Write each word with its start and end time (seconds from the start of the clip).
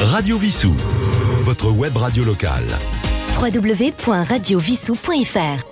Radio 0.00 0.38
Vissou, 0.38 0.72
votre 1.44 1.70
web 1.70 1.94
radio 1.94 2.24
locale. 2.24 2.64
www.radiovissou.fr 3.38 5.64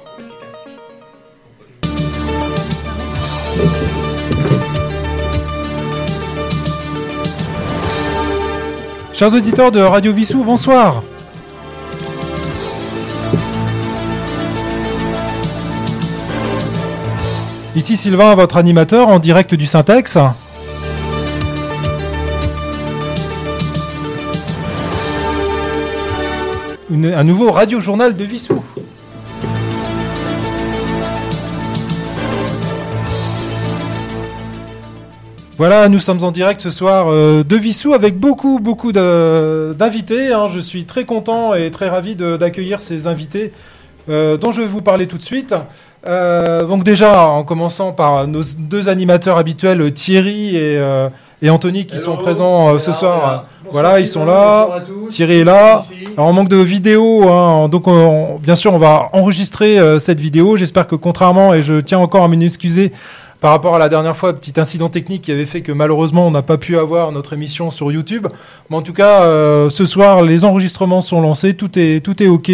Chers 9.14 9.32
auditeurs 9.32 9.72
de 9.72 9.80
Radio 9.80 10.12
Vissou, 10.12 10.44
bonsoir. 10.44 11.02
Ici 17.74 17.96
Sylvain, 17.96 18.34
votre 18.34 18.58
animateur 18.58 19.08
en 19.08 19.20
direct 19.20 19.54
du 19.54 19.64
Syntex. 19.64 20.18
Un 26.90 27.24
nouveau 27.24 27.52
radio-journal 27.52 28.16
de 28.16 28.24
Vissou. 28.24 28.64
Voilà, 35.58 35.90
nous 35.90 35.98
sommes 35.98 36.24
en 36.24 36.30
direct 36.30 36.62
ce 36.62 36.70
soir 36.70 37.08
euh, 37.10 37.44
de 37.44 37.56
Vissou 37.56 37.92
avec 37.92 38.18
beaucoup, 38.18 38.58
beaucoup 38.58 38.92
d'invités. 38.92 40.32
hein. 40.32 40.48
Je 40.48 40.60
suis 40.60 40.84
très 40.84 41.04
content 41.04 41.52
et 41.52 41.70
très 41.70 41.90
ravi 41.90 42.16
d'accueillir 42.16 42.80
ces 42.80 43.06
invités 43.06 43.52
euh, 44.08 44.38
dont 44.38 44.50
je 44.50 44.62
vais 44.62 44.66
vous 44.66 44.80
parler 44.80 45.06
tout 45.06 45.18
de 45.18 45.22
suite. 45.22 45.54
Euh, 46.06 46.64
donc 46.64 46.84
déjà, 46.84 47.20
en 47.20 47.44
commençant 47.44 47.92
par 47.92 48.26
nos 48.26 48.44
deux 48.56 48.88
animateurs 48.88 49.36
habituels, 49.36 49.92
Thierry 49.92 50.56
et, 50.56 50.80
et 51.42 51.50
Anthony, 51.50 51.86
qui 51.86 51.98
sont 51.98 52.16
présents 52.16 52.74
euh, 52.74 52.78
ce 52.78 52.92
soir. 52.92 53.44
Voilà, 53.70 54.00
ils 54.00 54.06
sont 54.06 54.24
là. 54.24 54.82
Thierry 55.10 55.40
est 55.40 55.44
là. 55.44 55.82
Alors 56.16 56.28
on 56.30 56.32
manque 56.32 56.48
de 56.48 56.56
vidéo, 56.56 57.28
hein, 57.28 57.68
donc 57.68 57.86
on- 57.86 58.38
bien 58.42 58.56
sûr 58.56 58.72
on 58.74 58.78
va 58.78 59.08
enregistrer 59.12 59.78
euh, 59.78 59.98
cette 59.98 60.20
vidéo. 60.20 60.56
J'espère 60.56 60.86
que 60.86 60.96
contrairement, 60.96 61.52
et 61.54 61.62
je 61.62 61.80
tiens 61.80 61.98
encore 61.98 62.24
à 62.24 62.28
m'en 62.28 62.40
excuser 62.40 62.92
par 63.40 63.52
rapport 63.52 63.76
à 63.76 63.78
la 63.78 63.88
dernière 63.88 64.16
fois, 64.16 64.32
petit 64.32 64.58
incident 64.58 64.88
technique 64.88 65.22
qui 65.22 65.30
avait 65.32 65.46
fait 65.46 65.60
que 65.60 65.70
malheureusement 65.70 66.26
on 66.26 66.30
n'a 66.32 66.42
pas 66.42 66.56
pu 66.56 66.76
avoir 66.76 67.12
notre 67.12 67.34
émission 67.34 67.70
sur 67.70 67.92
YouTube. 67.92 68.26
Mais 68.68 68.76
en 68.76 68.82
tout 68.82 68.94
cas, 68.94 69.22
euh, 69.22 69.70
ce 69.70 69.86
soir 69.86 70.22
les 70.22 70.44
enregistrements 70.44 71.02
sont 71.02 71.20
lancés, 71.20 71.54
tout 71.54 71.78
est 71.78 72.00
tout 72.04 72.20
est 72.22 72.26
ok. 72.28 72.50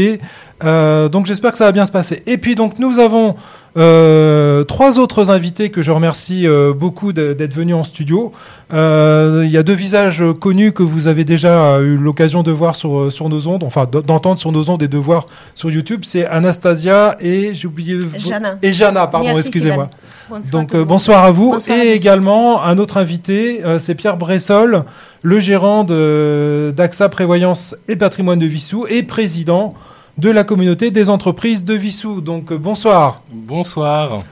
Euh, 0.64 1.08
donc 1.08 1.26
j'espère 1.26 1.52
que 1.52 1.58
ça 1.58 1.64
va 1.64 1.72
bien 1.72 1.86
se 1.86 1.92
passer. 1.92 2.22
Et 2.26 2.38
puis 2.38 2.54
donc 2.54 2.78
nous 2.78 2.98
avons 2.98 3.34
euh, 3.76 4.62
trois 4.64 4.98
autres 4.98 5.30
invités 5.30 5.70
que 5.70 5.82
je 5.82 5.90
remercie 5.90 6.46
euh, 6.46 6.72
beaucoup 6.72 7.12
d'être 7.12 7.54
venus 7.54 7.74
en 7.74 7.84
studio. 7.84 8.32
Euh, 8.72 9.42
Il 9.44 9.50
y 9.50 9.58
a 9.58 9.62
deux 9.62 9.74
visages 9.74 10.22
connus 10.40 10.72
que 10.72 10.82
vous 10.82 11.08
avez 11.08 11.24
déjà 11.24 11.80
eu 11.80 11.96
l'occasion 11.96 12.42
de 12.42 12.52
voir 12.52 12.76
sur, 12.76 12.98
euh, 12.98 13.10
sur 13.10 13.28
nos 13.28 13.46
ondes, 13.48 13.64
enfin 13.64 13.86
d'entendre 13.86 14.38
sur 14.38 14.52
nos 14.52 14.70
ondes 14.70 14.82
et 14.82 14.88
de 14.88 14.98
voir 14.98 15.26
sur 15.54 15.70
YouTube. 15.70 16.02
C'est 16.04 16.26
Anastasia 16.26 17.16
et 17.20 17.54
j'ai 17.54 17.66
oublié 17.66 17.98
Jana. 18.16 18.58
et 18.62 18.72
Jana, 18.72 19.06
pardon, 19.06 19.36
excusez-moi. 19.36 19.90
Bonsoir 20.30 20.50
Donc 20.52 20.74
euh, 20.74 20.84
bonsoir 20.84 21.24
à 21.24 21.30
vous 21.30 21.50
Bonsoir 21.52 21.78
à 21.78 21.84
et 21.84 21.92
également 21.92 22.62
un 22.62 22.78
autre 22.78 22.96
invité, 22.96 23.62
euh, 23.64 23.78
c'est 23.78 23.94
Pierre 23.94 24.16
Bressol, 24.16 24.84
le 25.22 25.40
gérant 25.40 25.84
d'AXA 25.84 27.08
Prévoyance 27.10 27.76
et 27.88 27.96
Patrimoine 27.96 28.38
de 28.38 28.46
Vissou 28.46 28.86
et 28.88 29.02
président 29.02 29.74
de 30.18 30.30
la 30.30 30.44
communauté 30.44 30.90
des 30.90 31.10
entreprises 31.10 31.64
de 31.64 31.74
Vissou. 31.74 32.20
Donc 32.20 32.52
euh, 32.52 32.58
bonsoir. 32.58 33.22
Bonsoir. 33.32 34.22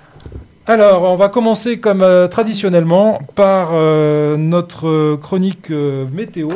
Alors, 0.66 1.02
on 1.02 1.16
va 1.16 1.28
commencer 1.28 1.80
comme 1.80 2.02
euh, 2.02 2.28
traditionnellement 2.28 3.20
par 3.34 3.70
euh, 3.72 4.36
notre 4.36 5.16
chronique 5.16 5.70
euh, 5.70 6.06
météo. 6.12 6.50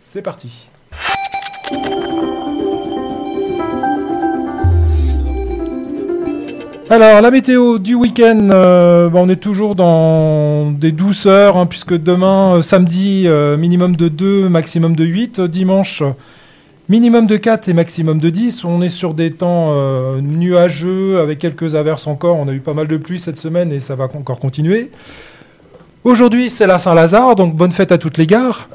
C'est 0.00 0.20
parti. 0.20 0.68
Alors, 6.90 7.22
la 7.22 7.30
météo 7.30 7.78
du 7.78 7.94
week-end, 7.94 8.50
euh, 8.52 9.08
bon, 9.08 9.24
on 9.24 9.28
est 9.30 9.36
toujours 9.36 9.74
dans 9.74 10.70
des 10.70 10.92
douceurs, 10.92 11.56
hein, 11.56 11.64
puisque 11.64 11.96
demain, 11.96 12.56
euh, 12.56 12.62
samedi, 12.62 13.22
euh, 13.26 13.56
minimum 13.56 13.96
de 13.96 14.08
2, 14.08 14.50
maximum 14.50 14.94
de 14.94 15.04
8. 15.04 15.40
Dimanche, 15.40 16.02
minimum 16.92 17.24
de 17.24 17.38
4 17.38 17.70
et 17.70 17.72
maximum 17.72 18.18
de 18.18 18.28
10. 18.28 18.66
On 18.66 18.82
est 18.82 18.90
sur 18.90 19.14
des 19.14 19.32
temps 19.32 19.70
euh, 19.70 20.20
nuageux, 20.20 21.20
avec 21.20 21.38
quelques 21.38 21.74
averses 21.74 22.06
encore. 22.06 22.36
On 22.36 22.48
a 22.48 22.52
eu 22.52 22.60
pas 22.60 22.74
mal 22.74 22.86
de 22.86 22.98
pluie 22.98 23.18
cette 23.18 23.38
semaine 23.38 23.72
et 23.72 23.80
ça 23.80 23.94
va 23.94 24.10
encore 24.14 24.38
continuer. 24.38 24.90
Aujourd'hui, 26.04 26.50
c'est 26.50 26.66
la 26.66 26.78
Saint-Lazare, 26.78 27.34
donc 27.34 27.56
bonne 27.56 27.72
fête 27.72 27.92
à 27.92 27.98
toutes 27.98 28.18
les 28.18 28.26
gares. 28.26 28.68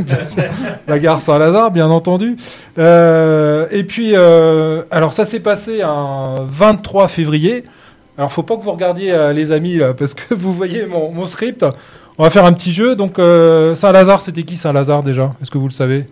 Bien 0.00 0.22
sûr, 0.24 0.42
la 0.88 0.98
gare 0.98 1.20
Saint-Lazare, 1.20 1.70
bien 1.70 1.88
entendu. 1.88 2.36
Euh, 2.80 3.68
et 3.70 3.84
puis, 3.84 4.10
euh, 4.14 4.82
alors 4.90 5.12
ça 5.12 5.24
s'est 5.24 5.38
passé 5.38 5.82
un 5.82 6.34
23 6.48 7.06
février. 7.06 7.62
Alors, 8.18 8.32
faut 8.32 8.42
pas 8.42 8.56
que 8.56 8.62
vous 8.64 8.72
regardiez, 8.72 9.12
euh, 9.12 9.32
les 9.32 9.52
amis, 9.52 9.76
là, 9.76 9.94
parce 9.94 10.14
que 10.14 10.34
vous 10.34 10.52
voyez 10.52 10.84
mon, 10.84 11.12
mon 11.12 11.26
script. 11.26 11.64
On 12.18 12.24
va 12.24 12.30
faire 12.30 12.44
un 12.44 12.52
petit 12.54 12.72
jeu. 12.72 12.96
Donc, 12.96 13.18
Saint-Lazare, 13.76 14.20
c'était 14.20 14.42
qui 14.42 14.56
Saint-Lazare 14.56 15.04
déjà? 15.04 15.32
Est-ce 15.40 15.50
que 15.52 15.58
vous 15.58 15.68
le 15.68 15.72
savez? 15.72 16.06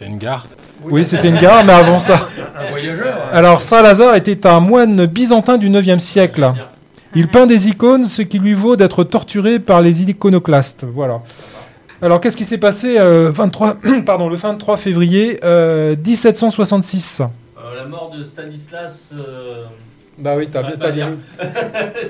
C'est 0.00 0.06
une 0.06 0.16
gare. 0.16 0.46
Oui, 0.84 1.04
c'était 1.06 1.28
une 1.28 1.36
gare, 1.38 1.62
mais 1.62 1.74
avant 1.74 1.98
ça. 1.98 2.26
Un 2.58 2.70
voyageur. 2.70 3.14
Alors, 3.34 3.60
Saint-Lazare 3.60 4.14
était 4.16 4.46
un 4.46 4.58
moine 4.58 5.04
byzantin 5.04 5.58
du 5.58 5.68
9e 5.68 5.98
siècle. 5.98 6.52
Il 7.14 7.28
peint 7.28 7.44
des 7.44 7.68
icônes, 7.68 8.06
ce 8.06 8.22
qui 8.22 8.38
lui 8.38 8.54
vaut 8.54 8.76
d'être 8.76 9.04
torturé 9.04 9.58
par 9.58 9.82
les 9.82 10.00
iconoclastes. 10.00 10.84
Voilà. 10.90 11.20
Alors, 12.00 12.18
qu'est-ce 12.22 12.36
qui 12.38 12.46
s'est 12.46 12.56
passé 12.56 12.96
euh, 12.98 13.30
23, 13.30 13.76
pardon, 14.06 14.30
le 14.30 14.36
23 14.36 14.78
février 14.78 15.38
euh, 15.44 15.94
1766 16.02 17.20
Euh, 17.20 17.76
la 17.76 17.84
mort 17.84 18.10
de 18.16 18.24
Stanislas. 18.24 19.10
euh, 19.12 19.64
Bah 20.16 20.32
oui, 20.38 20.48
t'as 20.50 20.62
bien. 20.92 21.16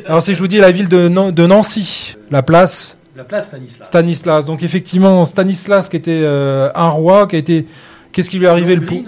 Alors, 0.06 0.22
si 0.22 0.32
je 0.34 0.38
vous 0.38 0.46
dis 0.46 0.58
la 0.58 0.70
ville 0.70 0.88
de, 0.88 1.08
Nan- 1.08 1.32
de 1.32 1.44
Nancy, 1.44 2.14
la 2.30 2.42
place 2.44 2.96
La 3.20 3.24
place 3.24 3.48
Stanislas. 3.48 3.86
Stanislas. 3.86 4.46
Donc, 4.46 4.62
effectivement, 4.62 5.26
Stanislas, 5.26 5.90
qui 5.90 5.96
était 5.96 6.22
euh, 6.22 6.70
un 6.74 6.88
roi, 6.88 7.26
qui 7.28 7.36
a 7.36 7.38
été. 7.38 7.66
Qu'est-ce 8.12 8.30
qui 8.30 8.38
lui 8.38 8.46
est 8.46 8.48
arrivé 8.48 8.74
le 8.76 8.80
pou- 8.80 9.04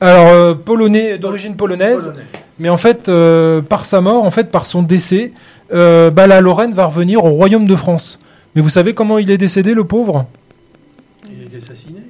Alors, 0.00 0.28
euh, 0.28 0.54
polonais, 0.54 1.18
d'origine 1.18 1.54
polonaise. 1.54 2.04
Polonais. 2.04 2.22
Mais 2.58 2.70
en 2.70 2.78
fait, 2.78 3.10
euh, 3.10 3.60
par 3.60 3.84
sa 3.84 4.00
mort, 4.00 4.24
en 4.24 4.30
fait, 4.30 4.50
par 4.50 4.64
son 4.64 4.80
décès, 4.82 5.32
bah, 5.70 6.26
la 6.26 6.40
Lorraine 6.40 6.72
va 6.72 6.86
revenir 6.86 7.22
au 7.26 7.28
royaume 7.28 7.66
de 7.66 7.76
France. 7.76 8.18
Mais 8.54 8.62
vous 8.62 8.70
savez 8.70 8.94
comment 8.94 9.18
il 9.18 9.30
est 9.30 9.36
décédé, 9.36 9.74
le 9.74 9.84
pauvre? 9.84 10.24
Il 11.30 11.42
a 11.42 11.44
été 11.44 11.58
assassiné. 11.58 12.00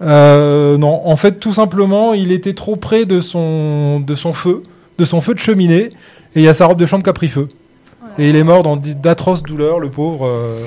Non, 0.00 1.02
en 1.04 1.16
fait, 1.16 1.32
tout 1.32 1.52
simplement, 1.52 2.14
il 2.14 2.32
était 2.32 2.54
trop 2.54 2.76
près 2.76 3.04
de 3.04 3.20
son, 3.20 4.00
de 4.00 4.14
son 4.14 4.32
feu, 4.32 4.62
de 4.98 5.04
son 5.04 5.20
feu 5.20 5.34
de 5.34 5.40
cheminée, 5.40 5.90
et 6.34 6.40
il 6.40 6.42
y 6.42 6.48
a 6.48 6.54
sa 6.54 6.64
robe 6.64 6.78
de 6.78 6.86
chambre 6.86 7.04
qui 7.04 7.10
a 7.10 7.12
pris 7.12 7.28
feu. 7.28 7.48
Et 8.18 8.30
il 8.30 8.36
est 8.36 8.44
mort 8.44 8.62
dans 8.62 8.76
d'atroces 8.76 9.42
douleurs, 9.42 9.78
le 9.78 9.90
pauvre, 9.90 10.26
euh, 10.26 10.58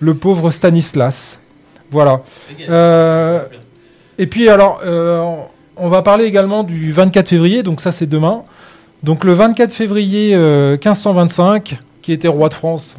le 0.00 0.14
pauvre 0.14 0.50
Stanislas. 0.50 1.38
Voilà. 1.90 2.22
Euh, 2.68 3.40
Et 4.18 4.26
puis 4.26 4.48
alors, 4.48 4.80
euh, 4.84 5.34
on 5.76 5.88
va 5.88 6.02
parler 6.02 6.24
également 6.24 6.62
du 6.64 6.90
24 6.92 7.28
février, 7.28 7.62
donc 7.62 7.80
ça 7.80 7.92
c'est 7.92 8.06
demain. 8.06 8.42
Donc 9.02 9.24
le 9.24 9.32
24 9.34 9.72
février 9.74 10.34
euh, 10.34 10.72
1525, 10.72 11.78
qui 12.02 12.12
était 12.12 12.28
roi 12.28 12.48
de 12.48 12.54
France. 12.54 12.96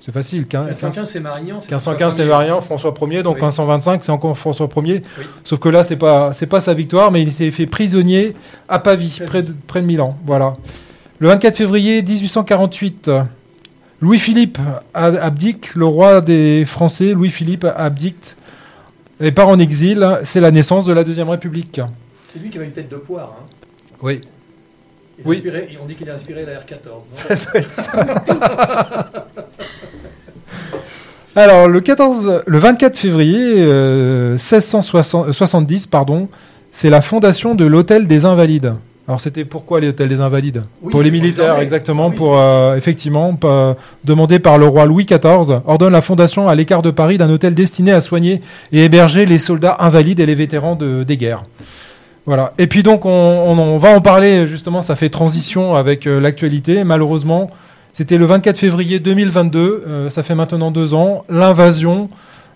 C'est 0.00 0.12
facile, 0.12 0.44
quin- 0.44 0.64
1515, 0.66 1.08
c'est 1.10 1.18
Marignan. 1.20 1.56
c'est 1.60 1.66
1515 1.70 2.16
c'est 2.16 2.24
Variant, 2.26 2.60
François 2.60 2.92
Ier, 3.08 3.22
donc 3.22 3.36
Oui. 3.36 3.40
1525 3.40 4.04
c'est 4.04 4.12
encore 4.12 4.36
François 4.36 4.68
Ier. 4.84 5.02
Oui. 5.18 5.24
Sauf 5.44 5.58
que 5.58 5.68
là 5.70 5.82
c'est 5.82 5.96
pas 5.96 6.32
c'est 6.34 6.46
pas 6.46 6.60
sa 6.60 6.74
victoire, 6.74 7.10
mais 7.10 7.22
il 7.22 7.32
s'est 7.32 7.50
fait 7.50 7.66
prisonnier 7.66 8.34
à 8.68 8.78
Pavie, 8.78 9.18
près 9.26 9.42
de, 9.42 9.54
près 9.66 9.80
de 9.80 9.86
Milan. 9.86 10.14
Voilà. 10.26 10.52
Le 11.20 11.28
24 11.28 11.56
février 11.56 12.02
1848, 12.02 13.10
Louis-Philippe 14.00 14.58
abdique, 14.92 15.74
le 15.74 15.86
roi 15.86 16.20
des 16.20 16.64
Français, 16.66 17.12
Louis-Philippe 17.12 17.64
abdique 17.76 18.34
et 19.20 19.30
part 19.30 19.48
en 19.48 19.58
exil. 19.58 20.18
C'est 20.24 20.40
la 20.40 20.50
naissance 20.50 20.86
de 20.86 20.92
la 20.92 21.04
Deuxième 21.04 21.28
République. 21.28 21.80
C'est 22.28 22.40
lui 22.40 22.50
qui 22.50 22.58
avait 22.58 22.66
une 22.66 22.72
tête 22.72 22.88
de 22.90 22.96
poire. 22.96 23.36
Hein. 23.38 23.44
Oui. 24.02 24.22
Il 25.18 25.26
Oui. 25.26 25.40
et 25.46 25.78
on 25.80 25.86
dit 25.86 25.94
qu'il 25.94 26.10
a 26.10 26.14
inspiré 26.14 26.44
la 26.44 26.54
R14. 26.54 26.84
non 26.86 27.02
Ça 27.06 27.34
doit 27.36 27.54
être 27.54 27.72
ça. 27.72 27.92
Alors, 31.36 31.68
le, 31.68 31.80
14, 31.80 32.42
le 32.46 32.58
24 32.58 32.96
février 32.96 33.54
euh, 33.58 34.32
1670, 34.32 35.86
pardon, 35.86 36.28
c'est 36.72 36.90
la 36.90 37.00
fondation 37.02 37.54
de 37.54 37.64
l'Hôtel 37.64 38.06
des 38.06 38.24
Invalides. 38.24 38.74
Alors, 39.06 39.20
c'était 39.20 39.44
pourquoi 39.44 39.80
l'Hôtel 39.80 40.08
des 40.08 40.20
Invalides 40.22 40.62
Oui, 40.82 40.90
Pour 40.90 41.00
les 41.02 41.10
les 41.10 41.20
militaires, 41.20 41.58
exactement, 41.58 42.08
oui, 42.08 42.14
pour, 42.16 42.38
euh, 42.38 42.74
effectivement, 42.74 43.34
pas- 43.34 43.76
demandé 44.02 44.38
par 44.38 44.56
le 44.56 44.66
roi 44.66 44.86
Louis 44.86 45.04
XIV, 45.04 45.60
ordonne 45.66 45.92
la 45.92 46.00
fondation 46.00 46.48
à 46.48 46.54
l'écart 46.54 46.80
de 46.80 46.90
Paris 46.90 47.18
d'un 47.18 47.28
hôtel 47.28 47.52
destiné 47.54 47.92
à 47.92 48.00
soigner 48.00 48.40
et 48.72 48.84
héberger 48.84 49.26
les 49.26 49.36
soldats 49.38 49.76
invalides 49.80 50.20
et 50.20 50.26
les 50.26 50.34
vétérans 50.34 50.74
de, 50.74 51.02
des 51.02 51.18
guerres. 51.18 51.42
Voilà. 52.24 52.54
Et 52.56 52.66
puis 52.66 52.82
donc, 52.82 53.04
on, 53.04 53.10
on 53.10 53.52
en- 53.58 53.58
on 53.58 53.76
va 53.78 53.90
en 53.90 54.00
parler, 54.00 54.46
justement, 54.48 54.80
ça 54.80 54.96
fait 54.96 55.10
transition 55.10 55.74
avec 55.74 56.06
euh, 56.06 56.18
l'actualité. 56.18 56.82
Malheureusement, 56.82 57.50
c'était 57.92 58.16
le 58.16 58.24
24 58.24 58.56
février 58.58 59.00
2022, 59.00 59.84
euh, 59.86 60.08
ça 60.10 60.22
fait 60.22 60.34
maintenant 60.34 60.70
deux 60.70 60.94
ans, 60.94 61.24
l'invasion 61.28 62.08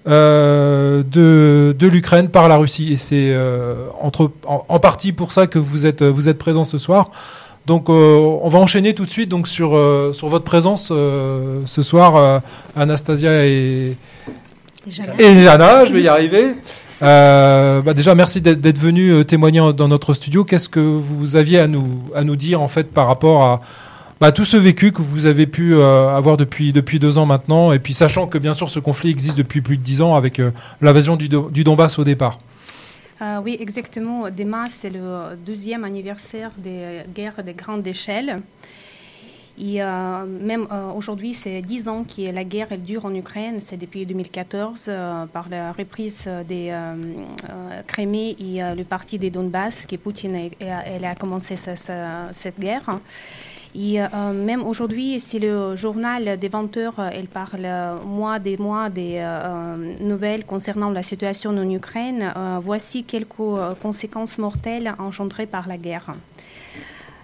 euh, 0.09 1.03
de, 1.05 1.77
de 1.79 1.87
l'Ukraine 1.87 2.29
par 2.29 2.49
la 2.49 2.57
Russie. 2.57 2.93
Et 2.93 2.97
c'est 2.97 3.31
euh, 3.33 3.87
entre, 4.01 4.31
en, 4.47 4.65
en 4.69 4.81
partie 4.81 5.13
pour 5.13 5.33
ça 5.33 5.47
que 5.47 5.59
vous 5.59 5.87
êtes, 5.87 6.03
vous 6.03 6.29
êtes 6.29 6.39
présent 6.39 6.65
ce 6.65 6.79
soir. 6.79 7.11
Donc 7.67 7.91
euh, 7.91 8.17
on 8.43 8.49
va 8.49 8.59
enchaîner 8.59 8.95
tout 8.95 9.05
de 9.05 9.11
suite 9.11 9.29
donc, 9.29 9.47
sur, 9.47 9.79
sur 10.13 10.29
votre 10.29 10.45
présence 10.45 10.89
ce 10.89 11.83
soir, 11.83 12.41
Anastasia 12.75 13.45
et, 13.47 13.97
et 15.19 15.43
Jana, 15.43 15.85
je 15.85 15.93
vais 15.93 16.03
y 16.03 16.09
arriver. 16.09 16.55
Euh, 17.01 17.81
bah 17.83 17.95
déjà, 17.95 18.15
merci 18.15 18.41
d'être 18.41 18.79
venu 18.79 19.25
témoigner 19.25 19.73
dans 19.73 19.87
notre 19.87 20.15
studio. 20.15 20.45
Qu'est-ce 20.45 20.69
que 20.69 20.81
vous 20.81 21.37
aviez 21.37 21.61
à 21.61 21.69
nous, 21.69 22.03
à 22.15 22.25
nous 22.25 22.37
dire 22.37 22.61
en 22.61 22.69
fait 22.69 22.91
par 22.91 23.07
rapport 23.07 23.43
à 23.45 23.61
bah, 24.21 24.33
tout 24.33 24.45
ce 24.45 24.57
vécu 24.57 24.93
que 24.93 25.01
vous 25.03 25.27
avez 25.27 25.47
pu 25.47 25.75
euh, 25.75 26.09
avoir 26.17 26.37
depuis, 26.37 26.73
depuis 26.73 26.99
deux 26.99 27.19
ans 27.19 27.27
maintenant, 27.27 27.73
et 27.73 27.79
puis 27.79 27.95
sachant 27.95 28.27
que 28.27 28.39
bien 28.39 28.55
sûr 28.55 28.69
ce 28.71 28.81
conflit 28.81 29.11
existe 29.11 29.37
depuis 29.39 29.61
plus 29.61 29.77
de 29.77 29.83
dix 29.83 30.03
ans 30.03 30.15
avec 30.15 30.41
euh, 30.41 30.51
l'invasion 30.81 31.17
du, 31.17 31.29
Do- 31.29 31.51
du 31.51 31.63
Donbass 31.65 31.99
au 31.99 32.05
départ. 32.05 32.39
Euh, 33.23 33.39
oui, 33.45 33.57
exactement. 33.61 34.31
Demain, 34.31 34.67
c'est 34.69 34.91
le 34.91 35.37
deuxième 35.45 35.83
anniversaire 35.85 36.51
des 36.59 37.01
guerres 37.15 37.43
de 37.45 37.53
grande 37.53 37.87
échelle. 37.87 38.41
Et 39.61 39.81
même 39.81 40.69
aujourd'hui, 40.95 41.35
c'est 41.35 41.61
10 41.63 41.89
ans 41.89 42.05
que 42.05 42.31
la 42.33 42.45
guerre 42.45 42.79
dure 42.79 43.07
en 43.07 43.13
Ukraine. 43.13 43.57
C'est 43.61 43.77
depuis 43.77 44.07
2014, 44.07 44.85
euh, 44.89 45.27
par 45.27 45.49
la 45.51 45.73
reprise 45.73 46.29
des 46.49 46.73
Crimée 47.89 48.37
et 48.39 48.61
le 48.77 48.85
parti 48.85 49.19
des 49.19 49.31
Donbass, 49.31 49.85
que 49.85 49.97
Poutine 49.97 50.37
a, 50.61 50.87
elle 50.87 51.05
a 51.05 51.17
commencé 51.17 51.57
ce- 51.57 51.75
ce- 51.75 52.29
cette 52.31 52.61
guerre. 52.61 53.01
Et 53.81 54.01
euh, 54.03 54.09
même 54.33 54.65
aujourd'hui, 54.67 55.21
si 55.21 55.39
le 55.39 55.77
journal 55.77 56.37
des 56.39 56.49
20 56.49 56.77
heures, 56.79 56.99
euh, 56.99 57.11
parle 57.33 57.65
euh, 57.65 57.95
mois 58.05 58.41
des 58.41 58.57
mois 58.57 58.89
des 58.91 59.25
nouvelles 60.01 60.45
concernant 60.45 60.91
la 60.91 61.03
situation 61.03 61.51
en 61.51 61.71
Ukraine, 61.71 62.33
voici 62.63 63.05
quelques 63.05 63.37
conséquences 63.81 64.39
mortelles 64.39 64.93
engendrées 64.99 65.47
par 65.47 65.69
la 65.69 65.77
guerre. 65.77 66.15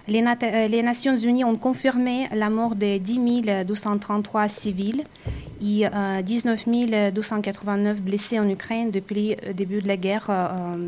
Les, 0.07 0.21
Nat- 0.21 0.67
les 0.69 0.83
Nations 0.83 1.17
Unies 1.17 1.43
ont 1.43 1.57
confirmé 1.57 2.27
la 2.33 2.49
mort 2.49 2.75
de 2.75 2.99
10 2.99 3.65
233 3.65 4.47
civils 4.47 5.03
et 5.61 5.87
euh, 5.87 6.21
19 6.21 6.65
289 7.13 8.01
blessés 8.01 8.39
en 8.39 8.47
Ukraine 8.47 8.91
depuis 8.91 9.35
le 9.45 9.53
début 9.53 9.81
de 9.81 9.87
la 9.87 9.97
guerre 9.97 10.27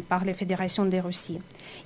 par 0.08 0.24
la 0.24 0.34
Fédération 0.34 0.86
de 0.86 0.98
Russie. 0.98 1.40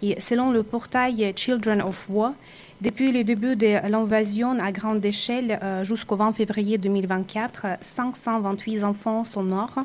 Et 0.03 0.19
selon 0.19 0.51
le 0.51 0.61
portail 0.61 1.33
Children 1.35 1.81
of 1.81 2.05
War, 2.09 2.33
depuis 2.81 3.11
le 3.11 3.23
début 3.23 3.55
de 3.55 3.87
l'invasion 3.89 4.57
à 4.59 4.71
grande 4.71 5.05
échelle 5.05 5.59
euh, 5.61 5.83
jusqu'au 5.83 6.15
20 6.15 6.33
février 6.33 6.77
2024, 6.77 7.65
528 7.81 8.83
enfants 8.83 9.23
sont 9.23 9.43
morts. 9.43 9.79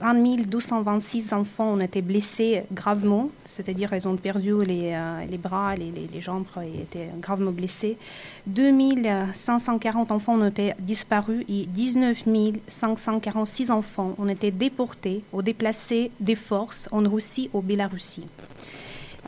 1226 0.00 1.32
enfants 1.32 1.72
ont 1.72 1.80
été 1.80 2.02
blessés 2.02 2.62
gravement, 2.72 3.30
c'est-à-dire 3.46 3.92
ils 3.94 4.06
ont 4.06 4.14
perdu 4.16 4.52
les, 4.64 4.92
euh, 4.92 5.24
les 5.28 5.38
bras, 5.38 5.74
les, 5.74 5.90
les- 5.90 6.20
jambes 6.20 6.44
et 6.62 6.82
étaient 6.82 7.08
gravement 7.20 7.50
blessés. 7.50 7.96
2540 8.46 10.12
enfants 10.12 10.38
ont 10.38 10.46
été 10.46 10.74
disparus 10.78 11.44
et 11.48 11.66
19 11.66 12.22
546 12.68 13.72
enfants 13.72 14.14
ont 14.18 14.28
été 14.28 14.52
déportés 14.52 15.24
ou 15.32 15.42
déplacés 15.42 16.12
des 16.20 16.36
forces 16.36 16.88
en 16.92 17.02
Russie 17.02 17.50
ou 17.52 17.60
Bélarussie. 17.60 18.26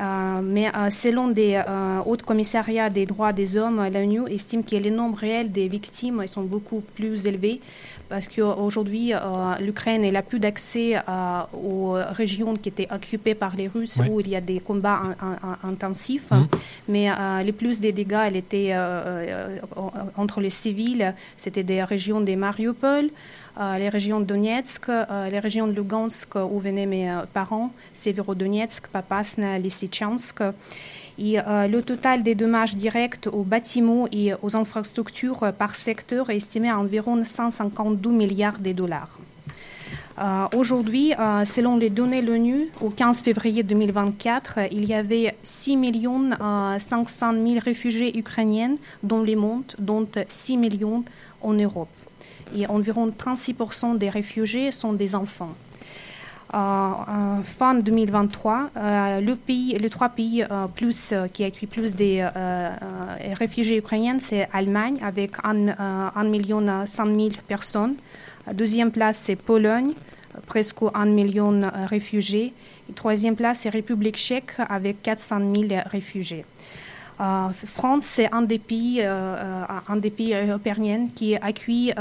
Euh, 0.00 0.40
mais 0.42 0.68
euh, 0.68 0.88
selon 0.88 1.28
des 1.28 1.62
euh, 1.68 2.00
hauts 2.06 2.16
commissariats 2.16 2.88
des 2.88 3.04
droits 3.04 3.34
des 3.34 3.56
hommes, 3.56 3.86
l'ONU 3.92 4.22
estime 4.30 4.64
que 4.64 4.76
les 4.76 4.90
nombres 4.90 5.18
réels 5.18 5.52
des 5.52 5.68
victimes 5.68 6.26
sont 6.26 6.42
beaucoup 6.42 6.82
plus 6.94 7.26
élevés 7.26 7.60
parce 8.10 8.28
qu'aujourd'hui, 8.28 9.14
euh, 9.14 9.18
l'Ukraine 9.60 10.02
n'a 10.10 10.22
plus 10.22 10.38
d'accès 10.40 10.96
euh, 10.96 11.40
aux 11.54 11.92
régions 12.10 12.54
qui 12.56 12.68
étaient 12.68 12.88
occupées 12.92 13.34
par 13.34 13.56
les 13.56 13.68
Russes 13.68 13.98
Oui. 14.02 14.08
où 14.10 14.20
il 14.20 14.28
y 14.28 14.36
a 14.36 14.40
des 14.40 14.60
combats 14.60 15.00
in- 15.08 15.16
in- 15.26 15.38
in- 15.50 15.68
intensifs. 15.70 16.30
Mhm. 16.30 16.46
Mais 16.88 17.10
euh, 17.10 17.42
les 17.42 17.52
plus 17.52 17.80
des 17.80 17.92
dégâts 17.92 18.24
elle 18.26 18.36
étaient 18.36 18.72
euh, 18.72 19.56
entre 20.16 20.40
les 20.40 20.50
civils, 20.50 21.14
c'était 21.36 21.62
des 21.62 21.82
régions 21.84 22.20
des 22.20 22.36
Mariupol, 22.36 23.08
euh, 23.60 23.78
les 23.78 23.88
régions 23.88 24.20
de 24.20 24.24
Donetsk, 24.24 24.88
euh, 24.88 25.30
les 25.30 25.38
régions 25.38 25.66
de 25.66 25.72
Lugansk 25.72 26.34
où 26.36 26.58
venaient 26.58 26.86
mes 26.86 27.10
euh, 27.10 27.20
parents, 27.32 27.70
Severodonetsk, 27.94 28.88
Papasna, 28.88 29.58
Lysychansk. 29.58 30.42
Euh, 31.20 31.66
le 31.68 31.82
total 31.82 32.22
des 32.22 32.34
dommages 32.34 32.76
directs 32.76 33.28
aux 33.30 33.42
bâtiments 33.42 34.06
et 34.10 34.32
aux 34.42 34.56
infrastructures 34.56 35.52
par 35.58 35.74
secteur 35.74 36.30
est 36.30 36.36
estimé 36.36 36.70
à 36.70 36.78
environ 36.78 37.22
152 37.24 38.10
milliards 38.10 38.58
de 38.58 38.72
dollars. 38.72 39.18
Euh, 40.20 40.46
Aujourd'hui, 40.54 41.14
euh, 41.18 41.44
selon 41.44 41.76
les 41.76 41.88
données 41.88 42.20
de 42.20 42.26
l'ONU, 42.26 42.68
au 42.80 42.90
15 42.90 43.22
février 43.22 43.62
2024, 43.62 44.54
euh, 44.58 44.66
il 44.70 44.84
y 44.86 44.92
avait 44.92 45.34
6 45.42 45.76
millions 45.76 46.30
euh, 46.40 46.78
500 46.78 47.32
000 47.32 47.58
réfugiés 47.62 48.18
ukrainiens 48.18 48.74
dans 49.02 49.22
le 49.22 49.34
monde, 49.34 49.64
dont 49.78 50.06
6 50.28 50.58
millions 50.58 51.04
en 51.40 51.54
Europe. 51.54 51.88
Et 52.54 52.66
environ 52.66 53.08
36% 53.08 53.96
des 53.96 54.10
réfugiés 54.10 54.72
sont 54.72 54.92
des 54.92 55.14
enfants. 55.14 55.54
Euh, 56.52 56.56
en 56.56 57.42
fin 57.44 57.74
2023, 57.74 58.70
euh, 58.76 59.20
le 59.20 59.36
pays, 59.36 59.76
les 59.78 59.88
trois 59.88 60.08
pays 60.08 60.42
euh, 60.42 60.66
plus, 60.66 61.14
qui 61.32 61.44
accueillent 61.44 61.68
plus 61.68 61.94
des 61.94 62.26
réfugiés 63.34 63.78
ukrainiens, 63.78 64.18
c'est 64.20 64.48
Allemagne 64.52 64.98
avec 65.02 65.32
1 65.44 66.24
million 66.24 66.60
100 66.86 67.06
000 67.06 67.28
personnes. 67.46 67.94
Deuxième 68.52 68.90
place, 68.90 69.20
c'est 69.24 69.36
Pologne, 69.36 69.92
presque 70.46 70.78
1 70.92 71.04
million 71.06 71.52
de 71.52 71.68
réfugiés. 71.86 72.52
Troisième 72.96 73.36
place, 73.36 73.60
c'est 73.60 73.68
République 73.68 74.16
tchèque 74.16 74.54
avec 74.68 75.02
400 75.02 75.38
000 75.54 75.82
réfugiés. 75.86 76.44
France, 77.66 78.06
c'est 78.06 78.32
un 78.32 78.42
des 78.42 78.58
pays, 78.58 79.02
un 79.02 79.96
des 79.96 80.10
pays 80.10 80.34
européens 80.34 81.06
qui 81.14 81.36
accueille 81.36 81.94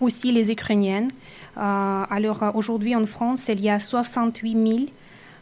aussi 0.00 0.30
les 0.32 0.52
Ukrainiens. 0.52 1.08
Euh, 1.58 2.04
alors 2.10 2.42
euh, 2.42 2.50
aujourd'hui 2.54 2.94
en 2.94 3.06
France, 3.06 3.48
il 3.48 3.60
y 3.60 3.70
a 3.70 3.78
68 3.78 4.52
000 4.52 4.78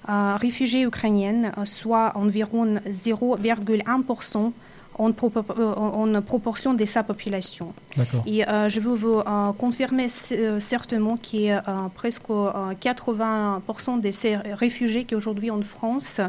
euh, 0.08 0.36
réfugiés 0.36 0.82
ukrainiens, 0.82 1.52
soit 1.64 2.12
environ 2.14 2.76
0,1% 2.88 4.52
en, 4.98 5.10
propo- 5.10 5.44
en 5.60 6.22
proportion 6.22 6.72
de 6.74 6.84
sa 6.86 7.02
population. 7.02 7.74
D'accord. 7.96 8.22
Et 8.26 8.48
euh, 8.48 8.68
je 8.70 8.80
veux 8.80 8.94
vous 8.94 9.18
euh, 9.18 9.52
confirmer 9.58 10.06
euh, 10.32 10.58
certainement 10.58 11.16
qu'il 11.18 11.40
y 11.42 11.50
a 11.50 11.62
presque 11.94 12.30
euh, 12.30 12.72
80% 12.80 14.00
de 14.00 14.10
ces 14.10 14.36
réfugiés 14.36 15.04
qui 15.04 15.14
aujourd'hui 15.14 15.50
en 15.50 15.60
France 15.62 16.20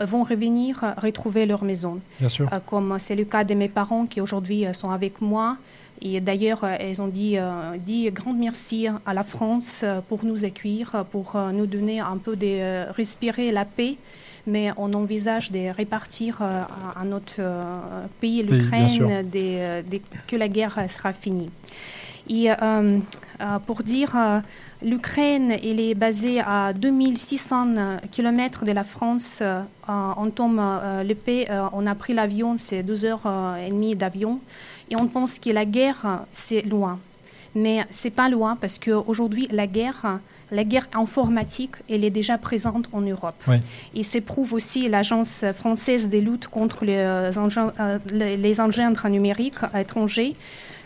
vont 0.00 0.22
revenir 0.22 0.94
retrouver 1.02 1.44
leur 1.44 1.64
maison. 1.64 2.00
Bien 2.20 2.28
sûr. 2.28 2.48
Comme 2.66 2.96
c'est 2.98 3.16
le 3.16 3.24
cas 3.24 3.44
de 3.44 3.54
mes 3.54 3.68
parents 3.68 4.06
qui 4.06 4.20
aujourd'hui 4.20 4.64
sont 4.72 4.90
avec 4.90 5.20
moi. 5.20 5.56
Et 6.02 6.20
d'ailleurs, 6.20 6.64
euh, 6.64 6.76
elles 6.78 7.02
ont 7.02 7.08
dit, 7.08 7.38
euh, 7.38 7.76
dit 7.78 8.10
grand 8.10 8.32
merci 8.32 8.86
à 9.04 9.14
la 9.14 9.24
France 9.24 9.82
euh, 9.82 10.00
pour 10.00 10.24
nous 10.24 10.44
accueillir, 10.44 11.04
pour 11.10 11.36
nous 11.52 11.66
donner 11.66 12.00
un 12.00 12.16
peu 12.16 12.36
de 12.36 12.90
respirer 12.92 13.50
la 13.50 13.64
paix. 13.64 13.96
Mais 14.46 14.70
on 14.78 14.94
envisage 14.94 15.50
de 15.50 15.74
répartir 15.74 16.38
euh, 16.40 16.62
à, 16.94 17.00
à 17.00 17.04
notre 17.04 17.34
euh, 17.40 18.06
pays, 18.20 18.42
l'Ukraine, 18.42 19.28
dès, 19.30 19.82
dès 19.82 20.00
que 20.26 20.36
la 20.36 20.48
guerre 20.48 20.84
sera 20.88 21.12
finie. 21.12 21.50
Et 22.28 22.50
euh, 22.50 22.98
pour 23.66 23.82
dire, 23.82 24.16
l'Ukraine 24.82 25.52
elle 25.52 25.80
est 25.80 25.94
basée 25.94 26.40
à 26.40 26.72
2600 26.72 27.98
km 28.10 28.64
de 28.64 28.72
la 28.72 28.84
France. 28.84 29.42
On 29.88 30.30
tombe 30.30 30.56
le 30.56 31.14
euh, 31.28 31.68
on 31.72 31.86
a 31.86 31.94
pris 31.94 32.14
l'avion, 32.14 32.56
c'est 32.58 32.82
deux 32.82 33.04
heures 33.04 33.26
et 33.64 33.70
demie 33.70 33.94
d'avion, 33.96 34.40
et 34.90 34.96
on 34.96 35.08
pense 35.08 35.38
que 35.38 35.50
la 35.50 35.64
guerre 35.64 36.24
c'est 36.32 36.62
loin. 36.62 36.98
Mais 37.54 37.84
c'est 37.90 38.10
pas 38.10 38.28
loin 38.28 38.56
parce 38.56 38.78
qu'aujourd'hui 38.78 39.48
la 39.50 39.66
guerre, 39.66 40.20
la 40.50 40.64
guerre 40.64 40.88
informatique, 40.94 41.76
elle 41.88 42.04
est 42.04 42.10
déjà 42.10 42.38
présente 42.38 42.88
en 42.92 43.00
Europe. 43.00 43.34
Oui. 43.46 43.56
Et 43.94 44.02
c'est 44.02 44.20
prouve 44.20 44.52
aussi 44.52 44.88
l'agence 44.88 45.44
française 45.56 46.08
de 46.08 46.18
lutte 46.18 46.48
contre 46.48 46.84
les, 46.84 46.96
euh, 46.96 47.32
engins, 47.36 47.72
euh, 47.80 47.98
les 48.12 48.60
engins 48.60 48.92
numériques 49.08 49.58
étrangers. 49.74 50.36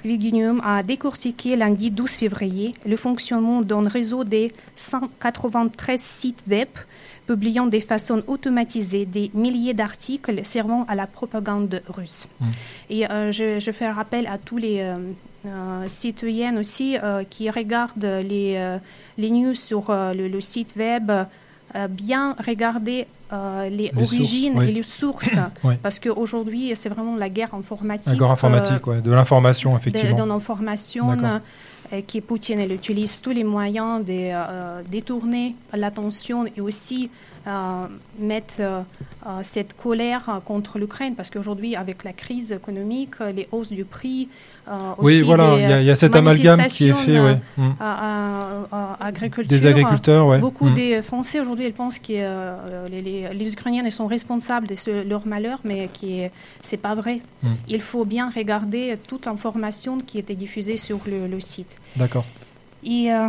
Viginium 0.04 0.61
a 0.64 0.82
décortiqué 0.82 1.54
lundi 1.54 1.90
12 1.90 2.11
février 2.12 2.73
le 2.85 2.97
fonctionnement 2.97 3.62
d'un 3.62 3.88
réseau 3.88 4.25
de 4.25 4.49
193 4.75 6.00
sites 6.00 6.42
web 6.50 6.68
publiant 7.26 7.67
de 7.67 7.79
façon 7.81 8.23
automatisée 8.26 9.07
des 9.07 9.31
milliers 9.35 9.75
d'articles 9.75 10.45
servant 10.45 10.85
à 10.88 10.95
la 10.95 11.07
propagande 11.07 11.83
russe. 11.88 12.26
Mm. 12.41 12.47
Et 12.91 13.11
euh, 13.11 13.33
je, 13.33 13.61
je 13.61 13.71
fais 13.71 13.88
rappel 13.91 14.26
à 14.26 14.38
tous 14.38 14.57
les 14.59 14.81
euh, 14.81 14.97
euh, 15.47 15.88
citoyens 15.88 16.57
aussi 16.57 16.97
euh, 17.02 17.25
qui 17.29 17.50
regardent 17.50 18.05
les, 18.05 18.55
euh, 18.57 18.79
les 19.19 19.31
news 19.31 19.55
sur 19.55 19.91
euh, 19.91 20.14
le, 20.14 20.29
le 20.29 20.41
site 20.41 20.75
web, 20.76 21.11
euh, 21.11 21.88
bien 21.88 22.37
regarder 22.47 23.07
euh, 23.33 23.69
les, 23.69 23.91
Les 23.95 24.05
sources, 24.05 24.12
origines 24.14 24.52
oui. 24.59 24.69
et 24.69 24.73
les 24.73 24.83
sources. 24.83 25.35
Oui. 25.64 25.75
Parce 25.83 25.99
qu'aujourd'hui, 25.99 26.73
c'est 26.75 26.88
vraiment 26.88 27.17
la 27.17 27.29
guerre 27.29 27.55
informatique. 27.55 28.12
D'accord, 28.12 28.31
euh, 28.31 28.35
informatique, 28.35 28.87
ouais, 28.87 29.00
de 29.00 29.11
l'information, 29.11 29.73
de, 29.73 29.79
effectivement. 29.79 30.25
de 30.25 30.29
l'information. 30.29 31.07
Et 31.95 32.03
que 32.05 32.21
Poutine 32.21 32.61
utilise 32.71 33.21
tous 33.21 33.33
les 33.33 33.45
moyens 33.45 34.03
de 34.03 34.13
euh, 34.33 34.83
détourner 34.91 35.55
l'attention 35.75 36.47
et 36.47 36.61
aussi 36.63 37.11
euh, 37.11 37.32
mettre 38.19 38.55
euh, 38.61 38.81
euh, 39.27 39.39
cette 39.43 39.77
colère 39.77 40.41
contre 40.45 40.79
l'Ukraine 40.79 41.15
parce 41.15 41.31
qu'aujourd'hui, 41.31 41.77
avec 41.77 42.05
la 42.05 42.13
crise 42.13 42.53
économique, 42.53 43.15
les 43.35 43.49
hausses 43.53 43.73
du 43.73 43.85
prix, 43.85 44.29
euh, 44.69 44.73
Oui, 44.99 45.15
aussi 45.17 45.23
voilà, 45.25 45.55
il 45.57 45.61
y, 45.63 45.73
a- 45.73 45.81
il 45.81 45.87
y 45.87 45.91
a 45.91 45.97
cet 45.97 46.15
amalgame 46.17 46.65
qui 46.67 46.89
est 46.89 46.95
fait, 46.95 47.19
ouais. 47.21 47.39
Mm. 47.57 47.63
euh, 47.63 47.71
à- 47.81 48.49
à- 48.71 48.97
à 49.01 49.07
agriculture, 49.07 49.49
Des 49.49 49.67
agriculteurs, 49.67 50.27
ouais. 50.27 50.39
Beaucoup 50.39 50.69
Mm. 50.69 50.75
des 50.75 51.03
Français 51.03 51.41
aujourd'hui, 51.41 51.67
ils 51.67 51.73
pensent 51.73 51.99
que 51.99 52.13
euh, 52.13 52.89
les, 52.89 53.01
les- 53.01 53.29
les 53.35 53.53
Ukrainiens 53.53 53.89
sont 53.91 54.07
responsables 54.07 54.67
de 54.69 54.75
ce- 54.75 55.05
leur 55.07 55.27
malheur, 55.27 55.59
mais 55.65 55.89
qui 55.93 56.21
est- 56.21 56.33
c'est 56.63 56.77
pas 56.77 56.95
vrai. 56.95 57.21
Mm. 57.43 57.49
Il 57.69 57.81
faut 57.81 58.05
bien 58.05 58.31
regarder 58.31 58.97
toute 59.09 59.27
l'information 59.27 59.99
qui 59.99 60.19
était 60.19 60.35
diffusée 60.37 60.77
sur 60.77 61.01
le, 61.07 61.27
le 61.27 61.41
site. 61.41 61.77
D'accord. 61.97 62.25
Et 62.85 63.13
euh, 63.13 63.29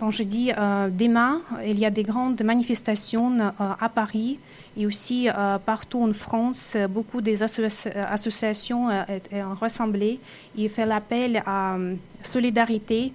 quand 0.00 0.10
je 0.10 0.22
dis 0.22 0.50
euh, 0.56 0.88
demain, 0.90 1.40
il 1.66 1.78
y 1.78 1.86
a 1.86 1.90
des 1.90 2.02
grandes 2.02 2.42
manifestations 2.42 3.38
euh, 3.40 3.50
à 3.80 3.88
Paris 3.88 4.38
et 4.76 4.86
aussi 4.86 5.28
euh, 5.28 5.58
partout 5.58 6.02
en 6.02 6.12
France. 6.12 6.76
Beaucoup 6.90 7.20
des 7.20 7.42
asso- 7.42 7.88
associations 8.10 8.90
euh, 8.90 9.02
est 9.30 9.42
rassemblées 9.42 10.20
et 10.56 10.68
fait 10.68 10.86
l'appel 10.86 11.42
à 11.46 11.76
euh, 11.76 11.94
solidarité 12.22 13.12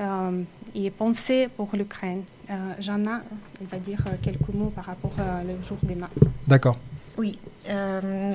euh, 0.00 0.42
et 0.74 0.90
pensée 0.90 1.48
pour 1.56 1.68
l'Ukraine. 1.74 2.22
Euh, 2.50 2.54
Jana, 2.80 3.22
elle 3.60 3.66
va 3.68 3.78
dire 3.78 4.02
euh, 4.06 4.10
quelques 4.22 4.48
mots 4.52 4.72
par 4.74 4.84
rapport 4.86 5.12
euh, 5.18 5.42
au 5.60 5.66
jour 5.66 5.78
demain. 5.82 6.08
D'accord. 6.48 6.76
Oui. 7.18 7.38
euh, 7.68 8.32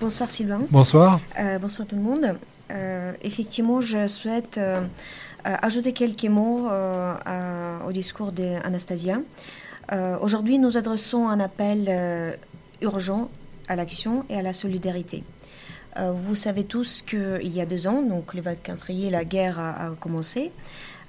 bonsoir 0.00 0.28
Sylvain. 0.30 0.60
Bonsoir. 0.70 1.20
Euh, 1.38 1.58
bonsoir 1.58 1.86
tout 1.88 1.96
le 1.96 2.02
monde. 2.02 2.36
Euh, 2.70 3.12
effectivement, 3.22 3.80
je 3.80 4.06
souhaite 4.06 4.58
euh, 4.58 4.80
euh, 4.80 4.86
ajouter 5.44 5.92
quelques 5.92 6.24
mots 6.24 6.68
euh, 6.68 7.78
au 7.86 7.92
discours 7.92 8.32
d'Anastasia. 8.32 9.20
Euh, 9.92 10.18
Aujourd'hui, 10.20 10.58
nous 10.58 10.76
adressons 10.76 11.28
un 11.28 11.40
appel 11.40 11.86
euh, 11.88 12.32
urgent 12.82 13.30
à 13.68 13.76
l'action 13.76 14.24
et 14.28 14.36
à 14.36 14.42
la 14.42 14.52
solidarité. 14.52 15.24
Euh, 15.96 16.12
vous 16.12 16.34
savez 16.34 16.64
tous 16.64 17.02
qu'il 17.02 17.54
y 17.54 17.60
a 17.60 17.66
deux 17.66 17.86
ans, 17.86 18.02
donc 18.02 18.34
le 18.34 18.42
24 18.42 18.78
février, 18.78 19.10
la 19.10 19.24
guerre 19.24 19.58
a, 19.58 19.90
commencé. 19.98 20.52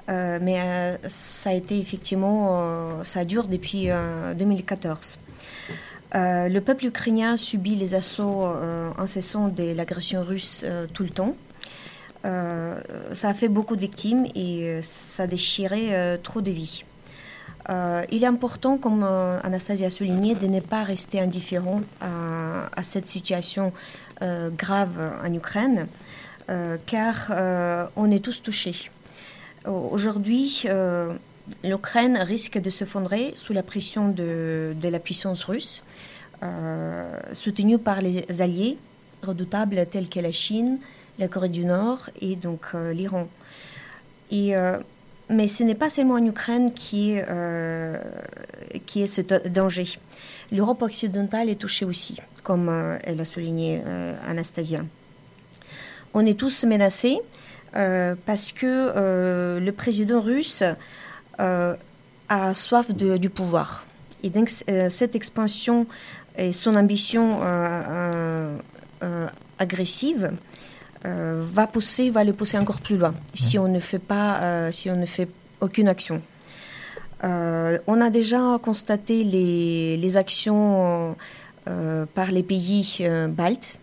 Euh, 0.10 0.40
mais 0.42 0.60
euh, 0.60 0.98
ça 1.08 1.52
a 1.52 1.54
été 1.54 1.80
effectivement, 1.80 2.50
euh, 2.52 3.04
ça 3.04 3.26
dure 3.26 3.48
depuis 3.48 3.92
euh, 3.92 4.34
2014. 4.34 5.20
Euh, 6.16 6.50
le 6.50 6.62
peuple 6.62 6.88
ukrainien 6.88 7.38
subit 7.38 7.76
les 7.76 7.94
assauts 7.94 8.44
euh, 8.44 8.90
incessants 8.98 9.50
de 9.50 9.76
l'agression 9.76 10.24
russe 10.24 10.64
euh, 10.66 10.88
tout 10.92 11.04
le 11.04 11.10
temps. 11.10 11.36
Euh, 12.26 12.80
ça 13.14 13.30
a 13.30 13.34
fait 13.34 13.48
beaucoup 13.48 13.76
de 13.76 13.82
victimes 13.82 14.26
et 14.36 14.64
euh, 14.64 14.82
ça 14.82 15.24
a 15.24 15.28
déchiré 15.28 15.96
euh, 15.96 16.18
trop 16.22 16.42
de 16.42 16.52
vies. 16.52 16.84
Il 18.12 18.24
est 18.24 18.28
important, 18.28 18.80
comme 18.80 19.04
euh, 19.04 19.40
Anastasia 19.44 19.88
a 19.88 19.90
souligné, 19.92 20.34
de 20.34 20.48
ne 20.48 20.60
pas 20.60 20.82
rester 20.82 21.20
indifférent 21.22 21.82
à, 22.02 22.82
cette 22.82 23.08
situation 23.08 23.72
grave 24.58 24.98
en 25.24 25.32
Ukraine, 25.32 25.86
car 26.88 27.32
on 27.96 28.10
est 28.10 28.24
tous 28.24 28.42
touchés. 28.42 28.90
Au- 29.68 29.90
Aujourd'hui, 29.92 30.66
l'Ukraine 31.64 32.18
risque 32.18 32.58
de 32.58 32.72
s'effondrer 32.72 33.34
sous 33.36 33.54
la 33.54 33.62
pression 33.62 34.10
de, 34.10 34.74
la 34.82 35.00
puissance 35.00 35.44
russe, 35.44 35.84
soutenue 37.34 37.78
par 37.78 38.02
les 38.02 38.42
alliés 38.42 38.80
redoutables 39.22 39.86
tels 39.92 40.10
que 40.10 40.20
la 40.20 40.32
Chine, 40.32 40.80
la 41.20 41.28
Corée 41.28 41.50
du 41.50 41.66
Nord 41.66 42.10
et 42.20 42.36
donc 42.36 42.62
euh, 42.74 42.94
l'Iran. 42.94 43.28
Euh, 44.32 44.78
mais 45.30 45.48
ce 45.48 45.64
n'est 45.64 45.76
pas 45.76 45.90
seulement 45.90 46.16
en 46.16 46.26
Ukraine 46.26 46.74
qui 46.74 47.16
euh, 47.18 47.98
qui 48.88 49.02
est 49.04 49.08
ce 49.08 49.22
da- 49.22 49.40
danger. 49.40 50.00
L'Europe 50.52 50.82
occidentale 50.82 51.50
est 51.50 51.56
touchée 51.60 51.86
aussi, 51.86 52.18
comme 52.44 52.70
elle 53.04 53.22
a 53.22 53.26
souligné 53.26 53.84
Anastasia. 54.28 54.82
On 56.16 56.26
est 56.26 56.34
tous 56.40 56.64
menacés 56.64 57.20
parce 58.26 58.52
que 58.52 59.60
le 59.60 59.72
président 59.72 60.22
russe 60.22 60.64
a 61.38 62.54
soif 62.56 62.92
de- 62.96 63.18
du 63.18 63.30
pouvoir. 63.30 63.86
Et 64.24 64.32
donc 64.32 64.50
cette 64.50 65.16
expansion 65.16 65.86
et 66.36 66.52
son 66.52 66.76
ambition 66.76 67.40
agressive 69.60 70.32
euh, 71.06 71.44
va 71.54 71.66
pousser, 71.68 72.10
va 72.10 72.24
le 72.24 72.34
pousser 72.34 72.58
encore 72.58 72.82
plus 72.82 72.98
loin 72.98 73.14
si 73.34 73.58
on 73.58 73.68
ne 73.68 73.80
fait 73.80 74.00
pas, 74.00 74.40
euh, 74.42 74.72
si 74.72 74.90
on 74.90 74.96
ne 74.98 75.06
fait 75.06 75.30
aucune 75.62 75.88
action. 75.88 76.22
Euh, 77.24 77.78
on 77.88 78.00
a 78.02 78.10
déjà 78.10 78.58
constaté 78.62 79.24
les, 79.24 79.98
les 79.98 80.18
actions 80.18 81.16
par 82.16 82.32
les 82.32 82.42
pays 82.44 83.04
baltes, 83.30 83.78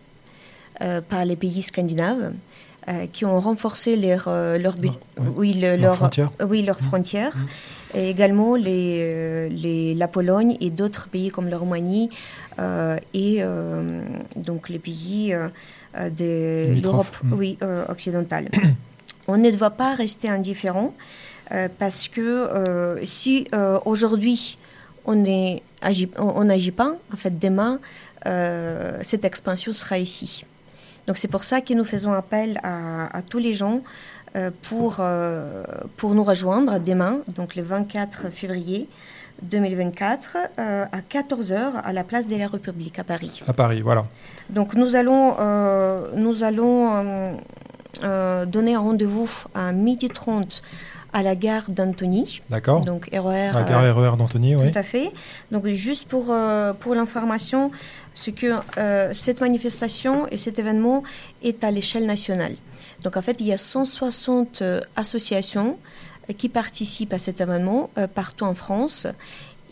par 1.08 1.24
les 1.24 1.36
pays 1.36 1.62
scandinaves, 1.62 2.32
qui 3.12 3.24
ont 3.24 3.38
renforcé 3.40 3.94
leur, 3.96 4.28
leur, 4.58 4.74
but- 4.76 4.90
Ouais. 5.18 5.26
oui, 5.36 5.54
le- 5.54 5.76
leur, 5.76 5.96
frontières. 5.96 6.30
oui, 6.48 6.62
leurs 6.62 6.80
frontières. 6.80 7.34
Et 7.94 8.10
également 8.10 8.56
les, 8.56 9.48
les- 9.50 9.94
la 9.94 10.08
Pologne 10.08 10.56
et 10.60 10.70
d'autres 10.70 11.08
pays 11.08 11.28
comme 11.28 11.48
la 11.48 11.58
Roumanie 11.58 12.10
et 13.14 13.42
donc 14.36 14.68
les 14.68 14.78
pays 14.80 15.32
euh, 15.96 16.10
de 16.10 16.72
oui, 17.32 17.58
euh, 17.62 17.84
occidentale. 17.88 18.48
On 19.28 19.36
ne 19.36 19.50
doit 19.50 19.70
pas 19.70 19.94
rester 19.94 20.28
indifférent 20.28 20.94
euh, 21.52 21.68
parce 21.78 22.06
que 22.08 23.00
si 23.04 23.48
aujourd'hui 23.84 24.56
on 25.04 25.16
agi- 25.82 26.10
on 26.18 26.32
on 26.40 26.44
n'agit 26.44 26.70
pas, 26.70 26.94
en 27.12 27.16
fait 27.16 27.38
demain 27.38 27.80
cette 29.02 29.24
expansion 29.24 29.72
sera 29.72 29.98
ici. 29.98 30.44
Donc 31.06 31.16
c'est 31.18 31.28
pour 31.28 31.44
ça 31.44 31.60
que 31.60 31.72
nous 31.74 31.84
faisons 31.84 32.12
appel 32.12 32.60
à, 32.62 33.16
à 33.16 33.22
tous 33.22 33.38
les 33.38 33.54
gens 33.54 33.82
euh, 34.36 34.50
pour, 34.68 34.96
euh, 35.00 35.62
pour 35.96 36.14
nous 36.14 36.24
rejoindre 36.24 36.78
demain, 36.78 37.18
donc 37.28 37.54
le 37.54 37.62
24 37.62 38.28
février 38.30 38.88
2024, 39.42 40.36
euh, 40.58 40.84
à 40.90 41.00
14h 41.00 41.82
à 41.84 41.92
la 41.92 42.04
place 42.04 42.26
de 42.26 42.36
la 42.36 42.48
République 42.48 42.98
à 42.98 43.04
Paris. 43.04 43.42
À 43.46 43.52
Paris, 43.52 43.80
voilà. 43.82 44.06
Donc 44.50 44.74
nous 44.74 44.96
allons, 44.96 45.36
euh, 45.38 46.10
nous 46.14 46.44
allons 46.44 46.90
euh, 46.94 47.32
euh, 48.02 48.46
donner 48.46 48.76
rendez-vous 48.76 49.30
à 49.54 49.72
midi 49.72 50.08
30 50.08 50.62
à 51.12 51.22
la 51.22 51.34
gare 51.34 51.70
d'Antony, 51.70 52.42
D'accord. 52.50 52.84
donc 52.84 53.08
RER. 53.12 53.52
La 53.54 53.62
gare 53.62 53.96
RER 53.96 54.16
d'Antony, 54.18 54.54
oui. 54.54 54.70
tout 54.70 54.78
à 54.78 54.82
fait. 54.82 55.12
Donc 55.50 55.66
juste 55.68 56.08
pour, 56.08 56.34
pour 56.80 56.94
l'information, 56.94 57.70
c'est 58.12 58.32
que 58.32 58.52
cette 59.12 59.40
manifestation 59.40 60.26
et 60.28 60.36
cet 60.36 60.58
événement 60.58 61.04
est 61.42 61.64
à 61.64 61.70
l'échelle 61.70 62.04
nationale. 62.04 62.52
Donc 63.02 63.16
en 63.16 63.22
fait, 63.22 63.36
il 63.40 63.46
y 63.46 63.52
a 63.52 63.58
160 63.58 64.62
euh, 64.62 64.80
associations 64.96 65.78
qui 66.34 66.48
participent 66.48 67.12
à 67.12 67.18
cet 67.18 67.40
événement 67.40 67.90
euh, 67.98 68.06
partout 68.06 68.44
en 68.44 68.54
France. 68.54 69.06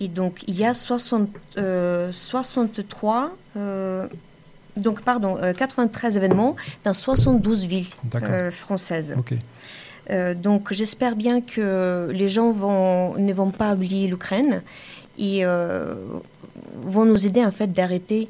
Et 0.00 0.08
donc 0.08 0.44
il 0.46 0.58
y 0.58 0.64
a 0.64 0.75
60, 0.75 1.28
euh, 1.56 2.11
63, 2.12 3.30
euh, 3.56 4.06
donc 4.76 5.02
pardon, 5.02 5.38
euh, 5.40 5.52
93 5.52 6.16
événements 6.16 6.56
dans 6.84 6.92
72 6.92 7.66
villes 7.66 7.87
euh, 8.14 8.50
françaises. 8.50 9.16
Euh, 10.11 10.34
donc 10.34 10.73
j'espère 10.73 11.16
bien 11.16 11.40
que 11.40 12.11
les 12.12 12.28
gens 12.28 12.50
vont, 12.50 13.16
ne 13.16 13.32
vont 13.32 13.50
pas 13.50 13.73
oublier 13.73 14.06
l'Ukraine 14.08 14.62
et 15.18 15.46
euh, 15.46 15.94
vont 16.82 17.04
nous 17.04 17.26
aider 17.26 17.44
en 17.44 17.52
fait 17.52 17.73
d'arrêter 17.73 18.28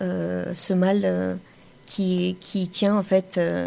euh, 0.00 0.54
ce 0.54 0.74
mal 0.74 1.00
euh, 1.04 1.34
qui, 1.90 2.36
qui 2.40 2.68
tient 2.68 2.94
en 2.96 3.02
fait 3.02 3.36
euh, 3.38 3.66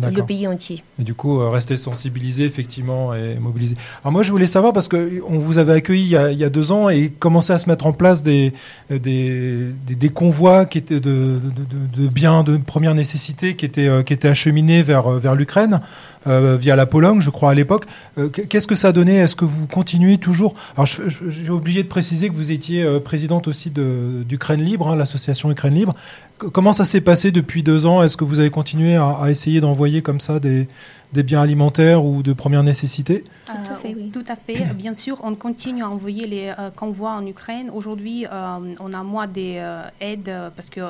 le 0.00 0.22
pays 0.22 0.46
entier. 0.46 0.82
Et 1.00 1.02
du 1.02 1.14
coup, 1.14 1.40
euh, 1.40 1.48
rester 1.48 1.76
sensibilisé, 1.76 2.44
effectivement, 2.44 3.12
et 3.14 3.38
mobilisé. 3.40 3.74
Alors 4.02 4.12
moi, 4.12 4.22
je 4.22 4.30
voulais 4.30 4.46
savoir, 4.46 4.72
parce 4.72 4.88
que 4.88 5.20
on 5.26 5.38
vous 5.38 5.58
avait 5.58 5.72
accueilli 5.72 6.02
il 6.04 6.10
y 6.10 6.16
a, 6.16 6.30
il 6.30 6.38
y 6.38 6.44
a 6.44 6.48
deux 6.48 6.70
ans 6.70 6.88
et 6.88 7.10
commençait 7.10 7.52
à 7.52 7.58
se 7.58 7.68
mettre 7.68 7.86
en 7.86 7.92
place 7.92 8.22
des, 8.22 8.52
euh, 8.90 8.98
des, 8.98 9.72
des, 9.86 9.94
des 9.94 10.08
convois 10.08 10.64
qui 10.66 10.78
étaient 10.78 11.00
de, 11.00 11.40
de, 11.42 11.98
de, 11.98 12.02
de 12.04 12.08
biens 12.08 12.42
de 12.44 12.56
première 12.56 12.94
nécessité 12.94 13.56
qui 13.56 13.64
étaient, 13.66 13.88
euh, 13.88 14.02
qui 14.02 14.12
étaient 14.12 14.28
acheminés 14.28 14.82
vers, 14.82 15.06
euh, 15.12 15.18
vers 15.18 15.34
l'Ukraine, 15.34 15.80
euh, 16.26 16.56
via 16.60 16.76
la 16.76 16.86
Pologne, 16.86 17.20
je 17.20 17.30
crois, 17.30 17.50
à 17.50 17.54
l'époque. 17.54 17.84
Euh, 18.18 18.28
qu- 18.28 18.46
Qu'est-ce 18.46 18.66
que 18.66 18.74
ça 18.74 18.88
a 18.88 18.92
donné? 18.92 19.16
Est-ce 19.16 19.36
que 19.36 19.44
vous 19.44 19.66
continuez 19.66 20.18
toujours? 20.18 20.54
Alors, 20.76 20.86
j'ai 20.86 21.50
oublié 21.50 21.82
de 21.82 21.88
préciser 21.88 22.28
que 22.28 22.34
vous 22.34 22.50
étiez 22.50 22.82
euh, 22.82 23.00
présidente 23.00 23.48
aussi 23.48 23.70
d'Ukraine 23.70 24.62
Libre, 24.62 24.88
hein, 24.88 24.96
l'association 24.96 25.50
Ukraine 25.50 25.74
Libre. 25.74 25.94
Comment 26.38 26.72
ça 26.74 26.84
s'est 26.84 27.00
passé 27.00 27.30
depuis 27.30 27.62
deux 27.62 27.86
ans? 27.86 28.02
Est-ce 28.02 28.16
que 28.16 28.24
vous 28.24 28.40
avez 28.40 28.50
continué 28.50 28.96
à 28.96 29.30
essayer 29.30 29.60
d'envoyer 29.60 30.02
comme 30.02 30.20
ça 30.20 30.38
des, 30.38 30.68
des 31.12 31.22
biens 31.22 31.40
alimentaires 31.42 32.04
ou 32.04 32.22
de 32.22 32.32
première 32.32 32.62
nécessité 32.62 33.24
Tout 33.46 33.52
à 33.72 33.74
fait, 33.76 33.94
oui. 33.96 34.10
Tout 34.12 34.24
à 34.28 34.36
fait. 34.36 34.64
Bien 34.74 34.94
sûr, 34.94 35.20
on 35.24 35.34
continue 35.34 35.82
à 35.82 35.88
envoyer 35.90 36.26
les 36.26 36.52
euh, 36.58 36.70
convois 36.70 37.12
en 37.12 37.24
Ukraine. 37.26 37.70
Aujourd'hui, 37.72 38.26
euh, 38.26 38.74
on 38.80 38.92
a 38.92 39.02
moins 39.02 39.26
des 39.26 39.56
euh, 39.58 39.82
aides 40.00 40.32
parce 40.54 40.68
que, 40.68 40.80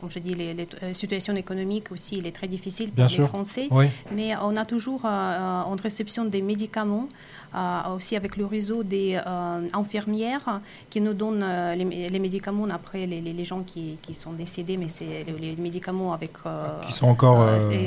comme 0.00 0.10
je 0.10 0.18
dis, 0.18 0.34
les, 0.34 0.54
les, 0.54 0.68
situations 0.94 1.34
économiques 1.36 1.90
aussi, 1.92 2.18
il 2.18 2.26
est 2.26 2.32
très 2.40 2.48
difficile 2.48 2.88
pour 2.88 2.96
Bien 2.96 3.06
les 3.06 3.12
sûr. 3.14 3.28
Français. 3.28 3.68
Oui, 3.70 3.86
Mais 4.14 4.32
on 4.42 4.54
a 4.56 4.64
toujours 4.64 5.04
en 5.04 5.74
réception 5.82 6.24
des 6.24 6.42
médicaments, 6.42 7.08
euh, 7.54 7.94
aussi 7.96 8.16
avec 8.16 8.36
le 8.36 8.46
réseau 8.46 8.82
des 8.82 9.16
euh, 9.24 9.68
infirmières 9.74 10.60
qui 10.90 11.00
nous 11.00 11.14
donnent 11.14 11.44
euh, 11.44 11.76
les, 11.76 12.08
les 12.14 12.18
médicaments 12.18 12.66
après 12.78 13.06
les, 13.06 13.20
les- 13.20 13.32
les 13.40 13.44
gens 13.44 13.62
qui, 13.62 13.96
qui 14.02 14.12
sont 14.12 14.32
décédés, 14.32 14.76
mais 14.76 14.88
c'est 14.88 15.24
les, 15.40 15.54
médicaments 15.56 16.12
avec... 16.12 16.32
qui 16.84 16.92
sont 16.92 17.06
encore. 17.06 17.38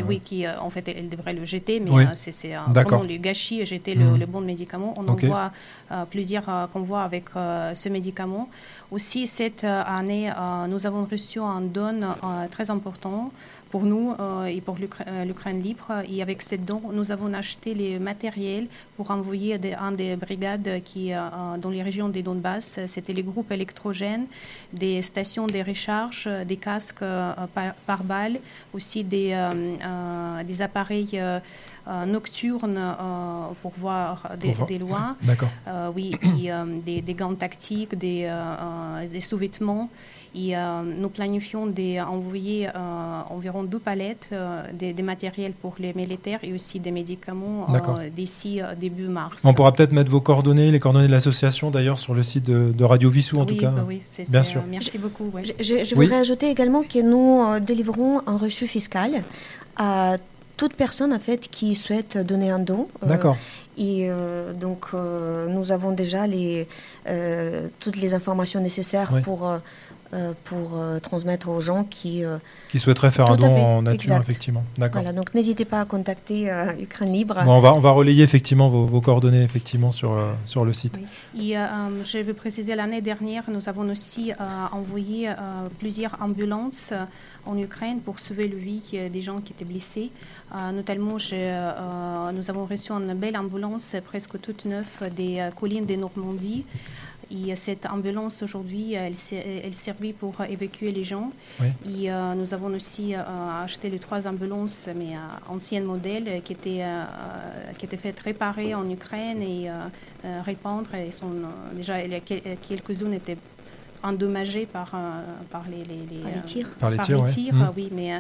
oui, 0.08 0.22
qui 0.24 0.48
en 0.48 0.70
fait, 0.70 0.86
elle 0.88 1.10
devrait 1.10 1.34
le 1.34 1.44
jeter, 1.46 1.67
mais 1.84 1.92
Oui. 1.92 2.04
euh, 2.04 2.16
c'est 2.22 2.32
c'est, 2.40 2.56
euh, 2.56 2.60
vraiment 2.70 3.04
le 3.04 3.18
gâchis, 3.18 3.66
jeter 3.66 3.94
le, 3.96 4.06
Mhm. 4.06 4.20
le 4.22 4.26
bon 4.34 4.42
médicament. 4.52 4.94
On 4.98 5.06
Ok. 5.08 5.24
envoie 5.24 5.52
euh, 5.92 6.06
plusieurs 6.14 6.48
euh, 6.50 6.68
convois 6.76 7.04
avec 7.10 7.26
ce 7.82 7.90
médicament. 7.90 8.50
Aussi, 8.90 9.28
cette 9.28 9.66
euh, 9.66 9.84
année, 9.86 10.32
euh, 10.32 10.66
nous 10.68 10.86
avons 10.86 11.04
reçu 11.04 11.40
un 11.42 11.60
don 11.60 12.02
euh, 12.04 12.48
très 12.50 12.72
important 12.72 13.32
pour 13.70 13.84
nous 13.84 14.16
et 14.48 14.62
pour 14.62 14.78
l'Ukra- 14.78 15.26
l'Ukraine 15.26 15.62
libre. 15.62 15.92
Et 16.10 16.22
avec 16.22 16.42
cette 16.42 16.64
don, 16.64 16.82
nous 16.94 17.12
avons 17.12 17.34
acheté 17.34 17.74
les 17.74 18.00
matériels 18.00 18.68
pour 18.96 19.12
envoyer 19.12 19.58
des, 19.58 19.74
un 19.74 19.92
des 19.92 20.16
brigades 20.16 20.82
qui, 20.86 21.12
dans 21.12 21.70
les 21.70 21.84
régions 21.84 22.08
des 22.08 22.24
Donbass. 22.24 22.80
C'était 22.86 23.12
les 23.12 23.24
groupes 23.24 23.52
électrogènes, 23.52 24.28
des 24.72 25.02
stations 25.02 25.48
de 25.48 25.60
recharge, 25.60 26.30
des 26.46 26.56
casques 26.56 27.04
par, 27.54 27.74
par 27.86 28.04
balle, 28.06 28.40
aussi 28.74 29.04
des, 29.04 29.36
des 30.46 30.62
appareils 30.62 31.20
euh, 31.88 32.06
nocturnes 32.06 32.78
euh, 32.78 33.48
pour 33.62 33.72
voir 33.78 34.32
des, 34.40 34.48
Pour 34.50 34.56
voir. 34.58 34.68
des 34.70 34.78
loin. 34.78 35.16
D'accord. 35.24 35.50
Euh, 35.68 35.90
oui, 35.96 36.16
et, 36.42 36.52
euh, 36.52 36.64
des, 36.86 37.02
des 37.02 37.14
gants 37.14 37.34
tactiques, 37.36 37.98
des, 37.98 38.30
des 39.12 39.20
sous-vêtements. 39.22 39.90
Et 40.36 40.56
euh, 40.56 40.84
nous 40.84 41.10
planifions 41.10 41.66
d'envoyer 41.66 42.68
euh, 42.68 42.72
environ 43.30 43.64
deux 43.64 43.80
palettes 43.80 44.28
euh, 44.34 44.62
des, 44.74 44.94
des 44.94 45.02
matériels 45.02 45.54
pour 45.54 45.76
les 45.80 45.94
militaires 45.94 46.40
et 46.44 46.54
aussi 46.54 46.80
des 46.80 46.92
médicaments 46.92 47.66
euh, 47.74 48.10
d'ici 48.10 48.62
euh, 48.62 48.76
début 48.76 49.08
mars. 49.08 49.44
On 49.46 49.54
pourra 49.54 49.72
peut-être 49.72 49.94
mettre 49.94 50.12
vos 50.12 50.22
coordonnées, 50.22 50.70
les 50.70 50.80
coordonnées 50.80 51.08
de 51.08 51.12
l'association 51.12 51.72
d'ailleurs 51.72 51.98
sur 51.98 52.14
le 52.14 52.22
site 52.22 52.44
de, 52.44 52.72
de 52.78 52.84
Radio 52.84 53.10
Vissou 53.10 53.38
en 53.38 53.46
oui, 53.46 53.56
tout 53.56 53.62
cas. 53.62 53.72
bah 53.72 53.86
oui, 53.88 54.02
c'est, 54.04 54.30
Bien 54.30 54.44
sûr. 54.44 54.62
merci 54.70 54.98
beaucoup. 55.00 55.30
ouais. 55.34 55.44
Je, 55.46 55.54
je- 55.60 55.84
je 55.86 55.96
Oui. 55.96 56.06
voudrais 56.06 56.20
ajouter 56.20 56.50
également 56.52 56.84
que 56.84 57.02
nous 57.02 57.42
euh, 57.44 57.60
délivrons 57.60 58.22
un 58.28 58.38
reçu 58.38 58.68
fiscal 58.68 59.24
à 59.78 60.18
toute 60.58 60.74
personne 60.74 61.14
en 61.14 61.20
fait 61.20 61.48
qui 61.50 61.76
souhaite 61.76 62.18
donner 62.18 62.50
un 62.50 62.60
don. 62.60 62.88
Euh, 63.04 63.08
D'accord. 63.08 63.38
Et 63.78 64.08
euh, 64.10 64.54
donc 64.54 64.88
euh, 64.94 65.48
nous 65.48 65.72
avons 65.72 65.92
déjà 65.92 66.26
les, 66.26 66.68
euh, 67.08 67.68
toutes 67.80 67.98
les 67.98 68.16
informations 68.16 68.60
nécessaires 68.60 69.12
Oui. 69.14 69.22
pour, 69.22 69.48
euh, 70.14 70.34
pour 70.46 70.72
euh, 70.78 71.00
transmettre 71.00 71.50
aux 71.50 71.62
gens 71.62 71.84
qui... 71.84 72.24
euh, 72.24 72.38
Qui 72.70 72.80
souhaiterait 72.80 73.12
faire 73.12 73.30
un 73.32 73.38
don 73.38 73.48
en 73.48 73.82
nature, 73.82 74.02
exact. 74.12 74.22
effectivement. 74.22 74.64
D'accord. 74.78 75.02
voilà, 75.02 75.16
donc 75.18 75.34
n'hésitez 75.34 75.66
pas 75.66 75.82
à 75.82 75.86
contacter 75.86 76.50
euh, 76.52 76.72
Ukraine 76.82 77.12
Libre. 77.14 77.42
Bon, 77.44 77.54
on, 77.54 77.60
va, 77.60 77.74
on 77.74 77.80
va 77.80 77.92
relayer 77.92 78.24
effectivement 78.24 78.68
vos, 78.68 78.86
vos 78.86 79.02
coordonnées 79.02 79.44
effectivement 79.44 79.92
sur, 79.92 80.12
euh, 80.14 80.34
sur 80.46 80.66
le 80.66 80.74
site. 80.74 80.98
Et 81.38 81.54
je 81.54 82.18
veux 82.24 82.34
préciser, 82.34 82.76
l'année 82.76 83.02
dernière, 83.02 83.44
nous 83.50 83.68
avons 83.70 83.88
aussi 83.90 84.32
euh, 84.32 84.36
envoyé 84.72 85.30
euh, 85.30 85.34
plusieurs 85.80 86.16
ambulances 86.22 86.92
euh, 86.94 87.04
en 87.46 87.58
Ukraine 87.58 88.00
pour 88.02 88.20
sauver 88.20 88.48
le 88.48 88.58
vie 88.58 88.82
des 89.12 89.22
gens 89.22 89.40
qui 89.42 89.54
étaient 89.54 89.66
blessés. 89.66 90.12
Euh, 90.56 90.72
notamment, 90.72 91.18
je- 91.18 91.30
euh, 91.34 92.32
nous 92.34 92.50
avons 92.50 92.66
reçu 92.66 92.92
une 92.92 93.14
belle 93.14 93.38
ambulance 93.38 93.96
presque 94.06 94.40
toute 94.42 94.66
neuve 94.66 94.86
des 95.16 95.40
euh, 95.40 95.52
collines 95.52 95.86
de 95.86 95.96
Normandie. 95.96 96.66
Et 97.30 97.52
euh, 97.52 97.56
cette 97.56 97.86
ambulance, 97.86 98.42
aujourd'hui, 98.42 98.94
elle, 98.94 99.16
ser- 99.18 99.62
elle 99.66 99.74
servit 99.74 100.14
pour 100.14 100.40
euh, 100.40 100.46
évacuer 100.46 100.92
les 100.92 101.04
gens. 101.04 101.32
Oui. 101.60 101.68
Et 102.04 102.12
euh, 102.12 102.34
nous 102.36 102.54
avons 102.54 102.68
aussi 102.74 103.14
euh, 103.16 103.22
acheté 103.64 103.90
les 103.90 104.00
trois 104.00 104.26
ambulances, 104.28 104.88
mais 104.96 105.16
euh, 105.16 105.20
anciennes 105.54 105.84
modèles, 105.86 106.28
euh, 106.28 106.40
qui 106.40 106.54
étaient, 106.54 106.84
euh, 106.84 107.04
euh, 107.04 107.74
qui 107.78 107.86
étaient 107.86 107.98
faites 107.98 108.20
réparer 108.20 108.74
en 108.76 108.90
Ukraine 108.90 109.42
et 109.42 109.70
euh, 109.70 109.74
euh, 110.26 110.42
répandre. 110.46 110.90
Sont, 111.12 111.26
euh, 111.28 111.76
déjà, 111.76 111.96
quelques-unes 112.22 113.14
étaient 113.14 113.38
endommagées 114.04 114.66
par, 114.66 114.92
euh, 114.94 115.22
par 115.50 115.66
les, 115.70 115.84
les, 115.84 116.06
les, 116.10 116.22
Par 116.22 116.32
les 116.32 116.38
euh, 116.38 116.42
tirs. 116.44 116.70
Par 116.80 116.92
les 116.92 116.98
tirs, 117.26 117.54
euh, 117.56 117.66
oui, 117.76 117.90
mais 117.92 118.14
euh, 118.16 118.20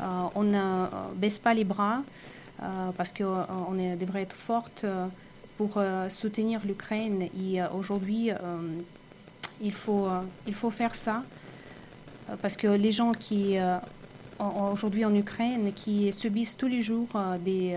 euh, 0.00 0.04
on 0.34 0.44
ne 0.44 0.56
euh, 0.56 0.86
baisse 1.16 1.38
pas 1.38 1.52
les 1.54 1.64
bras 1.64 2.02
euh, 2.62 2.66
parce 2.96 3.12
qu'on 3.12 3.74
devrait 4.00 4.22
être 4.22 4.36
forte 4.36 4.82
euh, 4.84 5.06
pour 5.58 5.74
euh, 5.76 6.08
soutenir 6.08 6.60
l'Ukraine. 6.64 7.28
Et 7.38 7.60
euh, 7.60 7.68
aujourd'hui, 7.70 8.30
euh, 8.30 8.36
il, 9.60 9.74
faut, 9.74 10.08
il 10.46 10.54
faut 10.54 10.70
faire 10.70 10.94
ça 10.94 11.22
parce 12.40 12.56
que 12.56 12.68
les 12.68 12.90
gens 12.90 13.12
qui, 13.12 13.56
aujourd'hui 14.38 15.04
en 15.06 15.14
Ukraine, 15.14 15.72
qui 15.72 16.12
subissent 16.12 16.56
tous 16.56 16.68
les 16.68 16.82
jours 16.82 17.08
des, 17.42 17.74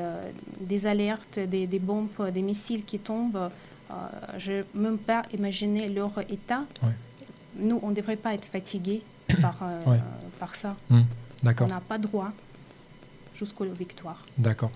des 0.59 0.87
alertes, 0.87 1.39
des, 1.39 1.67
des 1.67 1.79
bombes, 1.79 2.29
des 2.33 2.41
missiles 2.41 2.83
qui 2.83 2.99
tombent, 2.99 3.49
je 4.37 4.51
ne 4.51 4.61
peux 4.63 4.79
même 4.79 4.97
pas 4.97 5.23
imaginer 5.33 5.87
leur 5.87 6.11
état. 6.29 6.65
Ouais. 6.83 6.89
Nous, 7.55 7.79
on 7.81 7.89
ne 7.91 7.95
devrait 7.95 8.17
pas 8.17 8.33
être 8.33 8.43
fatigués 8.45 9.01
par, 9.41 9.59
euh, 9.63 9.97
par 10.39 10.55
ça. 10.55 10.75
Hmm. 10.89 11.03
On 11.43 11.67
n'a 11.67 11.81
pas 11.81 11.97
droit 11.97 12.31
jusqu'aux 13.35 13.65
victoires. 13.65 14.25
D'accord. 14.37 14.71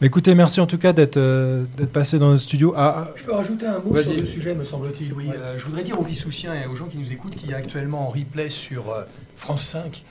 Mais 0.00 0.06
écoutez, 0.06 0.34
merci 0.36 0.60
en 0.60 0.66
tout 0.66 0.78
cas 0.78 0.92
d'être 0.92 1.16
euh, 1.16 1.64
passé 1.92 2.20
dans 2.20 2.28
notre 2.30 2.42
studio. 2.42 2.72
Ah, 2.76 3.08
Je 3.16 3.24
peux 3.24 3.32
rajouter 3.32 3.66
un 3.66 3.80
mot 3.80 4.00
sur 4.00 4.12
le 4.14 4.26
sujet, 4.26 4.54
me 4.54 4.62
semble-t-il. 4.62 5.12
Oui, 5.12 5.28
Euh, 5.34 5.58
je 5.58 5.64
voudrais 5.64 5.82
dire 5.82 5.98
aux 5.98 6.04
Vissoussiens 6.04 6.54
et 6.54 6.66
aux 6.66 6.76
gens 6.76 6.86
qui 6.86 6.98
nous 6.98 7.12
écoutent 7.12 7.34
qu'il 7.34 7.50
y 7.50 7.54
a 7.54 7.56
actuellement 7.56 8.06
en 8.06 8.08
replay 8.08 8.48
sur 8.48 8.90
euh, 8.90 9.02
France 9.36 9.62
5 9.64 10.04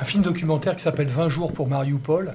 un 0.00 0.04
film 0.04 0.22
documentaire 0.22 0.76
qui 0.76 0.82
s'appelle 0.82 1.08
20 1.08 1.28
jours 1.28 1.52
pour 1.52 1.66
Mariupol, 1.66 2.34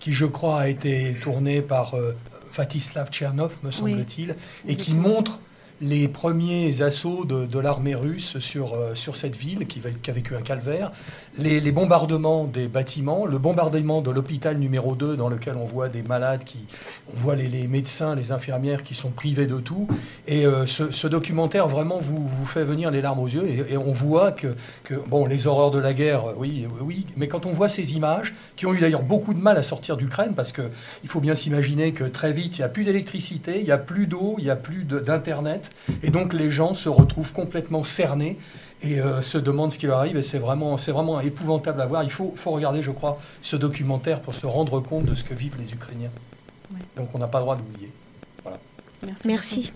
qui 0.00 0.12
je 0.12 0.26
crois 0.26 0.60
a 0.62 0.68
été 0.68 1.16
tourné 1.22 1.62
par 1.62 1.94
euh, 1.94 2.16
Vatislav 2.54 3.10
Tchernov, 3.10 3.56
me 3.62 3.70
semble-t-il, 3.70 4.34
et 4.66 4.76
qui 4.76 4.94
montre 4.94 5.40
les 5.80 6.08
premiers 6.08 6.82
assauts 6.82 7.24
de, 7.24 7.58
l'armée 7.58 7.94
russe 7.94 8.38
sur, 8.38 8.74
euh, 8.74 8.94
sur 8.94 9.16
cette 9.16 9.36
ville 9.36 9.66
qui, 9.66 9.80
a 10.08 10.12
vécu 10.12 10.34
un 10.34 10.42
calvaire, 10.42 10.92
les, 11.38 11.72
bombardements 11.72 12.44
des 12.44 12.66
bâtiments, 12.66 13.26
le 13.26 13.38
bombardement 13.38 14.00
de 14.00 14.10
l'hôpital 14.10 14.58
numéro 14.58 14.94
2 14.94 15.16
dans 15.16 15.28
lequel 15.28 15.56
on 15.56 15.64
voit 15.64 15.88
des 15.88 16.02
malades, 16.02 16.44
qui, 16.44 16.58
on 17.12 17.16
voit 17.16 17.36
les, 17.36 17.48
les 17.48 17.66
médecins, 17.66 18.14
les 18.14 18.32
infirmières 18.32 18.82
qui 18.82 18.94
sont 18.94 19.10
privés 19.10 19.46
de 19.46 19.58
tout. 19.58 19.86
Et 20.26 20.46
euh, 20.46 20.66
ce, 20.66 21.06
documentaire 21.06 21.68
vraiment 21.68 21.98
vous, 21.98 22.26
vous 22.26 22.46
fait 22.46 22.64
venir 22.64 22.90
les 22.90 23.00
larmes 23.00 23.20
aux 23.20 23.28
yeux 23.28 23.46
et, 23.46 23.76
on 23.76 23.92
voit 23.92 24.32
que, 24.32 24.54
que, 24.84 24.94
bon, 24.94 25.26
les 25.26 25.46
horreurs 25.46 25.70
de 25.70 25.78
la 25.78 25.92
guerre, 25.92 26.30
euh, 26.30 26.34
oui, 26.36 26.66
oui, 26.80 27.06
mais 27.16 27.28
quand 27.28 27.46
on 27.46 27.52
voit 27.52 27.68
ces 27.68 27.94
images, 27.94 28.34
qui 28.56 28.66
ont 28.66 28.74
eu 28.74 28.80
d'ailleurs 28.80 29.02
beaucoup 29.02 29.34
de 29.34 29.40
mal 29.40 29.56
à 29.56 29.62
sortir 29.62 29.96
d'Ukraine, 29.96 30.32
parce 30.34 30.52
que 30.52 30.70
il 31.04 31.08
faut 31.08 31.20
bien 31.20 31.34
s'imaginer 31.34 31.92
que 31.92 32.04
très 32.04 32.32
vite, 32.32 32.58
il 32.58 32.60
n'y 32.60 32.64
a 32.64 32.68
plus 32.68 32.84
d'électricité, 32.84 33.58
il 33.58 33.64
n'y 33.64 33.70
a 33.70 33.78
plus 33.78 34.06
d'eau, 34.06 34.36
il 34.38 34.44
n'y 34.44 34.50
a 34.50 34.56
plus 34.56 34.84
de- 34.84 35.00
et 36.02 36.10
donc 36.10 36.32
les 36.32 36.50
gens 36.50 36.74
se 36.74 36.88
retrouvent 36.88 37.32
complètement 37.32 37.84
cernés 37.84 38.38
et 38.82 39.00
euh, 39.00 39.22
se 39.22 39.38
demandent 39.38 39.72
ce 39.72 39.78
qui 39.78 39.86
leur 39.86 39.98
arrive, 39.98 40.16
et 40.16 40.22
c'est 40.22 40.38
vraiment, 40.38 40.76
c'est 40.76 40.92
vraiment 40.92 41.20
épouvantable 41.20 41.80
à 41.80 41.86
voir. 41.86 42.02
Il 42.04 42.10
faut, 42.10 42.34
faut 42.36 42.50
regarder, 42.50 42.82
je 42.82 42.90
crois, 42.90 43.18
ce 43.40 43.56
documentaire 43.56 44.20
pour 44.20 44.34
se 44.34 44.46
rendre 44.46 44.80
compte 44.80 45.06
de 45.06 45.14
ce 45.14 45.24
que 45.24 45.34
vivent 45.34 45.56
les 45.58 45.72
Ukrainiens. 45.72 46.10
Ouais. 46.72 46.80
Donc 46.96 47.08
on 47.14 47.18
n'a 47.18 47.26
pas 47.26 47.38
le 47.38 47.44
droit 47.44 47.56
d'oublier. 47.56 47.90
Merci. 49.02 49.26
Merci. 49.26 49.72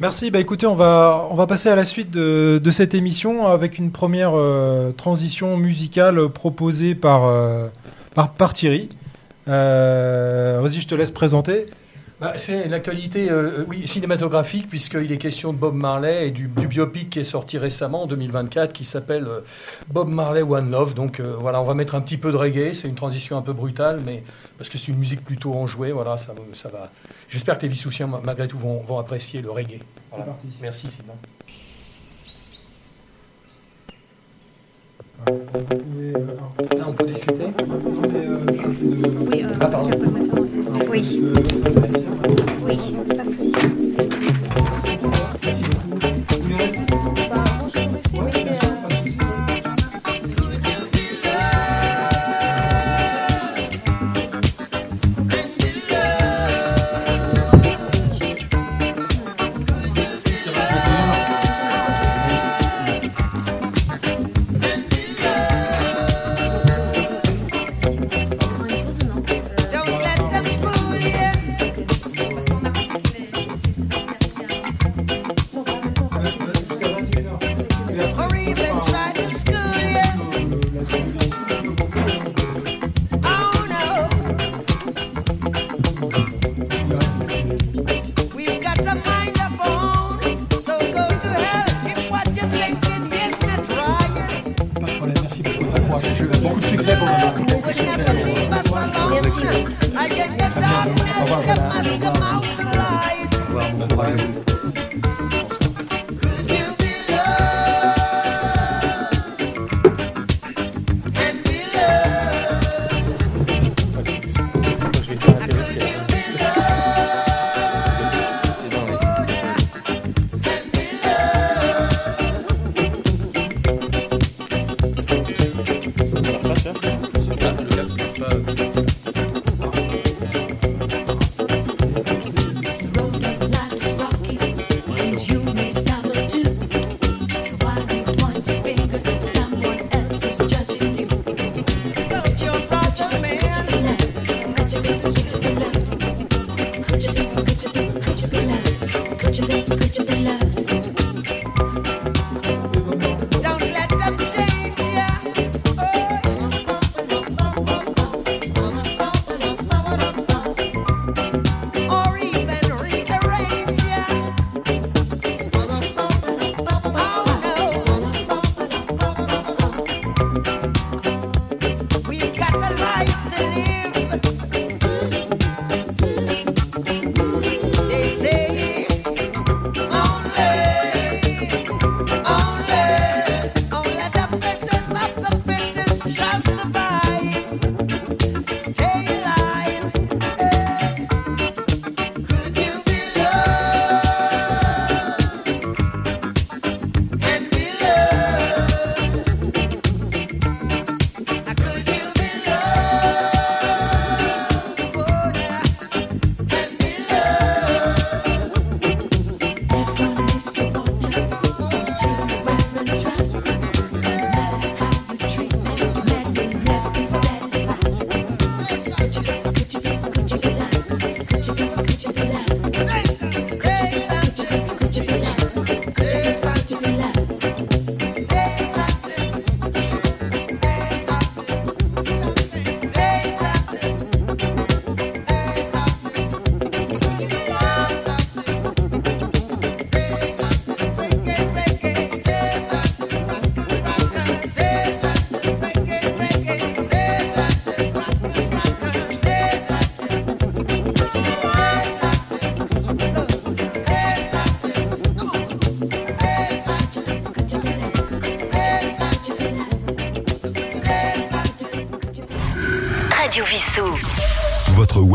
Merci. 0.00 0.30
Bah 0.30 0.38
écoutez, 0.38 0.66
on 0.66 0.76
va 0.76 1.26
on 1.30 1.34
va 1.34 1.46
passer 1.48 1.68
à 1.68 1.74
la 1.74 1.84
suite 1.84 2.10
de, 2.10 2.60
de 2.62 2.70
cette 2.70 2.94
émission 2.94 3.46
avec 3.46 3.78
une 3.78 3.90
première 3.90 4.32
euh, 4.34 4.92
transition 4.92 5.56
musicale 5.56 6.28
proposée 6.28 6.94
par 6.94 7.24
euh, 7.24 7.68
par, 8.14 8.32
par 8.32 8.52
Thierry. 8.52 8.90
Euh, 9.48 10.60
Vas-y, 10.62 10.80
je 10.80 10.86
te 10.86 10.94
laisse 10.94 11.10
présenter. 11.10 11.66
Bah, 12.20 12.32
c'est 12.36 12.66
l'actualité 12.66 13.30
euh, 13.30 13.64
oui, 13.68 13.86
cinématographique, 13.86 14.68
puisqu'il 14.68 15.12
est 15.12 15.18
question 15.18 15.52
de 15.52 15.58
Bob 15.58 15.74
Marley 15.74 16.26
et 16.26 16.30
du, 16.32 16.48
du 16.48 16.66
biopic 16.66 17.10
qui 17.10 17.20
est 17.20 17.24
sorti 17.24 17.58
récemment 17.58 18.02
en 18.02 18.06
2024 18.08 18.72
qui 18.72 18.84
s'appelle 18.84 19.28
euh, 19.28 19.40
Bob 19.86 20.08
Marley 20.08 20.42
One 20.42 20.68
Love. 20.68 20.94
Donc 20.94 21.20
euh, 21.20 21.36
voilà, 21.38 21.60
on 21.60 21.64
va 21.64 21.74
mettre 21.74 21.94
un 21.94 22.00
petit 22.00 22.16
peu 22.16 22.32
de 22.32 22.36
reggae. 22.36 22.74
C'est 22.74 22.88
une 22.88 22.96
transition 22.96 23.38
un 23.38 23.42
peu 23.42 23.52
brutale, 23.52 24.00
mais 24.04 24.24
parce 24.56 24.68
que 24.68 24.78
c'est 24.78 24.88
une 24.88 24.98
musique 24.98 25.24
plutôt 25.24 25.54
enjouée. 25.54 25.92
Voilà, 25.92 26.16
ça, 26.18 26.34
ça 26.54 26.68
va. 26.68 26.90
J'espère 27.28 27.56
que 27.56 27.62
les 27.62 27.68
Vissoussiens, 27.68 28.08
malgré 28.24 28.48
tout, 28.48 28.58
vont, 28.58 28.80
vont 28.82 28.98
apprécier 28.98 29.40
le 29.40 29.52
reggae. 29.52 29.78
Voilà. 30.10 30.26
Merci, 30.60 30.90
Sylvain. 30.90 31.14
Là, 35.26 36.86
on 36.86 36.92
peut 36.92 37.06
discuter? 37.06 37.46
Oui, 37.58 39.42
euh, 39.44 39.48
Ah, 39.60 39.66
parce 39.66 39.84
maintenant, 39.84 40.44
c'est- 40.46 40.88
Oui, 40.88 41.20
oui, 42.66 42.96
pas 43.16 43.24
de 43.24 43.30
souci. 43.30 43.52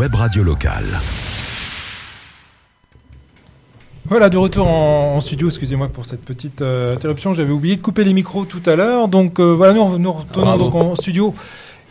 Web 0.04 0.14
radio 0.16 0.42
locale. 0.42 0.84
Voilà, 4.04 4.28
de 4.28 4.36
retour 4.36 4.68
en, 4.68 5.14
en 5.16 5.20
studio. 5.22 5.48
Excusez-moi 5.48 5.88
pour 5.88 6.04
cette 6.04 6.22
petite 6.22 6.60
euh, 6.60 6.94
interruption. 6.94 7.32
J'avais 7.32 7.52
oublié 7.54 7.76
de 7.76 7.80
couper 7.80 8.04
les 8.04 8.12
micros 8.12 8.44
tout 8.44 8.60
à 8.66 8.76
l'heure. 8.76 9.08
Donc 9.08 9.40
euh, 9.40 9.54
voilà, 9.54 9.72
nous, 9.72 9.98
nous 9.98 10.12
retournons 10.12 10.58
donc 10.58 10.74
en 10.74 10.94
studio. 10.94 11.34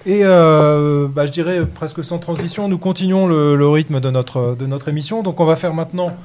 Et 0.06 0.20
euh, 0.24 1.08
bah, 1.08 1.26
je 1.26 1.32
dirais 1.32 1.66
presque 1.66 2.04
sans 2.04 2.20
transition, 2.20 2.68
nous 2.68 2.78
continuons 2.78 3.26
le, 3.26 3.56
le 3.56 3.68
rythme 3.68 4.00
de 4.00 4.12
notre, 4.12 4.56
de 4.60 4.68
notre 4.68 4.90
émission. 4.90 5.24
Donc 5.24 5.40
on 5.40 5.46
va 5.46 5.56
faire 5.56 5.74
maintenant 5.74 6.16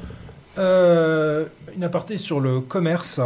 euh, 0.59 1.47
une 1.75 1.85
aparté 1.85 2.19
sur 2.19 2.39
le 2.39 2.61
commerce. 2.61 3.23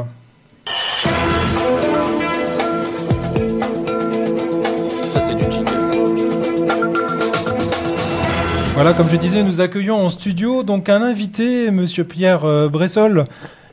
Voilà, 8.83 8.97
comme 8.97 9.09
je 9.09 9.14
disais, 9.14 9.45
nous 9.45 9.61
accueillons 9.61 10.05
en 10.05 10.09
studio 10.09 10.64
donc 10.64 10.88
un 10.88 11.03
invité, 11.03 11.71
Monsieur 11.71 12.03
Pierre 12.03 12.45
euh, 12.45 12.68
Bressol, 12.68 13.27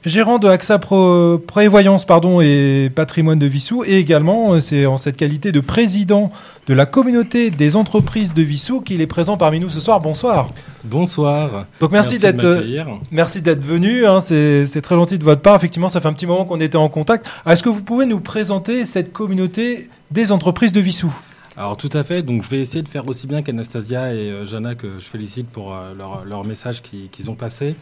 gérant 0.06 0.38
de 0.38 0.48
AXA 0.48 0.78
Pro- 0.78 1.40
Prévoyance 1.40 2.06
pardon, 2.06 2.42
et 2.42 2.92
Patrimoine 2.94 3.40
de 3.40 3.48
Vissou, 3.48 3.84
et 3.84 3.98
également, 3.98 4.54
euh, 4.54 4.60
c'est 4.62 4.86
en 4.86 5.00
cette 5.00 5.18
qualité 5.18 5.52
de 5.52 5.62
président 5.62 6.30
de 6.68 6.76
la 6.76 6.86
communauté 6.86 7.50
des 7.50 7.76
entreprises 7.76 8.36
de 8.36 8.44
Vissou 8.44 8.82
qu'il 8.82 9.02
est 9.02 9.08
présent 9.08 9.36
parmi 9.36 9.60
nous 9.60 9.72
ce 9.72 9.80
soir. 9.80 10.00
Bonsoir. 10.00 10.50
Bonsoir. 10.84 11.66
Donc 11.80 11.92
merci, 11.92 12.20
d'être 12.20 12.44
euh, 12.44 12.62
merci 13.10 13.42
d'être 13.42 13.66
venu. 13.66 14.06
hein, 14.06 14.20
c'est 14.22 14.82
très 14.84 14.94
gentil 14.94 15.18
de 15.18 15.24
votre 15.24 15.42
part. 15.42 15.56
Effectivement, 15.56 15.90
ça 15.90 16.02
fait 16.02 16.08
un 16.08 16.14
petit 16.14 16.28
moment 16.28 16.46
qu'on 16.46 16.62
était 16.62 16.78
en 16.78 16.88
contact. 16.88 17.26
Est-ce 17.48 17.64
que 17.64 17.70
vous 17.70 17.82
pouvez 17.82 18.06
nous 18.06 18.20
présenter 18.20 18.86
cette 18.86 19.12
communauté 19.12 19.90
des 20.12 20.32
entreprises 20.32 20.72
de 20.72 20.82
Vissou? 20.82 21.12
Alors 21.60 21.76
tout 21.76 21.90
à 21.92 22.06
fait, 22.06 22.22
donc 22.24 22.42
je 22.44 22.48
vais 22.50 22.60
essayer 22.62 22.82
de 22.82 22.88
faire 22.88 23.06
aussi 23.10 23.28
bien 23.28 23.42
qu'Anastasia 23.42 24.14
et 24.14 24.32
euh, 24.32 24.46
Jana 24.46 24.76
que 24.76 24.94
je 24.98 25.04
félicite 25.04 25.50
pour 25.50 25.76
euh, 25.76 25.94
leur, 25.94 26.24
leur 26.24 26.46
message 26.46 26.82
qui- 26.82 27.10
qu'ils 27.10 27.30
ont 27.30 27.36
passé. 27.36 27.76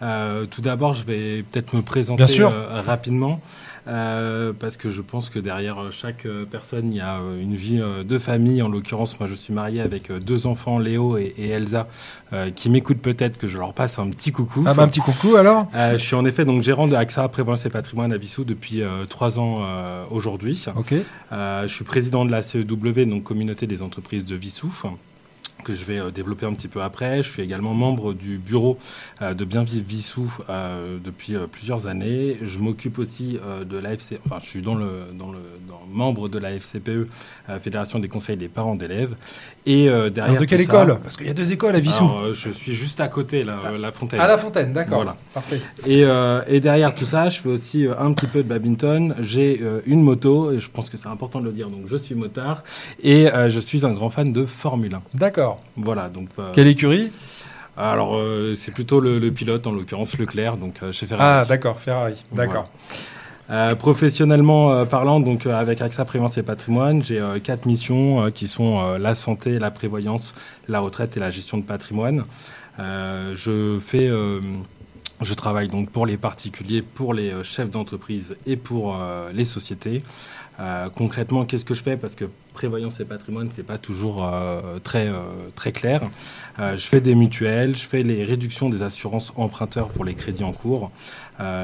Euh, 0.00 0.46
tout 0.46 0.62
d'abord, 0.62 0.94
je 0.94 1.04
vais 1.04 1.42
peut-être 1.42 1.74
me 1.74 1.82
présenter 1.82 2.24
Bien 2.24 2.26
sûr. 2.34 2.50
rapidement. 2.86 3.38
Euh, 3.88 4.52
parce 4.58 4.76
que 4.76 4.90
je 4.90 5.00
pense 5.02 5.30
que 5.30 5.38
derrière 5.38 5.78
euh, 5.82 5.90
chaque 5.90 6.26
euh, 6.26 6.44
personne, 6.44 6.92
il 6.92 6.98
y 6.98 7.00
a 7.00 7.18
une 7.40 7.54
vie 7.54 7.80
de 8.04 8.18
famille. 8.18 8.62
En 8.62 8.68
l'occurrence, 8.68 9.18
moi, 9.18 9.28
je 9.28 9.34
suis 9.34 9.52
marié 9.52 9.80
avec 9.80 10.12
deux 10.12 10.46
enfants, 10.46 10.78
Léo 10.78 11.16
et, 11.16 11.34
et 11.38 11.48
Elsa, 11.48 11.88
euh, 12.32 12.50
qui 12.50 12.68
m'écoutent 12.70 13.00
peut-être, 13.00 13.38
que 13.38 13.46
je 13.46 13.56
leur 13.58 13.72
passe 13.72 13.98
un 13.98 14.10
petit 14.10 14.32
coucou. 14.32 14.64
ah, 14.66 14.74
bah, 14.74 14.82
Un 14.82 14.88
petit 14.88 15.00
coucou 15.00 15.36
alors? 15.36 15.68
Euh, 15.74 15.92
je 15.98 16.04
suis 16.04 16.14
en 16.14 16.24
effet 16.24 16.44
donc 16.44 16.62
gérant 16.62 16.86
de 16.86 16.94
AXA 16.94 17.28
Prévoyance 17.28 17.64
et 17.66 17.70
Patrimoine 17.70 18.12
à 18.12 18.18
Vissou 18.18 18.44
depuis 18.44 18.82
trois 19.08 19.38
ans 19.38 19.64
aujourd'hui. 20.10 20.64
Ok. 20.76 20.94
Je 21.32 21.66
suis 21.68 21.84
président 21.84 22.24
de 22.24 22.30
la 22.30 22.42
CEW, 22.42 23.04
donc 23.06 23.24
Communauté 23.24 23.66
des 23.66 23.82
entreprises 23.82 24.24
de 24.24 24.36
Vissou, 24.36 24.72
que 25.64 25.74
je 25.74 25.84
vais 25.84 25.98
euh, 25.98 26.10
développer 26.10 26.46
un 26.46 26.54
petit 26.54 26.68
peu 26.68 26.82
après. 26.82 27.22
Je 27.22 27.30
suis 27.30 27.42
également 27.42 27.74
membre 27.74 28.12
du 28.12 28.38
bureau 28.38 28.78
euh, 29.22 29.34
de 29.34 29.44
Bien 29.44 29.64
Vivre 29.64 29.84
Vissou 29.86 30.32
euh, 30.48 30.98
depuis 31.02 31.34
plusieurs 31.50 31.86
années. 31.86 32.38
Je 32.42 32.58
m'occupe 32.58 32.98
aussi 32.98 33.38
de 33.68 33.78
l'AFC, 33.78 34.18
enfin 34.24 34.38
je 34.42 34.48
suis 34.48 34.62
dans 34.62 34.74
le, 34.74 35.06
dans 35.14 35.32
le 35.32 35.38
membre 35.90 36.28
de 36.28 36.38
la 36.38 36.52
FCPE, 36.58 37.08
Fédération 37.60 37.98
des 37.98 38.08
conseils 38.08 38.36
des 38.36 38.48
parents 38.48 38.74
d'élèves. 38.74 39.14
Et 39.70 39.88
euh, 39.88 40.08
derrière 40.08 40.30
Alors, 40.32 40.40
de 40.40 40.46
quelle 40.46 40.64
tout 40.64 40.72
ça- 40.72 40.82
école? 40.82 40.98
Parce 41.02 41.16
qu'il 41.16 41.26
y 41.26 41.30
a 41.30 41.34
deux 41.34 41.52
écoles 41.52 41.76
à 41.76 41.80
Vissou. 41.80 42.02
Alors, 42.04 42.18
euh, 42.20 42.34
Je 42.34 42.50
suis 42.50 42.72
juste 42.72 43.00
à 43.00 43.08
côté, 43.08 43.44
là, 43.44 43.56
euh, 43.66 43.76
la 43.78 43.92
Fontaine. 43.92 44.18
À 44.18 44.26
la 44.26 44.38
Fontaine, 44.38 44.72
d'accord. 44.72 44.96
Voilà. 44.96 45.16
Parfait. 45.34 45.60
Et, 45.86 46.04
euh, 46.04 46.40
et 46.48 46.60
derrière 46.60 46.94
tout 46.94 47.04
ça, 47.04 47.28
je 47.28 47.38
fais 47.40 47.48
aussi 47.50 47.86
un 47.98 48.12
petit 48.14 48.26
peu 48.26 48.42
de 48.42 48.48
badminton. 48.48 49.14
J'ai 49.20 49.60
une 49.86 50.02
moto, 50.02 50.52
et 50.52 50.60
je 50.60 50.70
pense 50.70 50.88
que 50.88 50.96
c'est 50.96 51.08
important 51.08 51.40
de 51.40 51.44
le 51.44 51.52
dire, 51.52 51.68
donc 51.68 51.82
je 51.86 51.96
suis 51.96 52.14
motard. 52.14 52.64
Et 53.02 53.28
je 53.48 53.60
suis 53.60 53.84
un 53.84 53.92
grand 53.92 54.08
fan 54.08 54.32
de 54.32 54.46
Formule 54.46 54.94
1. 54.94 55.02
D'accord. 55.14 55.62
Voilà, 55.76 56.08
donc. 56.08 56.28
Quelle 56.54 56.66
écurie? 56.68 57.10
Alors, 57.80 58.16
euh, 58.16 58.54
c'est 58.56 58.72
plutôt 58.72 58.98
le, 58.98 59.20
le 59.20 59.30
pilote, 59.30 59.64
en 59.68 59.70
l'occurrence 59.72 60.18
Leclerc, 60.18 60.56
donc 60.56 60.74
euh, 60.82 60.90
chez 60.90 61.06
Ah, 61.12 61.16
Ferrari. 61.16 61.48
d'accord, 61.48 61.78
Ferrari. 61.78 62.24
Voilà. 62.32 62.64
D'accord. 63.48 63.78
professionnellement 63.78 64.84
parlant, 64.86 65.20
donc 65.20 65.46
avec 65.46 65.80
AXA 65.80 66.04
Prévoyance 66.04 66.36
et 66.36 66.42
Patrimoine, 66.42 67.02
j'ai 67.02 67.22
quatre 67.42 67.66
missions 67.66 68.30
qui 68.30 68.46
sont 68.46 68.98
la 68.98 69.14
santé, 69.14 69.58
la 69.58 69.70
prévoyance, 69.70 70.34
la 70.68 70.80
retraite 70.80 71.16
et 71.16 71.20
la 71.20 71.30
gestion 71.30 71.58
de 71.58 71.62
patrimoine. 71.62 72.24
je 72.78 73.78
fais 73.84 74.10
je 75.20 75.34
travaille 75.34 75.68
donc 75.68 75.90
pour 75.90 76.06
les 76.06 76.16
particuliers, 76.16 76.82
pour 76.82 77.14
les 77.14 77.32
chefs 77.42 77.70
d'entreprise 77.70 78.36
et 78.46 78.56
pour 78.56 78.98
les 79.32 79.46
sociétés. 79.46 80.02
concrètement, 80.94 81.46
qu'est-ce 81.46 81.64
que 81.64 81.74
je 81.74 81.82
fais? 81.82 81.96
Parce 81.96 82.14
que 82.14 82.26
prévoyance 82.58 82.98
et 82.98 83.04
patrimoine, 83.04 83.50
c'est 83.54 83.62
pas 83.62 83.78
toujours 83.78 84.26
euh, 84.26 84.80
très, 84.82 85.06
euh, 85.06 85.22
très 85.54 85.70
clair. 85.70 86.02
Euh, 86.58 86.76
je 86.76 86.88
fais 86.88 87.00
des 87.00 87.14
mutuelles, 87.14 87.76
je 87.76 87.86
fais 87.86 88.02
les 88.02 88.24
réductions 88.24 88.68
des 88.68 88.82
assurances 88.82 89.32
emprunteurs 89.36 89.90
pour 89.90 90.04
les 90.04 90.14
crédits 90.14 90.42
en 90.42 90.52
cours, 90.52 90.90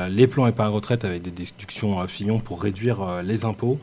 les 0.08 0.26
plans 0.26 0.46
épargne 0.46 0.72
retraite 0.72 1.04
avec 1.04 1.22
des 1.22 1.30
déductions 1.30 2.06
Fillon 2.06 2.38
pour 2.38 2.62
réduire 2.62 3.22
les 3.22 3.44
impôts, 3.44 3.78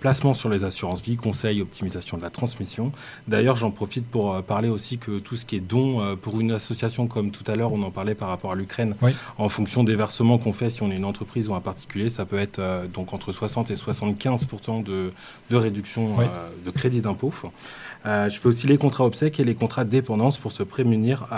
placement 0.00 0.34
sur 0.34 0.48
les 0.48 0.64
assurances 0.64 1.02
vie, 1.02 1.16
conseil, 1.16 1.62
optimisation 1.62 2.16
de 2.16 2.22
la 2.22 2.30
transmission. 2.30 2.92
D'ailleurs, 3.28 3.56
j'en 3.56 3.70
profite 3.70 4.06
pour 4.06 4.42
parler 4.42 4.68
aussi 4.68 4.98
que 4.98 5.18
tout 5.18 5.36
ce 5.36 5.44
qui 5.44 5.56
est 5.56 5.60
don 5.60 6.16
pour 6.16 6.40
une 6.40 6.52
association 6.52 7.06
comme 7.06 7.30
tout 7.30 7.48
à 7.50 7.56
l'heure, 7.56 7.72
on 7.72 7.82
en 7.82 7.90
parlait 7.90 8.14
par 8.14 8.28
rapport 8.28 8.52
à 8.52 8.54
l'Ukraine, 8.54 8.94
en 9.38 9.48
fonction 9.48 9.84
des 9.84 9.96
versements 9.96 10.38
qu'on 10.38 10.52
fait, 10.52 10.70
si 10.70 10.82
on 10.82 10.90
est 10.90 10.96
une 10.96 11.04
entreprise 11.04 11.48
ou 11.48 11.54
un 11.54 11.60
particulier, 11.60 12.08
ça 12.08 12.24
peut 12.24 12.38
être 12.38 12.60
donc 12.92 13.12
entre 13.12 13.32
60 13.32 13.70
et 13.70 13.76
75 13.76 14.46
de, 14.84 15.12
de 15.50 15.56
réduction 15.56 16.20
euh, 16.20 16.24
de 16.64 16.70
crédit 16.70 17.00
d'impôt. 17.00 17.32
Euh, 18.04 18.28
je 18.28 18.40
fais 18.40 18.48
aussi 18.48 18.66
les 18.66 18.78
contrats 18.78 19.04
obsèques 19.04 19.38
et 19.40 19.44
les 19.44 19.54
contrats 19.54 19.84
dépendance 19.84 20.38
pour 20.38 20.52
se 20.52 20.62
prémunir 20.62 21.28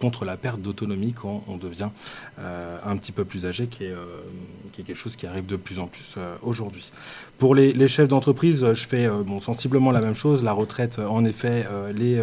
contre 0.00 0.24
la 0.24 0.36
perte 0.36 0.60
d'autonomie 0.60 1.12
quand 1.12 1.42
on 1.48 1.56
devient 1.56 1.88
euh, 2.38 2.78
un 2.84 2.96
petit 2.96 3.12
peu 3.12 3.24
plus 3.24 3.46
âgé, 3.46 3.66
qui 3.66 3.84
est, 3.84 3.94
quelque 4.72 4.94
chose 4.94 5.16
qui 5.16 5.26
arrive 5.26 5.46
de 5.46 5.56
plus 5.56 5.80
en 5.80 5.86
plus 5.86 6.16
aujourd'hui. 6.42 6.90
Pour 7.38 7.54
les, 7.54 7.88
chefs 7.88 8.08
d'entreprise, 8.08 8.72
je 8.72 8.86
fais 8.86 9.08
sensiblement 9.40 9.90
la 9.90 10.00
même 10.00 10.14
chose. 10.14 10.42
La 10.42 10.52
retraite, 10.52 10.98
en 10.98 11.24
effet, 11.24 11.66
les 11.94 12.22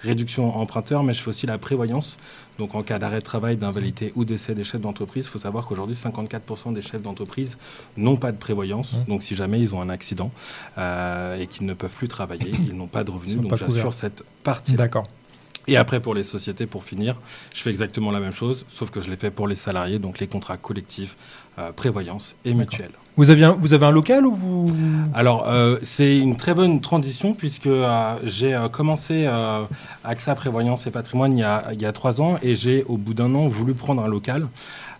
réductions 0.00 0.56
emprunteurs, 0.56 1.02
mais 1.02 1.14
je 1.14 1.22
fais 1.22 1.30
aussi 1.30 1.46
la 1.46 1.58
prévoyance. 1.58 2.16
Donc 2.58 2.74
en 2.74 2.82
cas 2.82 2.98
d'arrêt 2.98 3.18
de 3.18 3.24
travail, 3.24 3.56
d'invalidité 3.56 4.12
ou 4.16 4.24
décès 4.24 4.54
des 4.54 4.64
chefs 4.64 4.80
d'entreprise, 4.80 5.26
il 5.26 5.30
faut 5.30 5.38
savoir 5.38 5.66
qu'aujourd'hui 5.66 5.96
54% 5.96 6.72
des 6.72 6.82
chefs 6.82 7.02
d'entreprise 7.02 7.58
n'ont 7.96 8.16
pas 8.16 8.32
de 8.32 8.38
prévoyance. 8.38 8.92
Mmh. 8.92 9.04
Donc 9.08 9.22
si 9.22 9.34
jamais 9.34 9.60
ils 9.60 9.74
ont 9.74 9.80
un 9.80 9.88
accident 9.88 10.30
euh, 10.78 11.38
et 11.40 11.46
qu'ils 11.46 11.66
ne 11.66 11.74
peuvent 11.74 11.94
plus 11.94 12.08
travailler, 12.08 12.52
ils 12.68 12.74
n'ont 12.74 12.86
pas 12.86 13.04
de 13.04 13.10
revenus. 13.10 13.36
Donc 13.36 13.56
j'assure 13.56 13.94
cette 13.94 14.24
partie. 14.42 14.74
D'accord. 14.74 15.06
Et 15.68 15.76
après, 15.76 16.00
pour 16.00 16.14
les 16.14 16.24
sociétés, 16.24 16.66
pour 16.66 16.84
finir, 16.84 17.16
je 17.54 17.62
fais 17.62 17.70
exactement 17.70 18.10
la 18.10 18.20
même 18.20 18.32
chose, 18.32 18.64
sauf 18.68 18.90
que 18.90 19.00
je 19.00 19.10
l'ai 19.10 19.16
fait 19.16 19.30
pour 19.30 19.48
les 19.48 19.56
salariés, 19.56 19.98
donc 19.98 20.18
les 20.20 20.26
contrats 20.26 20.56
collectifs, 20.56 21.16
euh, 21.58 21.72
prévoyance 21.72 22.36
et 22.44 22.52
mutuelle. 22.52 22.90
Vous 23.16 23.30
avez 23.30 23.44
un, 23.44 23.52
vous 23.52 23.72
avez 23.72 23.86
un 23.86 23.90
local 23.90 24.26
ou 24.26 24.34
vous 24.34 24.66
Alors, 25.14 25.48
euh, 25.48 25.78
c'est 25.82 26.18
une 26.18 26.36
très 26.36 26.52
bonne 26.52 26.82
transition 26.82 27.32
puisque 27.32 27.66
euh, 27.66 28.14
j'ai 28.24 28.54
commencé 28.70 29.26
AXA 30.04 30.34
Prévoyance 30.34 30.86
et 30.86 30.90
Patrimoine 30.90 31.34
il 31.36 31.40
y, 31.40 31.44
a, 31.44 31.72
il 31.72 31.80
y 31.80 31.86
a 31.86 31.92
trois 31.92 32.20
ans 32.20 32.36
et 32.42 32.54
j'ai, 32.56 32.84
au 32.84 32.98
bout 32.98 33.14
d'un 33.14 33.34
an, 33.34 33.48
voulu 33.48 33.72
prendre 33.72 34.02
un 34.02 34.08
local. 34.08 34.48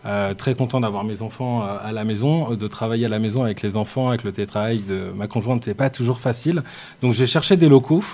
Euh, 0.06 0.34
très 0.34 0.54
content 0.54 0.80
d'avoir 0.80 1.02
mes 1.02 1.22
enfants 1.22 1.62
euh, 1.62 1.78
à 1.82 1.90
la 1.90 2.04
maison, 2.04 2.52
euh, 2.52 2.56
de 2.56 2.66
travailler 2.68 3.06
à 3.06 3.08
la 3.08 3.18
maison 3.18 3.42
avec 3.42 3.62
les 3.62 3.76
enfants, 3.76 4.08
avec 4.08 4.22
le 4.22 4.30
télétravail 4.30 4.80
de 4.80 5.10
ma 5.14 5.26
conjointe, 5.26 5.64
c'est 5.64 5.74
pas 5.74 5.90
toujours 5.90 6.20
facile. 6.20 6.62
Donc 7.02 7.12
j'ai 7.12 7.26
cherché 7.26 7.56
des 7.56 7.68
locaux, 7.68 8.04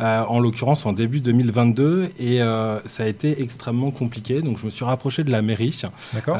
en 0.00 0.38
l'occurrence 0.38 0.84
en 0.86 0.92
début 0.92 1.20
2022, 1.20 2.10
et 2.18 2.38
ça 2.86 3.04
a 3.04 3.06
été 3.06 3.42
extrêmement 3.42 3.90
compliqué. 3.90 4.42
Donc 4.42 4.58
je 4.58 4.64
me 4.66 4.70
suis 4.70 4.84
rapproché 4.84 5.24
de 5.24 5.30
la 5.30 5.42
mairie. 5.42 5.80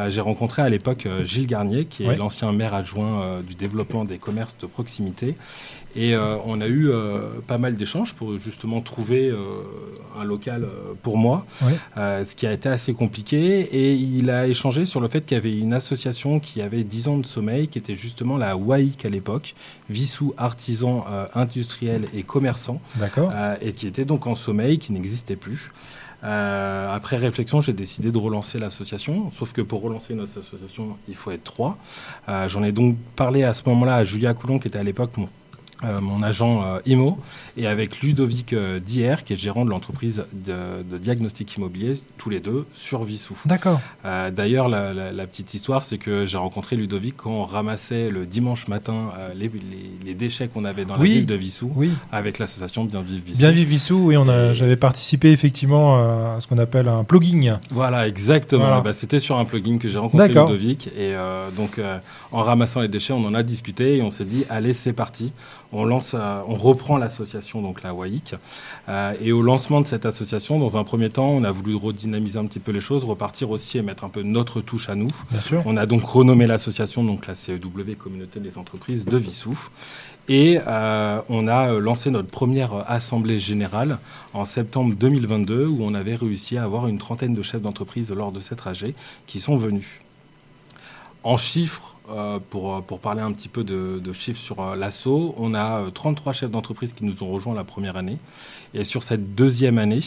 j'ai 0.08 0.20
rencontré 0.20 0.62
à 0.62 0.68
l'époque 0.68 1.06
Gilles 1.24 1.46
Garnier, 1.46 1.84
qui 1.84 2.04
est 2.04 2.16
l'ancien 2.16 2.52
maire 2.52 2.74
adjoint 2.74 3.40
du 3.46 3.54
développement 3.54 4.04
des 4.04 4.18
commerces 4.18 4.56
de 4.58 4.66
proximité. 4.66 5.36
Et 5.96 6.14
euh, 6.14 6.36
on 6.44 6.60
a 6.60 6.68
eu 6.68 6.88
euh, 6.88 7.40
pas 7.46 7.58
mal 7.58 7.74
d'échanges 7.74 8.14
pour 8.14 8.38
justement 8.38 8.80
trouver 8.80 9.28
euh, 9.28 9.38
un 10.18 10.24
local 10.24 10.66
pour 11.02 11.16
moi, 11.16 11.46
ce 11.96 12.34
qui 12.34 12.46
a 12.46 12.52
été 12.52 12.68
assez 12.68 12.94
compliqué. 12.94 13.60
Et 13.60 13.94
il 13.94 14.30
a 14.30 14.46
échangé 14.46 14.86
sur 14.86 15.00
le 15.00 15.08
fait 15.08 15.22
qu'il 15.22 15.36
y 15.36 15.38
avait 15.38 15.56
une 15.56 15.72
association 15.72 16.38
qui 16.38 16.62
avait 16.62 16.84
10 16.84 17.08
ans 17.08 17.18
de 17.18 17.26
sommeil, 17.26 17.68
qui 17.68 17.78
était 17.78 17.96
justement 17.96 18.36
la 18.36 18.56
WAIC 18.56 19.04
à 19.04 19.08
l'époque, 19.08 19.54
Vissou 19.88 20.34
Artisans 20.36 21.02
Industriels 21.34 22.06
et 22.14 22.22
Commerçants, 22.22 22.80
et 23.60 23.72
qui 23.72 23.86
était 23.86 24.04
donc 24.04 24.26
en 24.26 24.34
sommeil, 24.34 24.78
qui 24.78 24.92
n'existait 24.92 25.36
plus. 25.36 25.72
après 26.22 27.16
réflexion, 27.16 27.60
j'ai 27.60 27.72
décidé 27.72 28.12
de 28.12 28.18
relancer 28.18 28.58
l'association. 28.58 29.30
Sauf 29.32 29.52
que 29.52 29.62
pour 29.62 29.82
relancer 29.82 30.14
une 30.14 30.20
association, 30.20 30.96
il 31.08 31.16
faut 31.16 31.30
être 31.30 31.44
trois. 31.44 31.78
J'en 32.48 32.62
ai 32.62 32.72
donc 32.72 32.96
parlé 33.16 33.42
à 33.42 33.54
ce 33.54 33.62
moment-là 33.66 33.96
à 33.96 34.04
Julia 34.04 34.34
Coulon, 34.34 34.58
qui 34.58 34.68
était 34.68 34.78
à 34.78 34.84
l'époque 34.84 35.16
mon, 35.16 35.28
euh, 35.82 35.98
mon 36.02 36.22
agent 36.22 36.62
euh, 36.62 36.78
IMO, 36.84 37.18
et 37.56 37.66
avec 37.66 38.02
Ludovic 38.02 38.52
euh, 38.52 38.78
Dier, 38.80 39.14
qui 39.24 39.32
est 39.32 39.36
gérant 39.36 39.64
de 39.64 39.70
l'entreprise 39.70 40.24
de, 40.30 40.98
diagnostic 40.98 41.56
immobilier, 41.56 41.98
tous 42.18 42.28
les 42.28 42.40
deux 42.40 42.66
sur 42.74 43.02
Vissou. 43.04 43.38
D'accord. 43.46 43.80
D'ailleurs, 44.04 44.68
la, 44.68 45.26
petite 45.26 45.54
histoire, 45.54 45.84
c'est 45.84 45.96
que 45.96 46.26
j'ai 46.26 46.36
rencontré 46.36 46.76
Ludovic 46.76 47.16
quand 47.16 47.30
on 47.30 47.44
ramassait 47.44 48.10
le 48.10 48.26
dimanche 48.26 48.68
matin 48.68 49.12
les, 49.34 50.14
déchets 50.14 50.48
qu'on 50.48 50.64
avait 50.64 50.84
dans 50.84 50.96
la 50.96 51.02
ville 51.02 51.24
de 51.26 51.34
Vissou, 51.34 51.72
avec 52.12 52.38
l'association 52.38 52.84
Bien 52.84 53.00
Vivre 53.00 53.22
Vissou. 53.24 53.38
Bien 53.38 53.50
Vivre 53.50 53.70
Vissou, 53.70 53.98
oui, 54.06 54.16
on 54.16 54.28
a, 54.28 54.52
j'avais 54.52 54.76
participé 54.76 55.32
effectivement 55.32 55.96
à 55.96 56.40
ce 56.40 56.46
qu'on 56.46 56.58
appelle 56.58 56.88
un 56.88 57.04
plugging. 57.04 57.52
Voilà, 57.70 58.06
exactement. 58.06 58.82
Bah, 58.82 58.92
c'était 58.92 59.20
sur 59.20 59.38
un 59.38 59.44
plugin 59.46 59.78
que 59.78 59.88
j'ai 59.88 59.98
rencontré 59.98 60.28
Ludovic, 60.28 60.88
et 60.88 61.14
donc 61.56 61.80
en 62.32 62.42
ramassant 62.42 62.80
les 62.80 62.88
déchets, 62.88 63.14
on 63.14 63.24
en 63.24 63.34
a 63.34 63.42
discuté 63.42 63.96
et 63.96 64.02
on 64.02 64.10
s'est 64.10 64.24
dit, 64.24 64.44
allez, 64.50 64.74
c'est 64.74 64.92
parti 64.92 65.32
on, 65.72 65.84
lance, 65.84 66.14
euh, 66.14 66.42
on 66.46 66.54
reprend 66.54 66.98
l'association, 66.98 67.62
donc 67.62 67.82
la 67.82 67.94
WAIC. 67.94 68.34
Euh, 68.88 69.14
et 69.20 69.32
au 69.32 69.42
lancement 69.42 69.80
de 69.80 69.86
cette 69.86 70.06
association, 70.06 70.58
dans 70.58 70.76
un 70.76 70.84
premier 70.84 71.10
temps, 71.10 71.28
on 71.28 71.44
a 71.44 71.50
voulu 71.50 71.74
redynamiser 71.74 72.38
un 72.38 72.46
petit 72.46 72.58
peu 72.58 72.72
les 72.72 72.80
choses, 72.80 73.04
repartir 73.04 73.50
aussi 73.50 73.78
et 73.78 73.82
mettre 73.82 74.04
un 74.04 74.08
peu 74.08 74.22
notre 74.22 74.60
touche 74.60 74.88
à 74.88 74.94
nous. 74.94 75.14
Bien 75.30 75.40
sûr. 75.40 75.62
On 75.66 75.76
a 75.76 75.86
donc 75.86 76.02
renommé 76.02 76.46
l'association, 76.46 77.04
donc 77.04 77.26
la 77.26 77.34
CEW, 77.34 77.94
Communauté 77.98 78.40
des 78.40 78.58
entreprises 78.58 79.04
de 79.04 79.16
Vissouf. 79.16 79.70
Et 80.28 80.60
euh, 80.64 81.20
on 81.28 81.48
a 81.48 81.72
lancé 81.72 82.10
notre 82.10 82.28
première 82.28 82.88
assemblée 82.88 83.38
générale 83.38 83.98
en 84.32 84.44
septembre 84.44 84.94
2022, 84.94 85.66
où 85.66 85.78
on 85.80 85.94
avait 85.94 86.14
réussi 86.14 86.56
à 86.56 86.64
avoir 86.64 86.86
une 86.86 86.98
trentaine 86.98 87.34
de 87.34 87.42
chefs 87.42 87.62
d'entreprise 87.62 88.12
lors 88.12 88.30
de 88.30 88.38
cette 88.40 88.58
trajet 88.58 88.94
qui 89.26 89.40
sont 89.40 89.56
venus. 89.56 90.00
En 91.22 91.36
chiffres, 91.36 91.96
pour, 92.50 92.74
euh, 92.74 92.80
pour, 92.80 92.98
parler 92.98 93.20
un 93.20 93.32
petit 93.32 93.48
peu 93.48 93.64
de, 93.64 94.12
chiffres 94.12 94.40
sur 94.40 94.60
euh, 94.60 94.76
l'assaut, 94.76 95.34
on 95.38 95.54
a 95.54 95.90
33 95.92 96.32
chefs 96.32 96.50
d'entreprise 96.50 96.92
qui 96.92 97.04
nous 97.04 97.22
ont 97.22 97.30
rejoints 97.30 97.54
la 97.54 97.64
première 97.64 97.96
année. 97.96 98.18
Et 98.72 98.84
sur 98.84 99.02
cette 99.02 99.34
deuxième 99.34 99.78
année, 99.78 99.98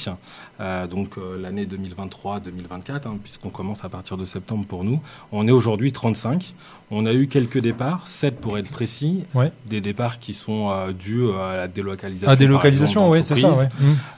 donc 0.89 1.18
l'année 1.38 1.66
2023-2024, 1.66 3.08
hein, 3.08 3.18
puisqu'on 3.22 3.50
commence 3.50 3.84
à 3.84 3.89
partir 3.89 4.16
de 4.16 4.24
septembre 4.24 4.66
pour 4.66 4.86
nous, 4.86 5.02
on 5.34 5.50
est 5.50 5.52
aujourd'hui 5.52 5.92
35. 5.92 6.54
On 6.89 7.06
a 7.06 7.13
eu 7.13 7.28
quelques 7.28 7.58
départs, 7.58 8.08
7 8.08 8.39
pour 8.39 8.58
être 8.58 8.70
précis, 8.70 9.26
des 9.66 9.82
départs 9.82 10.20
qui 10.20 10.34
sont 10.34 10.72
dus 10.98 11.30
à 11.32 11.58
la 11.58 11.68
délocalisation. 11.68 12.30
À 12.30 12.38
délocalisation, 12.38 13.10
oui, 13.10 13.22
c'est 13.22 13.36
ça. 13.36 13.52
Ouais. 13.52 13.68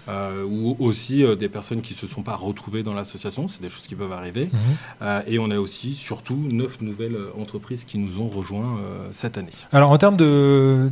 Mmh. 0.08 0.43
ou 0.48 0.76
aussi 0.78 1.24
des 1.39 1.50
personnes 1.50 1.82
qui 1.82 1.93
ne 1.93 1.98
se 1.98 2.06
sont 2.06 2.21
pas 2.21 2.36
retrouvées 2.36 2.84
dans 2.84 2.93
l'association, 2.93 3.48
c'est 3.48 3.63
des 3.63 3.69
choses 3.69 3.88
qui 3.88 3.95
peuvent 3.95 4.12
arriver. 4.12 4.52
Mmh. 4.52 5.06
et 5.26 5.39
on 5.39 5.50
a 5.50 5.58
aussi, 5.58 5.95
surtout, 5.95 6.38
9 6.38 6.82
nouvelles 6.82 7.17
entreprises 7.39 7.74
qui 7.83 7.97
nous 7.97 8.21
ont 8.21 8.27
rejoints 8.27 8.77
euh, 8.77 9.07
cette 9.11 9.38
année. 9.38 9.49
Alors 9.71 9.91
en 9.91 9.97
termes 9.97 10.17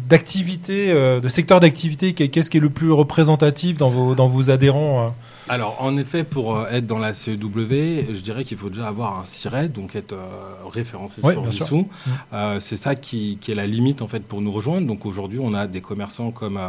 d'activité, 0.09 0.93
de, 0.93 1.19
de 1.19 1.29
secteur 1.29 1.59
d'activité, 1.59 2.13
qu'est-ce 2.13 2.49
qui 2.49 2.57
est 2.57 2.61
le 2.61 2.69
plus 2.69 2.91
représentatif 2.91 3.77
dans 3.77 3.89
vos, 3.89 4.15
dans 4.15 4.27
vos 4.27 4.49
adhérents 4.49 5.05
euh? 5.05 5.09
Alors, 5.49 5.81
en 5.81 5.97
effet, 5.97 6.23
pour 6.23 6.55
euh, 6.55 6.67
être 6.71 6.85
dans 6.85 6.99
la 6.99 7.13
CEW, 7.13 8.13
je 8.13 8.19
dirais 8.21 8.43
qu'il 8.43 8.57
faut 8.57 8.69
déjà 8.69 8.87
avoir 8.87 9.19
un 9.19 9.25
SIRET, 9.25 9.69
donc 9.69 9.95
être 9.95 10.13
euh, 10.13 10.53
référencé 10.71 11.21
sur 11.21 11.43
Vissou. 11.43 11.77
Mmh. 11.77 12.11
Euh, 12.33 12.59
c'est 12.59 12.77
ça 12.77 12.95
qui, 12.95 13.37
est 13.47 13.55
la 13.55 13.67
limite, 13.67 14.01
en 14.01 14.07
fait, 14.07 14.21
pour 14.21 14.41
nous 14.41 14.51
rejoindre. 14.51 14.87
Donc, 14.87 15.05
aujourd'hui, 15.05 15.39
on 15.41 15.53
a 15.53 15.67
des 15.67 15.81
commerçants 15.81 16.31
comme 16.31 16.59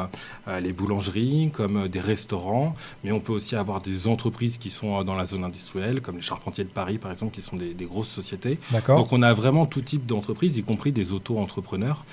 les 0.60 0.72
boulangeries, 0.72 1.50
comme 1.52 1.88
des 1.88 2.00
restaurants, 2.00 2.74
mais 3.02 3.12
on 3.12 3.20
peut 3.20 3.32
aussi 3.32 3.56
avoir 3.56 3.80
des 3.80 4.08
entreprises 4.08 4.58
qui 4.58 4.70
sont 4.70 5.02
dans 5.04 5.16
la 5.16 5.26
zone 5.26 5.44
industrielle, 5.44 6.00
comme 6.00 6.16
les 6.16 6.22
charpentiers 6.22 6.64
de 6.64 6.68
Paris, 6.68 6.98
par 6.98 7.12
exemple, 7.12 7.34
qui 7.34 7.42
sont 7.42 7.56
des, 7.56 7.74
grosses 7.84 8.08
sociétés. 8.08 8.58
Donc, 8.88 9.12
on 9.12 9.22
a 9.22 9.32
vraiment 9.34 9.66
tout 9.66 9.82
type 9.82 10.06
d'entreprises, 10.06 10.56
y 10.56 10.62
compris 10.62 10.92
des 10.92 11.12
auto-entrepreneurs 11.12 12.04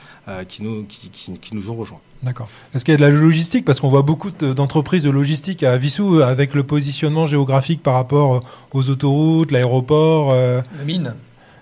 qui, 0.48 0.64
nous, 0.64 0.86
qui 0.86 1.56
nous 1.56 1.70
ont 1.70 1.76
rejoints. 1.76 2.02
D'accord. 2.24 2.50
Est-ce 2.74 2.86
qu'il 2.86 2.92
y 2.92 2.96
a 2.96 2.98
de 2.98 3.02
la 3.02 3.10
logistique? 3.10 3.66
Parce 3.66 3.80
qu'on 3.80 3.90
voit 3.90 4.04
beaucoup 4.04 4.30
d'entreprises 4.30 5.04
de 5.04 5.10
logistique 5.10 5.64
à 5.64 5.78
Vissou 5.78 6.20
euh, 6.20 6.24
avec 6.24 6.54
le 6.54 6.64
positionnement 6.64 7.26
géographique 7.26 7.82
par 7.82 7.96
rapport 7.96 8.36
euh, 8.36 8.40
aux 8.74 8.90
autoroutes, 8.90 9.52
l'aéroport. 9.52 10.32
Euh, 10.32 10.62
le 10.78 10.86
mine. 10.86 11.16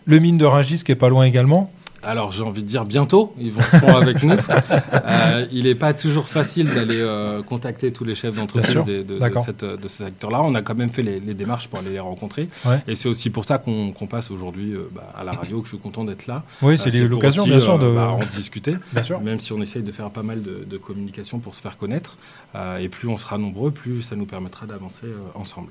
Le 0.06 0.20
mine 0.20 0.38
de 0.38 0.46
Rungis 0.46 0.84
qui 0.84 0.92
est 0.92 0.96
pas 0.96 1.10
loin 1.10 1.24
également. 1.24 1.72
Alors 2.04 2.32
j'ai 2.32 2.44
envie 2.44 2.64
de 2.64 2.68
dire 2.68 2.86
bientôt, 2.86 3.34
ils 3.40 3.52
vont 3.52 3.62
se 3.62 3.86
avec 3.86 4.24
nous. 4.24 4.36
Euh, 5.10 5.46
il 5.52 5.64
n'est 5.64 5.76
pas 5.76 5.94
toujours 5.94 6.28
facile 6.28 6.74
d'aller 6.74 7.00
euh, 7.00 7.42
contacter 7.42 7.92
tous 7.92 8.04
les 8.04 8.16
chefs 8.16 8.36
d'entreprise 8.36 8.84
de, 8.84 9.02
de, 9.04 9.76
de, 9.76 9.88
ce 9.88 10.04
secteur-là. 10.06 10.42
On 10.42 10.54
a 10.56 10.62
quand 10.62 10.76
même 10.76 10.90
fait 10.90 11.02
les, 11.02 11.20
démarches 11.20 11.68
pour 11.68 11.80
aller 11.80 11.92
les 11.92 12.00
rencontrer. 12.00 12.50
Et 12.88 12.96
c'est 12.96 13.10
aussi 13.10 13.30
pour 13.30 13.46
ça 13.46 13.58
qu'on 13.58 13.94
passe 14.10 14.32
aujourd'hui 14.32 14.74
euh, 14.74 14.90
bah, 14.92 15.12
à 15.18 15.24
la 15.24 15.32
radio, 15.32 15.62
que 15.62 15.68
je 15.68 15.76
suis 15.76 15.82
content 15.82 16.04
d'être 16.04 16.28
là. 16.28 16.44
Oui, 16.62 16.78
c'est 16.78 16.92
l'occasion 16.92 17.46
bien 17.46 17.60
sûr 17.60 17.80
de 17.80 17.90
bah, 17.92 18.10
en 18.10 18.20
discuter. 18.36 18.76
Bien 18.94 19.04
sûr. 19.04 19.20
Même 19.22 19.40
si 19.40 19.54
on 19.54 19.62
essaye 19.62 19.84
de 19.84 19.92
faire 19.92 20.10
pas 20.10 20.24
mal 20.24 20.42
de, 20.42 20.78
communication 20.78 21.40
pour 21.40 21.56
se 21.56 21.62
faire 21.62 21.78
connaître. 21.78 22.18
et 22.80 22.90
plus 22.90 23.08
on 23.08 23.18
sera 23.18 23.38
nombreux, 23.38 23.72
plus 23.72 24.02
ça 24.02 24.16
nous 24.16 24.26
permettra 24.26 24.66
d'avancer 24.66 25.08
ensemble. 25.36 25.70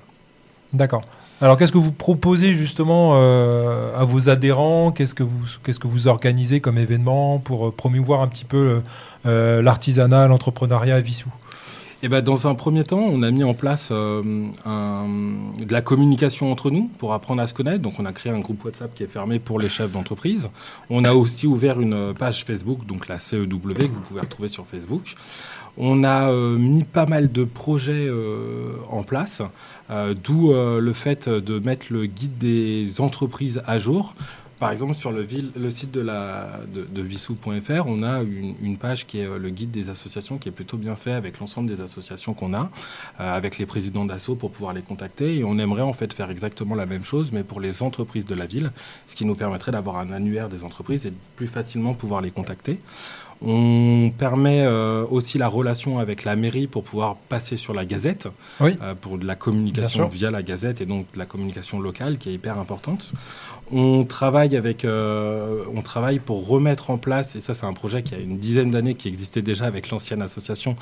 D'accord. 0.73 1.03
Alors, 1.40 1.57
qu'est-ce 1.57 1.70
que 1.70 1.79
vous 1.79 1.92
proposez 1.92 2.55
justement 2.55 3.12
euh, 3.14 3.96
à 3.96 4.05
vos 4.05 4.29
adhérents? 4.29 4.90
Qu'est-ce 4.90 5.14
que 5.14 5.22
vous 5.22 5.46
qu'est-ce 5.62 5.79
que 5.79 5.87
vous 5.87 6.09
organisez 6.09 6.61
comme 6.61 6.79
événement 6.79 7.38
pour 7.38 7.68
euh, 7.68 7.70
promouvoir 7.70 8.22
un 8.22 8.29
petit 8.29 8.44
peu 8.44 8.83
euh, 9.24 9.62
l'artisanat, 9.62 10.27
l'entrepreneuriat 10.27 10.96
à 10.96 11.01
Vissou? 11.01 11.31
Eh 12.03 12.09
ben, 12.09 12.23
dans 12.23 12.47
un 12.47 12.55
premier 12.55 12.85
temps, 12.85 13.01
on 13.01 13.23
a 13.23 13.31
mis 13.31 13.45
en 13.45 13.55
place 13.55 13.91
de 13.91 15.73
la 15.73 15.83
communication 15.83 16.53
entre 16.53 16.71
nous 16.71 16.91
pour 16.99 17.13
apprendre 17.13 17.43
à 17.43 17.47
se 17.47 17.55
connaître. 17.55 17.83
Donc, 17.83 17.95
on 17.99 18.05
a 18.05 18.13
créé 18.13 18.33
un 18.33 18.41
groupe 18.41 18.65
WhatsApp 18.65 18.95
qui 18.95 19.03
est 19.03 19.09
fermé 19.09 19.39
pour 19.39 19.59
les 19.59 19.69
chefs 19.69 19.91
d'entreprise. 19.91 20.49
On 20.91 21.05
a 21.05 21.13
aussi 21.13 21.47
ouvert 21.47 21.81
une 21.81 22.15
page 22.15 22.45
Facebook, 22.45 22.87
donc 22.87 23.09
la 23.09 23.19
CEW, 23.19 23.47
que 23.49 23.83
vous 23.83 24.01
pouvez 24.09 24.21
retrouver 24.21 24.49
sur 24.49 24.67
Facebook. 24.67 25.15
On 25.77 26.05
a 26.05 26.33
mis 26.33 26.85
pas 26.85 27.07
mal 27.07 27.31
de 27.31 27.45
projets 27.45 28.09
en 28.91 29.03
place. 29.03 29.43
Euh, 29.91 30.13
d'où 30.13 30.53
euh, 30.53 30.81
le 30.81 30.93
fait 30.93 31.31
de 31.31 31.59
mettre 31.59 31.87
le 31.89 32.05
guide 32.05 32.37
des 32.37 33.01
entreprises 33.01 33.63
à 33.67 33.79
jour. 33.79 34.15
Par 34.59 34.73
exemple, 34.73 34.94
sur 34.94 35.12
le, 35.12 35.27
site 35.71 35.92
de, 35.92 36.01
la, 36.01 36.61
de, 36.73 37.03
vissou.fr, 37.03 37.87
on 37.87 38.03
a 38.03 38.23
une, 38.23 38.77
page 38.77 39.07
qui 39.07 39.21
est 39.21 39.27
euh, 39.27 39.38
le 39.38 39.51
guide 39.51 39.71
des 39.71 39.88
associations 39.88 40.38
qui 40.38 40.49
est 40.49 40.53
plutôt 40.53 40.77
bien 40.77 40.97
fait 40.97 41.12
avec 41.12 41.38
l'ensemble 41.38 41.68
des 41.68 41.83
associations 41.83 42.35
qu'on 42.35 42.55
a, 42.55 42.71
avec 43.18 43.59
les 43.59 43.66
présidents 43.66 44.05
d'assaut 44.05 44.35
pour 44.35 44.51
pouvoir 44.51 44.73
les 44.73 44.83
contacter. 44.83 45.38
Et 45.38 45.44
on 45.44 45.59
aimerait 45.59 45.83
en 45.83 45.92
fait 45.92 46.12
faire 46.12 46.31
exactement 46.31 46.75
la 46.75 46.87
même 46.87 47.05
chose, 47.05 47.31
mais 47.33 47.44
pour 47.44 47.61
les 47.61 47.83
entreprises 47.83 48.27
de 48.27 48.35
la 48.35 48.47
ville, 48.47 48.73
ce 49.07 49.14
qui 49.14 49.25
nous 49.25 49.35
permettrait 49.35 49.73
d'avoir 49.73 49.97
un 49.99 50.11
annuaire 50.12 50.49
des 50.49 50.64
entreprises 50.64 51.07
et 51.07 51.11
de 51.11 51.16
plus 51.37 51.47
facilement 51.47 51.94
pouvoir 51.94 52.21
les 52.21 52.31
contacter. 52.31 52.81
On 53.40 54.11
permet 54.16 54.62
euh, 54.62 55.05
aussi 55.09 55.38
la 55.38 55.47
relation 55.47 55.99
avec 56.01 56.25
la 56.25 56.35
mairie 56.35 56.66
pour 56.66 56.83
pouvoir 56.83 57.14
passer 57.14 57.57
sur 57.57 57.73
la 57.73 57.85
gazette, 57.85 58.27
euh, 58.61 58.94
pour 59.01 59.16
de 59.16 59.25
la 59.25 59.37
communication 59.37 60.09
via 60.09 60.31
la 60.31 60.42
gazette 60.42 60.81
et 60.81 60.87
donc 60.87 61.07
de 61.12 61.18
la 61.18 61.25
communication 61.25 61.79
locale 61.79 62.18
qui 62.18 62.31
est 62.31 62.35
hyper 62.35 62.59
importante. 62.59 63.12
On 63.70 64.04
travaille, 64.04 64.57
avec, 64.57 64.85
euh, 64.85 65.64
on 65.74 65.83
travaille 65.83 66.18
pour 66.18 66.46
remettre 66.48 66.90
en 66.90 66.98
place, 66.98 67.37
et 67.37 67.40
ça 67.40 67.54
c'est 67.54 67.66
un 67.66 67.72
projet 67.72 68.02
qui 68.02 68.14
a 68.14 68.18
une 68.18 68.38
dizaine 68.38 68.70
d'années 68.70 68.94
qui 68.94 69.09
existait 69.09 69.42
déjà 69.42 69.66
avec 69.66 69.90
l'ancienne 69.90 70.22
association, 70.22 70.76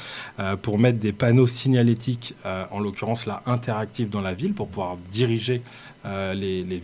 pour 0.63 0.79
mettre 0.79 0.99
des 0.99 1.13
panneaux 1.13 1.47
signalétiques, 1.47 2.35
en 2.71 2.79
l'occurrence 2.79 3.27
là 3.27 3.43
interactifs 3.47 4.11
dans 4.11 4.21
la 4.21 4.35
ville, 4.35 4.55
pour 4.55 4.69
pouvoir 4.69 4.97
diriger 5.11 5.63
les, 6.05 6.63
les 6.63 6.83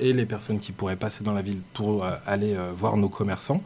et 0.00 0.12
les 0.12 0.26
personnes 0.26 0.60
qui 0.60 0.72
pourraient 0.72 0.96
passer 0.96 1.24
dans 1.24 1.32
la 1.32 1.42
ville 1.42 1.60
pour 1.72 2.06
aller 2.26 2.56
voir 2.78 2.96
nos 2.96 3.08
commerçants. 3.08 3.62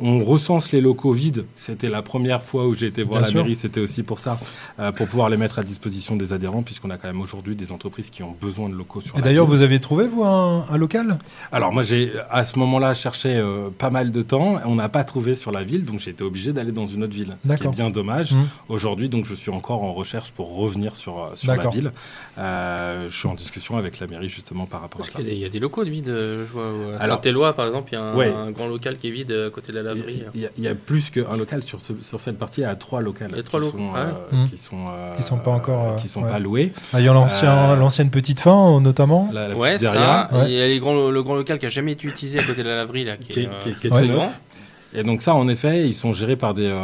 On 0.00 0.24
recense 0.24 0.70
les 0.72 0.80
locaux 0.80 1.12
vides. 1.12 1.44
C'était 1.56 1.88
la 1.88 2.02
première 2.02 2.42
fois 2.42 2.66
où 2.66 2.74
j'ai 2.74 2.86
été 2.86 3.02
voir 3.02 3.20
la 3.20 3.30
mairie. 3.30 3.54
C'était 3.54 3.80
aussi 3.80 4.02
pour 4.02 4.18
ça, 4.18 4.38
euh, 4.78 4.92
pour 4.92 5.08
pouvoir 5.08 5.28
les 5.28 5.36
mettre 5.36 5.58
à 5.58 5.62
disposition 5.62 6.14
des 6.16 6.32
adhérents, 6.32 6.62
puisqu'on 6.62 6.90
a 6.90 6.96
quand 6.96 7.08
même 7.08 7.20
aujourd'hui 7.20 7.56
des 7.56 7.72
entreprises 7.72 8.10
qui 8.10 8.22
ont 8.22 8.36
besoin 8.40 8.68
de 8.68 8.74
locaux 8.74 9.00
sur. 9.00 9.18
Et 9.18 9.22
d'ailleurs, 9.22 9.46
vous 9.46 9.62
avez 9.62 9.80
trouvé 9.80 10.06
vous 10.06 10.22
un, 10.24 10.64
local? 10.76 11.18
Alors 11.50 11.72
moi, 11.72 11.82
j'ai 11.82 12.12
à 12.30 12.44
ce 12.44 12.58
moment-là 12.60 12.94
cherché 12.94 13.34
euh, 13.34 13.70
pas 13.76 13.90
mal 13.90 14.12
de 14.12 14.22
temps. 14.22 14.60
On 14.64 14.76
n'a 14.76 14.88
pas 14.88 15.02
trouvé 15.02 15.34
sur 15.34 15.50
la 15.50 15.64
ville, 15.64 15.84
donc 15.84 15.98
j'ai 15.98 16.10
été 16.10 16.22
obligé 16.22 16.52
d'aller 16.52 16.72
dans 16.72 16.86
une 16.86 17.02
autre 17.02 17.14
ville. 17.14 17.36
Ce 17.44 17.54
qui 17.54 17.66
est 17.66 17.70
bien 17.70 17.90
dommage. 17.90 18.32
Mmh. 18.32 18.44
Aujourd'hui, 18.68 19.08
donc 19.08 19.24
je 19.24 19.34
suis 19.34 19.50
encore 19.50 19.82
en 19.82 19.94
recherche 19.94 20.30
pour 20.30 20.56
revenir 20.56 20.94
sur 20.94 21.18
euh, 21.18 21.30
sur 21.34 21.54
la 21.54 21.68
ville. 21.68 21.90
je 22.36 23.16
suis 23.16 23.28
en 23.28 23.34
discussion 23.34 23.76
avec 23.76 23.98
la 23.98 24.06
mairie 24.06 24.28
justement 24.28 24.66
par 24.66 24.80
rapport 24.82 25.00
à 25.00 25.04
ça. 25.04 25.18
Il 25.20 25.34
y, 25.34 25.44
a 25.44 25.48
des 25.48 25.58
locaux 25.58 25.84
de 25.84 25.90
vide. 25.90 26.06
Je 26.06 26.52
vois 26.52 26.72
à 27.00 27.08
Saint-Éloi, 27.08 27.52
par 27.54 27.66
exemple, 27.66 27.88
il 27.92 27.96
y 27.96 27.98
a 27.98 28.02
un, 28.02 28.50
grand 28.52 28.68
local 28.68 28.96
qui 28.98 29.08
est 29.08 29.10
vide 29.10 29.32
à 29.32 29.50
côté 29.50 29.72
de 29.72 29.78
la 29.78 29.87
il 29.96 30.50
y, 30.58 30.68
a 30.68 30.74
plus 30.74 31.10
qu'un 31.10 31.36
local 31.36 31.62
sur, 31.62 31.78
sur 31.80 32.20
cette 32.20 32.38
partie. 32.38 32.60
Il 32.60 32.64
y 32.64 32.66
a 32.66 32.74
trois 32.76 33.00
locales 33.00 33.30
qui, 33.42 33.50
sont, 33.50 33.94
euh, 33.94 34.12
mmh. 34.32 34.48
qui, 34.48 34.56
sont, 34.56 34.86
euh, 34.88 35.14
qui 35.14 35.22
sont 35.22 35.38
pas 35.38 35.50
encore 35.50 35.96
qui 35.96 36.08
sont 36.08 36.22
pas 36.22 36.38
loués. 36.38 36.72
Ah, 36.92 37.00
il 37.00 37.06
y 37.06 37.08
a 37.08 37.12
l'ancien, 37.12 37.70
euh, 37.70 37.76
l'ancienne 37.76 38.10
petite 38.10 38.40
fin 38.40 38.80
notamment. 38.80 39.30
ouais, 39.56 39.78
ça. 39.78 40.28
Il 40.46 40.52
y 40.52 40.60
a 40.60 40.68
les 40.68 40.78
grands, 40.78 41.10
le 41.10 41.22
grand 41.22 41.36
local 41.36 41.58
qui 41.58 41.66
a 41.66 41.70
jamais 41.70 41.92
été 41.92 42.06
utilisé 42.06 42.38
à 42.38 42.42
côté 42.42 42.62
de 42.62 42.68
la 42.68 42.76
laverie 42.76 43.04
là, 43.04 43.16
qui, 43.16 43.40
est, 43.40 43.88
très 43.88 44.08
grand. 44.08 44.32
Et 44.94 45.02
donc 45.02 45.20
ça, 45.20 45.34
en 45.34 45.48
effet, 45.48 45.86
ils 45.86 45.94
sont 45.94 46.14
gérés 46.14 46.36
par 46.36 46.54
des, 46.54 46.74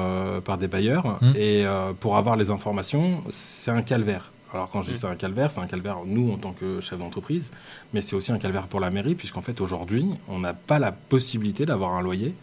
par 0.44 0.58
des 0.58 0.68
bailleurs. 0.68 1.18
Mmh. 1.20 1.32
Et 1.36 1.64
pour 2.00 2.16
avoir 2.16 2.36
les 2.36 2.50
informations, 2.50 3.22
c'est 3.30 3.70
un 3.70 3.82
calvaire. 3.82 4.30
Alors 4.52 4.70
quand 4.70 4.82
je 4.82 4.90
dis 4.90 4.94
mmh. 4.94 5.00
c'est 5.00 5.08
un 5.08 5.16
calvaire, 5.16 5.50
c'est 5.50 5.60
un 5.60 5.66
calvaire 5.66 5.96
nous 6.06 6.32
en 6.32 6.36
tant 6.36 6.52
que 6.52 6.80
chef 6.80 6.96
d'entreprise, 6.98 7.50
mais 7.92 8.00
c'est 8.00 8.14
aussi 8.14 8.30
un 8.30 8.38
calvaire 8.38 8.68
pour 8.68 8.78
la 8.78 8.90
mairie, 8.90 9.16
puisqu'en 9.16 9.42
fait 9.42 9.60
aujourd'hui, 9.60 10.06
on 10.28 10.38
n'a 10.38 10.54
pas 10.54 10.78
la 10.78 10.92
possibilité 10.92 11.66
d'avoir 11.66 11.94
un 11.94 12.02
loyer 12.02 12.34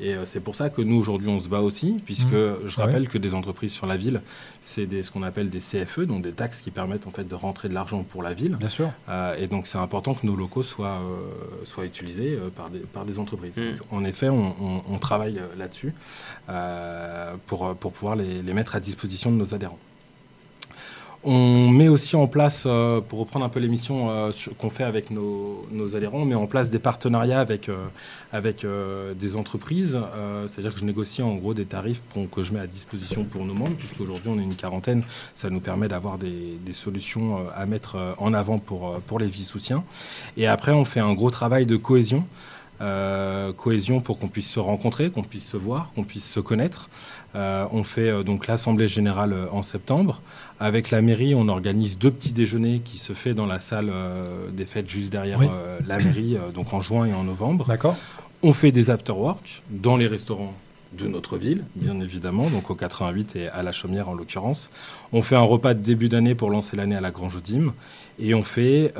et 0.00 0.14
euh, 0.14 0.24
c'est 0.24 0.40
pour 0.40 0.54
ça 0.54 0.70
que 0.70 0.80
nous, 0.80 0.96
aujourd'hui, 0.96 1.28
on 1.28 1.40
se 1.40 1.48
bat 1.48 1.60
aussi, 1.60 1.96
puisque 2.04 2.32
mmh. 2.32 2.66
je 2.66 2.76
rappelle 2.76 3.08
que 3.08 3.18
des 3.18 3.34
entreprises 3.34 3.72
sur 3.72 3.86
la 3.86 3.96
ville, 3.96 4.22
c'est 4.60 5.02
ce 5.02 5.10
qu'on 5.10 5.22
appelle 5.22 5.50
des 5.50 5.58
CFE, 5.58 6.00
donc 6.00 6.22
des 6.22 6.32
taxes 6.32 6.62
qui 6.62 6.70
permettent 6.70 7.06
en 7.06 7.10
fait 7.10 7.28
de 7.28 7.34
rentrer 7.34 7.68
de 7.68 7.74
l'argent 7.74 8.02
pour 8.02 8.22
la 8.22 8.32
ville. 8.32 8.56
Bien 8.56 8.68
sûr. 8.68 8.90
Euh, 9.08 9.36
et 9.36 9.46
donc 9.46 9.66
c'est 9.66 9.78
important 9.78 10.14
que 10.14 10.26
nos 10.26 10.36
locaux 10.36 10.62
soient, 10.62 11.00
euh, 11.00 11.64
soient 11.64 11.84
utilisés 11.84 12.38
par, 12.56 12.70
des, 12.70 12.80
par 12.80 13.04
des 13.04 13.18
entreprises. 13.18 13.56
Mmh. 13.56 13.94
en 13.94 14.04
effet, 14.04 14.28
on, 14.28 14.98
travaille 15.00 15.40
là-dessus 15.56 15.94
pour, 17.46 17.74
pour 17.76 17.92
pouvoir 17.92 18.14
les, 18.16 18.42
les 18.42 18.52
mettre 18.52 18.76
à 18.76 18.80
disposition 18.80 19.32
de 19.32 19.36
nos 19.36 19.54
adhérents. 19.54 19.78
On 21.22 21.68
met 21.68 21.88
aussi 21.88 22.16
en 22.16 22.26
place, 22.26 22.64
euh, 22.64 23.02
pour 23.02 23.18
reprendre 23.18 23.44
un 23.44 23.50
peu 23.50 23.60
l'émission 23.60 24.10
euh, 24.10 24.30
qu'on 24.58 24.70
fait 24.70 24.84
avec 24.84 25.10
nos, 25.10 25.66
adhérents, 25.94 26.20
on 26.20 26.24
met 26.24 26.34
en 26.34 26.46
place 26.46 26.70
des 26.70 26.78
partenariats 26.78 27.40
avec, 27.40 27.68
euh, 28.64 29.14
des 29.14 29.36
entreprises. 29.36 29.98
C'est-à-dire 30.48 30.72
que 30.72 30.80
je 30.80 30.84
négocie 30.84 31.20
en 31.20 31.34
gros 31.34 31.52
des 31.52 31.66
tarifs 31.66 32.00
que 32.32 32.42
je 32.42 32.52
mets 32.54 32.60
à 32.60 32.66
disposition 32.66 33.24
pour 33.24 33.44
nos 33.44 33.52
membres, 33.52 33.76
puisqu'aujourd'hui 33.76 34.30
on 34.30 34.38
est 34.38 34.44
une 34.44 34.54
quarantaine. 34.54 35.02
Ça 35.36 35.50
nous 35.50 35.60
permet 35.60 35.88
d'avoir 35.88 36.16
des, 36.16 36.58
solutions 36.72 37.40
à 37.54 37.66
mettre 37.66 38.14
en 38.18 38.32
avant 38.32 38.58
pour, 38.58 39.00
pour 39.00 39.18
les 39.18 39.26
vies 39.26 39.44
soutiens. 39.44 39.84
Et 40.36 40.46
après, 40.46 40.72
on 40.72 40.84
fait 40.84 41.00
un 41.00 41.12
gros 41.12 41.30
travail 41.30 41.66
de 41.66 41.76
cohésion. 41.76 42.24
cohésion 43.58 44.00
pour 44.00 44.18
qu'on 44.18 44.28
puisse 44.28 44.48
se 44.48 44.60
rencontrer, 44.60 45.10
qu'on 45.10 45.22
puisse 45.22 45.46
se 45.46 45.58
voir, 45.58 45.90
qu'on 45.94 46.04
puisse 46.04 46.30
se 46.30 46.40
connaître. 46.40 46.88
on 47.34 47.84
fait 47.84 48.24
donc 48.24 48.46
l'Assemblée 48.46 48.88
générale 48.88 49.34
en 49.50 49.62
septembre. 49.62 50.22
Avec 50.62 50.90
la 50.90 51.00
mairie, 51.00 51.34
on 51.34 51.48
organise 51.48 51.98
deux 51.98 52.10
petits 52.10 52.32
déjeuners 52.32 52.82
qui 52.84 52.98
se 52.98 53.14
fait 53.14 53.32
dans 53.32 53.46
la 53.46 53.60
salle 53.60 53.88
euh, 53.90 54.50
des 54.50 54.66
fêtes 54.66 54.90
juste 54.90 55.10
derrière 55.10 55.40
euh, 55.40 55.78
la 55.86 55.96
mairie, 55.96 56.36
euh, 56.36 56.50
donc 56.50 56.74
en 56.74 56.82
juin 56.82 57.06
et 57.06 57.14
en 57.14 57.24
novembre. 57.24 57.64
D'accord. 57.66 57.96
On 58.42 58.52
fait 58.52 58.70
des 58.70 58.90
after-work 58.90 59.62
dans 59.70 59.96
les 59.96 60.06
restaurants 60.06 60.52
de 60.92 61.06
notre 61.06 61.38
ville, 61.38 61.64
bien 61.76 61.98
évidemment, 62.00 62.50
donc 62.50 62.68
au 62.68 62.74
88 62.74 63.36
et 63.36 63.48
à 63.48 63.62
la 63.62 63.72
Chaumière 63.72 64.10
en 64.10 64.14
l'occurrence. 64.14 64.70
On 65.12 65.22
fait 65.22 65.36
un 65.36 65.40
repas 65.40 65.72
de 65.72 65.80
début 65.80 66.10
d'année 66.10 66.34
pour 66.34 66.50
lancer 66.50 66.76
l'année 66.76 66.96
à 66.96 67.00
la 67.00 67.10
Grange 67.10 67.36
Audim. 67.36 67.72
Et 68.18 68.34
on 68.34 68.42
fait, 68.42 68.92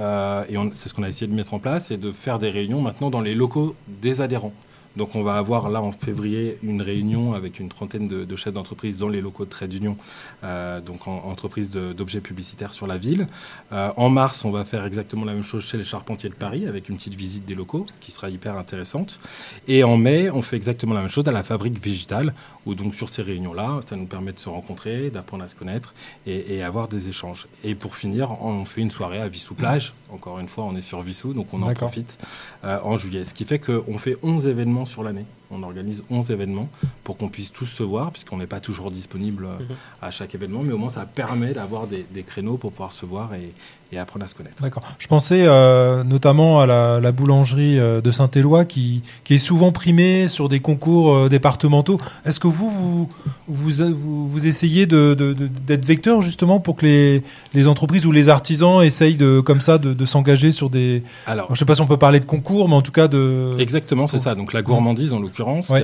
et 0.49 0.57
c'est 0.73 0.89
ce 0.89 0.95
qu'on 0.95 1.03
a 1.03 1.09
essayé 1.09 1.27
de 1.27 1.35
mettre 1.35 1.53
en 1.53 1.59
place, 1.59 1.91
et 1.91 1.97
de 1.97 2.13
faire 2.13 2.39
des 2.39 2.49
réunions 2.49 2.81
maintenant 2.81 3.11
dans 3.11 3.21
les 3.21 3.35
locaux 3.35 3.75
des 3.89 4.21
adhérents. 4.23 4.55
Donc 4.97 5.15
on 5.15 5.23
va 5.23 5.37
avoir 5.37 5.71
là 5.71 5.81
en 5.81 5.93
février 5.93 6.59
une 6.63 6.83
réunion 6.83 7.35
avec 7.35 7.61
une 7.61 7.69
trentaine 7.69 8.09
de, 8.09 8.37
chefs 8.37 8.53
d'entreprise 8.53 8.99
dans 8.99 9.09
les 9.09 9.21
locaux 9.21 9.45
de 9.45 9.51
Trade 9.51 9.71
d'Union, 9.71 9.97
euh, 10.45 10.81
donc 10.81 11.07
en, 11.07 11.25
entreprise 11.25 11.71
d'objets 11.71 12.21
publicitaires 12.21 12.75
sur 12.75 12.87
la 12.87 12.99
ville. 12.99 13.27
Euh, 13.73 13.93
en 13.97 14.09
mars, 14.09 14.45
on 14.45 14.51
va 14.51 14.65
faire 14.65 14.85
exactement 14.85 15.25
la 15.25 15.35
même 15.35 15.45
chose 15.45 15.65
chez 15.65 15.79
les 15.79 15.85
charpentiers 15.85 16.29
de 16.29 16.35
Paris 16.35 16.67
avec 16.67 16.89
une 16.89 16.97
petite 16.97 17.15
visite 17.15 17.45
des 17.45 17.55
locaux 17.55 17.87
qui 18.01 18.11
sera 18.11 18.31
hyper 18.31 18.57
intéressante. 18.57 19.21
Et 19.69 19.85
en 19.85 19.97
mai, 19.97 20.31
on 20.31 20.43
fait 20.43 20.57
exactement 20.57 20.95
la 20.95 21.03
même 21.03 21.11
chose 21.11 21.27
à 21.29 21.33
la 21.33 21.45
fabrique 21.45 21.83
végétale 21.83 22.35
où 22.67 22.75
donc 22.75 22.95
sur 22.95 23.09
ces 23.09 23.23
réunions-là, 23.23 23.81
ça 23.89 23.97
nous 23.97 24.07
permet 24.07 24.33
de 24.33 24.39
se 24.39 24.49
rencontrer, 24.49 25.11
d'apprendre 25.11 25.45
à 25.45 25.49
se 25.49 25.55
connaître 25.55 25.95
et, 26.27 26.63
avoir 26.63 26.89
des 26.89 27.09
échanges. 27.09 27.49
Et 27.65 27.75
pour 27.75 27.97
finir, 27.97 28.43
on 28.43 28.65
fait 28.65 28.83
une 28.83 28.91
soirée 28.91 29.21
à 29.21 29.29
Vissou-Plage. 29.29 29.95
Encore 30.13 30.39
une 30.41 30.49
fois, 30.49 30.65
on 30.65 30.77
est 30.77 30.83
sur 30.83 31.01
Vissou, 31.01 31.33
donc 31.33 31.53
on 31.55 31.63
en 31.63 31.73
profite 31.73 32.19
euh, 32.65 32.79
en 32.83 32.97
juillet. 32.97 33.25
Ce 33.25 33.33
qui 33.33 33.45
fait 33.45 33.59
qu'on 33.59 33.99
fait 33.99 34.19
11 34.23 34.47
événements 34.47 34.85
sur 34.85 35.03
l'année 35.03 35.25
On 35.51 35.63
organise 35.63 36.03
11 36.11 36.31
événements 36.31 36.69
pour 37.03 37.17
qu'on 37.17 37.29
puisse 37.29 37.51
tous 37.51 37.67
se 37.67 37.83
voir, 37.83 38.11
puisqu'on 38.11 38.37
n'est 38.37 38.47
pas 38.47 38.61
toujours 38.61 38.91
disponible 38.91 39.47
mhm. 39.47 39.77
à 40.03 40.11
chaque 40.11 40.35
événement, 40.35 40.63
mais 40.63 40.73
au 40.73 40.79
moins 40.79 40.91
ça 40.91 41.07
permet 41.07 41.55
d'avoir 41.55 41.87
des, 41.87 42.05
des, 42.11 42.23
créneaux 42.23 42.57
pour 42.57 42.73
pouvoir 42.73 42.93
se 42.93 43.07
voir 43.07 43.35
et, 43.35 43.53
et 43.93 43.99
apprendre 43.99 44.25
à 44.25 44.29
se 44.29 44.35
connaître. 44.35 44.63
D'accord. 44.63 44.85
Je 44.99 45.09
pensais 45.09 45.43
euh, 45.47 46.05
notamment 46.05 46.61
à 46.61 46.67
la, 46.67 47.01
la 47.01 47.13
boulangerie 47.13 47.79
euh, 47.79 48.01
de 48.01 48.11
Saint-Éloi 48.13 48.65
qui, 48.65 49.03
qui, 49.25 49.35
est 49.35 49.39
souvent 49.39 49.73
primée 49.73 50.29
sur 50.29 50.49
des 50.49 50.61
concours 50.61 51.15
euh, 51.15 51.29
départementaux. 51.29 52.01
Est-ce 52.25 52.39
que 52.39 52.47
vous, 52.47 52.71
vous, 52.71 53.09
vous, 53.49 54.29
vous 54.29 54.47
essayez 54.47 54.87
d'être 54.87 55.17
de, 55.17 55.33
de, 55.33 55.87
vecteur 55.87 56.23
justement 56.23 56.61
pour 56.61 56.77
que 56.77 56.87
les, 56.87 57.23
les, 57.53 57.67
entreprises 57.67 58.07
ou 58.07 58.13
les 58.13 58.29
artisans 58.29 58.81
essayent 58.83 59.17
de, 59.17 59.41
comme 59.41 59.61
ça 59.61 59.79
de, 59.79 60.05
s'engager 60.05 60.53
sur 60.53 60.71
des... 60.71 61.03
Alors, 61.27 61.47
je 61.49 61.53
ne 61.53 61.57
sais 61.57 61.65
pas 61.65 61.75
si 61.75 61.81
on 61.81 61.87
peut 61.87 61.97
parler 61.97 62.21
de 62.21 62.25
concours, 62.25 62.69
mais 62.69 62.77
en 62.77 62.83
tout 62.83 62.93
cas 62.93 63.09
de... 63.09 63.51
Exactement, 63.59 64.07
c'est 64.07 64.19
ça. 64.19 64.35
Donc 64.35 64.53
la 64.53 64.63
gourmandise 64.63 65.13
en 65.13 65.21
l'occurrence, 65.21 65.69
ouais. 65.69 65.83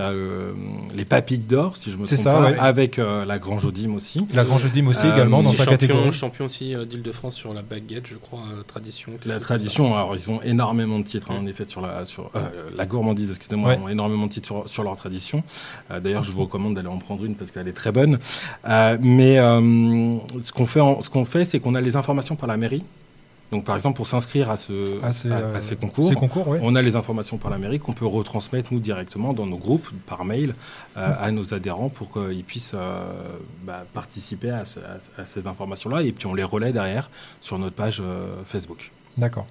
les 0.94 1.04
papilles 1.04 1.38
d'or, 1.38 1.76
si 1.76 1.90
je 1.90 1.96
me 1.96 2.04
trompe 2.04 2.18
ça, 2.18 2.38
pas, 2.38 2.62
avec 2.62 2.98
la 2.98 3.38
Grange 3.38 3.64
Odime 3.64 3.96
aussi. 3.96 4.26
La 4.32 4.44
Grange 4.44 4.64
Odime 4.64 4.88
aussi 4.88 5.06
également 5.06 5.42
dans 5.42 5.52
sa 5.52 5.66
catégorie. 5.66 6.12
Champion 6.12 6.46
aussi 6.46 6.74
d'Île-de-France 6.88 7.34
sur 7.34 7.52
la 7.52 7.62
baguette 7.62 7.95
je 8.04 8.16
crois, 8.16 8.40
euh, 8.52 8.62
tradition. 8.62 9.12
La 9.24 9.38
tradition, 9.38 9.94
alors 9.94 10.14
ils 10.14 10.30
ont 10.30 10.42
énormément 10.42 10.98
de 10.98 11.04
titres, 11.04 11.30
hein, 11.30 11.38
en 11.40 11.46
effet, 11.46 11.64
sur 11.64 11.80
la, 11.80 12.04
sur, 12.04 12.30
euh, 12.34 12.70
la 12.74 12.86
gourmandise, 12.86 13.30
excusez-moi, 13.30 13.74
ils 13.74 13.80
ont 13.80 13.88
énormément 13.88 14.26
de 14.26 14.32
titres 14.32 14.46
sur, 14.46 14.68
sur 14.68 14.82
leur 14.82 14.96
tradition. 14.96 15.42
Euh, 15.90 16.00
d'ailleurs, 16.00 16.24
je 16.24 16.32
vous 16.32 16.42
recommande 16.42 16.74
d'aller 16.74 16.88
en 16.88 16.98
prendre 16.98 17.24
une 17.24 17.34
parce 17.34 17.50
qu'elle 17.50 17.68
est 17.68 17.72
très 17.72 17.92
bonne. 17.92 18.18
mais 18.64 19.36
ce 19.36 20.52
qu'on 20.52 20.66
fait, 20.66 20.80
ce 21.00 21.10
qu'on 21.10 21.24
fait, 21.24 21.44
c'est 21.44 21.60
qu'on 21.60 21.74
a 21.74 21.80
les 21.80 21.96
informations 21.96 22.36
par 22.36 22.48
la 22.48 22.56
mairie. 22.56 22.84
Donc, 23.52 23.64
par 23.64 23.76
exemple, 23.76 23.96
pour 23.96 24.08
s'inscrire 24.08 24.50
à, 24.50 24.56
ce, 24.56 25.02
à, 25.04 25.12
ces, 25.60 25.76
concours, 25.76 26.10
on 26.62 26.74
a 26.74 26.82
les 26.82 26.96
informations 26.96 27.38
par 27.38 27.50
la 27.50 27.58
mairie 27.58 27.78
qu'on 27.78 27.92
peut 27.92 28.06
retransmettre, 28.06 28.72
nous, 28.72 28.80
directement 28.80 29.32
dans 29.32 29.46
nos 29.46 29.56
groupes, 29.56 29.88
par 30.06 30.24
mail, 30.24 30.54
à 30.96 31.30
nos 31.30 31.54
adhérents 31.54 31.88
pour 31.88 32.12
qu'ils 32.12 32.42
puissent 32.42 32.74
bah, 33.64 33.84
participer 33.92 34.50
à, 34.50 34.64
à 35.16 35.26
ces 35.26 35.46
informations-là. 35.46 36.02
Et 36.02 36.12
puis, 36.12 36.26
on 36.26 36.34
les 36.34 36.44
relaie 36.44 36.72
derrière 36.72 37.08
sur 37.40 37.58
notre 37.58 37.76
page 37.76 38.02
Facebook. 38.46 38.90
D'accord. 39.16 39.46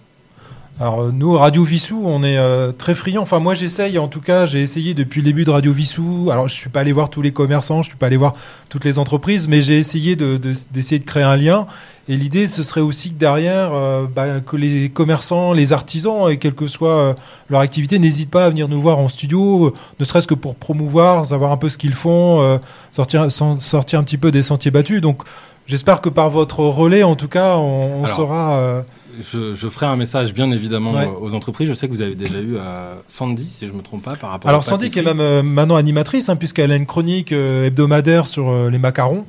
Alors 0.77 1.03
euh, 1.03 1.11
nous, 1.13 1.31
Radio 1.37 1.63
Vissou, 1.63 2.01
on 2.03 2.21
est 2.21 2.37
euh, 2.37 2.73
très 2.73 2.95
friands. 2.95 3.21
Enfin 3.21 3.39
moi 3.39 3.53
j'essaye, 3.53 3.97
en 3.97 4.09
tout 4.09 4.19
cas 4.19 4.45
j'ai 4.45 4.61
essayé 4.61 4.93
depuis 4.93 5.21
le 5.21 5.25
début 5.25 5.45
de 5.45 5.49
Radio 5.49 5.71
Vissou. 5.71 6.27
Alors 6.33 6.49
je 6.49 6.53
suis 6.53 6.69
pas 6.69 6.81
allé 6.81 6.91
voir 6.91 7.09
tous 7.09 7.21
les 7.21 7.31
commerçants, 7.31 7.81
je 7.81 7.87
suis 7.87 7.97
pas 7.97 8.07
allé 8.07 8.17
voir 8.17 8.33
toutes 8.67 8.83
les 8.83 8.99
entreprises, 8.99 9.47
mais 9.47 9.63
j'ai 9.63 9.79
essayé 9.79 10.17
d'essayer 10.17 10.99
de, 10.99 11.05
créer 11.05 11.23
un 11.23 11.37
lien. 11.37 11.65
Et 12.09 12.17
l'idée 12.17 12.49
ce 12.49 12.61
serait 12.61 12.81
aussi 12.81 13.11
que 13.11 13.17
derrière, 13.17 13.69
euh, 13.73 14.05
bah, 14.13 14.41
que 14.45 14.57
les 14.57 14.89
commerçants, 14.89 15.53
les 15.53 15.71
artisans, 15.71 16.29
et 16.29 16.35
quelle 16.39 16.55
que 16.55 16.67
soit 16.67 17.15
leur 17.49 17.61
activité, 17.61 17.97
n'hésitent 17.97 18.31
pas 18.31 18.45
à 18.45 18.49
venir 18.49 18.67
nous 18.67 18.81
voir 18.81 18.99
en 18.99 19.07
studio, 19.07 19.73
ne 19.97 20.03
serait-ce 20.03 20.27
que 20.27 20.33
pour 20.33 20.55
promouvoir, 20.55 21.25
savoir 21.25 21.53
un 21.53 21.57
peu 21.57 21.69
ce 21.69 21.77
qu'ils 21.77 21.93
font, 21.93 22.59
sortir, 22.91 23.31
sortir 23.31 23.99
un 23.99 24.03
petit 24.03 24.17
peu 24.17 24.29
des 24.29 24.43
sentiers 24.43 24.71
battus. 24.71 24.99
Donc 24.99 25.23
j'espère 25.67 26.01
que 26.01 26.09
par 26.09 26.29
votre 26.29 26.59
relais, 26.59 27.03
en 27.03 27.15
tout 27.15 27.29
cas, 27.29 27.55
on, 27.55 28.03
on 28.03 28.07
saura 28.07 28.83
je, 29.21 29.69
ferai 29.69 29.85
un 29.85 29.95
message 29.95 30.33
bien 30.33 30.51
évidemment 30.51 30.93
aux 31.21 31.33
entreprises. 31.33 31.69
Je 31.69 31.73
sais 31.73 31.87
que 31.87 31.93
vous 31.93 32.01
avez 32.01 32.15
déjà 32.15 32.39
eu 32.39 32.57
euh, 32.57 32.95
Sandy, 33.09 33.49
si 33.53 33.67
je 33.67 33.73
me 33.73 33.81
trompe 33.81 34.03
pas, 34.03 34.15
par 34.15 34.31
rapport. 34.31 34.49
Alors 34.49 34.63
Sandy 34.63 34.89
qui 34.89 34.99
est 34.99 35.03
même 35.03 35.19
euh, 35.19 35.43
maintenant 35.43 35.75
animatrice, 35.75 36.29
hein, 36.29 36.35
puisqu'elle 36.35 36.71
a 36.71 36.75
une 36.75 36.85
chronique 36.85 37.31
euh, 37.31 37.65
hebdomadaire 37.65 38.27
sur 38.27 38.69
les 38.69 38.77
macarons. 38.77 39.25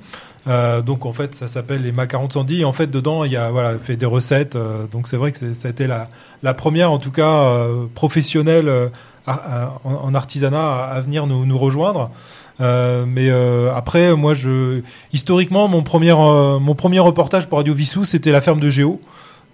donc 0.84 1.06
en 1.06 1.12
fait, 1.12 1.34
ça 1.34 1.48
s'appelle 1.48 1.82
les 1.82 1.92
macarons 1.92 2.26
de 2.28 2.32
Sandy. 2.32 2.60
Et 2.60 2.64
en 2.64 2.72
fait, 2.72 2.90
dedans, 2.90 3.24
il 3.24 3.32
y 3.32 3.36
a 3.36 3.50
voilà, 3.50 3.78
fait 3.78 3.96
des 3.96 4.06
recettes. 4.06 4.56
donc 4.92 5.08
c'est 5.08 5.16
vrai 5.16 5.32
que 5.32 5.54
ça 5.54 5.68
a 5.68 5.70
été 5.70 5.86
la, 5.86 6.08
la 6.42 6.54
première, 6.54 6.92
en 6.92 6.98
tout 6.98 7.10
cas 7.10 7.66
professionnelle 7.94 8.90
en, 9.26 10.14
artisanat, 10.14 10.84
à, 10.84 11.00
venir 11.00 11.26
nous, 11.26 11.46
nous 11.46 11.58
rejoindre. 11.58 12.10
mais 12.60 13.30
après, 13.74 14.14
moi, 14.14 14.34
je 14.34 14.82
historiquement, 15.12 15.68
mon 15.68 15.82
premier 15.82 16.12
mon 16.12 16.74
premier 16.74 17.00
reportage 17.00 17.46
pour 17.46 17.58
Radio 17.58 17.74
Vissou, 17.74 18.04
c'était 18.04 18.32
la 18.32 18.40
ferme 18.40 18.60
de 18.60 18.70
Géo. 18.70 19.00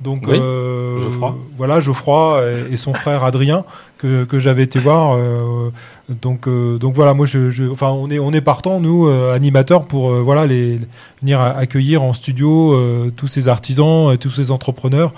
Donc 0.03 0.27
euh, 0.29 0.99
Geoffroy. 0.99 1.37
voilà 1.57 1.81
Geoffroy 1.81 2.43
et, 2.71 2.77
son 2.77 2.93
frère 2.95 3.25
Adrien 3.25 3.65
que, 3.99 4.25
que 4.25 4.41
j'avais 4.41 4.65
été 4.65 4.81
voir. 4.81 5.17
Euh, 5.17 5.71
donc 6.09 6.47
euh, 6.47 6.79
donc 6.79 6.95
voilà 6.95 7.15
moi 7.15 7.27
je, 7.27 7.51
je, 7.51 7.65
enfin 7.65 7.89
on 7.91 8.11
est 8.11 8.19
on 8.19 8.33
est 8.33 8.41
partant 8.41 8.81
nous 8.81 9.07
euh, 9.07 9.35
animateurs 9.35 9.87
pour 9.87 10.11
euh, 10.11 10.21
voilà 10.21 10.47
les, 10.47 10.81
venir 11.21 11.41
accueillir 11.41 12.03
en 12.03 12.13
studio 12.13 12.77
tous 13.17 13.29
ces 13.29 13.49
artisans 13.49 14.17
tous 14.19 14.31
ces 14.31 14.51
entrepreneurs 14.51 15.13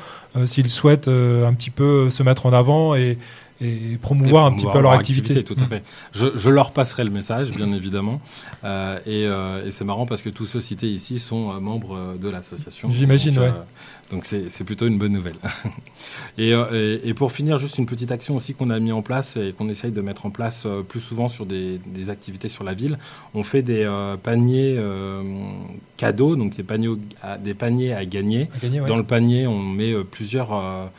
s'ils 0.45 0.69
souhaitent 0.71 1.09
un 1.09 1.53
petit 1.55 1.71
peu 1.71 2.11
se 2.11 2.23
mettre 2.23 2.47
en 2.47 2.53
avant 2.53 2.95
et 2.95 3.19
et 3.65 3.99
promouvoir 3.99 4.47
un 4.47 4.53
petit 4.53 4.67
peu 4.71 4.81
leur, 4.81 4.93
activité. 4.93 5.43
Tout 5.43 5.57
à 5.59 5.65
mm. 5.65 5.69
fait. 5.69 5.83
Je, 6.13 6.27
je, 6.37 6.51
leur 6.51 6.73
passerai 6.73 7.05
le 7.05 7.11
message, 7.11 7.51
bien 7.51 7.73
évidemment. 7.73 8.21
Euh, 8.65 8.99
et, 9.07 9.27
euh, 9.27 9.67
et 9.67 9.71
c'est 9.71 9.85
marrant 9.85 10.07
parce 10.07 10.23
que 10.23 10.29
tous 10.29 10.47
ceux 10.47 10.61
cités 10.61 10.89
ici 10.89 11.19
sont 11.19 11.51
euh, 11.51 11.61
membres 11.61 12.17
de 12.21 12.29
l'association. 12.29 12.91
J'imagine, 12.91 13.39
ouais. 13.39 13.53
donc 14.11 14.25
c'est 14.25 14.65
plutôt 14.65 14.87
une 14.87 14.99
bonne 14.99 15.13
nouvelle. 15.13 15.37
et, 16.39 16.53
et, 16.53 17.15
pour 17.15 17.33
finir, 17.33 17.59
juste 17.59 17.79
une 17.79 17.87
petite 17.87 18.13
action 18.13 18.37
aussi 18.37 18.55
qu'on 18.55 18.71
a 18.71 18.79
mis 18.79 18.93
en 18.93 19.03
place 19.03 19.37
et 19.37 19.55
qu'on 19.57 19.69
essaye 19.69 19.93
de 19.93 20.01
mettre 20.01 20.27
en 20.27 20.31
place 20.31 20.67
plus 20.89 21.01
souvent 21.01 21.29
sur 21.29 21.47
des, 21.47 21.79
des, 21.87 22.11
activités 22.11 22.49
sur 22.49 22.65
la 22.65 22.75
ville. 22.75 22.99
On 23.35 23.45
fait 23.45 23.63
des 23.63 23.89
paniers 24.23 24.79
cadeaux, 25.97 26.37
donc 26.37 26.57
des 26.57 26.63
paniers, 26.63 26.97
à, 27.23 27.39
des 27.39 27.55
paniers 27.55 27.95
à 27.95 28.05
gagner. 28.05 28.49
Dans 28.87 28.97
le 28.97 29.05
panier, 29.05 29.47
on 29.47 29.61
met 29.61 29.95
plusieurs 30.11 30.91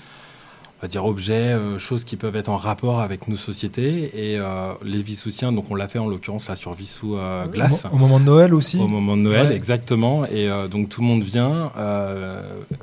va 0.82 0.88
dire 0.88 1.06
objets, 1.06 1.34
euh, 1.34 1.80
choses 1.80 2.04
qui 2.04 2.18
peuvent 2.18 2.36
être 2.36 2.50
en 2.50 2.58
rapport 2.58 3.00
avec 3.00 3.28
nos 3.28 3.38
sociétés. 3.38 4.12
Et 4.14 4.38
euh, 4.38 4.74
les 4.84 5.02
Vissoussiens, 5.02 5.52
donc 5.52 5.66
on 5.70 5.76
l'a 5.76 5.88
fait 5.88 6.00
en 6.00 6.08
l'occurrence 6.08 6.48
là 6.48 6.56
sur 6.56 6.74
Vissou 6.74 7.16
euh, 7.16 7.46
Glace. 7.48 7.86
Au, 7.92 7.98
moment 7.98 8.20
de 8.20 8.26
Noël 8.26 8.54
aussi 8.54 8.78
Au 8.78 8.88
moment 8.88 9.16
de 9.16 9.22
Noël, 9.22 9.52
exactement. 9.52 10.26
Et 10.26 10.50
donc 10.70 10.90
tout 10.90 11.02
le 11.02 11.08
monde 11.08 11.24
vient, 11.24 11.72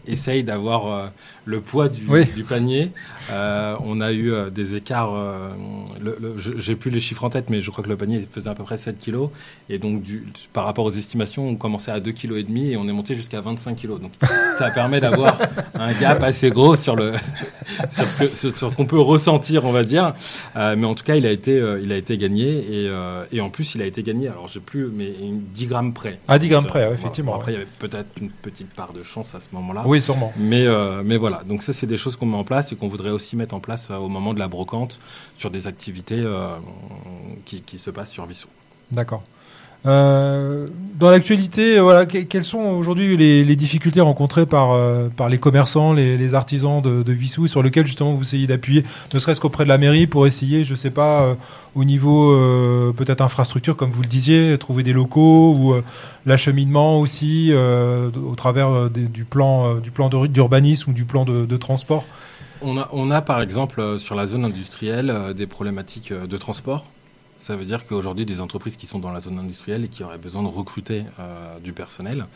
essaye 0.06 0.44
d'avoir 0.44 1.10
le 1.44 1.60
poids 1.60 1.88
du, 1.88 2.06
du 2.34 2.44
panier. 2.44 2.90
on 3.30 4.00
a 4.00 4.12
eu 4.12 4.32
des 4.50 4.74
écarts, 4.74 5.12
j'ai 6.36 6.76
plus 6.76 6.90
les 6.90 7.00
chiffres 7.00 7.24
en 7.24 7.30
tête, 7.30 7.50
mais 7.50 7.60
je 7.60 7.70
crois 7.70 7.84
que 7.84 7.88
le 7.88 7.96
panier 7.96 8.26
faisait 8.30 8.50
à 8.50 8.54
peu 8.54 8.64
près 8.64 8.78
7 8.78 8.98
kilos. 8.98 9.30
Et 9.68 9.78
donc 9.78 10.02
du, 10.02 10.26
par 10.52 10.64
rapport 10.64 10.84
aux 10.84 10.90
estimations, 10.90 11.48
on 11.48 11.56
commençait 11.56 11.90
à 11.90 12.00
2 12.00 12.12
kg 12.12 12.36
et 12.36 12.42
demi 12.42 12.70
et 12.70 12.76
on 12.76 12.88
est 12.88 12.92
monté 12.92 13.14
jusqu'à 13.14 13.40
25 13.40 13.76
kilos. 13.76 14.00
Donc 14.00 14.12
ça 14.58 14.70
permet 14.70 15.00
d'avoir 15.00 15.36
un 15.74 15.92
gap 15.92 16.22
assez 16.22 16.50
gros 16.50 16.76
sur 16.76 16.96
le 16.96 17.12
sur 17.92 18.08
ce 18.08 18.16
que 18.16 18.50
sur, 18.56 18.74
qu'on 18.74 18.86
peut 18.86 19.00
ressentir, 19.00 19.64
on 19.64 19.72
va 19.72 19.84
dire. 19.84 20.14
Euh, 20.56 20.74
mais 20.76 20.86
en 20.86 20.94
tout 20.94 21.04
cas, 21.04 21.16
il 21.16 21.26
a 21.26 21.30
été, 21.30 21.52
euh, 21.58 21.80
il 21.82 21.92
a 21.92 21.96
été 21.96 22.16
gagné 22.18 22.48
et, 22.48 22.88
euh, 22.88 23.24
et, 23.32 23.40
en 23.40 23.50
plus, 23.50 23.74
il 23.74 23.82
a 23.82 23.86
été 23.86 24.02
gagné. 24.02 24.28
Alors, 24.28 24.48
j'ai 24.48 24.60
plus, 24.60 24.86
mais 24.86 25.12
10 25.54 25.66
grammes 25.66 25.92
près. 25.92 26.18
À 26.28 26.38
10 26.38 26.48
grammes 26.48 26.66
près, 26.66 26.90
effectivement. 26.92 27.34
après, 27.34 27.52
il 27.52 27.54
y 27.54 27.58
avait 27.58 27.70
peut-être 27.78 28.10
une 28.20 28.30
petite 28.30 28.72
part 28.72 28.92
de 28.92 29.02
chance 29.02 29.34
à 29.34 29.40
ce 29.40 29.48
moment-là. 29.52 29.82
Oui, 29.86 30.00
sûrement. 30.00 30.32
Mais, 30.36 30.66
mais 31.04 31.16
voilà. 31.16 31.42
Donc 31.46 31.62
ça, 31.62 31.72
c'est 31.72 31.86
des 31.86 31.96
choses 31.96 32.16
qu'on 32.16 32.26
met 32.26 32.36
en 32.36 32.44
place 32.44 32.72
et 32.72 32.76
qu'on 32.76 32.88
voudrait 32.88 33.10
aussi 33.10 33.36
mettre 33.36 33.54
en 33.54 33.60
place 33.60 33.90
au 33.90 34.08
moment 34.08 34.34
de 34.34 34.38
la 34.38 34.48
brocante 34.48 34.98
sur 35.36 35.50
des 35.50 35.66
activités 35.66 36.24
qui, 37.44 37.62
qui, 37.62 37.78
se 37.78 37.90
passent 37.90 38.10
sur 38.10 38.26
Vissou. 38.26 38.48
D'accord. 38.90 39.22
Euh, 39.84 40.66
dans 40.98 41.10
l'actualité, 41.10 41.80
voilà, 41.80 42.06
quelles 42.06 42.44
sont 42.44 42.60
aujourd'hui 42.60 43.16
les, 43.16 43.56
difficultés 43.56 44.00
rencontrées 44.00 44.46
par, 44.46 44.70
euh, 44.70 45.08
par 45.08 45.28
les 45.28 45.38
commerçants, 45.38 45.92
les, 45.92 46.34
artisans 46.34 46.80
de, 46.80 47.12
Vissou, 47.12 47.48
sur 47.48 47.62
lesquels 47.62 47.86
justement 47.86 48.12
vous 48.12 48.22
essayez 48.22 48.46
d'appuyer, 48.46 48.84
ne 49.12 49.18
serait-ce 49.18 49.40
qu'auprès 49.40 49.64
de 49.64 49.68
la 49.68 49.78
mairie, 49.78 50.06
pour 50.06 50.26
essayer, 50.26 50.64
je 50.64 50.76
sais 50.76 50.90
pas, 50.90 51.22
euh, 51.22 51.34
au 51.74 51.82
niveau 51.84 52.32
peut-être 52.96 53.22
infrastructure, 53.22 53.76
comme 53.76 53.90
vous 53.90 54.02
le 54.02 54.08
disiez, 54.08 54.56
trouver 54.58 54.82
des 54.82 54.92
locaux 54.92 55.54
ou 55.54 55.74
l'acheminement 56.26 57.00
aussi, 57.00 57.52
au 57.52 58.34
travers 58.36 58.90
du 58.90 59.24
plan, 59.24 59.76
du 59.76 59.90
plan 59.90 60.08
d'urbanisme 60.08 60.90
ou 60.90 60.94
du 60.94 61.04
plan 61.04 61.24
de, 61.24 61.46
de 61.46 61.56
transport? 61.56 62.04
On 62.60 62.78
a, 62.78 62.88
on 62.92 63.10
a 63.10 63.22
par 63.22 63.40
exemple 63.40 63.98
sur 63.98 64.14
la 64.14 64.26
zone 64.26 64.44
industrielle 64.44 65.32
des 65.34 65.46
problématiques 65.46 66.12
de 66.12 66.36
transport. 66.36 66.84
Ça 67.42 67.56
veut 67.56 67.64
dire 67.64 67.84
qu'aujourd'hui, 67.86 68.24
des 68.24 68.40
entreprises 68.40 68.76
qui 68.76 68.86
sont 68.86 69.00
dans 69.00 69.10
la 69.10 69.20
zone 69.20 69.36
industrielle 69.36 69.84
et 69.84 69.88
qui 69.88 70.04
auraient 70.04 70.16
besoin 70.16 70.44
de 70.44 70.48
recruter 70.48 71.02
euh, 71.18 71.58
du 71.58 71.72
personnel, 71.72 72.26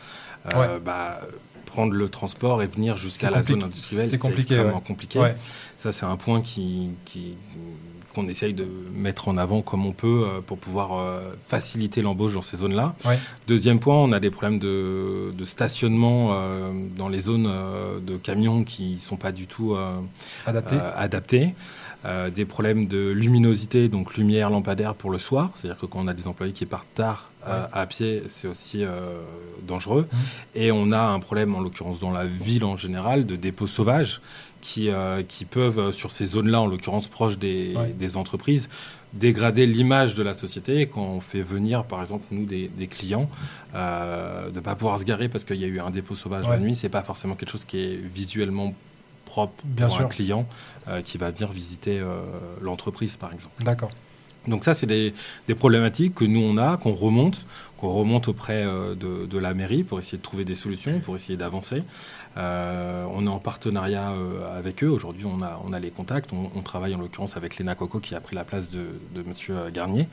euh, 0.53 0.81
bah, 0.81 1.21
prendre 1.65 1.93
le 1.93 2.09
transport 2.09 2.61
et 2.61 2.67
venir 2.67 2.97
jusqu'à 2.97 3.31
la 3.31 3.45
zone 3.45 3.63
industrielle, 3.63 4.09
c'est 4.09 4.17
extrêmement 4.17 4.81
compliqué. 4.81 5.21
Ça, 5.79 5.93
c'est 5.93 6.07
un 6.07 6.17
point 6.17 6.41
qui, 6.43 6.91
qu'on 8.17 8.27
essaye 8.27 8.53
de 8.53 8.67
mettre 8.93 9.29
en 9.29 9.37
avant 9.37 9.63
comme 9.63 9.87
on 9.87 9.93
peut 9.93 10.25
euh, 10.27 10.41
pour 10.41 10.59
pouvoir 10.59 11.21
faciliter 11.49 12.03
l'embauche 12.03 12.33
dans 12.35 12.43
ces 12.43 12.57
zones-là. 12.57 12.97
Deuxième 13.47 13.79
point, 13.79 13.95
on 13.95 14.11
a 14.11 14.19
des 14.19 14.31
problèmes 14.31 14.59
de, 14.59 15.33
stationnement 15.45 16.37
dans 16.97 17.09
les 17.09 17.21
zones 17.21 17.49
de 18.05 18.17
camions 18.17 18.65
qui 18.65 18.95
ne 18.95 18.99
sont 18.99 19.17
pas 19.17 19.31
du 19.31 19.47
tout 19.47 19.77
adaptés. 20.45 21.55
Euh, 22.05 22.31
des 22.31 22.45
problèmes 22.45 22.87
de 22.87 23.11
luminosité, 23.11 23.89
donc 23.89 24.17
lumière 24.17 24.51
lampadaire 24.51 24.95
pour 24.95 25.11
le 25.11 25.19
soir, 25.19 25.51
c'est-à-dire 25.57 25.81
que 25.81 25.87
quand 25.87 25.99
on 26.01 26.07
a 26.07 26.15
des 26.15 26.29
employés 26.29 26.53
qui 26.53 26.67
partent 26.67 26.87
tard 26.95 27.31
euh, 27.49 27.67
à 27.73 27.87
pied, 27.87 28.23
c'est 28.29 28.47
aussi 28.47 28.85
euh, 28.85 29.23
dangereux. 29.67 30.07
Mmh. 30.13 30.17
Et 30.55 30.73
on 30.73 30.93
a 30.93 31.01
un 31.01 31.19
problème, 31.19 31.55
en 31.55 31.61
l'occurrence 31.61 31.99
dans 31.99 32.13
la 32.13 32.27
ville 32.27 32.65
en 32.65 32.77
général, 32.77 33.27
de 33.27 33.35
dépôts 33.35 33.67
sauvages 33.67 34.21
qui, 34.61 34.91
qui 35.29 35.45
peuvent, 35.45 35.93
sur 35.93 36.11
ces 36.11 36.27
zones-là, 36.27 36.61
en 36.61 36.67
l'occurrence 36.67 37.07
proches 37.07 37.39
des, 37.39 37.75
des 37.97 38.17
entreprises, 38.17 38.69
dégrader 39.17 39.67
l'image 39.67 40.15
de 40.15 40.23
la 40.23 40.35
société. 40.35 40.87
Quand 40.87 41.03
on 41.03 41.21
fait 41.21 41.43
venir, 41.43 41.85
par 41.85 42.01
exemple, 42.01 42.25
nous, 42.31 42.45
des, 42.45 42.71
clients, 42.89 43.29
euh, 43.75 44.51
de 44.51 44.57
ne 44.57 44.61
pas 44.61 44.75
pouvoir 44.75 44.99
se 44.99 45.05
garer 45.05 45.29
parce 45.29 45.45
qu'il 45.45 45.57
y 45.57 45.65
a 45.65 45.69
eu 45.69 45.81
un 45.81 45.91
dépôt 45.91 46.15
sauvage 46.15 46.49
la 46.49 46.59
nuit, 46.59 46.75
c'est 46.75 46.89
pas 46.89 47.03
forcément 47.03 47.35
quelque 47.35 47.51
chose 47.51 47.65
qui 47.65 47.79
est 47.79 47.97
visuellement 47.97 48.75
propre 49.37 49.63
Bien 49.65 49.89
pour 49.89 50.01
un 50.01 50.05
client 50.05 50.47
euh, 50.89 51.03
qui 51.03 51.19
va 51.19 51.31
venir 51.31 51.53
visiter 51.53 51.99
euh, 51.99 52.23
l'entreprise, 52.63 53.17
par 53.17 53.33
exemple. 53.33 53.63
D'accord. 53.63 53.91
Donc 54.49 54.65
ça, 54.65 54.75
c'est 54.75 54.87
des, 54.87 55.13
problématiques 55.59 56.15
que 56.15 56.25
nous, 56.25 56.41
on 56.41 56.57
a, 56.57 56.77
qu'on 56.77 56.93
remonte, 56.93 57.47
qu'on 57.79 57.91
remonte 57.91 58.29
auprès 58.29 58.65
de, 58.65 59.27
de, 59.27 59.39
la 59.39 59.55
mairie 59.55 59.83
pour 59.83 59.99
essayer 59.99 60.19
de 60.19 60.23
trouver 60.23 60.45
des 60.45 60.55
solutions, 60.55 61.01
pour 61.01 61.17
essayer 61.17 61.37
d'avancer. 61.37 61.83
Euh, 62.37 63.07
on 63.13 63.27
est 63.27 63.31
en 63.31 63.39
partenariat 63.39 64.11
euh, 64.11 64.59
avec 64.59 64.85
eux. 64.85 64.89
Aujourd'hui, 64.89 65.25
on 65.27 65.41
a, 65.43 65.61
on 65.65 65.73
a 65.73 65.79
les 65.79 65.91
contacts. 65.91 66.31
On, 66.33 66.61
travaille 66.61 66.95
en 66.95 66.99
l'occurrence 66.99 67.37
avec 67.37 67.57
Léna 67.57 67.75
Coco 67.75 68.01
qui 68.01 68.15
a 68.15 68.21
pris 68.21 68.37
la 68.37 68.45
place 68.45 68.71
de, 68.71 68.87
de 69.15 69.23
Monsieur 69.23 69.71
Garnier, 69.73 70.09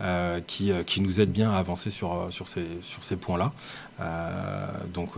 euh, 0.00 0.40
qui, 0.46 0.72
qui, 0.86 1.00
nous 1.00 1.20
aide 1.20 1.30
bien 1.30 1.52
à 1.52 1.58
avancer 1.58 1.90
sur, 1.90 2.28
sur 2.30 2.48
ces, 2.48 2.66
sur 2.82 3.04
ces 3.04 3.16
points-là. 3.16 3.52
donc, 4.92 5.10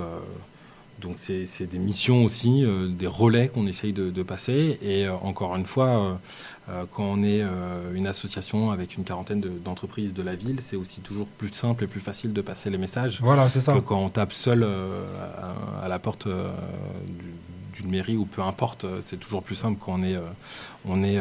donc 1.00 1.16
c'est 1.18 1.66
des 1.66 1.78
missions 1.78 2.24
aussi, 2.24 2.64
des 2.90 3.06
relais 3.06 3.48
qu'on 3.48 3.66
essaye 3.66 3.92
de, 3.92 4.10
de, 4.10 4.22
passer. 4.22 4.78
Et 4.82 5.08
encore 5.08 5.56
une 5.56 5.66
fois, 5.66 6.18
euh, 6.70 6.84
quand 6.92 7.04
on 7.04 7.22
est 7.22 7.42
euh, 7.42 7.94
une 7.94 8.06
association 8.06 8.70
avec 8.70 8.96
une 8.96 9.04
quarantaine 9.04 9.40
d'entreprises 9.40 10.14
de, 10.14 10.22
la 10.22 10.34
ville, 10.34 10.58
c'est 10.62 10.76
aussi 10.76 11.00
toujours 11.00 11.26
plus 11.26 11.52
simple 11.52 11.84
et 11.84 11.86
plus 11.86 12.00
facile 12.00 12.32
de 12.32 12.40
passer 12.40 12.70
les 12.70 12.78
messages 12.78 13.20
voilà, 13.20 13.48
ça. 13.48 13.74
que 13.74 13.78
quand 13.80 13.98
on 13.98 14.08
tape 14.08 14.32
seul 14.32 14.62
euh, 14.62 15.04
à, 15.82 15.88
la 15.88 15.98
porte 15.98 16.28
d'une 17.74 17.90
mairie 17.90 18.16
ou 18.16 18.24
peu 18.24 18.42
importe, 18.42 18.86
c'est 19.04 19.18
toujours 19.18 19.42
plus 19.42 19.56
simple 19.56 19.78
quand 19.84 19.94
on 19.98 20.02
est, 20.02 20.16
on 20.86 21.02
est, 21.02 21.18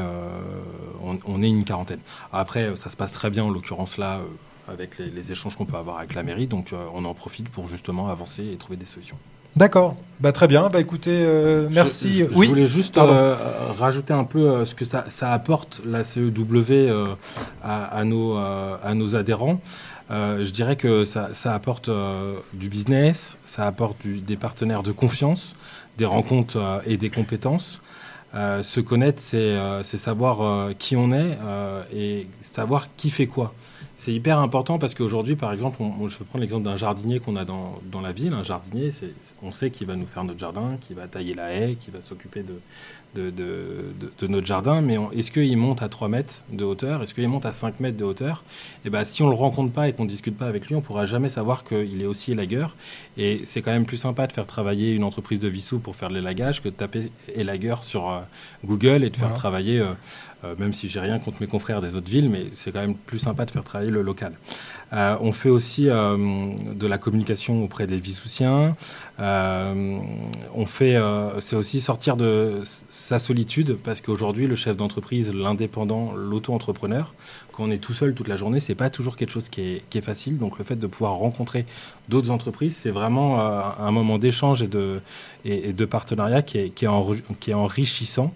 on, 1.02 1.44
est 1.44 1.50
une 1.50 1.64
quarantaine. 1.64 2.02
Après, 2.32 2.76
ça 2.76 2.90
se 2.90 2.98
passe 2.98 3.14
très 3.14 3.30
bien 3.30 3.46
en 3.46 3.50
l'occurrence 3.50 3.98
là 3.98 4.22
avec 4.68 5.00
les, 5.00 5.10
les 5.10 5.32
échanges 5.32 5.56
qu'on 5.56 5.66
peut 5.66 5.78
avoir 5.78 5.98
avec 5.98 6.14
la 6.14 6.22
mairie, 6.22 6.48
donc 6.48 6.74
on 6.94 7.06
en 7.06 7.14
profite 7.14 7.50
pour 7.50 7.68
justement 7.68 8.10
avancer 8.10 8.46
et 8.46 8.58
trouver 8.58 8.78
des 8.78 8.86
solutions. 8.86 9.18
D'accord. 9.56 9.96
Bah, 10.20 10.34
très 10.34 10.48
bien. 10.48 10.70
Bah, 10.70 10.82
écoutez, 10.82 11.12
euh, 11.14 11.70
merci. 11.72 12.26
Je, 12.26 12.38
oui. 12.38 12.48
voulais 12.48 12.66
juste 12.66 12.98
euh, 12.98 13.36
rajouter 13.80 14.14
un 14.14 14.26
peu 14.26 14.50
euh, 14.50 14.66
ce 14.66 14.76
que 14.76 14.84
ça, 14.84 15.06
apporte, 15.22 15.82
la 15.86 16.04
CEW, 16.04 16.92
à, 17.64 18.04
nos, 18.04 18.36
à 18.36 18.94
nos 18.96 19.16
adhérents. 19.16 19.62
je 20.10 20.50
dirais 20.52 20.76
que 20.76 21.06
ça, 21.06 21.30
apporte 21.54 21.90
du 22.54 22.68
business, 22.68 23.38
ça 23.46 23.66
apporte 23.66 24.06
des 24.06 24.36
partenaires 24.36 24.84
de 24.84 24.92
confiance, 24.92 25.56
des 25.98 26.06
rencontres 26.06 26.82
et 26.86 26.98
des 26.98 27.10
compétences. 27.10 27.80
se 28.34 28.80
connaître, 28.82 29.22
c'est 29.22 29.98
savoir 29.98 30.70
qui 30.78 30.98
on 30.98 31.14
est 31.14 31.38
et 31.96 32.28
savoir 32.42 32.90
qui 32.98 33.10
fait 33.10 33.28
quoi 33.28 33.54
c'est 34.00 34.14
hyper 34.14 34.40
important 34.40 34.80
parce 34.80 34.94
qu'aujourd'hui, 34.94 35.36
par 35.36 35.52
exemple, 35.52 35.84
je 36.08 36.18
vais 36.18 36.24
prendre 36.24 36.40
l'exemple 36.40 36.64
d'un 36.64 36.78
jardinier 36.78 37.20
qu'on 37.20 37.36
a 37.36 37.44
dans, 37.44 37.82
dans, 37.92 38.00
la 38.00 38.14
ville. 38.14 38.34
Un 38.34 38.44
jardinier, 38.44 38.92
on 39.44 39.52
sait 39.52 39.72
qu'il 39.72 39.88
va 39.88 39.98
nous 39.98 40.06
faire 40.06 40.24
notre 40.24 40.40
jardin, 40.40 40.78
qu'il 40.80 40.96
va 40.96 41.06
tailler 41.08 41.34
la 41.34 41.52
haie, 41.52 41.76
qu'il 41.78 41.94
va 41.94 42.02
s'occuper 42.02 42.42
de, 42.42 42.62
de, 43.14 43.30
de, 44.18 44.28
notre 44.28 44.48
jardin. 44.48 44.80
Mais 44.80 44.98
est-ce 45.18 45.32
qu'il 45.32 45.58
monte 45.58 45.82
à 45.82 45.90
3 45.90 46.08
mètres 46.08 46.44
de 46.50 46.64
hauteur? 46.64 47.04
Est-ce 47.04 47.14
qu'il 47.14 47.28
monte 47.28 47.46
à 47.46 47.52
5 47.52 47.82
mètres 47.82 47.98
de 47.98 48.06
hauteur? 48.06 48.46
Et 48.86 48.88
eh 48.88 48.90
ben, 48.90 49.04
si 49.04 49.22
on 49.22 49.26
ne 49.26 49.32
le 49.32 49.38
rencontre 49.38 49.74
pas 49.74 49.90
et 49.90 49.94
qu'on 49.94 50.06
ne 50.06 50.10
discute 50.10 50.38
pas 50.38 50.48
avec 50.48 50.68
lui, 50.68 50.76
on 50.76 50.80
ne 50.80 50.84
pourra 50.84 51.04
jamais 51.04 51.28
savoir 51.28 51.66
qu'il 51.66 52.02
est 52.02 52.06
aussi 52.06 52.32
élagueur. 52.32 52.78
Et 53.18 53.42
c'est 53.44 53.62
quand 53.62 53.72
même 53.72 53.86
plus 53.86 53.98
sympa 53.98 54.28
de 54.28 54.32
faire 54.32 54.48
travailler 54.48 54.94
une 54.94 55.04
entreprise 55.04 55.42
de 55.42 55.50
Vissou 55.50 55.80
pour 55.80 55.98
faire 55.98 56.10
l'élagage 56.10 56.64
que 56.64 56.70
de 56.70 56.74
taper 56.74 57.12
élagueur 57.36 57.84
sur 57.84 58.10
euh, 58.10 58.20
Google 58.64 59.04
et 59.04 59.10
de 59.10 59.18
faire 59.18 59.34
travailler. 59.34 59.80
Euh, 59.80 59.92
même 60.58 60.74
si 60.74 60.88
j'ai 60.90 61.00
rien 61.00 61.20
contre 61.20 61.42
mes 61.42 61.48
confrères 61.48 61.82
des 61.82 61.96
autres 61.96 62.10
villes, 62.10 62.30
mais 62.30 62.46
c'est 62.54 62.72
quand 62.72 62.80
même 62.82 62.96
plus 62.96 63.20
sympa 63.20 63.46
de 63.46 63.52
faire 63.52 63.64
travailler 63.64 63.92
le 63.92 64.02
local. 64.02 64.34
Euh, 64.92 65.18
on 65.22 65.34
fait 65.34 65.50
aussi 65.50 65.88
euh, 65.88 66.18
de 66.74 66.88
la 66.88 66.98
communication 66.98 67.64
auprès 67.64 67.86
des 67.86 67.98
Vissoussiens. 67.98 68.76
on 69.20 70.66
fait, 70.66 70.98
c'est 71.42 71.56
aussi 71.56 71.82
sortir 71.82 72.18
de 72.18 72.62
sa 72.90 73.20
solitude 73.20 73.78
parce 73.84 74.02
qu'aujourd'hui, 74.02 74.48
le 74.48 74.56
chef 74.56 74.78
d'entreprise, 74.78 75.32
l'indépendant, 75.34 76.14
l'auto-entrepreneur, 76.14 77.14
quand 77.52 77.64
on 77.66 77.72
est 77.72 77.80
tout 77.80 77.94
seul 77.94 78.14
toute 78.14 78.30
la 78.30 78.38
journée, 78.38 78.62
c'est 78.62 78.76
pas 78.76 78.90
toujours 78.90 79.18
quelque 79.18 79.32
chose 79.32 79.50
qui 79.50 79.82
est, 79.92 80.02
facile. 80.02 80.38
Donc 80.38 80.58
le 80.58 80.64
fait 80.64 80.78
de 80.78 80.88
pouvoir 80.88 81.16
rencontrer 81.16 81.66
d'autres 82.08 82.32
entreprises, 82.32 82.76
c'est 82.76 82.92
vraiment 82.92 83.40
un 83.42 83.92
moment 83.92 84.18
d'échange 84.18 84.64
et 84.64 84.68
de, 84.68 85.86
partenariat 85.86 86.42
qui 86.42 86.58
est 86.58 87.54
enrichissant. 87.54 88.34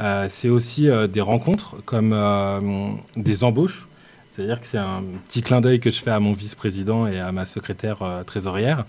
Euh, 0.00 0.26
c'est 0.28 0.48
aussi 0.48 0.88
euh, 0.88 1.06
des 1.06 1.20
rencontres 1.20 1.76
comme 1.84 2.12
euh, 2.12 2.90
des 3.16 3.44
embauches. 3.44 3.86
C'est-à-dire 4.30 4.60
que 4.60 4.66
c'est 4.66 4.78
un 4.78 5.02
petit 5.26 5.42
clin 5.42 5.60
d'œil 5.60 5.80
que 5.80 5.90
je 5.90 6.00
fais 6.00 6.12
à 6.12 6.20
mon 6.20 6.32
vice-président 6.32 7.08
et 7.08 7.18
à 7.18 7.32
ma 7.32 7.44
secrétaire 7.44 8.22
trésorière. 8.24 8.84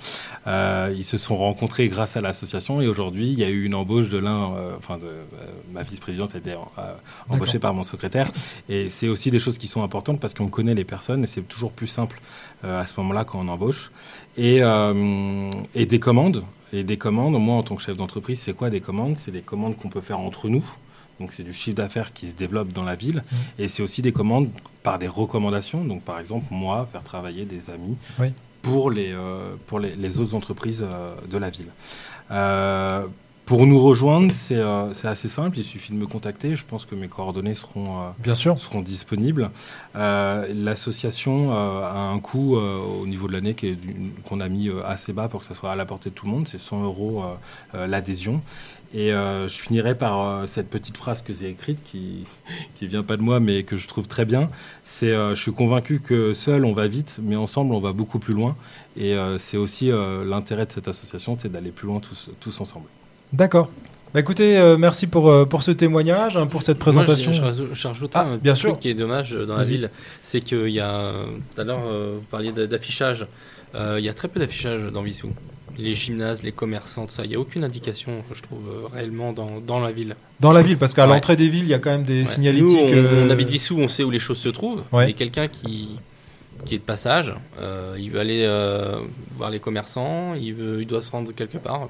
ils 0.45 1.03
se 1.03 1.17
sont 1.17 1.37
rencontrés 1.37 1.87
grâce 1.87 2.15
à 2.17 2.21
l'association 2.21 2.81
et 2.81 2.87
aujourd'hui, 2.87 3.29
il 3.29 3.39
y 3.39 3.43
a 3.43 3.49
eu 3.49 3.63
une 3.63 3.73
embauche 3.73 4.09
de 4.09 4.19
l'un, 4.19 4.53
enfin, 4.77 4.99
de, 4.99 5.09
ma 5.71 5.81
vice-présidente 5.81 6.35
a 6.35 6.37
été 6.37 6.53
embauchée 7.29 7.57
par 7.57 7.73
mon 7.73 7.83
secrétaire. 7.83 8.31
Et 8.67 8.89
c'est 8.89 9.07
aussi 9.07 9.31
des 9.31 9.39
choses 9.39 9.57
qui 9.57 9.67
sont 9.67 9.81
importantes 9.81 10.19
parce 10.19 10.35
qu'on 10.35 10.49
connaît 10.49 10.75
les 10.75 10.83
personnes 10.83 11.23
et 11.23 11.27
c'est 11.27 11.41
toujours 11.41 11.71
plus 11.71 11.87
simple 11.87 12.21
à 12.61 12.85
ce 12.85 12.93
moment-là 12.97 13.23
quand 13.23 13.39
on 13.39 13.47
embauche. 13.47 13.89
Et, 14.37 14.61
et 15.73 15.85
des 15.87 15.99
commandes. 15.99 16.43
Et 16.73 16.83
des 16.83 16.97
commandes, 16.97 17.33
moi 17.41 17.55
en 17.55 17.63
tant 17.63 17.75
que 17.75 17.81
chef 17.81 17.97
d'entreprise, 17.97 18.39
c'est 18.39 18.53
quoi 18.53 18.69
des 18.69 18.81
commandes? 18.81 19.15
C'est 19.17 19.31
des 19.31 19.41
commandes 19.41 19.75
qu'on 19.77 19.89
peut 19.89 20.01
faire 20.01 20.19
entre 20.19 20.47
nous. 20.47 20.63
Donc 21.19 21.33
c'est 21.33 21.43
du 21.43 21.53
chiffre 21.53 21.75
d'affaires 21.75 22.13
qui 22.13 22.29
se 22.29 22.35
développe 22.35 22.71
dans 22.71 22.83
la 22.83 22.95
ville. 22.95 23.23
Mmh. 23.31 23.35
Et 23.59 23.67
c'est 23.67 23.83
aussi 23.83 24.01
des 24.01 24.11
commandes 24.11 24.49
par 24.83 24.99
des 24.99 25.07
recommandations. 25.07 25.83
Donc 25.83 26.03
par 26.03 26.19
exemple, 26.19 26.45
moi, 26.51 26.87
faire 26.91 27.03
travailler 27.03 27.45
des 27.45 27.69
amis 27.69 27.97
pour, 28.61 28.91
les, 28.91 29.11
euh, 29.11 29.55
pour 29.67 29.79
les, 29.79 30.19
autres 30.19 30.35
entreprises 30.35 30.83
euh, 30.83 31.15
de 31.29 31.37
la 31.37 31.49
ville. 31.49 31.67
Euh, 33.49 33.55
pour 33.55 33.65
nous 33.65 33.79
rejoindre, 33.79 34.33
c'est 34.33 35.07
assez 35.07 35.27
simple, 35.27 35.57
il 35.57 35.63
suffit 35.63 35.91
de 35.91 35.97
me 35.97 36.07
contacter. 36.07 36.55
Je 36.55 36.65
pense 36.65 36.85
que 36.85 36.95
mes 36.95 37.07
coordonnées 37.07 37.55
seront, 37.55 38.11
Bien 38.19 38.35
sûr. 38.35 38.59
seront 38.59 38.81
disponibles. 38.81 39.49
L'association 39.95 41.51
a 41.51 42.11
un 42.13 42.19
coût 42.19 42.55
au 42.55 43.05
niveau 43.07 43.27
de 43.27 43.33
l'année 43.33 43.55
qu'on 44.25 44.39
a 44.39 44.49
mis 44.49 44.69
assez 44.85 45.13
bas 45.13 45.27
pour 45.27 45.41
que 45.41 45.45
ça 45.45 45.53
soit 45.53 45.71
à 45.71 45.75
la 45.75 45.85
portée 45.85 46.09
de 46.09 46.15
tout 46.15 46.25
le 46.25 46.31
monde. 46.31 46.47
C'est 46.47 46.59
100 46.59 46.83
euros 46.83 47.23
l'adhésion. 47.73 48.41
Et 48.93 49.13
euh, 49.13 49.47
je 49.47 49.55
finirai 49.59 49.95
par 49.95 50.19
euh, 50.19 50.47
cette 50.47 50.69
petite 50.69 50.97
phrase 50.97 51.21
que 51.21 51.31
j'ai 51.31 51.49
écrite, 51.49 51.83
qui 51.83 52.25
qui 52.75 52.87
vient 52.87 53.03
pas 53.03 53.17
de 53.17 53.21
moi, 53.21 53.39
mais 53.39 53.63
que 53.63 53.77
je 53.77 53.87
trouve 53.87 54.07
très 54.07 54.25
bien. 54.25 54.49
C'est 54.83 55.11
euh, 55.11 55.35
je 55.35 55.41
suis 55.41 55.53
convaincu 55.53 55.99
que 55.99 56.33
seul 56.33 56.65
on 56.65 56.73
va 56.73 56.87
vite, 56.87 57.19
mais 57.21 57.35
ensemble 57.35 57.73
on 57.73 57.79
va 57.79 57.93
beaucoup 57.93 58.19
plus 58.19 58.33
loin. 58.33 58.55
Et 58.97 59.15
c'est 59.37 59.55
aussi 59.55 59.91
l'intérêt 60.25 60.65
de 60.65 60.73
cette 60.73 60.89
association, 60.89 61.37
c'est 61.39 61.49
d'aller 61.49 61.71
plus 61.71 61.87
loin 61.87 62.01
tous, 62.01 62.29
tous 62.41 62.59
ensemble. 62.59 62.87
D'accord. 63.33 63.69
Bah 64.13 64.21
écoutez, 64.21 64.75
merci 64.79 65.05
pour, 65.05 65.47
pour 65.47 65.61
ce 65.61 65.69
témoignage, 65.69 66.35
hein, 66.35 66.47
pour 66.47 66.63
cette 66.63 66.79
présentation. 66.79 67.31
Moi, 67.31 67.51
je, 67.73 67.87
rajoute 67.87 68.11
ah, 68.15 68.25
un 68.25 68.37
bien 68.37 68.55
truc 68.55 68.79
qui 68.79 68.89
est 68.89 68.95
dommage 68.95 69.33
dans 69.33 69.55
la 69.55 69.63
ville, 69.63 69.91
c'est 70.23 70.41
qu'il 70.41 70.69
y 70.69 70.79
a, 70.79 71.11
tout 71.53 71.61
à 71.61 71.63
l'heure, 71.63 71.81
vous 71.81 72.25
parliez 72.31 72.51
d'affichage, 72.51 73.27
il 73.75 74.03
y 74.03 74.09
a 74.09 74.13
très 74.15 74.27
peu 74.27 74.39
d'affichage 74.39 74.91
dans 74.91 75.03
Vissou 75.03 75.31
les 75.79 75.95
gymnases, 75.95 76.43
les 76.43 76.51
commerçants, 76.51 77.07
ça. 77.07 77.23
Il 77.23 77.29
n'y 77.29 77.35
a 77.35 77.39
aucune 77.39 77.63
indication, 77.63 78.23
je 78.31 78.41
trouve, 78.41 78.67
euh, 78.69 78.87
réellement 78.93 79.33
dans, 79.33 79.59
dans 79.59 79.79
la 79.79 79.91
ville. 79.91 80.15
Dans 80.39 80.51
la 80.51 80.61
ville, 80.61 80.77
parce 80.77 80.93
qu'à 80.93 81.05
l'entrée 81.05 81.35
des 81.35 81.47
villes, 81.47 81.63
il 81.63 81.69
y 81.69 81.73
a 81.73 81.79
quand 81.79 81.91
même 81.91 82.03
des 82.03 82.25
signalétiques. 82.25 82.67
Nous, 82.67 82.77
on, 82.77 82.91
euh, 82.91 83.29
habite 83.29 83.49
Vissou, 83.49 83.77
on 83.79 83.87
sait 83.87 84.03
où 84.03 84.11
les 84.11 84.19
choses 84.19 84.37
se 84.37 84.49
trouvent. 84.49 84.83
Ouais. 84.91 85.13
quelqu'un 85.13 85.47
qui, 85.47 85.99
qui 86.65 86.75
est 86.75 86.79
de 86.79 86.83
passage, 86.83 87.33
euh, 87.59 87.95
il 87.97 88.11
veut 88.11 88.19
aller 88.19 88.45
voir 89.35 89.49
les 89.49 89.59
commerçants, 89.59 90.35
il, 90.35 90.53
veut, 90.53 90.81
il 90.81 90.87
doit 90.87 91.01
se 91.01 91.11
rendre 91.11 91.31
quelque 91.33 91.57
part. 91.57 91.89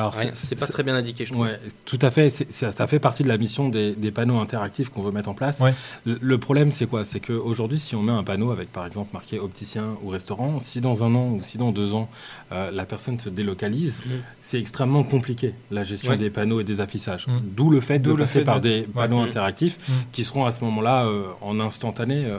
Alors, 0.00 0.14
c'est 0.32 0.58
pas 0.58 0.66
très 0.66 0.82
bien 0.82 0.94
indiqué, 0.94 1.26
je 1.26 1.32
trouve. 1.32 1.44
Ouais, 1.44 1.58
tout 1.84 1.98
à 2.00 2.10
fait. 2.10 2.30
Ça 2.30 2.86
fait 2.86 2.98
partie 2.98 3.22
de 3.22 3.28
la 3.28 3.38
mission 3.38 3.68
des, 3.68 4.10
panneaux 4.10 4.38
interactifs 4.38 4.88
qu'on 4.88 5.02
veut 5.02 5.12
mettre 5.12 5.28
en 5.28 5.34
place. 5.34 5.58
Le, 6.04 6.38
problème, 6.38 6.72
c'est 6.72 6.86
quoi? 6.86 7.04
C'est 7.04 7.20
qu'aujourd'hui, 7.20 7.78
si 7.78 7.94
on 7.94 8.02
met 8.02 8.12
un 8.12 8.24
panneau 8.24 8.50
avec, 8.50 8.72
par 8.72 8.86
exemple, 8.86 9.10
marqué 9.12 9.38
opticien 9.38 9.96
ou 10.02 10.08
restaurant, 10.08 10.60
si 10.60 10.80
dans 10.80 11.04
un 11.04 11.14
an 11.14 11.28
ou 11.32 11.42
si 11.42 11.58
dans 11.58 11.72
deux 11.72 11.94
ans, 11.94 12.08
euh, 12.52 12.70
la 12.70 12.84
personne 12.84 13.20
se 13.20 13.28
délocalise, 13.28 14.02
mm. 14.04 14.10
c'est 14.40 14.58
extrêmement 14.58 15.04
compliqué, 15.04 15.54
la 15.70 15.84
gestion 15.84 16.16
des 16.16 16.30
panneaux 16.30 16.60
et 16.60 16.64
des 16.64 16.80
affichages. 16.80 17.26
Mm. 17.26 17.40
D'où 17.54 17.70
le 17.70 17.80
fait 17.80 17.98
de 17.98 18.12
passer 18.12 18.42
par 18.42 18.60
des 18.60 18.82
panneaux 18.82 19.20
interactifs 19.20 19.78
mm. 19.88 19.92
qui 20.12 20.24
seront 20.24 20.46
à 20.46 20.52
ce 20.52 20.64
moment-là 20.64 21.04
euh, 21.06 21.26
en 21.42 21.60
instantané, 21.60 22.24
euh, 22.26 22.38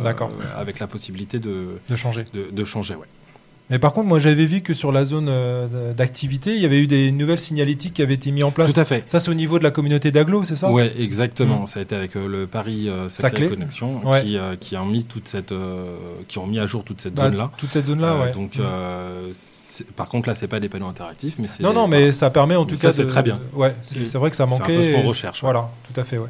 avec 0.57 0.79
la 0.79 0.87
possibilité 0.87 1.39
de, 1.39 1.79
de 1.87 1.95
changer. 1.95 2.25
De, 2.33 2.49
de 2.51 2.65
changer, 2.65 2.95
ouais. 2.95 3.07
Mais 3.71 3.79
par 3.79 3.93
contre, 3.93 4.07
moi, 4.07 4.19
j'avais 4.19 4.45
vu 4.45 4.61
que 4.61 4.73
sur 4.73 4.91
la 4.91 5.05
zone 5.05 5.31
d'activité, 5.95 6.53
il 6.55 6.61
y 6.61 6.65
avait 6.65 6.81
eu 6.81 6.87
des 6.87 7.11
nouvelles 7.11 7.39
signalétiques 7.39 7.93
qui 7.95 8.01
avaient 8.01 8.13
été 8.13 8.31
mises 8.31 8.43
en 8.43 8.51
place. 8.51 8.71
Tout 8.71 8.79
à 8.79 8.85
fait. 8.85 9.03
Ça, 9.07 9.19
c'est 9.19 9.31
au 9.31 9.33
niveau 9.33 9.57
de 9.57 9.63
la 9.63 9.71
communauté 9.71 10.11
d'Aglo, 10.11 10.43
c'est 10.43 10.55
ça? 10.55 10.69
Oui, 10.69 10.83
exactement. 10.99 11.61
Mm. 11.61 11.67
Ça 11.67 11.79
a 11.79 11.83
été 11.83 11.95
avec 11.95 12.15
le 12.15 12.45
Paris 12.47 12.89
Saclay 13.09 13.49
Connexion 13.49 14.01
qui, 14.21 14.37
qui, 14.59 14.77
ont 14.77 14.85
mis 14.85 15.05
toute 15.05 15.27
cette, 15.27 15.53
qui 16.27 16.37
ont 16.37 16.47
mis 16.47 16.59
à 16.59 16.67
jour 16.67 16.83
toute 16.83 17.01
cette 17.01 17.15
bah, 17.15 17.29
zone-là. 17.29 17.51
Toute 17.57 17.71
cette 17.71 17.85
zone-là, 17.85 18.17
ouais. 18.17 18.31
Donc, 18.31 18.57
mm. 18.57 19.83
par 19.95 20.09
contre, 20.09 20.29
là, 20.29 20.35
c'est 20.35 20.47
pas 20.47 20.59
des 20.59 20.69
panneaux 20.69 20.87
interactifs, 20.87 21.35
mais 21.39 21.47
c'est. 21.47 21.63
Non, 21.63 21.73
non, 21.73 21.87
mais 21.87 22.11
ça 22.11 22.29
permet 22.29 22.55
en 22.55 22.65
tout 22.65 22.77
cas. 22.77 22.91
c'est 22.91 23.07
très 23.07 23.23
bien. 23.23 23.39
Ouais, 23.53 23.73
c'est 23.81 24.15
vrai 24.15 24.29
que 24.29 24.35
ça 24.35 24.45
manquait. 24.45 24.65
C'est 24.65 24.73
un 24.73 24.81
peu 24.81 24.97
ce 24.97 25.01
qu'on 25.01 25.07
recherche. 25.07 25.41
Voilà, 25.41 25.69
tout 25.91 25.99
à 25.99 26.03
fait, 26.03 26.17
ouais. 26.17 26.29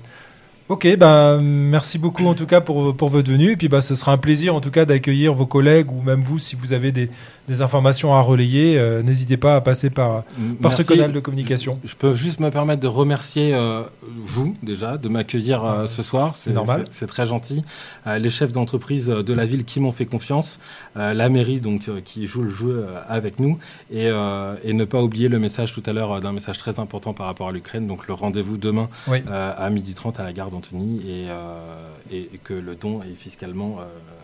Ok, 0.72 0.88
ben 0.98 1.42
merci 1.42 1.98
beaucoup 2.00 2.26
en 2.28 2.34
tout 2.34 2.46
cas 2.46 2.62
pour, 2.62 2.96
pour 2.96 3.10
votre 3.10 3.30
venue. 3.30 3.52
Et 3.52 3.58
puis 3.58 3.68
bah, 3.68 3.82
ce 3.82 3.94
sera 3.94 4.14
un 4.14 4.18
plaisir 4.18 4.56
en 4.56 4.62
tout 4.62 4.72
cas 4.72 4.86
d'accueillir 4.86 5.34
vos 5.34 5.46
collègues 5.46 5.92
ou 5.92 6.02
même 6.02 6.22
vous 6.22 6.40
si 6.40 6.56
vous 6.56 6.72
avez 6.72 6.94
des, 6.94 7.10
des 7.48 7.62
informations 7.62 8.14
à 8.14 8.22
relayer. 8.22 8.78
Euh, 8.78 9.02
n'hésitez 9.04 9.38
pas 9.38 9.56
à 9.56 9.62
passer 9.62 9.90
par, 9.90 10.24
par 10.62 10.74
ce 10.74 10.84
canal 10.84 11.12
de 11.12 11.20
communication. 11.20 11.80
Je 11.84 11.96
peux 11.96 12.14
juste 12.14 12.40
me 12.40 12.50
permettre 12.50 12.82
de 12.82 12.88
remercier 12.88 13.54
euh, 13.54 13.84
vous 14.04 14.54
déjà 14.64 14.98
de 14.98 15.10
m'accueillir 15.10 15.66
euh, 15.66 15.88
ce 15.88 16.04
soir. 16.04 16.36
C'est 16.36 16.54
normal. 16.54 16.88
C'est 16.92 17.08
très 17.08 17.28
gentil. 17.28 17.64
les 18.06 18.30
chefs 18.30 18.52
d'entreprise 18.52 19.08
de 19.08 19.34
la 19.34 19.46
ville 19.46 19.66
qui 19.66 19.80
m'ont 19.80 19.92
fait 19.92 20.06
confiance. 20.06 20.60
la 20.96 21.30
mairie 21.30 21.62
donc 21.62 21.90
qui 22.04 22.28
joue 22.28 22.44
le 22.44 22.50
jeu 22.50 22.86
avec 23.08 23.40
nous. 23.40 23.58
Et, 23.92 24.08
et, 24.08 24.74
ne 24.74 24.86
pas 24.86 25.02
oublier 25.02 25.28
le 25.28 25.40
message 25.40 25.74
tout 25.74 25.84
à 25.86 25.94
l'heure 25.94 26.20
d'un 26.20 26.32
message 26.32 26.58
très 26.58 26.80
important 26.80 27.14
par 27.14 27.26
rapport 27.26 27.50
à 27.50 27.52
l'Ukraine. 27.52 27.88
Donc 27.88 28.08
le 28.08 28.14
rendez-vous 28.14 28.58
demain 28.58 28.90
à 29.08 29.70
12h30 29.70 30.20
à 30.20 30.24
la 30.24 30.34
gare 30.34 30.52
d'Antony. 30.52 31.02
Et, 31.08 32.16
et, 32.16 32.40
que 32.44 32.54
le 32.54 32.76
don 32.76 33.02
est 33.04 33.16
fiscalement 33.16 33.80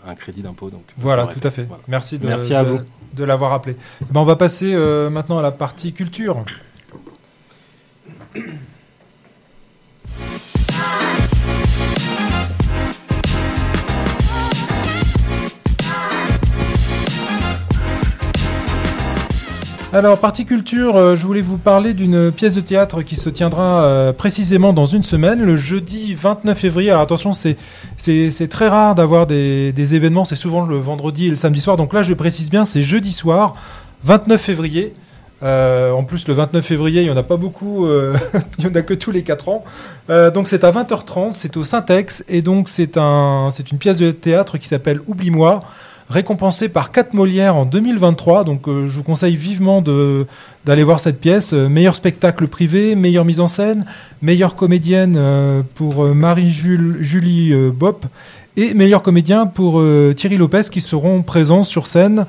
un 0.08 0.16
crédit 0.16 0.42
d'impôt. 0.42 0.70
Donc 0.70 0.84
voilà, 0.98 1.28
tout 1.28 1.46
à 1.46 1.52
fait. 1.52 1.68
Merci, 1.88 2.18
de, 2.20 2.28
Merci 2.28 2.54
à 2.54 2.64
vous 2.64 2.78
de 3.14 3.24
l'avoir 3.24 3.54
appelé. 3.54 3.76
Ben, 4.12 4.22
on 4.22 4.26
va 4.26 4.36
passer 4.36 4.74
euh, 4.74 5.10
maintenant 5.10 5.40
à 5.40 5.42
la 5.42 5.52
partie 5.52 5.94
culture. 5.94 6.44
Alors, 19.94 20.18
partie 20.20 20.46
culture, 20.46 20.98
euh, 20.98 21.16
je 21.16 21.26
voulais 21.26 21.42
vous 21.42 21.58
parler 21.58 21.94
d'une 21.94 22.30
pièce 22.30 22.56
de 22.56 22.62
théâtre 22.62 23.04
qui 23.04 23.16
se 23.16 23.30
tiendra 23.30 23.86
euh, 23.86 24.12
précisément 24.12 24.74
dans 24.74 24.86
une 24.86 25.02
semaine, 25.02 25.42
le 25.42 25.56
jeudi 25.56 26.14
29 26.14 26.58
février. 26.60 26.90
Alors 26.90 27.02
attention, 27.02 27.32
c'est, 27.32 27.56
très 28.50 28.68
rare 28.68 28.96
d'avoir 28.96 29.28
des, 29.28 29.96
événements, 29.96 30.26
c'est 30.26 30.36
souvent 30.36 30.66
le 30.66 30.78
vendredi 30.78 31.28
et 31.28 31.30
le 31.30 31.38
samedi 31.38 31.62
soir. 31.62 31.78
Donc 31.78 31.94
là, 31.94 32.04
je 32.04 32.14
précise 32.14 32.50
bien, 32.50 32.66
c'est 32.66 32.84
jeudi 32.84 33.14
soir, 33.14 33.56
29 34.04 34.42
février. 34.42 34.94
Euh, 35.42 35.92
en 35.92 36.04
plus, 36.04 36.28
le 36.28 36.34
29 36.34 36.66
février, 36.66 37.02
il 37.02 37.06
n'y 37.06 37.12
en 37.12 37.18
a 37.18 37.24
pas 37.24 37.38
beaucoup, 37.38 37.88
il 38.60 38.66
n'y 38.66 38.70
en 38.70 38.76
a 38.76 38.82
que 38.82 38.94
tous 38.94 39.12
les 39.12 39.24
4 39.24 39.48
ans. 39.48 39.64
donc 40.34 40.50
c'est 40.50 40.66
à 40.66 40.72
20h30, 40.72 41.32
c'est 41.32 41.56
au 41.56 41.64
Syntex, 41.64 42.26
et 42.28 42.42
donc 42.42 42.68
c'est 42.68 42.98
une 42.98 43.78
pièce 43.80 44.00
de 44.00 44.12
théâtre 44.12 44.58
qui 44.58 44.68
s'appelle 44.68 45.00
Oublie-moi 45.08 45.62
récompensé 46.10 46.70
par 46.70 46.92
4 46.92 47.14
Molières 47.14 47.56
en 47.56 47.66
2023. 47.66 48.44
Donc 48.44 48.68
euh, 48.68 48.88
je 48.88 48.96
vous 48.96 49.04
conseille 49.04 49.36
vivement 49.36 49.82
d'aller 49.82 50.84
voir 50.84 51.00
cette 51.00 51.20
pièce. 51.20 51.54
Euh, 51.54 51.68
meilleur 51.68 51.96
spectacle 51.96 52.48
privé, 52.48 52.96
meilleure 52.96 53.26
mise 53.26 53.40
en 53.40 53.48
scène, 53.48 53.86
meilleure 54.22 54.56
comédienne 54.56 55.16
euh, 55.18 55.62
pour 55.76 56.06
Marie-Julie 56.06 57.54
Bop 57.72 58.06
et 58.56 58.74
meilleur 58.74 59.04
comédien 59.04 59.46
pour 59.46 59.84
Thierry 60.16 60.38
Lopez 60.38 60.64
qui 60.72 60.82
seront 60.82 61.22
présents 61.22 61.64
sur 61.64 61.88
scène 61.88 62.26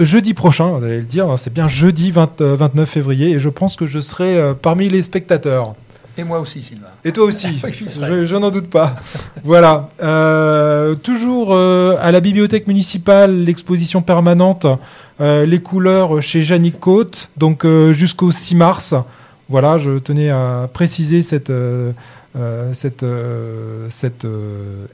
jeudi 0.00 0.34
prochain. 0.34 0.78
Vous 0.78 0.84
allez 0.84 0.98
le 0.98 1.02
dire, 1.02 1.28
hein, 1.30 1.36
c'est 1.36 1.52
bien 1.52 1.66
jeudi 1.66 2.12
29 2.12 2.88
février 2.88 3.30
et 3.30 3.38
je 3.40 3.48
pense 3.48 3.74
que 3.74 3.86
je 3.86 4.00
serai 4.00 4.54
parmi 4.62 4.88
les 4.88 5.02
spectateurs. 5.02 5.74
Et 6.18 6.24
moi 6.24 6.38
aussi, 6.40 6.62
Sylvain. 6.62 6.86
Et 7.04 7.12
toi 7.12 7.24
aussi, 7.24 7.60
je, 7.62 8.36
n'en 8.36 8.50
doute 8.50 8.70
pas. 8.70 8.96
voilà. 9.44 9.90
Euh, 10.02 10.94
toujours 10.94 11.48
euh, 11.50 11.96
à 12.00 12.10
la 12.10 12.20
bibliothèque 12.20 12.66
municipale, 12.66 13.44
l'exposition 13.44 14.00
permanente 14.00 14.66
euh, 15.20 15.44
Les 15.44 15.60
couleurs 15.60 16.22
chez 16.22 16.42
Jannick 16.42 16.80
Côte, 16.80 17.28
donc 17.36 17.66
jusqu'au 17.92 18.32
6 18.32 18.54
mars. 18.54 18.94
Voilà, 19.48 19.78
je 19.78 19.98
tenais 19.98 20.30
à 20.30 20.68
préciser 20.72 21.22
cette, 21.22 21.52
cette, 22.72 23.04
cette 23.90 24.26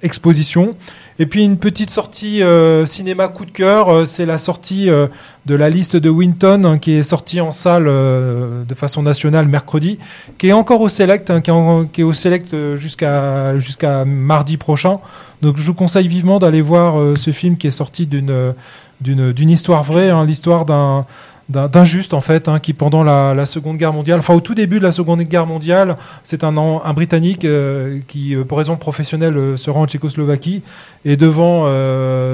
exposition. 0.03 0.75
Et 1.19 1.27
puis 1.27 1.45
une 1.45 1.59
petite 1.59 1.91
sortie 1.91 2.43
euh, 2.43 2.87
cinéma 2.87 3.29
coup 3.29 3.45
de 3.45 3.51
cœur, 3.51 3.89
euh, 3.91 4.05
c'est 4.07 4.27
la 4.27 4.39
sortie 4.39 4.89
euh, 4.89 5.07
de 5.47 5.55
la 5.55 5.69
liste 5.69 5.97
de 5.97 6.09
Winton 6.09 6.65
hein, 6.65 6.79
qui 6.79 6.93
est 6.93 7.03
sortie 7.03 7.41
en 7.41 7.51
salle 7.51 7.85
de 7.85 8.75
façon 8.75 9.03
nationale 9.03 9.47
mercredi, 9.47 9.99
qui 10.39 10.49
est 10.49 10.53
encore 10.53 10.81
au 10.81 10.89
select, 10.89 11.31
hein, 11.31 11.41
qui, 11.41 12.01
est 12.01 12.05
au 12.05 12.13
select 12.13 12.55
jusqu'à 12.77 13.59
jusqu'à 13.59 14.05
mardi 14.05 14.57
prochain. 14.57 14.99
Donc 15.43 15.59
je 15.59 15.67
vous 15.67 15.75
conseille 15.75 16.09
vivement 16.09 16.39
d'aller 16.39 16.61
voir 16.61 17.17
ce 17.17 17.31
film 17.31 17.57
qui 17.57 17.67
est 17.67 17.73
sorti 17.73 18.07
d'une 18.07 18.55
d'une 19.01 19.51
histoire 19.51 19.83
vraie, 19.83 20.11
hein, 20.11 20.25
l'histoire 20.25 20.65
d'un 20.65 21.05
d'injuste 21.53 22.15
en 22.15 22.21
fait, 22.21 22.49
hein, 22.49 22.59
qui 22.59 22.73
pendant 22.73 23.05
la, 23.05 23.47
Seconde 23.47 23.77
Guerre 23.77 23.93
mondiale, 23.93 24.19
enfin 24.21 24.35
au 24.35 24.41
tout 24.41 24.55
début 24.55 24.79
de 24.79 24.85
la 24.85 24.93
Seconde 24.93 25.23
Guerre 25.23 25.47
mondiale, 25.47 25.97
c'est 26.25 26.45
un, 26.45 26.53
Britannique 26.95 27.45
euh, 27.45 27.99
qui, 28.09 28.35
euh, 28.35 28.45
pour 28.45 28.59
raison 28.59 28.77
professionnelle, 28.77 29.37
euh, 29.37 29.57
se 29.57 29.71
rend 29.71 29.83
en 29.83 29.87
Tchécoslovaquie 29.87 30.63
et 31.05 31.17
devant 31.17 31.65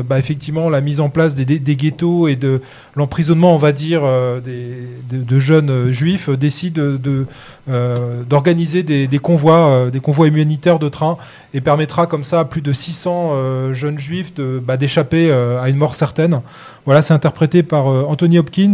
bah, 0.03 0.19
effectivement 0.19 0.69
la 0.69 0.83
mise 0.83 1.01
en 1.01 1.09
place 1.09 1.35
des, 1.35 1.77
ghettos 1.77 2.29
et 2.29 2.37
de 2.37 2.61
l'emprisonnement, 2.97 3.55
on 3.55 3.59
va 3.59 3.73
dire, 3.73 4.03
de, 4.03 5.39
jeunes 5.39 5.91
juifs, 5.91 6.29
décide 6.29 6.75
de, 6.75 7.27
d'organiser 8.29 8.83
des, 8.83 9.19
convois, 9.19 9.89
des 9.91 10.01
convois 10.01 10.27
humanitaires 10.27 10.79
de 10.79 10.91
train 10.91 11.17
et 11.55 11.63
permettra 11.63 12.07
comme 12.07 12.25
ça 12.25 12.41
à 12.41 12.45
plus 12.45 12.61
de 12.61 12.75
600 12.75 13.73
jeunes 13.73 13.99
juifs 13.99 14.35
bah, 14.37 14.77
d'échapper 14.77 15.33
à 15.33 15.71
une 15.71 15.77
mort 15.77 15.95
certaine. 15.95 16.43
Voilà, 16.89 17.03
c'est 17.03 17.13
interprété 17.13 17.63
par 17.63 17.85
Anthony 17.85 18.39
Hopkins. 18.39 18.73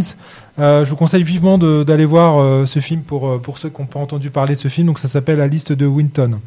Euh, 0.57 0.85
je 0.85 0.89
vous 0.89 0.95
conseille 0.95 1.23
vivement 1.23 1.57
d'aller 1.57 2.05
voir 2.05 2.39
euh, 2.39 2.65
ce 2.65 2.79
film 2.79 3.01
pour, 3.01 3.27
euh, 3.27 3.39
pour 3.39 3.57
ceux 3.57 3.67
qui 3.67 3.81
n'ont 3.81 3.87
pas 3.87 3.99
entendu 3.99 4.29
parler 4.29 4.55
de 4.55 4.59
ce 4.61 4.69
film. 4.69 4.87
Donc 4.87 4.99
ça 4.99 5.09
s'appelle 5.09 5.37
La 5.37 5.49
liste 5.49 5.73
de 5.73 5.85
Winton. 5.85 6.39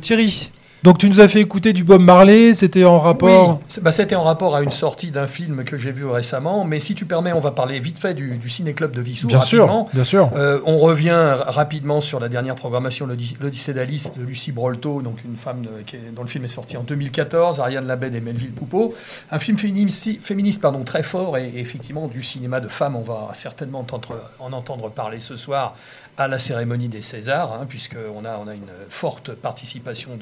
Thierry, 0.00 0.50
donc 0.84 0.98
tu 0.98 1.08
nous 1.08 1.20
as 1.20 1.28
fait 1.28 1.40
écouter 1.40 1.72
du 1.72 1.82
Bob 1.82 2.02
Marley, 2.02 2.52
c'était 2.52 2.84
en 2.84 2.98
rapport 2.98 3.58
oui, 3.58 3.80
bah, 3.80 3.90
C'était 3.90 4.16
en 4.16 4.22
rapport 4.22 4.54
à 4.54 4.60
une 4.60 4.70
sortie 4.70 5.10
d'un 5.10 5.26
film 5.26 5.64
que 5.64 5.78
j'ai 5.78 5.92
vu 5.92 6.04
récemment, 6.04 6.66
mais 6.66 6.78
si 6.78 6.94
tu 6.94 7.06
permets, 7.06 7.32
on 7.32 7.40
va 7.40 7.52
parler 7.52 7.80
vite 7.80 7.96
fait 7.96 8.12
du, 8.12 8.36
du 8.36 8.50
Ciné-Club 8.50 8.94
de 8.94 9.00
Vissou. 9.00 9.26
Bien 9.26 9.40
sûr, 9.40 9.86
bien 9.94 10.04
sûr. 10.04 10.30
Euh, 10.36 10.60
on 10.66 10.76
revient 10.76 11.36
rapidement 11.46 12.02
sur 12.02 12.20
la 12.20 12.28
dernière 12.28 12.54
programmation, 12.54 13.06
L'Odyssée 13.06 13.72
d'Alice 13.72 14.12
de 14.12 14.22
Lucie 14.22 14.52
Brolto, 14.52 15.00
donc 15.00 15.24
une 15.24 15.38
femme 15.38 15.62
qui 15.86 15.96
dont 16.14 16.20
le 16.20 16.28
film 16.28 16.44
est 16.44 16.48
sorti 16.48 16.76
en 16.76 16.82
2014, 16.82 17.60
Ariane 17.60 17.86
Labed 17.86 18.14
et 18.14 18.20
Melville 18.20 18.52
Poupeau. 18.52 18.94
Un 19.30 19.38
film 19.38 19.56
féministe, 19.56 20.20
féministe 20.20 20.60
pardon, 20.60 20.84
très 20.84 21.02
fort 21.02 21.38
et, 21.38 21.50
effectivement 21.56 22.08
du 22.08 22.22
cinéma 22.22 22.60
de 22.60 22.68
femmes, 22.68 22.96
on 22.96 23.00
va 23.02 23.30
certainement 23.32 23.80
entendre, 23.80 24.20
en 24.38 24.52
entendre 24.52 24.90
parler 24.90 25.20
ce 25.20 25.36
soir 25.36 25.76
à 26.16 26.28
la 26.28 26.38
cérémonie 26.38 26.88
des 26.88 27.02
Césars, 27.02 27.52
hein, 27.52 27.66
puisqu'on 27.68 28.24
a, 28.24 28.38
on 28.38 28.46
a 28.46 28.54
une 28.54 28.70
forte 28.88 29.32
participation 29.34 30.18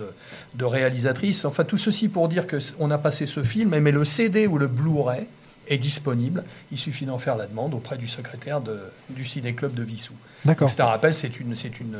de, 0.54 0.64
réalisatrices. 0.64 1.44
Enfin, 1.44 1.64
tout 1.64 1.76
ceci 1.76 2.08
pour 2.08 2.28
dire 2.28 2.46
qu'on 2.46 2.90
a 2.90 2.98
passé 2.98 3.26
ce 3.26 3.42
film, 3.42 3.78
mais 3.78 3.92
le 3.92 4.04
CD 4.04 4.46
ou 4.46 4.58
le 4.58 4.68
Blu-ray 4.68 5.26
est 5.68 5.78
disponible. 5.78 6.44
Il 6.70 6.78
suffit 6.78 7.06
d'en 7.06 7.18
faire 7.18 7.36
la 7.36 7.46
demande 7.46 7.74
auprès 7.74 7.98
du 7.98 8.08
secrétaire 8.08 8.60
du 9.10 9.24
Ciné 9.24 9.54
Club 9.54 9.74
de 9.74 9.82
Vissou. 9.82 10.14
D'accord. 10.44 10.70
C'est 10.70 10.80
un 10.80 10.86
rappel, 10.86 11.14
c'est 11.14 11.38
une, 11.38 11.54
c'est 11.54 11.80
une, 11.80 11.96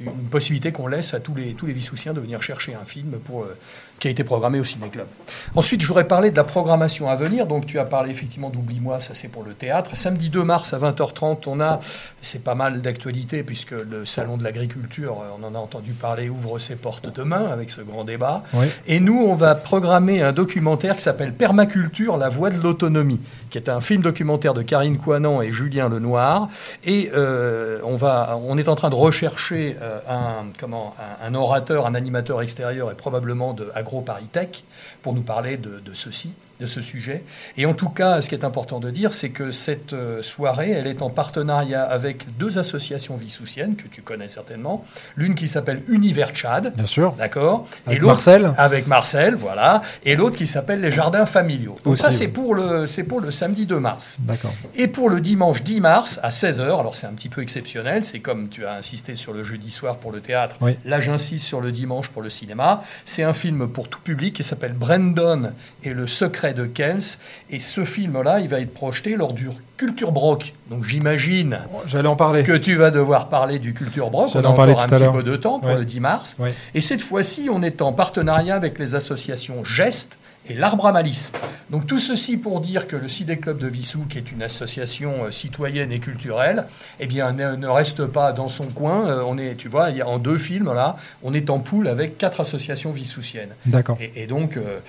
une 0.00 0.28
possibilité 0.30 0.72
qu'on 0.72 0.86
laisse 0.86 1.14
à 1.14 1.20
tous 1.20 1.34
les, 1.34 1.54
tous 1.54 1.66
les 1.66 1.72
Vissoussiens 1.72 2.12
de 2.12 2.20
venir 2.20 2.42
chercher 2.42 2.74
un 2.74 2.84
film 2.84 3.18
pour, 3.24 3.42
euh, 3.42 3.56
qui 3.98 4.08
a 4.08 4.10
été 4.10 4.24
programmé 4.24 4.58
au 4.60 4.64
Ciné 4.64 4.88
Club. 4.88 5.06
Ensuite, 5.54 5.80
je 5.80 5.86
voudrais 5.86 6.06
parler 6.06 6.30
de 6.30 6.36
la 6.36 6.44
programmation 6.44 7.08
à 7.08 7.16
venir. 7.16 7.46
Donc, 7.46 7.66
tu 7.66 7.78
as 7.78 7.84
parlé 7.84 8.10
effectivement 8.10 8.50
d'Oublie-moi, 8.50 9.00
ça 9.00 9.14
c'est 9.14 9.28
pour 9.28 9.44
le 9.44 9.54
théâtre. 9.54 9.96
Samedi 9.96 10.28
2 10.28 10.42
mars 10.44 10.72
à 10.74 10.78
20h30, 10.78 11.44
on 11.46 11.60
a, 11.60 11.80
c'est 12.20 12.42
pas 12.42 12.54
mal 12.54 12.82
d'actualité 12.82 13.42
puisque 13.42 13.72
le 13.72 14.04
Salon 14.04 14.36
de 14.36 14.44
l'agriculture, 14.44 15.18
on 15.38 15.44
en 15.44 15.54
a 15.54 15.58
entendu 15.58 15.92
parler, 15.92 16.28
ouvre 16.28 16.58
ses 16.58 16.76
portes 16.76 17.14
demain 17.14 17.46
avec 17.46 17.70
ce 17.70 17.80
grand 17.80 18.04
débat. 18.04 18.42
Et 18.86 19.00
nous, 19.00 19.24
on 19.26 19.34
va 19.34 19.54
programmer 19.54 20.22
un 20.22 20.32
documentaire 20.32 20.96
qui 20.96 21.02
s'appelle 21.02 21.32
Permaculture, 21.32 22.16
la 22.16 22.28
voie 22.28 22.50
de 22.50 22.60
l'autonomie, 22.60 23.20
qui 23.50 23.58
est 23.58 23.68
un 23.68 23.80
film 23.80 24.02
documentaire 24.02 24.54
de 24.54 24.62
Karine 24.62 24.98
Coinan 24.98 25.40
et 25.42 25.52
Julien 25.52 25.88
Lenoir. 25.88 26.48
Et 26.84 27.10
euh, 27.14 27.23
on, 27.82 27.96
va, 27.96 28.38
on 28.42 28.58
est 28.58 28.68
en 28.68 28.76
train 28.76 28.90
de 28.90 28.94
rechercher 28.94 29.76
euh, 29.80 30.00
un, 30.08 31.34
orateur, 31.34 31.86
un 31.86 31.94
animateur 31.94 32.42
extérieur 32.42 32.90
et 32.90 32.94
probablement 32.94 33.52
de 33.52 33.70
Agro 33.74 34.04
pour 35.02 35.14
nous 35.14 35.22
parler 35.22 35.56
de, 35.56 35.80
ceci. 35.92 36.32
De 36.60 36.66
ce 36.66 36.82
sujet. 36.82 37.24
Et 37.56 37.66
en 37.66 37.74
tout 37.74 37.88
cas, 37.88 38.22
ce 38.22 38.28
qui 38.28 38.34
est 38.34 38.44
important 38.44 38.80
de 38.80 38.90
dire, 38.90 39.12
c'est 39.12 39.30
que 39.30 39.52
cette 39.52 39.92
euh, 39.92 40.22
soirée, 40.22 40.70
elle 40.70 40.86
est 40.86 41.02
en 41.02 41.10
partenariat 41.10 41.82
avec 41.82 42.36
deux 42.38 42.58
associations 42.58 43.16
vissoussiennes 43.16 43.76
que 43.76 43.88
tu 43.88 44.02
connais 44.02 44.28
certainement. 44.28 44.84
L'une 45.16 45.34
qui 45.34 45.48
s'appelle 45.48 45.82
Univers 45.88 46.30
Tchad. 46.30 46.74
Bien 46.74 46.86
sûr. 46.86 47.12
D'accord. 47.12 47.66
Avec 47.86 48.02
Marcel. 48.02 48.54
Avec 48.56 48.86
Marcel, 48.86 49.34
voilà. 49.34 49.82
Et 50.04 50.14
l'autre 50.14 50.36
qui 50.36 50.46
s'appelle 50.46 50.80
les 50.80 50.90
Jardins 50.90 51.26
Familiaux. 51.26 51.76
Donc 51.84 51.98
ça, 51.98 52.10
c'est 52.10 52.28
pour, 52.28 52.54
le, 52.54 52.86
pour 53.02 53.20
le 53.20 53.30
samedi 53.30 53.66
2 53.66 53.80
mars. 53.80 54.16
D'accord. 54.20 54.54
Et 54.76 54.88
pour 54.88 55.10
le 55.10 55.20
dimanche 55.20 55.62
10 55.62 55.80
mars 55.80 56.20
à 56.22 56.30
16h, 56.30 56.62
alors 56.62 56.94
c'est 56.94 57.06
un 57.06 57.12
petit 57.12 57.28
peu 57.28 57.42
exceptionnel, 57.42 58.04
c'est 58.04 58.20
comme 58.20 58.48
tu 58.48 58.64
as 58.64 58.74
insisté 58.74 59.16
sur 59.16 59.32
le 59.32 59.42
jeudi 59.42 59.70
soir 59.70 59.96
pour 59.96 60.12
le 60.12 60.20
théâtre. 60.20 60.56
Là, 60.84 61.00
j'insiste 61.00 61.46
sur 61.46 61.60
le 61.60 61.72
dimanche 61.72 62.10
pour 62.10 62.22
le 62.22 62.30
cinéma. 62.30 62.82
C'est 63.04 63.22
un 63.22 63.34
film 63.34 63.68
pour 63.68 63.88
tout 63.88 64.00
public 64.00 64.36
qui 64.36 64.42
s'appelle 64.42 64.72
Brandon 64.72 65.52
et 65.82 65.92
le 65.92 66.06
secret 66.06 66.43
de 66.52 66.66
Kels. 66.66 67.02
Et 67.50 67.60
ce 67.60 67.84
film-là, 67.84 68.40
il 68.40 68.48
va 68.48 68.60
être 68.60 68.74
projeté 68.74 69.16
lors 69.16 69.32
du 69.32 69.48
Culture 69.76 70.12
Broc. 70.12 70.54
Donc 70.70 70.84
j'imagine 70.84 71.60
J'allais 71.86 72.08
en 72.08 72.16
parler. 72.16 72.42
que 72.42 72.56
tu 72.56 72.76
vas 72.76 72.90
devoir 72.90 73.28
parler 73.28 73.58
du 73.58 73.74
Culture 73.74 74.10
Broc. 74.10 74.30
On 74.34 74.44
a 74.44 74.48
encore 74.48 74.68
un 74.80 74.86
petit 74.86 75.12
peu 75.12 75.22
de 75.22 75.36
temps 75.36 75.60
pour 75.60 75.74
le 75.74 75.84
10 75.84 76.00
mars. 76.00 76.36
Et 76.74 76.80
cette 76.80 77.02
fois-ci, 77.02 77.48
on 77.50 77.62
est 77.62 77.80
en 77.82 77.92
partenariat 77.92 78.54
avec 78.54 78.78
les 78.78 78.94
associations 78.94 79.64
Geste 79.64 80.18
et 80.48 80.54
l'arbre 80.54 80.86
à 80.86 80.92
malice. 80.92 81.32
Donc 81.70 81.86
tout 81.86 81.98
ceci 81.98 82.36
pour 82.36 82.60
dire 82.60 82.86
que 82.86 82.96
le 82.96 83.08
Cidé 83.08 83.38
Club 83.38 83.58
de 83.58 83.66
Vissou, 83.66 84.04
qui 84.08 84.18
est 84.18 84.30
une 84.30 84.42
association 84.42 85.24
euh, 85.24 85.30
citoyenne 85.30 85.92
et 85.92 85.98
culturelle, 85.98 86.66
eh 87.00 87.06
bien 87.06 87.32
ne, 87.32 87.66
reste 87.66 88.06
pas 88.06 88.32
dans 88.32 88.48
son 88.48 88.66
coin. 88.66 89.08
Euh, 89.08 89.22
on 89.26 89.38
est, 89.38 89.56
tu 89.56 89.68
vois, 89.68 89.90
il 89.90 89.96
y 89.96 90.02
a 90.02 90.06
en 90.06 90.18
deux 90.18 90.38
films 90.38 90.72
là, 90.72 90.96
on 91.22 91.32
est 91.32 91.48
en 91.50 91.60
poule 91.60 91.88
avec 91.88 92.18
quatre 92.18 92.40
associations 92.40 92.92
vissoussiennes. 92.92 93.54
D'accord. 93.66 93.98
Et, 94.00 94.26
donc, 94.26 94.56
euh, 94.56 94.80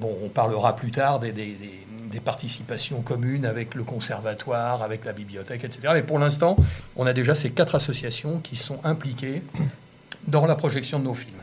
bon, 0.00 0.16
on 0.24 0.28
parlera 0.28 0.74
plus 0.74 0.90
tard 0.90 1.20
des, 1.20 1.32
des, 1.32 1.56
participations 2.24 3.00
communes 3.00 3.46
avec 3.46 3.76
le 3.76 3.84
conservatoire, 3.84 4.82
avec 4.82 5.04
la 5.04 5.12
bibliothèque, 5.12 5.62
etc. 5.62 5.90
Mais 5.92 6.02
pour 6.02 6.18
l'instant, 6.18 6.56
on 6.96 7.06
a 7.06 7.12
déjà 7.12 7.34
ces 7.36 7.50
quatre 7.50 7.76
associations 7.76 8.40
qui 8.42 8.56
sont 8.56 8.80
impliquées 8.82 9.42
dans 10.26 10.44
la 10.44 10.56
projection 10.56 10.98
de 10.98 11.04
nos 11.04 11.14
films. 11.14 11.38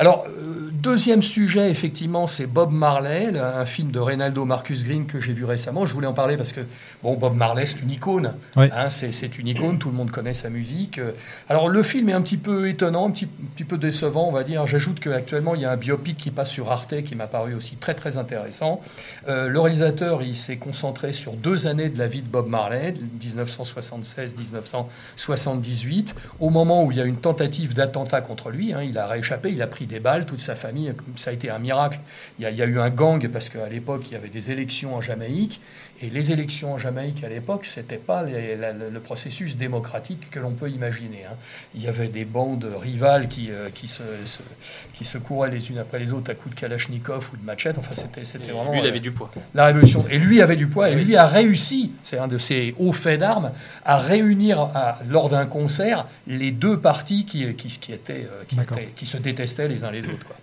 Alors, 0.00 0.26
euh, 0.28 0.70
deuxième 0.72 1.22
sujet, 1.22 1.70
effectivement, 1.70 2.28
c'est 2.28 2.46
Bob 2.46 2.70
Marley, 2.70 3.36
un 3.36 3.66
film 3.66 3.90
de 3.90 3.98
Reynaldo 3.98 4.44
Marcus 4.44 4.84
Green 4.84 5.06
que 5.06 5.20
j'ai 5.20 5.32
vu 5.32 5.44
récemment. 5.44 5.86
Je 5.86 5.94
voulais 5.94 6.06
en 6.06 6.12
parler 6.12 6.36
parce 6.36 6.52
que, 6.52 6.60
bon, 7.02 7.16
Bob 7.16 7.34
Marley, 7.34 7.66
c'est 7.66 7.82
une 7.82 7.90
icône. 7.90 8.34
Hein, 8.56 8.90
c'est 8.90 9.38
une 9.38 9.48
icône, 9.48 9.78
tout 9.78 9.88
le 9.88 9.96
monde 9.96 10.12
connaît 10.12 10.34
sa 10.34 10.50
musique. 10.50 11.00
Alors, 11.48 11.68
le 11.68 11.82
film 11.82 12.10
est 12.10 12.12
un 12.12 12.22
petit 12.22 12.36
peu 12.36 12.68
étonnant, 12.68 13.08
un 13.08 13.10
petit, 13.10 13.26
petit 13.26 13.64
peu 13.64 13.76
décevant, 13.76 14.28
on 14.28 14.32
va 14.32 14.44
dire. 14.44 14.68
J'ajoute 14.68 15.00
qu'actuellement, 15.00 15.56
il 15.56 15.62
y 15.62 15.64
a 15.64 15.72
un 15.72 15.76
biopic 15.76 16.16
qui 16.16 16.30
passe 16.30 16.50
sur 16.50 16.70
Arte 16.70 17.02
qui 17.02 17.16
m'a 17.16 17.26
paru 17.26 17.54
aussi 17.54 17.74
très, 17.74 17.94
très 17.94 18.18
intéressant. 18.18 18.80
Euh, 19.28 19.48
le 19.48 19.60
réalisateur, 19.60 20.22
il 20.22 20.36
s'est 20.36 20.58
concentré 20.58 21.12
sur 21.12 21.32
deux 21.32 21.66
années 21.66 21.88
de 21.88 21.98
la 21.98 22.06
vie 22.06 22.22
de 22.22 22.28
Bob 22.28 22.48
Marley, 22.48 22.94
1976-1978, 23.20 26.14
au 26.38 26.50
moment 26.50 26.84
où 26.84 26.92
il 26.92 26.98
y 26.98 27.00
a 27.00 27.04
une 27.04 27.16
tentative 27.16 27.74
d'attentat 27.74 28.20
contre 28.20 28.50
lui. 28.50 28.72
Hein, 28.72 28.84
il 28.84 28.96
a 28.96 29.08
rééchappé, 29.08 29.50
il 29.50 29.60
a 29.60 29.66
pris 29.66 29.87
des 29.88 30.00
balles, 30.00 30.26
toute 30.26 30.40
sa 30.40 30.54
famille, 30.54 30.92
ça 31.16 31.30
a 31.30 31.32
été 31.32 31.50
un 31.50 31.58
miracle. 31.58 31.98
Il 32.38 32.42
y 32.44 32.62
a, 32.62 32.66
eu 32.66 32.78
un 32.78 32.90
gang 32.90 33.26
parce 33.28 33.48
qu'à 33.48 33.68
l'époque, 33.68 34.02
il 34.06 34.12
y 34.12 34.16
avait 34.16 34.28
des 34.28 34.50
élections 34.50 34.94
en 34.94 35.00
Jamaïque. 35.00 35.60
Et 36.00 36.10
les 36.10 36.30
élections 36.30 36.74
en 36.74 36.78
Jamaïque 36.78 37.24
à 37.24 37.28
l'époque, 37.28 37.64
ce 37.64 37.80
n'était 37.80 37.96
pas 37.96 38.22
le 38.22 39.00
processus 39.00 39.56
démocratique 39.56 40.30
que 40.30 40.38
l'on 40.38 40.52
peut 40.52 40.70
imaginer. 40.70 41.24
Hein. 41.28 41.34
Il 41.74 41.82
y 41.82 41.88
avait 41.88 42.06
des 42.06 42.24
bandes 42.24 42.70
rivales 42.80 43.26
qui, 43.26 43.50
euh, 43.50 43.68
qui, 43.74 43.88
se, 43.88 44.02
qui 44.94 45.04
se 45.04 45.18
couraient 45.18 45.50
les 45.50 45.70
unes 45.70 45.78
après 45.78 45.98
les 45.98 46.12
autres 46.12 46.30
à 46.30 46.34
coups 46.34 46.54
de 46.54 46.60
kalachnikov 46.60 47.30
ou 47.32 47.36
de 47.36 47.44
machette. 47.44 47.78
Enfin, 47.78 47.94
c'était, 47.94 48.24
c'était 48.24 48.52
vraiment. 48.52 48.72
Lui, 48.72 48.80
il 48.80 48.86
avait 48.86 49.00
du 49.00 49.10
poids. 49.10 49.30
La 49.54 49.66
révolution. 49.66 50.04
Et 50.08 50.18
lui 50.18 50.40
avait 50.40 50.54
du 50.54 50.68
poids. 50.68 50.88
Et 50.88 50.94
lui 50.94 51.16
a 51.16 51.26
réussi, 51.26 51.92
c'est 52.04 52.18
un 52.18 52.28
de 52.28 52.38
ses 52.38 52.76
hauts 52.78 52.92
faits 52.92 53.18
d'armes, 53.18 53.50
à 53.84 53.98
réunir 53.98 54.70
lors 55.08 55.28
d'un 55.28 55.46
concert 55.46 56.06
les 56.28 56.52
deux 56.52 56.78
partis 56.78 57.24
qui, 57.24 57.54
qui, 57.54 57.68
qui, 57.68 57.92
étaient, 57.92 58.28
euh, 58.30 58.44
qui, 58.46 58.56
qui 58.94 59.06
se 59.06 59.16
détestaient 59.16 59.68
les 59.68 59.77
uns 59.84 59.90
les 59.90 60.04
autres. 60.04 60.26
Quoi. 60.26 60.36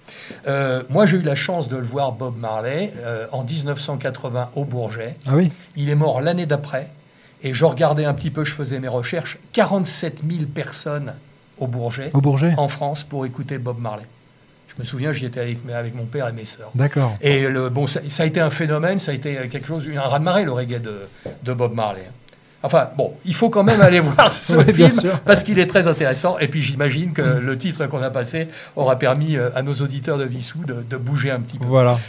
Euh, 0.47 0.83
moi, 0.89 1.05
j'ai 1.05 1.17
eu 1.17 1.21
la 1.21 1.35
chance 1.35 1.69
de 1.69 1.77
le 1.77 1.85
voir, 1.85 2.11
Bob 2.11 2.37
Marley, 2.37 2.93
en 3.31 3.43
1980 3.43 4.51
au 4.55 4.63
Bourget. 4.63 5.15
Ah 5.27 5.35
oui 5.35 5.51
il 5.75 5.89
est 5.89 5.95
mort 5.95 6.21
l'année 6.21 6.45
d'après. 6.45 6.89
Et 7.43 7.53
je 7.53 7.65
regardais 7.65 8.05
un 8.05 8.13
petit 8.13 8.31
peu, 8.31 8.43
je 8.43 8.53
faisais 8.53 8.79
mes 8.79 8.87
recherches. 8.87 9.37
47 9.53 10.21
000 10.27 10.45
personnes 10.45 11.13
au 11.57 11.67
Bourget, 11.67 12.09
au 12.13 12.21
Bourget. 12.21 12.53
en 12.57 12.67
France, 12.67 13.03
pour 13.03 13.25
écouter 13.25 13.57
Bob 13.57 13.79
Marley. 13.79 14.05
Je 14.67 14.81
me 14.81 14.85
souviens, 14.85 15.13
j'y 15.13 15.25
étais 15.25 15.39
avec, 15.39 15.95
mon 15.95 16.05
père 16.05 16.27
et 16.27 16.33
mes 16.33 16.43
sœurs. 16.43 16.71
D'accord. 16.75 17.15
Et 17.21 17.47
le, 17.47 17.69
bon, 17.69 17.87
ça, 17.87 18.01
a 18.17 18.25
été 18.25 18.41
un 18.41 18.49
phénomène, 18.49 18.99
ça 18.99 19.11
a 19.11 19.13
été 19.13 19.35
quelque 19.49 19.67
chose, 19.67 19.87
un 19.95 20.01
raz-de-marée, 20.01 20.43
le 20.43 20.51
reggae 20.51 20.81
de, 20.81 21.07
de 21.43 21.53
Bob 21.53 21.73
Marley. 21.73 22.03
Enfin, 22.65 22.89
bon, 22.97 23.13
il 23.25 23.35
faut 23.35 23.51
quand 23.51 23.63
même 23.63 23.79
aller 23.79 23.99
voir 24.01 24.31
ce 24.31 24.59
film 24.63 24.89
parce 25.23 25.43
qu'il 25.43 25.59
est 25.59 25.67
très 25.67 25.87
intéressant. 25.87 26.39
Et 26.39 26.47
puis, 26.47 26.63
j'imagine 26.63 27.13
que 27.13 27.21
le 27.21 27.57
titre 27.57 27.85
qu'on 27.85 28.01
a 28.01 28.09
passé 28.09 28.47
aura 28.75 28.97
permis 28.97 29.37
euh, 29.37 29.49
à 29.55 29.61
nos 29.61 29.73
auditeurs 29.73 30.17
de 30.17 30.25
Vissou 30.25 30.59
de, 30.65 30.97
bouger 30.97 31.29
un 31.29 31.39
petit 31.41 31.59
peu. 31.59 31.67
Voilà. 31.67 31.99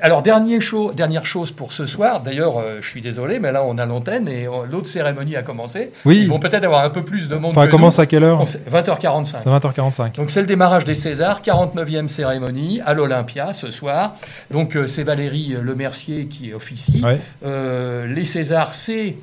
Alors, 0.00 0.22
dernier 0.22 0.58
dernière 0.94 1.26
chose 1.26 1.50
pour 1.50 1.72
ce 1.72 1.84
soir. 1.84 2.20
D'ailleurs, 2.22 2.56
euh, 2.56 2.78
je 2.80 2.88
suis 2.88 3.02
désolé, 3.02 3.38
mais 3.38 3.52
là, 3.52 3.62
on 3.62 3.76
a 3.76 3.84
l'antenne 3.84 4.26
et 4.26 4.46
euh, 4.46 4.64
l'autre 4.70 4.88
cérémonie 4.88 5.36
a 5.36 5.42
commencé. 5.42 5.90
Oui. 6.06 6.20
Ils 6.22 6.28
vont 6.30 6.38
peut-être 6.38 6.64
avoir 6.64 6.82
un 6.82 6.90
peu 6.90 7.04
plus 7.04 7.28
de 7.28 7.36
monde. 7.36 7.50
Enfin, 7.50 7.66
commence 7.66 7.98
à 7.98 8.06
quelle 8.06 8.24
heure 8.24 8.42
20h45. 8.44 9.44
20h45. 9.44 10.14
Donc, 10.14 10.30
c'est 10.30 10.40
le 10.40 10.46
démarrage 10.46 10.84
des 10.84 10.94
Césars, 10.94 11.42
49e 11.42 12.08
cérémonie 12.08 12.80
à 12.86 12.94
l'Olympia 12.94 13.52
ce 13.52 13.70
soir. 13.70 14.14
Donc, 14.50 14.78
c'est 14.86 15.02
Valérie 15.02 15.56
Lemercier 15.62 16.26
qui 16.26 16.54
officie. 16.54 17.04
les 17.44 18.24
Césars, 18.24 18.74
c'est 18.74 19.16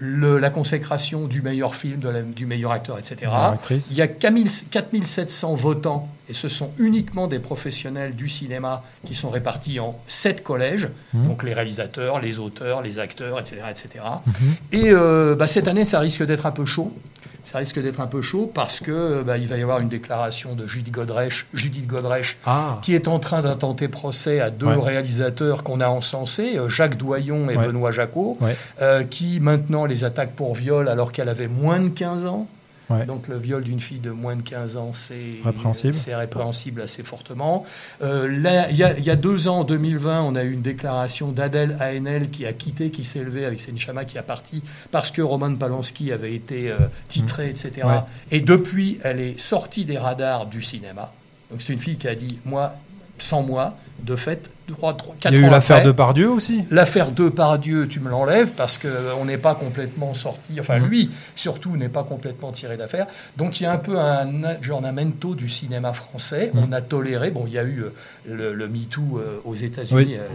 la 0.00 0.50
consécration 0.50 1.26
du 1.26 1.42
meilleur 1.42 1.74
film, 1.74 2.00
du 2.34 2.46
meilleur 2.46 2.72
acteur, 2.72 2.98
etc. 2.98 3.30
Il 3.90 3.96
y 3.96 4.02
a 4.02 4.08
4700 4.08 5.54
votants, 5.54 6.08
et 6.28 6.34
ce 6.34 6.48
sont 6.48 6.72
uniquement 6.78 7.26
des 7.26 7.38
professionnels 7.38 8.14
du 8.14 8.28
cinéma 8.28 8.82
qui 9.06 9.14
sont 9.14 9.30
répartis 9.30 9.80
en 9.80 9.98
sept 10.08 10.42
collèges, 10.42 10.88
mmh. 11.14 11.26
donc 11.26 11.42
les 11.42 11.54
réalisateurs, 11.54 12.20
les 12.20 12.38
auteurs, 12.38 12.82
les 12.82 12.98
acteurs, 12.98 13.40
etc. 13.40 13.62
etc. 13.70 14.04
Et 14.72 14.90
mmh. 14.90 14.96
euh, 14.96 15.34
bah, 15.34 15.48
cette 15.48 15.68
année, 15.68 15.84
ça 15.84 16.00
risque 16.00 16.24
d'être 16.24 16.46
un 16.46 16.52
peu 16.52 16.66
chaud 16.66 16.92
ça 17.48 17.58
risque 17.58 17.80
d'être 17.80 18.00
un 18.00 18.06
peu 18.06 18.20
chaud 18.20 18.50
parce 18.52 18.78
que 18.78 19.22
bah, 19.22 19.38
il 19.38 19.48
va 19.48 19.56
y 19.56 19.62
avoir 19.62 19.80
une 19.80 19.88
déclaration 19.88 20.54
de 20.54 20.66
Judith 20.66 20.92
Godrèche, 20.92 21.46
Judith 21.54 21.86
Godrèche 21.86 22.36
ah. 22.44 22.78
qui 22.82 22.94
est 22.94 23.08
en 23.08 23.18
train 23.18 23.40
d'intenter 23.40 23.88
procès 23.88 24.40
à 24.40 24.50
deux 24.50 24.66
réalisateurs 24.66 25.62
qu'on 25.62 25.80
a 25.80 25.88
encensés, 25.88 26.58
euh, 26.58 26.68
Jacques 26.68 26.98
Doyon 26.98 27.48
et 27.48 27.56
Benoît 27.56 27.90
Jacot, 27.90 28.36
euh, 28.82 29.02
qui 29.04 29.40
maintenant 29.40 29.86
les 29.86 30.04
attaquent 30.04 30.34
pour 30.34 30.54
viol 30.54 30.88
alors 30.88 31.10
qu'elle 31.10 31.30
avait 31.30 31.48
moins 31.48 31.80
de 31.80 31.88
15 31.88 32.26
ans. 32.26 32.46
Donc 33.06 33.28
le 33.28 33.36
viol 33.36 33.62
d'une 33.62 33.80
fille 33.80 33.98
de 33.98 34.10
moins 34.10 34.36
de 34.36 34.42
15 34.42 34.76
ans, 34.76 34.92
c'est 34.92 35.36
répréhensible. 35.44 35.96
répréhensible 36.14 36.80
assez 36.80 37.02
fortement. 37.02 37.66
Euh, 38.02 38.66
il 38.70 38.76
y, 38.76 39.10
a 39.10 39.16
deux 39.16 39.48
ans, 39.48 39.60
en 39.60 39.64
2020, 39.64 40.22
on 40.22 40.34
a 40.34 40.44
eu 40.44 40.52
une 40.52 40.62
déclaration 40.62 41.32
d'Adèle 41.32 41.76
ANL 41.80 42.30
qui 42.30 42.46
a 42.46 42.52
quitté, 42.52 42.90
qui 42.90 43.04
s'est 43.04 43.18
élevée 43.18 43.44
avec 43.44 43.60
Senchama 43.60 44.04
qui 44.04 44.18
a 44.18 44.22
parti 44.22 44.62
parce 44.90 45.10
que 45.10 45.20
Roman 45.20 45.54
Polanski 45.54 46.12
avait 46.12 46.34
été 46.34 46.70
euh, 46.70 46.76
titré, 47.08 47.46
mmh. 47.46 47.50
etc. 47.50 47.88
Et 48.30 48.40
depuis, 48.40 48.98
elle 49.02 49.20
est 49.20 49.38
sortie 49.38 49.84
des 49.84 49.98
radars 49.98 50.46
du 50.46 50.62
cinéma. 50.62 51.12
Donc 51.50 51.62
c'est 51.62 51.72
une 51.72 51.78
fille 51.78 51.96
qui 51.96 52.08
a 52.08 52.14
dit, 52.14 52.38
moi, 52.44 52.74
sans 53.18 53.42
moi, 53.42 53.76
de 54.02 54.16
fait, 54.16 54.50
il 54.68 55.32
y 55.32 55.36
a 55.36 55.38
eu 55.38 55.50
l'affaire 55.50 55.82
de 55.82 55.92
Pardieu 55.92 56.30
aussi 56.30 56.64
L'affaire 56.70 57.10
de 57.10 57.28
Pardieu, 57.28 57.88
tu 57.88 58.00
me 58.00 58.10
l'enlèves 58.10 58.52
parce 58.52 58.78
qu'on 58.78 59.24
n'est 59.24 59.38
pas 59.38 59.54
complètement 59.54 60.14
sorti, 60.14 60.60
enfin 60.60 60.78
mhm. 60.78 60.86
lui 60.86 61.10
surtout 61.36 61.76
n'est 61.76 61.88
pas 61.88 62.04
complètement 62.04 62.52
tiré 62.52 62.76
d'affaire. 62.76 63.06
Donc 63.36 63.60
il 63.60 63.64
y 63.64 63.66
a 63.66 63.72
un 63.72 63.78
peu 63.78 63.98
un 63.98 64.60
giornamento 64.60 65.34
du 65.34 65.48
cinéma 65.48 65.92
français. 65.92 66.50
Mhm. 66.52 66.64
On 66.68 66.72
a 66.72 66.80
toléré, 66.80 67.30
bon 67.30 67.44
il 67.46 67.54
y 67.54 67.58
a 67.58 67.64
eu 67.64 67.84
euh, 68.28 68.54
le, 68.54 68.68
MeToo 68.68 69.18
euh, 69.18 69.40
aux 69.44 69.54
États-Unis. 69.54 70.16
Euh, 70.16 70.26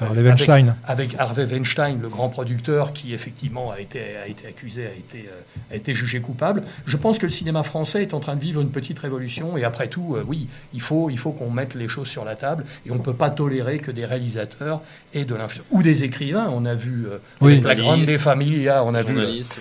Harvey 0.00 0.22
Weinstein. 0.22 0.76
Avec, 0.84 1.14
Harvey 1.18 1.44
Weinstein, 1.44 2.00
le 2.00 2.08
grand 2.08 2.28
producteur 2.28 2.92
qui 2.92 3.14
effectivement 3.14 3.70
a 3.70 3.80
été, 3.80 4.00
a 4.22 4.26
été 4.28 4.46
accusé, 4.46 4.86
a 4.86 4.90
été, 4.90 5.28
a 5.70 5.76
été 5.76 5.94
jugé 5.94 6.20
coupable. 6.20 6.62
Je 6.86 6.96
pense 6.96 7.18
que 7.18 7.26
le 7.26 7.32
cinéma 7.32 7.62
français 7.62 8.02
est 8.02 8.14
en 8.14 8.20
train 8.20 8.36
de 8.36 8.40
vivre 8.40 8.60
une 8.60 8.70
petite 8.70 8.98
révolution 8.98 9.56
et 9.56 9.64
après 9.64 9.88
tout, 9.88 10.16
oui, 10.26 10.48
il 10.74 10.80
faut, 10.80 11.10
il 11.10 11.18
faut 11.18 11.32
qu'on 11.32 11.50
mette 11.50 11.74
les 11.74 11.88
choses 11.88 12.08
sur 12.08 12.24
la 12.24 12.36
table 12.36 12.64
et 12.86 12.90
on 12.90 12.96
ne 12.96 13.02
peut 13.02 13.14
pas 13.14 13.30
tolérer 13.30 13.78
que 13.78 13.90
des 13.90 14.04
réalisateurs 14.04 14.82
et 15.14 15.24
de 15.24 15.34
l'influence. 15.34 15.66
Ou 15.70 15.82
des 15.82 16.04
écrivains. 16.04 16.48
On 16.52 16.64
a 16.64 16.74
vu 16.74 17.06
euh, 17.06 17.60
la 17.62 17.74
grande 17.74 18.02
des 18.02 18.18
familles, 18.18 18.70
on 18.84 18.94
a 18.94 19.02
vu 19.02 19.16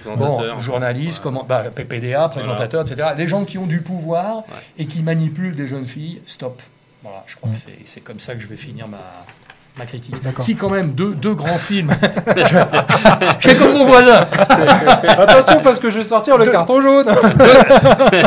bon, 0.06 0.60
journalistes, 0.60 1.22
comment, 1.22 1.44
bah, 1.44 1.66
PPDA, 1.74 2.30
présentateurs, 2.30 2.82
etc. 2.90 3.10
Des 3.16 3.28
gens 3.28 3.46
qui 3.46 3.58
ont 3.58 3.68
du 3.68 3.82
pouvoir 3.82 4.44
et 4.78 4.86
qui 4.86 5.02
manipulent 5.02 5.56
des 5.56 5.68
jeunes 5.68 5.86
filles, 5.86 6.22
stop. 6.26 6.62
Voilà, 7.04 7.24
je 7.28 7.36
crois 7.36 7.52
que 7.52 7.58
c'est 7.86 8.02
comme 8.02 8.20
ça 8.20 8.36
que 8.36 8.42
je 8.42 8.48
vais 8.48 8.58
finir 8.58 8.88
ma, 8.88 9.26
ma 9.78 9.86
critique. 9.86 10.16
Si 10.40 10.56
quand 10.56 10.70
même 10.70 10.92
deux, 10.92 11.14
deux 11.14 11.34
grands 11.34 11.58
films, 11.58 11.92
je, 12.38 12.58
fais 13.40 13.56
comme 13.56 13.74
mon 13.74 13.86
voisin. 13.86 14.28
Attention 15.08 15.62
parce 15.64 15.80
que 15.80 15.90
je 15.90 16.00
vais 16.00 16.06
sortir 16.06 16.38
le 16.38 16.46
carton 16.46 16.82
jaune. 16.82 17.08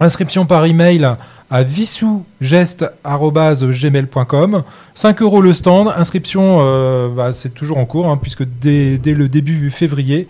Inscription 0.00 0.44
par 0.46 0.64
email 0.64 1.12
à 1.50 1.62
vissougeste.gmail.com. 1.64 4.62
5 4.94 5.22
euros 5.22 5.40
le 5.40 5.52
stand. 5.52 5.92
Inscription, 5.96 6.58
euh, 6.60 7.08
bah, 7.08 7.32
c'est 7.32 7.52
toujours 7.52 7.78
en 7.78 7.86
cours, 7.86 8.08
hein, 8.08 8.16
puisque 8.20 8.44
dès, 8.44 8.98
dès, 8.98 9.14
le 9.14 9.28
début 9.28 9.70
février. 9.70 10.28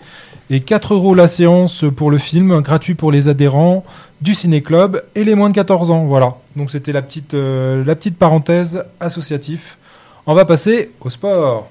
Et 0.53 0.59
4 0.59 0.95
euros 0.95 1.15
la 1.15 1.29
séance 1.29 1.85
pour 1.95 2.11
le 2.11 2.17
film, 2.17 2.59
gratuit 2.59 2.93
pour 2.93 3.09
les 3.09 3.29
adhérents 3.29 3.85
du 4.19 4.35
Ciné-Club 4.35 5.01
et 5.15 5.23
les 5.23 5.33
moins 5.33 5.49
de 5.49 5.55
14 5.55 5.91
ans. 5.91 6.03
Voilà. 6.03 6.35
Donc 6.57 6.71
c'était 6.71 6.91
la 6.91 7.01
petite, 7.01 7.35
euh, 7.35 7.85
la 7.85 7.95
petite 7.95 8.17
parenthèse 8.17 8.83
associatif. 8.99 9.77
On 10.27 10.33
va 10.33 10.43
passer 10.43 10.91
au 10.99 11.09
sport. 11.09 11.69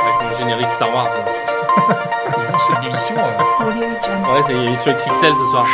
Avec 0.00 0.32
mon 0.32 0.36
générique 0.36 0.70
Star 0.72 0.92
Wars. 0.92 1.06
c'est 2.66 2.82
une 2.82 2.88
émission. 2.88 3.14
Ouais, 3.14 4.42
c'est 4.44 4.52
une 4.54 4.62
émission 4.62 4.92
XXL 4.92 5.32
ce 5.32 5.50
soir. 5.52 5.66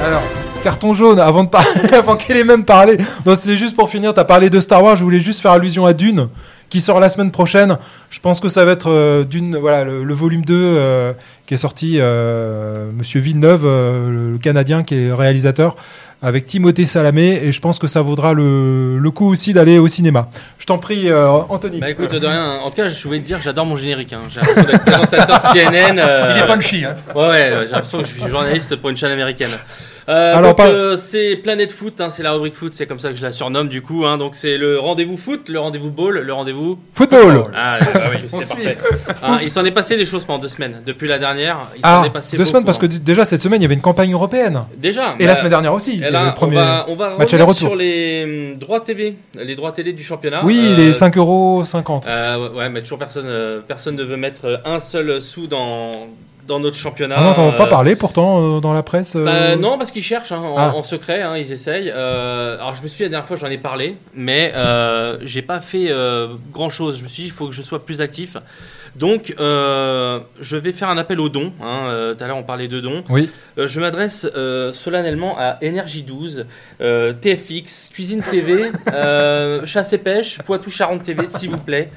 Alors, 0.00 0.22
carton 0.62 0.94
jaune, 0.94 1.18
avant, 1.18 1.44
de 1.44 1.94
avant 1.94 2.16
qu'elle 2.16 2.36
ait 2.36 2.44
même 2.44 2.64
parlé. 2.64 2.96
Non, 3.26 3.34
c'était 3.34 3.56
juste 3.56 3.74
pour 3.74 3.90
finir, 3.90 4.14
tu 4.14 4.20
as 4.20 4.24
parlé 4.24 4.48
de 4.48 4.60
Star 4.60 4.82
Wars, 4.82 4.94
je 4.94 5.02
voulais 5.02 5.18
juste 5.18 5.40
faire 5.40 5.50
allusion 5.52 5.86
à 5.86 5.92
Dune, 5.92 6.28
qui 6.70 6.80
sort 6.80 7.00
la 7.00 7.08
semaine 7.08 7.30
prochaine. 7.30 7.78
Je 8.10 8.20
pense 8.20 8.40
que 8.40 8.48
ça 8.48 8.64
va 8.64 8.72
être 8.72 8.90
euh, 8.90 9.24
Dune, 9.24 9.56
voilà, 9.56 9.84
le, 9.84 10.14
volume 10.14 10.44
2 10.44 10.54
euh, 10.54 11.12
qui 11.46 11.54
est 11.54 11.58
sorti, 11.58 11.96
euh, 11.98 12.90
Monsieur 12.92 13.20
Villeneuve, 13.20 13.64
le 13.64 14.38
Canadien 14.38 14.82
qui 14.82 14.94
est 14.94 15.12
réalisateur 15.12 15.76
avec 16.20 16.46
Timothée 16.46 16.86
Salamé 16.86 17.40
et 17.42 17.52
je 17.52 17.60
pense 17.60 17.78
que 17.78 17.86
ça 17.86 18.02
vaudra 18.02 18.32
le, 18.32 18.98
le 18.98 19.10
coup 19.10 19.30
aussi 19.30 19.52
d'aller 19.52 19.78
au 19.78 19.86
cinéma. 19.86 20.28
Je 20.58 20.66
t'en 20.66 20.78
prie, 20.78 21.08
euh, 21.08 21.30
Anthony. 21.48 21.78
Bah 21.78 21.90
écoute, 21.90 22.10
de 22.12 22.26
rien. 22.26 22.58
En 22.58 22.70
tout 22.70 22.76
cas, 22.76 22.88
je 22.88 23.04
voulais 23.04 23.20
te 23.20 23.26
dire 23.26 23.38
que 23.38 23.44
j'adore 23.44 23.66
mon 23.66 23.76
générique. 23.76 24.12
Hein. 24.12 24.22
J'ai 24.28 24.40
l'impression 24.40 24.64
d'être 24.64 24.84
présentateur 24.84 25.26
de 25.26 25.58
CNN. 25.58 25.98
Euh... 25.98 26.34
Il 26.36 26.42
est 26.42 26.46
punchy. 26.46 26.84
Hein. 26.84 26.96
Ouais, 27.14 27.28
ouais, 27.28 27.50
j'ai 27.66 27.72
l'impression 27.72 27.98
que 28.02 28.08
je 28.08 28.12
suis 28.12 28.28
journaliste 28.28 28.76
pour 28.76 28.90
une 28.90 28.96
chaîne 28.96 29.12
américaine. 29.12 29.50
Euh, 30.08 30.36
Alors, 30.36 30.54
donc, 30.54 30.66
euh, 30.66 30.96
c'est 30.96 31.36
Planète 31.36 31.70
Foot, 31.70 32.00
hein, 32.00 32.08
c'est 32.10 32.22
la 32.22 32.32
rubrique 32.32 32.54
foot, 32.54 32.72
c'est 32.72 32.86
comme 32.86 32.98
ça 32.98 33.10
que 33.10 33.14
je 33.14 33.22
la 33.22 33.32
surnomme 33.32 33.68
du 33.68 33.82
coup. 33.82 34.06
Hein, 34.06 34.16
donc 34.16 34.34
c'est 34.36 34.56
le 34.56 34.78
rendez-vous 34.78 35.18
foot, 35.18 35.50
le 35.50 35.60
rendez-vous 35.60 35.90
ball, 35.90 36.20
le 36.20 36.32
rendez-vous 36.32 36.57
football. 36.92 37.46
Ah, 37.54 37.78
bah 37.94 38.00
oui, 38.12 38.28
c'est 38.28 38.48
parfait. 38.48 38.78
Ah, 39.22 39.38
il 39.42 39.50
s'en 39.50 39.64
est 39.64 39.70
passé 39.70 39.96
des 39.96 40.04
choses 40.04 40.24
pendant 40.24 40.38
deux 40.38 40.48
semaines. 40.48 40.82
Depuis 40.84 41.08
la 41.08 41.18
dernière, 41.18 41.58
il 41.76 41.80
ah, 41.82 42.00
s'en 42.00 42.04
est 42.04 42.10
passé 42.10 42.36
deux 42.36 42.44
semaines 42.44 42.64
parce 42.64 42.78
que 42.78 42.86
déjà 42.86 43.24
cette 43.24 43.42
semaine 43.42 43.60
il 43.60 43.64
y 43.64 43.66
avait 43.66 43.74
une 43.74 43.80
campagne 43.80 44.12
européenne. 44.12 44.64
Déjà. 44.76 45.14
Et 45.18 45.26
la 45.26 45.32
bah, 45.32 45.36
semaine 45.36 45.50
dernière 45.50 45.74
aussi. 45.74 45.96
le 45.96 46.34
premier 46.34 46.58
on 46.88 46.94
va, 46.94 47.16
on 47.18 47.24
va 47.24 47.52
sur 47.52 47.76
les 47.76 48.52
hum, 48.52 48.58
droits 48.58 48.80
TV, 48.80 49.16
les 49.34 49.54
droits 49.54 49.72
télé 49.72 49.92
du 49.92 50.02
championnat. 50.02 50.42
Oui, 50.44 50.74
les 50.76 50.92
5,50 50.92 51.18
euros. 51.18 51.64
Euh, 52.06 52.50
ouais, 52.54 52.68
mais 52.68 52.82
toujours 52.82 52.98
personne, 52.98 53.26
euh, 53.26 53.60
personne 53.66 53.96
ne 53.96 54.04
veut 54.04 54.16
mettre 54.16 54.60
un 54.64 54.80
seul 54.80 55.20
sou 55.20 55.46
dans 55.46 55.90
dans 56.48 56.58
notre 56.58 56.76
championnat. 56.76 57.16
On 57.20 57.24
n'entend 57.24 57.52
pas 57.52 57.66
euh, 57.66 57.70
parler 57.70 57.94
pourtant 57.94 58.56
euh, 58.56 58.60
dans 58.60 58.72
la 58.72 58.82
presse 58.82 59.14
bah, 59.14 59.54
Non, 59.56 59.78
parce 59.78 59.92
qu'ils 59.92 60.02
cherchent 60.02 60.32
hein, 60.32 60.42
ah. 60.56 60.72
en, 60.74 60.82
secret, 60.82 61.22
hein, 61.22 61.36
ils 61.36 61.52
essayent. 61.52 61.92
Euh, 61.94 62.56
alors 62.56 62.74
je 62.74 62.82
me 62.82 62.88
suis 62.88 62.96
dit 62.98 63.02
la 63.04 63.08
dernière 63.10 63.26
fois, 63.26 63.36
j'en 63.36 63.48
ai 63.48 63.58
parlé, 63.58 63.96
mais 64.14 64.52
j'ai 65.22 65.42
pas 65.42 65.60
fait 65.60 65.92
grand 66.52 66.70
chose. 66.70 66.98
Je 66.98 67.04
me 67.04 67.08
suis 67.08 67.24
dit, 67.24 67.28
il 67.28 67.32
faut 67.32 67.46
que 67.46 67.54
je 67.54 67.62
sois 67.62 67.84
plus 67.84 68.00
actif. 68.00 68.36
Donc, 68.96 69.34
euh, 69.38 70.18
je 70.40 70.56
vais 70.56 70.72
faire 70.72 70.88
un 70.88 70.98
appel 70.98 71.20
aux 71.20 71.28
dons. 71.28 71.52
Hein, 71.60 71.88
euh, 71.88 72.14
tout 72.14 72.24
à 72.24 72.26
l'heure, 72.26 72.36
on 72.36 72.42
parlait 72.42 72.68
de 72.68 72.80
dons. 72.80 73.04
Oui. 73.08 73.30
Euh, 73.58 73.66
je 73.66 73.80
m'adresse 73.80 74.26
solennellement 74.72 75.36
à 75.38 75.58
Énergie 75.60 76.02
12, 76.02 76.46
TFX, 76.78 77.90
Cuisine 77.92 78.22
TV, 78.22 78.70
Chasse 79.66 79.92
et 79.92 79.98
Pêche, 79.98 80.38
Poitou 80.44 80.70
Charente 80.70 81.02
TV, 81.02 81.26
s'il 81.26 81.50
vous 81.50 81.58
plaît. 81.58 81.90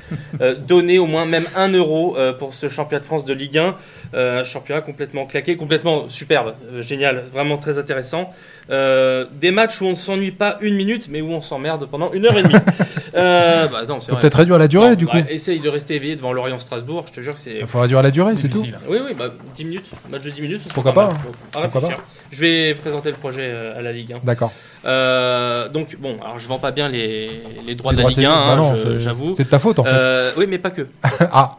donnez 0.67 0.99
au 0.99 1.05
moins 1.05 1.25
même 1.25 1.45
1 1.55 1.69
euro 1.69 2.15
pour 2.37 2.53
ce 2.53 2.69
championnat 2.69 2.99
de 2.99 3.05
France 3.05 3.25
de 3.25 3.33
Ligue 3.33 3.57
1. 3.57 4.40
Championnat 4.43 4.81
complètement 4.81 5.25
claqué, 5.25 5.55
complètement 5.57 6.09
superbe, 6.09 6.53
génial, 6.79 7.23
vraiment 7.31 7.57
très 7.57 7.77
intéressant. 7.77 8.33
des 8.69 9.51
matchs 9.51 9.81
où 9.81 9.85
on 9.85 9.91
ne 9.91 9.95
s'ennuie 9.95 10.31
pas 10.31 10.57
une 10.61 10.75
minute, 10.75 11.07
mais 11.09 11.21
où 11.21 11.31
on 11.31 11.41
s'emmerde 11.41 11.87
pendant 11.89 12.11
une 12.13 12.25
heure 12.25 12.37
et 12.37 12.43
demie. 12.43 12.53
bah, 13.13 13.85
Peut-être 14.19 14.35
réduire 14.35 14.57
la 14.57 14.67
durée, 14.67 14.95
du 14.95 15.07
coup. 15.07 15.17
Bah, 15.17 15.25
essaye 15.29 15.59
de 15.59 15.69
rester 15.69 15.95
éveillé 15.95 16.15
devant 16.15 16.33
Lorient-Strasbourg 16.33 17.01
je 17.07 17.11
te 17.13 17.21
jure 17.21 17.35
que 17.35 17.39
c'est. 17.39 17.57
Il 17.59 17.67
faudra 17.67 17.87
durer 17.87 18.03
la 18.03 18.11
durée, 18.11 18.37
c'est 18.37 18.49
tout. 18.49 18.63
Oui, 18.87 18.97
oui, 19.05 19.13
bah, 19.17 19.29
10 19.55 19.65
minutes, 19.65 19.91
match 20.09 20.23
de 20.23 20.29
10 20.29 20.41
minutes. 20.41 20.61
Pourquoi 20.73 20.93
pas, 20.93 21.13
Pourquoi 21.51 21.81
pas 21.81 21.89
Je 22.31 22.41
vais 22.41 22.73
présenter 22.75 23.09
le 23.09 23.17
projet 23.17 23.49
euh, 23.53 23.77
à 23.77 23.81
la 23.81 23.91
Ligue 23.91 24.13
1. 24.13 24.19
D'accord. 24.23 24.51
Euh, 24.85 25.69
donc, 25.69 25.97
bon, 25.99 26.17
alors 26.21 26.39
je 26.39 26.47
vends 26.47 26.59
pas 26.59 26.71
bien 26.71 26.89
les, 26.89 27.29
les 27.65 27.75
droits 27.75 27.93
de 27.93 28.01
la 28.01 28.09
Ligue 28.09 28.25
1, 28.25 28.29
bah 28.29 28.57
hein, 28.59 28.75
j'avoue. 28.95 29.33
C'est 29.33 29.43
de 29.43 29.49
ta 29.49 29.59
faute 29.59 29.79
en 29.79 29.83
fait. 29.83 29.91
Euh, 29.93 30.31
oui, 30.37 30.45
mais 30.47 30.57
pas 30.57 30.71
que. 30.71 30.87
ah 31.19 31.57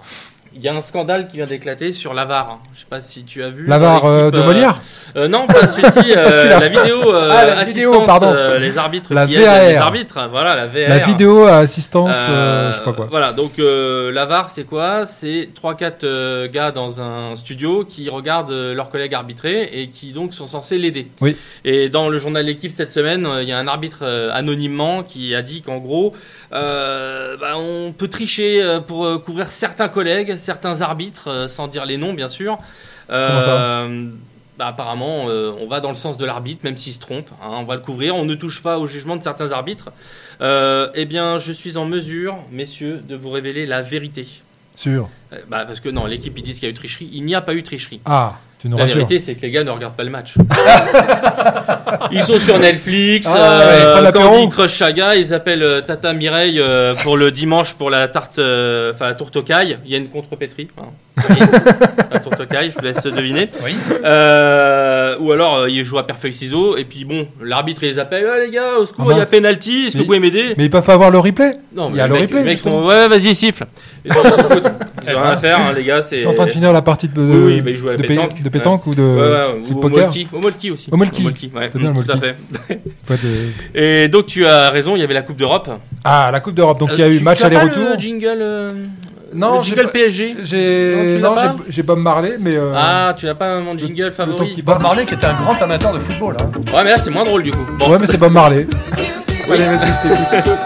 il 0.54 0.62
y 0.62 0.68
a 0.68 0.74
un 0.74 0.80
scandale 0.80 1.28
qui 1.28 1.36
vient 1.36 1.46
d'éclater 1.46 1.92
sur 1.92 2.14
l'avare. 2.14 2.60
Je 2.74 2.80
sais 2.80 2.86
pas 2.88 3.00
si 3.00 3.24
tu 3.24 3.42
as 3.42 3.50
vu. 3.50 3.66
L'avare 3.66 4.04
euh, 4.04 4.30
de 4.30 4.40
Molière 4.40 4.78
euh, 5.16 5.28
Non, 5.28 5.46
pas 5.46 5.66
celui-ci. 5.66 6.12
Euh, 6.22 6.48
la 6.48 6.68
vidéo. 6.68 7.12
ah, 7.14 7.46
la 7.46 7.64
vidéo, 7.64 8.02
pardon. 8.02 8.32
les 8.58 8.76
arbitres. 8.76 9.12
La 9.14 9.26
qui 9.26 9.36
VAR. 9.36 9.62
les 9.62 9.76
arbitres. 9.76 10.28
Voilà, 10.30 10.54
la 10.54 10.66
VAR. 10.66 10.88
La 10.88 10.98
vidéo 10.98 11.44
assistance, 11.44 12.14
je 12.14 12.76
sais 12.76 12.84
pas 12.84 12.92
quoi. 12.92 13.08
Voilà, 13.10 13.32
donc 13.32 13.52
l'avare, 13.58 14.50
c'est 14.50 14.64
quoi? 14.64 15.06
C'est 15.06 15.48
3-4 15.60 16.48
gars 16.48 16.70
dans 16.70 17.00
un 17.00 17.34
studio 17.34 17.84
qui 17.84 18.08
regardent 18.10 18.52
leurs 18.52 18.90
collègues 18.90 19.14
arbitrer 19.14 19.70
et 19.72 19.88
qui 19.88 20.12
donc 20.12 20.34
sont 20.34 20.46
censés 20.46 20.78
l'aider. 20.78 21.08
Oui. 21.20 21.36
Et 21.64 21.88
dans 21.88 22.08
le 22.08 22.18
journal 22.18 22.44
L'équipe 22.44 22.72
cette 22.72 22.92
semaine, 22.92 23.28
il 23.40 23.48
y 23.48 23.52
a 23.52 23.58
un 23.58 23.68
arbitre 23.68 24.04
anonymement 24.32 25.02
qui 25.02 25.34
a 25.34 25.42
dit 25.42 25.62
qu'en 25.62 25.78
gros, 25.78 26.12
bah, 26.50 27.56
on 27.56 27.92
peut 27.92 28.08
tricher 28.08 28.78
pour 28.86 29.22
couvrir 29.22 29.50
certains 29.50 29.88
collègues 29.88 30.36
certains 30.42 30.80
arbitres, 30.80 31.28
euh, 31.28 31.48
sans 31.48 31.68
dire 31.68 31.86
les 31.86 31.96
noms 31.96 32.12
bien 32.12 32.28
sûr. 32.28 32.58
Euh, 33.10 34.10
bah, 34.58 34.66
apparemment, 34.66 35.28
euh, 35.28 35.52
on 35.60 35.66
va 35.66 35.80
dans 35.80 35.88
le 35.88 35.94
sens 35.94 36.16
de 36.16 36.26
l'arbitre, 36.26 36.60
même 36.64 36.76
s'il 36.76 36.92
se 36.92 37.00
trompe. 37.00 37.30
Hein, 37.42 37.48
on 37.50 37.64
va 37.64 37.74
le 37.74 37.80
couvrir. 37.80 38.14
On 38.16 38.24
ne 38.24 38.34
touche 38.34 38.62
pas 38.62 38.78
au 38.78 38.86
jugement 38.86 39.16
de 39.16 39.22
certains 39.22 39.52
arbitres. 39.52 39.90
eh 40.40 41.04
bien, 41.06 41.38
je 41.38 41.52
suis 41.52 41.76
en 41.76 41.86
mesure, 41.86 42.36
messieurs, 42.50 43.02
de 43.08 43.16
vous 43.16 43.30
révéler 43.30 43.66
la 43.66 43.82
vérité. 43.82 44.28
Sûr. 44.76 45.08
Bah, 45.48 45.64
parce 45.64 45.80
que 45.80 45.88
non, 45.88 46.06
l'équipe 46.06 46.36
ils 46.36 46.42
disent 46.42 46.58
qu'il 46.58 46.66
y 46.66 46.68
a 46.68 46.70
eu 46.70 46.74
tricherie. 46.74 47.08
Il 47.12 47.24
n'y 47.24 47.34
a 47.34 47.40
pas 47.40 47.54
eu 47.54 47.62
tricherie. 47.62 48.00
Ah. 48.04 48.38
Tu 48.62 48.68
nous 48.68 48.76
la 48.76 48.84
rassures. 48.84 48.96
vérité, 48.98 49.18
c'est 49.18 49.34
que 49.34 49.42
les 49.42 49.50
gars 49.50 49.64
ne 49.64 49.70
regardent 49.70 49.96
pas 49.96 50.04
le 50.04 50.10
match. 50.10 50.34
ils 52.12 52.20
sont 52.22 52.38
sur 52.38 52.58
Netflix. 52.60 53.26
Ah, 53.28 53.36
euh, 53.60 54.04
ouais, 54.04 54.10
quand 54.12 54.38
ils 54.38 54.48
crush 54.48 54.72
Chaga, 54.72 55.16
ils 55.16 55.34
appellent 55.34 55.64
euh, 55.64 55.80
Tata 55.80 56.12
Mireille 56.12 56.60
euh, 56.60 56.94
pour 57.02 57.16
le 57.16 57.32
dimanche 57.32 57.74
pour 57.74 57.90
la 57.90 58.06
tarte, 58.06 58.38
euh, 58.38 58.92
enfin 58.94 59.06
la 59.06 59.14
tourte 59.14 59.44
cailles. 59.44 59.78
Il 59.84 59.90
y 59.90 59.94
a 59.96 59.98
une 59.98 60.08
contrepétrie. 60.08 60.68
Hein. 60.78 60.90
la 62.12 62.20
tourte 62.20 62.46
cailles, 62.46 62.70
je 62.70 62.76
vous 62.78 62.84
laisse 62.84 63.02
deviner. 63.02 63.50
Oui. 63.64 63.72
Euh, 64.04 65.16
ou 65.18 65.32
alors 65.32 65.56
euh, 65.56 65.68
ils 65.70 65.84
jouent 65.84 65.98
à 65.98 66.06
perfect 66.06 66.34
ciseaux 66.34 66.76
et 66.76 66.84
puis 66.84 67.04
bon, 67.04 67.26
l'arbitre 67.42 67.80
les 67.82 67.98
appelle. 67.98 68.26
Ah, 68.32 68.38
les 68.44 68.50
gars, 68.50 68.76
au 68.80 68.86
secours, 68.86 69.06
Ah, 69.10 69.14
il 69.14 69.18
y 69.18 69.22
a 69.22 69.26
penalty. 69.26 69.86
Est-ce 69.86 69.92
que 69.92 69.98
Mais- 69.98 70.00
vous 70.02 70.06
pouvez 70.06 70.20
m'aider? 70.20 70.54
Mais 70.56 70.64
ils 70.66 70.70
peuvent 70.70 70.84
pas 70.84 70.94
avoir 70.94 71.10
le 71.10 71.18
replay 71.18 71.56
Non, 71.74 71.90
Il 71.90 71.96
y 71.96 72.00
a 72.00 72.06
le 72.06 72.14
le 72.14 72.20
mec- 72.20 72.28
replay, 72.28 72.38
les 72.40 72.44
mecs 72.44 72.52
justement. 72.58 72.82
font, 72.82 72.88
ouais, 72.88 73.08
vas-y, 73.08 73.34
siffle. 73.34 73.64
Ils 75.06 75.10
rien 75.10 75.22
à 75.22 75.36
faire, 75.36 75.58
hein, 75.58 75.72
les 75.76 75.84
gars. 75.84 76.02
C'est. 76.02 76.16
Ils 76.16 76.22
sont 76.22 76.30
en 76.30 76.34
train 76.34 76.46
de 76.46 76.50
finir 76.50 76.72
la 76.72 76.82
partie 76.82 77.08
de, 77.08 77.14
de, 77.14 77.20
Oui, 77.22 77.62
oui, 77.64 77.70
ils 77.72 77.76
jouent 77.76 77.88
à 77.88 77.92
la 77.92 77.98
de, 77.98 78.06
pétanque. 78.06 78.42
de 78.42 78.48
pétanque 78.48 78.86
ou 78.86 78.94
de, 78.94 79.02
Ouais, 79.02 79.20
ouais, 79.20 79.60
ou 79.64 79.68
de 79.68 79.74
ou 79.74 79.78
au 79.78 79.80
poker. 79.80 80.04
molki, 80.06 80.28
au 80.32 80.38
molki 80.40 80.70
aussi. 80.70 80.88
Au 80.92 80.96
molki. 80.96 81.24
ouais, 81.24 81.68
C'est 81.72 81.78
bien, 81.78 81.90
mm, 81.90 81.94
le 81.98 82.04
tout 82.04 82.12
à 82.12 82.14
molki. 82.16 82.28
fait. 82.68 82.80
Faut 83.06 83.14
de- 83.14 83.78
Et 83.80 84.08
donc 84.08 84.26
tu 84.26 84.46
as 84.46 84.70
raison, 84.70 84.94
il 84.96 85.00
y 85.00 85.04
avait 85.04 85.14
la 85.14 85.22
Coupe 85.22 85.36
d'Europe. 85.36 85.70
Ah, 86.04 86.30
la 86.32 86.40
Coupe 86.40 86.54
d'Europe. 86.54 86.78
Donc 86.78 86.90
il 86.94 86.98
y 87.00 87.02
a 87.02 87.06
Euh, 87.06 87.12
eu 87.12 87.20
match 87.20 87.42
aller-retour. 87.42 87.84
le 87.94 87.98
jingle, 87.98 88.26
euh, 88.40 88.72
Non, 89.34 89.58
le 89.58 89.62
jingle 89.62 89.84
pas- 89.84 89.88
PSG. 89.88 90.36
J'ai 90.42 91.18
j'ai- 91.70 91.82
Bob 91.82 91.98
Marley, 91.98 92.36
mais 92.40 92.56
euh, 92.56 92.72
Ah, 92.76 93.14
tu 93.16 93.26
n'as 93.26 93.34
pas 93.34 93.60
mon 93.60 93.76
jingle 93.78 94.04
le 94.04 94.10
favori 94.10 94.52
qui 94.52 94.62
Bob. 94.62 94.80
Marley 94.82 95.04
qui 95.06 95.14
était 95.14 95.26
un 95.26 95.32
grand 95.34 95.60
amateur 95.62 95.92
de 95.94 95.98
football. 96.00 96.36
Hein. 96.38 96.50
Ouais, 96.74 96.84
mais 96.84 96.90
là 96.90 96.98
c'est 96.98 97.10
moins 97.10 97.24
drôle 97.24 97.42
du 97.42 97.50
coup. 97.50 97.64
Bon. 97.78 97.90
Ouais, 97.90 97.98
mais 97.98 98.06
c'est 98.06 98.18
Bob 98.18 98.32
Marley. 98.32 98.66
Oui. 99.48 99.54
Allez, 99.60 99.64
vas-y, 99.76 99.86
je 99.88 100.08
t'écoute. 100.08 100.58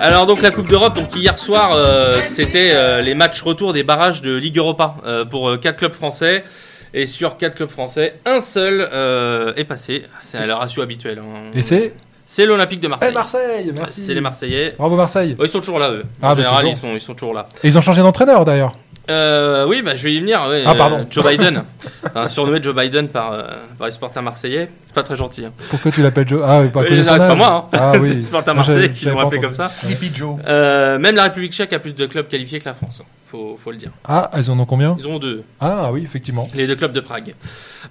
Alors 0.00 0.26
donc 0.26 0.42
la 0.42 0.50
Coupe 0.50 0.68
d'Europe, 0.68 0.94
donc 0.96 1.14
hier 1.16 1.36
soir, 1.36 1.72
euh, 1.74 2.18
c'était 2.24 2.70
euh, 2.72 3.00
les 3.02 3.14
matchs 3.14 3.42
retour 3.42 3.72
des 3.72 3.82
barrages 3.82 4.22
de 4.22 4.34
Ligue 4.34 4.58
Europa 4.58 4.94
euh, 5.04 5.24
pour 5.24 5.48
euh, 5.50 5.56
quatre 5.56 5.76
clubs 5.76 5.92
français. 5.92 6.44
Et 6.92 7.06
sur 7.06 7.36
quatre 7.36 7.54
clubs 7.54 7.70
français, 7.70 8.14
un 8.26 8.40
seul 8.40 8.88
euh, 8.92 9.52
est 9.56 9.62
passé. 9.64 10.04
C'est 10.18 10.44
le 10.44 10.54
ratio 10.54 10.82
habituel. 10.82 11.18
hein. 11.20 11.50
Et 11.54 11.62
c'est 11.62 11.94
C'est 12.32 12.46
l'Olympique 12.46 12.78
de 12.78 12.86
Marseille. 12.86 13.08
Eh, 13.10 13.14
Marseille, 13.14 13.72
merci. 13.76 14.02
C'est 14.02 14.14
les 14.14 14.20
Marseillais. 14.20 14.74
Bravo 14.78 14.94
Marseille. 14.94 15.34
Oh, 15.36 15.42
ils 15.44 15.48
sont 15.48 15.58
toujours 15.58 15.80
là, 15.80 15.90
eux. 15.90 16.04
Ah, 16.22 16.26
En 16.26 16.30
bah, 16.30 16.36
général, 16.36 16.68
ils 16.68 16.76
sont, 16.76 16.94
ils 16.94 17.00
sont 17.00 17.14
toujours 17.14 17.34
là. 17.34 17.48
Et 17.64 17.68
ils 17.68 17.76
ont 17.76 17.80
changé 17.80 18.02
d'entraîneur 18.02 18.44
d'ailleurs. 18.44 18.72
Euh, 19.10 19.66
oui, 19.66 19.82
bah, 19.82 19.96
je 19.96 20.04
vais 20.04 20.14
y 20.14 20.20
venir. 20.20 20.40
ouais. 20.48 20.62
Ah, 20.64 20.76
pardon. 20.76 20.98
Euh, 21.00 21.04
Joe 21.10 21.26
Biden. 21.26 21.64
Enfin, 22.06 22.28
surnommé 22.28 22.62
Joe 22.62 22.72
Biden 22.74 23.08
par, 23.08 23.32
euh, 23.32 23.42
par 23.76 23.88
les 23.88 23.92
supporters 23.92 24.22
marseillais. 24.22 24.70
C'est 24.84 24.94
pas 24.94 25.02
très 25.02 25.16
gentil. 25.16 25.44
hein. 25.44 25.52
Pourquoi 25.70 25.90
tu 25.90 26.02
l'appelles 26.02 26.28
Joe? 26.28 26.42
Ah 26.46 26.60
oui, 26.60 26.68
pas 26.68 26.82
c'est 26.88 27.04
pas 27.04 27.34
moi. 27.34 27.68
Hein. 27.72 27.76
Ah 27.78 27.90
c'est 27.94 28.00
oui. 28.00 28.14
les 28.14 28.22
supporters 28.22 28.54
Moi, 28.54 28.64
marseillais 28.64 28.90
qui 28.92 29.06
l'ont 29.06 29.18
appelé 29.18 29.40
comme 29.40 29.52
ça. 29.52 29.66
Sleepy 29.66 30.12
Joe. 30.14 30.36
Euh, 30.46 30.98
même 31.00 31.16
la 31.16 31.24
République 31.24 31.52
tchèque 31.52 31.72
a 31.72 31.80
plus 31.80 31.96
de 31.96 32.06
clubs 32.06 32.28
qualifiés 32.28 32.60
que 32.60 32.66
la 32.66 32.74
France. 32.74 33.02
Faut, 33.26 33.58
faut 33.62 33.72
le 33.72 33.76
dire. 33.76 33.90
Ah, 34.04 34.30
ils 34.36 34.48
en 34.52 34.58
ont 34.60 34.66
combien? 34.66 34.96
Ils 35.00 35.08
ont 35.08 35.18
deux. 35.18 35.42
Ah 35.60 35.90
oui, 35.92 36.02
effectivement. 36.04 36.48
Les 36.54 36.68
deux 36.68 36.76
clubs 36.76 36.92
de 36.92 37.00
Prague. 37.00 37.34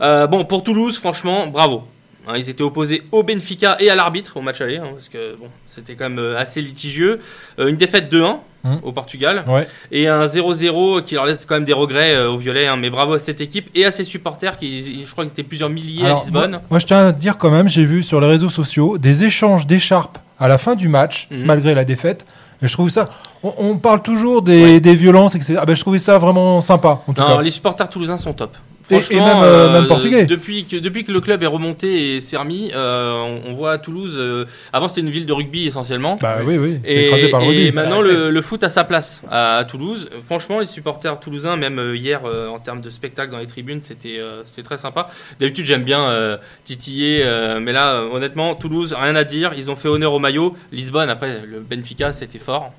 Euh, 0.01 0.27
bon, 0.27 0.45
pour 0.45 0.63
Toulouse, 0.63 0.97
franchement, 0.97 1.47
bravo. 1.47 1.83
Hein, 2.29 2.33
ils 2.37 2.49
étaient 2.49 2.61
opposés 2.63 3.01
au 3.11 3.23
Benfica 3.23 3.75
et 3.79 3.89
à 3.89 3.95
l'arbitre 3.95 4.37
au 4.37 4.41
match 4.41 4.61
aller, 4.61 4.77
hein, 4.77 4.89
parce 4.93 5.09
que 5.09 5.35
bon, 5.39 5.47
c'était 5.65 5.95
quand 5.95 6.05
même 6.09 6.19
euh, 6.19 6.37
assez 6.37 6.61
litigieux. 6.61 7.17
Euh, 7.57 7.67
une 7.69 7.75
défaite 7.77 8.11
2-1 8.13 8.37
Hum. 8.65 8.77
au 8.83 8.91
Portugal 8.91 9.45
Ouais. 9.47 9.65
et 9.89 10.09
un 10.09 10.25
0-0 10.25 11.01
qui 11.05 11.15
leur 11.15 11.25
laisse 11.25 11.45
quand 11.45 11.55
même 11.55 11.63
des 11.63 11.71
regrets 11.71 12.13
euh, 12.13 12.29
au 12.29 12.37
violet. 12.37 12.67
hein, 12.67 12.75
mais 12.75 12.89
bravo 12.89 13.13
à 13.13 13.19
cette 13.19 13.39
équipe 13.39 13.69
et 13.73 13.85
à 13.85 13.91
ses 13.91 14.03
supporters 14.03 14.57
qui, 14.59 15.05
je 15.05 15.09
crois 15.13 15.23
qu'ils 15.23 15.31
étaient 15.31 15.43
plusieurs 15.43 15.69
milliers 15.69 16.05
à 16.05 16.15
Lisbonne. 16.15 16.51
Moi, 16.51 16.61
moi, 16.71 16.79
je 16.79 16.85
tiens 16.85 17.07
à 17.07 17.11
dire 17.13 17.37
quand 17.37 17.51
même, 17.51 17.69
j'ai 17.69 17.85
vu 17.85 18.03
sur 18.03 18.19
les 18.19 18.27
réseaux 18.27 18.49
sociaux 18.49 18.97
des 18.97 19.23
échanges 19.23 19.65
d'écharpes 19.65 20.17
à 20.37 20.49
la 20.49 20.57
fin 20.57 20.75
du 20.75 20.89
match, 20.89 21.29
Mhm. 21.31 21.45
malgré 21.45 21.73
la 21.73 21.85
défaite. 21.85 22.25
Et 22.61 22.67
je 22.67 22.73
trouve 22.73 22.89
ça. 22.89 23.09
On, 23.43 23.53
on 23.57 23.77
parle 23.77 24.01
toujours 24.01 24.41
des, 24.41 24.81
des 24.81 24.95
violences, 24.95 25.35
etc. 25.35 25.55
Ah 25.61 25.65
ben, 25.65 25.73
je 25.73 25.79
trouvais 25.79 25.97
ça 25.99 26.17
vraiment 26.17 26.59
sympa, 26.59 27.01
en 27.07 27.13
tout 27.13 27.21
Non, 27.21 27.37
cas. 27.37 27.41
les 27.41 27.51
supporters 27.51 27.87
toulousains 27.87 28.17
sont 28.17 28.33
top. 28.33 28.57
Et- 28.89 28.95
et 28.95 28.99
Franchement, 29.01 29.25
même, 29.25 29.43
euh, 29.43 29.71
même 29.73 29.87
portugais. 29.87 30.25
Depuis 30.25 30.65
que, 30.65 30.75
depuis 30.77 31.03
que 31.03 31.11
le 31.11 31.21
club 31.21 31.43
est 31.43 31.47
remonté 31.47 32.15
et 32.15 32.21
s'est 32.21 32.37
remis, 32.37 32.71
euh, 32.73 33.13
on, 33.45 33.51
on 33.51 33.53
voit 33.53 33.71
à 33.73 33.77
Toulouse. 33.77 34.15
euh, 34.17 34.45
avant, 34.73 34.87
c'était 34.87 35.01
une 35.01 35.09
ville 35.11 35.25
de 35.25 35.33
rugby 35.33 35.67
essentiellement. 35.67 36.17
Bah 36.21 36.37
oui, 36.43 36.57
oui. 36.57 36.79
Et, 36.85 37.05
écrasé 37.05 37.29
par 37.29 37.41
le 37.41 37.45
et 37.45 37.49
rugby. 37.49 37.71
maintenant, 37.75 37.99
Ouais, 38.01 38.07
le, 38.07 38.29
le 38.31 38.41
foot 38.41 38.63
a 38.63 38.69
sa 38.69 38.83
place 38.83 39.21
à, 39.29 39.57
à 39.57 39.63
Toulouse. 39.65 40.09
Franchement, 40.25 40.59
les 40.59 40.65
supporters 40.65 41.19
toulousains, 41.19 41.55
même 41.55 41.79
euh, 41.79 41.95
hier, 41.95 42.21
euh, 42.25 42.47
en 42.49 42.59
termes 42.59 42.81
de 42.81 42.89
spectacle 42.89 43.31
dans 43.31 43.39
les 43.39 43.47
tribunes, 43.47 43.81
c'était 43.81 44.17
euh, 44.19 44.41
c'était 44.45 44.63
très 44.63 44.77
sympa. 44.77 45.09
D'habitude, 45.39 45.65
j'aime 45.65 45.83
bien 45.83 46.01
euh, 46.09 46.37
titiller, 46.63 47.21
euh, 47.23 47.59
mais 47.59 47.71
là, 47.71 47.91
euh, 47.93 48.09
honnêtement, 48.11 48.55
Toulouse, 48.55 48.95
rien 48.99 49.15
à 49.15 49.23
dire. 49.23 49.53
Ils 49.57 49.69
ont 49.69 49.75
fait 49.75 49.87
honneur 49.87 50.13
au 50.13 50.19
maillot. 50.19 50.55
Lisbonne, 50.71 51.09
après, 51.09 51.41
le 51.45 51.59
Benfica, 51.59 52.11
c'était 52.13 52.39
fort. 52.39 52.71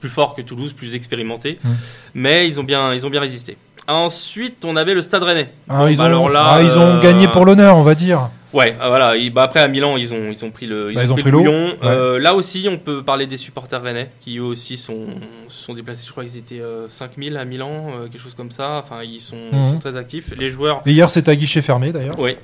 Plus 0.00 0.08
fort 0.10 0.34
que 0.34 0.42
Toulouse, 0.42 0.72
plus 0.72 0.94
expérimenté. 0.96 1.58
Mm. 1.62 1.68
Mais 2.14 2.48
ils 2.48 2.58
ont, 2.58 2.64
bien, 2.64 2.92
ils 2.92 3.06
ont 3.06 3.10
bien 3.10 3.20
résisté. 3.20 3.56
Ensuite, 3.88 4.64
on 4.64 4.76
avait 4.76 4.94
le 4.94 5.02
Stade 5.02 5.22
Rennais. 5.24 5.50
Ah, 5.68 5.78
Bon, 5.78 5.86
ils, 5.88 5.96
bah 5.96 6.04
ont, 6.04 6.06
alors 6.06 6.28
là, 6.30 6.44
ah, 6.54 6.62
ils 6.62 6.70
ont 6.78 6.96
euh, 6.96 7.00
gagné 7.00 7.26
pour 7.28 7.44
l'honneur, 7.44 7.76
on 7.76 7.82
va 7.82 7.94
dire. 7.94 8.30
Ouais, 8.52 8.76
ah, 8.80 8.88
voilà. 8.88 9.16
Il- 9.16 9.32
bah, 9.32 9.42
après, 9.44 9.60
à 9.60 9.66
Milan, 9.68 9.96
ils 9.96 10.12
ont, 10.14 10.30
ils 10.30 10.44
ont 10.44 10.50
pris 10.50 10.66
le, 10.66 10.92
ils 10.92 10.94
Bah, 10.94 11.00
ont 11.00 11.04
ils 11.04 11.12
ont 11.12 11.16
pris 11.16 11.30
le. 11.30 11.84
Euh, 11.84 12.18
là 12.20 12.34
aussi, 12.34 12.68
on 12.70 12.76
peut 12.78 13.02
parler 13.02 13.26
des 13.26 13.36
supporters 13.38 13.82
rennais 13.82 14.10
qui 14.20 14.38
eux 14.38 14.42
aussi 14.42 14.76
sont, 14.76 15.06
se 15.48 15.64
sont 15.64 15.74
déplacés. 15.74 16.04
Je 16.06 16.12
crois 16.12 16.24
qu'ils 16.24 16.36
étaient 16.38 16.60
euh, 16.60 16.88
5000 16.88 17.36
à 17.36 17.44
Milan, 17.44 17.70
euh, 17.88 18.06
quelque 18.08 18.20
chose 18.22 18.34
comme 18.34 18.50
ça. 18.50 18.82
Enfin, 18.84 19.02
ils 19.02 19.20
sont, 19.20 19.36
ils 19.52 19.58
Mhm. 19.58 19.68
sont 19.70 19.78
très 19.78 19.96
actifs. 19.96 20.32
Les 20.38 20.50
joueurs, 20.50 20.82
Et 20.86 20.92
hier, 20.92 21.10
c'était 21.10 21.30
à 21.32 21.36
guichet 21.36 21.62
fermé 21.62 21.92
d'ailleurs. 21.92 22.18
oui. 22.18 22.36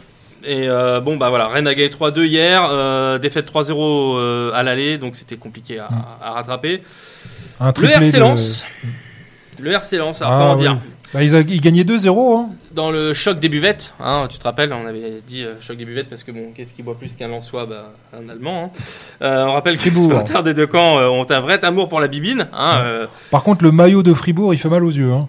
Et 0.44 0.68
euh, 0.68 1.00
bon, 1.00 1.16
bah 1.16 1.30
voilà, 1.30 1.48
Rennes 1.48 1.66
a 1.66 1.74
gagné 1.74 1.88
3-2 1.90 2.24
hier, 2.24 2.68
euh, 2.70 3.18
défaite 3.18 3.44
3-0 3.44 4.16
euh, 4.16 4.52
à 4.54 4.62
l'aller, 4.62 4.96
donc 4.96 5.16
c'était 5.16 5.36
compliqué 5.36 5.80
à, 5.80 5.88
Mhm. 5.90 5.98
à 6.22 6.30
rattraper. 6.30 6.80
Un 7.58 7.72
Le 7.76 7.88
RC 7.90 8.12
de- 8.12 8.18
Lens. 8.20 8.64
Le 9.60 9.72
RC 9.72 9.96
Lens, 9.96 10.22
alors 10.22 10.32
Ah, 10.34 10.38
comment 10.38 10.52
oui. 10.54 10.60
dire 10.60 10.78
Bah, 11.14 11.22
ils, 11.22 11.34
a- 11.34 11.40
ils 11.40 11.60
gagnaient 11.60 11.84
2-0. 11.84 12.36
Hein. 12.36 12.48
Dans 12.72 12.90
le 12.90 13.14
choc 13.14 13.38
des 13.40 13.48
buvettes, 13.48 13.94
hein, 13.98 14.26
tu 14.30 14.38
te 14.38 14.44
rappelles, 14.44 14.72
on 14.72 14.86
avait 14.86 15.22
dit 15.26 15.42
euh, 15.42 15.54
choc 15.60 15.76
des 15.76 15.84
buvettes 15.86 16.08
parce 16.08 16.22
que 16.22 16.30
bon, 16.32 16.52
qu'est-ce 16.54 16.72
qui 16.72 16.82
boit 16.82 16.96
plus 16.98 17.14
qu'un 17.16 17.28
Lensois 17.28 17.66
bah, 17.66 17.92
Un 18.12 18.28
Allemand. 18.28 18.70
hein. 18.74 18.78
Euh, 19.22 19.46
on 19.46 19.52
rappelle 19.54 19.78
que 19.78 19.88
les 19.88 19.96
supporters 20.00 20.42
des 20.42 20.54
deux 20.54 20.66
camps 20.66 20.98
euh, 20.98 21.08
ont 21.08 21.26
un 21.30 21.40
vrai 21.40 21.64
amour 21.64 21.88
pour 21.88 22.00
la 22.00 22.08
bibine. 22.08 22.46
Hein, 22.52 22.80
euh, 22.84 23.06
Par 23.30 23.42
contre, 23.42 23.64
le 23.64 23.72
maillot 23.72 24.02
de 24.02 24.12
Fribourg, 24.12 24.52
il 24.52 24.58
fait 24.58 24.68
mal 24.68 24.84
aux 24.84 24.90
yeux. 24.90 25.10
Hein. 25.12 25.28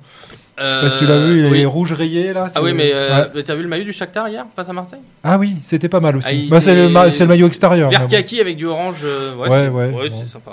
Sais 0.62 0.66
pas 0.82 0.90
si 0.90 0.98
tu 0.98 1.06
l'as 1.06 1.26
vu, 1.26 1.48
il 1.48 1.56
est 1.56 1.66
rouge 1.66 1.94
rayé 1.94 2.34
là. 2.34 2.48
Ah 2.54 2.62
oui, 2.62 2.74
mais 2.74 2.92
euh, 2.94 3.24
Ouais. 3.34 3.44
t'as 3.44 3.56
vu 3.56 3.62
le 3.64 3.70
maillot 3.70 3.86
du 3.86 3.94
Shakhtar 3.94 4.28
hier 4.28 4.46
face 4.54 4.68
à 4.68 4.74
Marseille? 4.74 5.00
Ah 5.24 5.38
oui, 5.38 5.56
c'était 5.64 5.88
pas 5.88 6.02
mal 6.02 6.18
aussi. 6.18 6.48
Ah, 6.48 6.52
Bah, 6.52 6.60
c'est, 6.60 6.76
le, 6.76 6.90
ma- 6.90 7.08
maillot 7.28 7.48
extérieur. 7.48 7.90
Vert 7.90 8.02
bon. 8.02 8.08
kaki 8.08 8.42
avec 8.42 8.58
du 8.58 8.66
orange. 8.66 8.98
euh, 9.06 9.36
ouais, 9.36 9.48
Ouais, 9.48 9.62
c'est, 9.64 9.70
ouais, 9.70 10.10
bon. 10.10 10.18
c'est 10.26 10.30
sympa. 10.34 10.52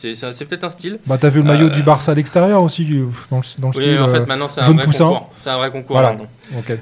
C'est, 0.00 0.44
peut-être 0.46 0.64
un 0.64 0.70
style. 0.70 0.98
Bah, 1.06 1.18
t'as 1.20 1.28
vu 1.28 1.40
le 1.40 1.46
maillot 1.46 1.66
Euh, 1.66 1.70
du 1.70 1.82
Barça 1.82 2.12
à 2.12 2.14
l'extérieur 2.14 2.62
aussi, 2.62 2.86
euh, 2.90 3.06
dans 3.30 3.38
le, 3.38 3.42
dans 3.60 3.68
le 3.70 3.76
Oui, 3.76 3.82
style. 3.84 4.00
en 4.00 4.08
fait, 4.08 4.18
euh, 4.20 4.26
maintenant 4.26 4.48
c'est 4.48 4.62
un 4.62 4.72
vrai 4.72 4.84
poussin. 4.84 5.04
concours. 5.08 5.30
C'est 5.42 5.50
un 5.50 5.58
vrai 5.58 5.70
concours 5.70 5.96
Voilà. 5.96 6.16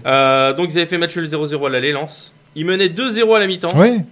Euh, 0.07 0.53
donc 0.55 0.69
ils 0.73 0.79
avaient 0.79 0.87
fait 0.87 0.99
match 0.99 1.17
le 1.17 1.27
0-0 1.27 1.67
à 1.67 1.71
l'aller, 1.71 1.93
Lens. 1.93 2.33
Ils 2.55 2.65
menaient 2.65 2.89
2-0 2.89 3.35
à 3.35 3.39
la 3.41 3.47
mi-temps. 3.47 3.69
Oui. 3.75 4.03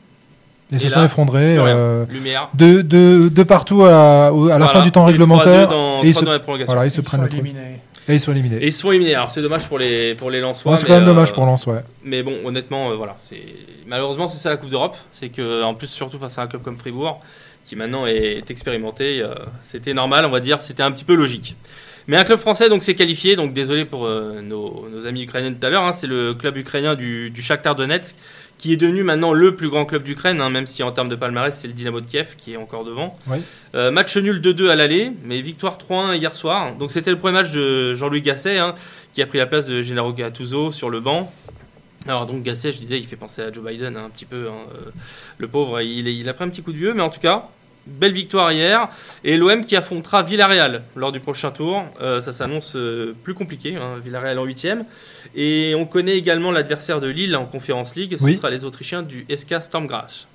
Ils 0.73 0.81
se 0.81 0.87
Et 0.87 0.91
sont 0.91 0.99
là, 0.99 1.05
effondrés. 1.05 1.57
euh, 1.59 2.05
Lumière. 2.11 2.49
de, 2.55 2.81
de, 2.83 3.29
de 3.29 3.43
partout 3.45 3.85
à 3.85 3.89
à 3.89 4.25
la 4.27 4.31
Voilà. 4.31 4.67
fin 4.69 4.83
du 4.83 4.91
temps 4.91 5.05
réglementaire. 5.05 5.69
3-2 5.69 5.71
dans, 5.71 6.03
et 6.03 6.09
ils 6.09 6.13
3-2 6.13 6.59
se, 6.61 6.65
voilà, 6.65 6.87
ils 6.87 6.91
se 6.91 7.01
Ils 7.01 7.05
prennent 7.05 7.21
sont 7.21 7.25
le 7.25 7.29
truc. 7.31 7.41
éliminés. 7.41 7.81
Et 8.09 8.15
ils 8.15 8.21
sont 8.21 8.33
éliminés. 8.33 8.57
Et 8.57 8.67
ils 8.67 8.73
sont 8.73 8.91
éliminés. 8.91 9.15
Alors 9.15 9.31
c'est 9.31 9.43
dommage 9.43 9.67
pour 9.69 9.79
les 9.79 10.15
pour 10.17 10.31
les 10.31 10.41
Lensois. 10.41 10.73
Ouais, 10.73 10.79
c'est 10.79 10.85
mais, 10.85 10.89
quand 10.89 10.95
même 10.95 11.05
euh, 11.05 11.07
dommage 11.07 11.33
pour 11.33 11.47
Lens, 11.47 11.67
ouais. 11.67 11.81
Mais 12.05 12.23
bon, 12.25 12.35
honnêtement, 12.45 12.91
euh, 12.91 12.95
voilà, 12.97 13.15
c'est 13.21 13.41
malheureusement 13.87 14.27
c'est 14.27 14.39
ça 14.39 14.51
la 14.51 14.57
Coupe 14.57 14.71
d'Europe, 14.71 14.97
c'est 15.13 15.29
que 15.29 15.63
en 15.63 15.75
plus 15.75 15.87
surtout 15.89 16.19
face 16.19 16.37
à 16.39 16.43
un 16.43 16.47
club 16.49 16.63
comme 16.63 16.77
Fribourg, 16.77 17.21
qui 17.67 17.77
maintenant 17.77 18.07
est 18.07 18.49
expérimenté, 18.51 19.21
euh, 19.21 19.35
c'était 19.61 19.93
normal, 19.93 20.25
on 20.25 20.31
va 20.31 20.41
dire, 20.41 20.63
c'était 20.63 20.85
un 20.85 20.93
petit 20.93 21.05
peu 21.05 21.15
logique. 21.15 21.57
Mais 22.07 22.17
un 22.17 22.23
club 22.23 22.39
français 22.39 22.69
donc 22.69 22.85
s'est 22.85 22.95
qualifié, 22.95 23.35
donc 23.35 23.53
désolé 23.53 23.85
pour 23.85 24.07
euh, 24.07 24.41
nos, 24.41 24.89
nos 24.89 25.07
amis 25.09 25.25
ukrainiens 25.25 25.53
tout 25.53 25.67
à 25.67 25.71
l'heure, 25.71 25.83
hein, 25.83 25.93
c'est 25.93 26.07
le 26.07 26.35
club 26.35 26.57
ukrainien 26.57 26.95
du, 26.95 27.31
du 27.31 27.43
Shakhtar 27.43 27.75
Donetsk, 27.75 28.15
qui 28.59 28.73
est 28.73 28.77
devenu 28.77 29.03
maintenant 29.03 29.33
le 29.33 29.57
plus 29.57 29.69
grand 29.69 29.85
club 29.85 30.05
d'Ukraine, 30.05 30.41
hein, 30.41 30.49
même 30.49 30.69
si 30.69 30.85
en 30.85 30.93
termes 30.93 31.09
de 31.09 31.17
palmarès 31.17 31.55
c'est 31.55 31.67
le 31.67 31.73
Dynamo 31.75 32.01
de 32.01 32.07
Kiev 32.07 32.37
qui 32.37 32.53
est 32.53 32.57
encore 32.57 32.85
devant. 32.85 33.19
Oui. 33.27 33.39
Euh, 33.75 33.91
match 33.91 34.17
nul 34.17 34.41
2-2 34.41 34.69
à 34.69 34.77
l'aller, 34.77 35.11
mais 35.25 35.41
victoire 35.41 35.77
3-1 35.77 36.17
hier 36.17 36.35
soir. 36.37 36.77
Donc 36.77 36.93
c'était 36.93 37.11
le 37.11 37.19
premier 37.19 37.35
match 37.35 37.51
de 37.51 37.95
Jean-Louis 37.95 38.23
Gasset, 38.23 38.59
hein, 38.59 38.77
qui 39.13 39.21
a 39.21 39.27
pris 39.27 39.39
la 39.39 39.47
place 39.47 39.67
de 39.67 39.83
Gennaro 39.83 40.13
Gattuso 40.13 40.71
sur 40.71 40.89
le 40.89 41.01
banc. 41.01 41.33
Alors 42.07 42.25
donc 42.27 42.45
Gasset, 42.45 42.71
je 42.71 42.79
disais, 42.79 42.99
il 42.99 43.07
fait 43.07 43.17
penser 43.17 43.43
à 43.43 43.53
Joe 43.53 43.65
Biden 43.65 43.97
un 43.97 44.09
petit 44.11 44.27
peu. 44.27 44.47
euh, 44.47 44.51
le 45.39 45.49
pauvre, 45.49 45.81
il, 45.81 46.07
il 46.07 46.29
a 46.29 46.35
pris 46.35 46.45
un 46.45 46.49
petit 46.49 46.63
coup 46.63 46.73
de 46.73 46.79
vieux, 46.79 46.95
mais 46.95 47.03
en 47.03 47.11
tout 47.11 47.19
cas, 47.19 47.49
belle 47.87 48.13
victoire 48.13 48.53
hier. 48.53 48.89
Et 49.25 49.37
l'OM 49.37 49.65
qui 49.65 49.77
affrontera 49.77 50.23
Villarreal 50.23 50.83
lors 50.97 51.13
du 51.13 51.21
prochain 51.21 51.51
tour. 51.51 51.85
Euh, 52.01 52.21
ça 52.21 52.33
s'annonce 52.33 52.75
euh, 52.77 53.15
plus 53.25 53.35
compliqué, 53.35 53.77
hein, 53.77 54.01
Villarreal 54.05 54.39
en 54.39 54.45
huitième. 54.45 54.85
Et 55.35 55.75
on 55.77 55.85
connaît 55.87 56.17
également 56.17 56.53
l'adversaire 56.53 57.01
de 57.01 57.09
Lille 57.09 57.37
en 57.37 57.45
Conférence 57.47 57.95
League. 57.97 58.17
Ce 58.19 58.25
Oui. 58.25 58.35
sera 58.35 58.51
les 58.51 58.65
Autrichiens 58.65 59.03
du 59.03 59.25
SK 59.35 59.63
Storm 59.63 59.87
Graz. 59.87 60.27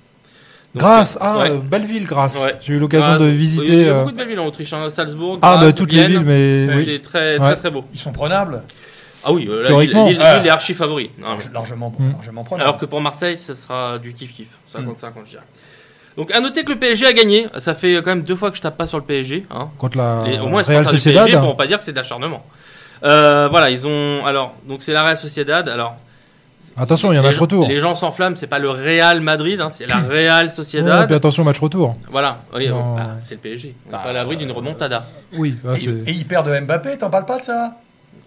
Donc, 0.74 0.84
Grâce, 0.84 1.12
c'est- 1.12 1.18
ah, 1.20 1.38
ouais. 1.40 1.58
belle 1.58 1.84
ville, 1.84 2.06
Grâce. 2.06 2.42
Ouais. 2.42 2.56
J'ai 2.62 2.72
eu 2.74 2.78
l'occasion 2.78 3.16
de 3.18 3.24
oui, 3.24 3.28
Il 3.30 3.34
y 3.34 3.36
visiter. 3.38 3.88
a 3.88 3.92
euh, 3.92 3.98
beaucoup 4.00 4.12
de 4.12 4.16
belles 4.16 4.28
villes 4.28 4.40
en 4.40 4.46
Autriche, 4.46 4.72
hein, 4.72 4.88
Salzbourg, 4.88 5.38
Ah, 5.42 5.56
Graz, 5.56 5.66
bah 5.66 5.72
toutes 5.74 5.92
les 5.92 6.06
villes, 6.08 6.20
mais 6.20 6.66
oui. 6.74 6.86
C'est 6.90 7.02
très, 7.02 7.32
Ouais. 7.34 7.40
très 7.40 7.56
très 7.56 7.70
beau. 7.70 7.84
Ils 7.92 7.98
sont 7.98 8.12
prenables, 8.12 8.62
Ah 9.24 9.32
oui, 9.32 9.46
euh, 9.48 9.64
Théoriquement. 9.66 10.06
Ah. 10.18 10.38
Lille 10.38 10.46
est 10.46 10.50
archi 10.50 10.74
favori. 10.74 11.10
Largement, 11.52 11.94
Mm. 11.96 12.10
largement 12.12 12.42
prenables. 12.42 12.62
Alors 12.68 12.76
que 12.78 12.86
pour 12.86 13.00
Marseille, 13.00 13.36
ce 13.36 13.54
sera 13.54 13.98
du 14.00 14.14
kiff-kiff. 14.14 14.46
50-50, 14.66 15.26
je 15.26 15.30
dirais. 15.30 15.42
Donc 16.16 16.30
à 16.32 16.40
noter 16.40 16.64
que 16.64 16.72
le 16.72 16.78
PSG 16.78 17.06
a 17.06 17.12
gagné. 17.12 17.46
Ça 17.58 17.74
fait 17.74 17.94
quand 17.96 18.10
même 18.10 18.22
deux 18.22 18.36
fois 18.36 18.50
que 18.50 18.56
je 18.56 18.62
tape 18.62 18.76
pas 18.76 18.86
sur 18.86 18.98
le 18.98 19.04
PSG. 19.04 19.46
Hein. 19.50 19.68
Contre 19.78 19.96
la 19.98 20.24
Et 20.26 20.38
au 20.38 20.46
moins, 20.48 20.62
Real 20.62 20.86
Sociedad. 20.86 21.24
PSG 21.26 21.40
pour 21.40 21.56
pas 21.56 21.66
dire 21.66 21.78
que 21.78 21.84
c'est 21.84 21.92
d'acharnement. 21.92 22.44
Euh, 23.04 23.48
voilà, 23.50 23.70
ils 23.70 23.86
ont. 23.86 24.24
Alors, 24.26 24.54
donc 24.68 24.82
c'est 24.82 24.92
la 24.92 25.02
Real 25.02 25.16
Sociedad. 25.16 25.68
Alors, 25.68 25.96
Attention, 26.74 27.12
il 27.12 27.16
y 27.16 27.18
a 27.18 27.20
un 27.20 27.24
match 27.24 27.34
gens- 27.34 27.42
retour. 27.42 27.68
Les 27.68 27.76
gens 27.78 27.94
s'enflamment, 27.94 28.34
c'est 28.34 28.46
pas 28.46 28.58
le 28.58 28.70
Real 28.70 29.20
Madrid, 29.20 29.60
hein, 29.60 29.68
c'est 29.70 29.86
la 29.86 29.96
Real 30.10 30.46
Ouais, 30.46 30.50
Sociedad. 30.50 31.06
puis 31.06 31.14
attention, 31.14 31.44
match 31.44 31.58
retour. 31.58 31.96
Voilà, 32.10 32.38
oui, 32.54 32.68
Non. 32.68 32.94
bah, 32.96 33.16
c'est 33.20 33.34
le 33.34 33.40
PSG. 33.42 33.74
On 33.84 33.90
n'est 33.90 33.92
Bah, 33.98 34.00
pas 34.04 34.10
à 34.10 34.12
l'abri 34.14 34.38
d'une 34.38 34.50
remontada. 34.52 35.04
Oui, 35.34 35.54
bah, 35.62 35.72
Et, 35.76 35.78
c'est- 35.80 35.90
et 35.90 36.12
il 36.12 36.24
perd 36.26 36.48
de 36.48 36.58
Mbappé, 36.60 36.96
t'en 36.96 37.10
parles 37.10 37.26
pas 37.26 37.38
de 37.38 37.44
ça? 37.44 37.76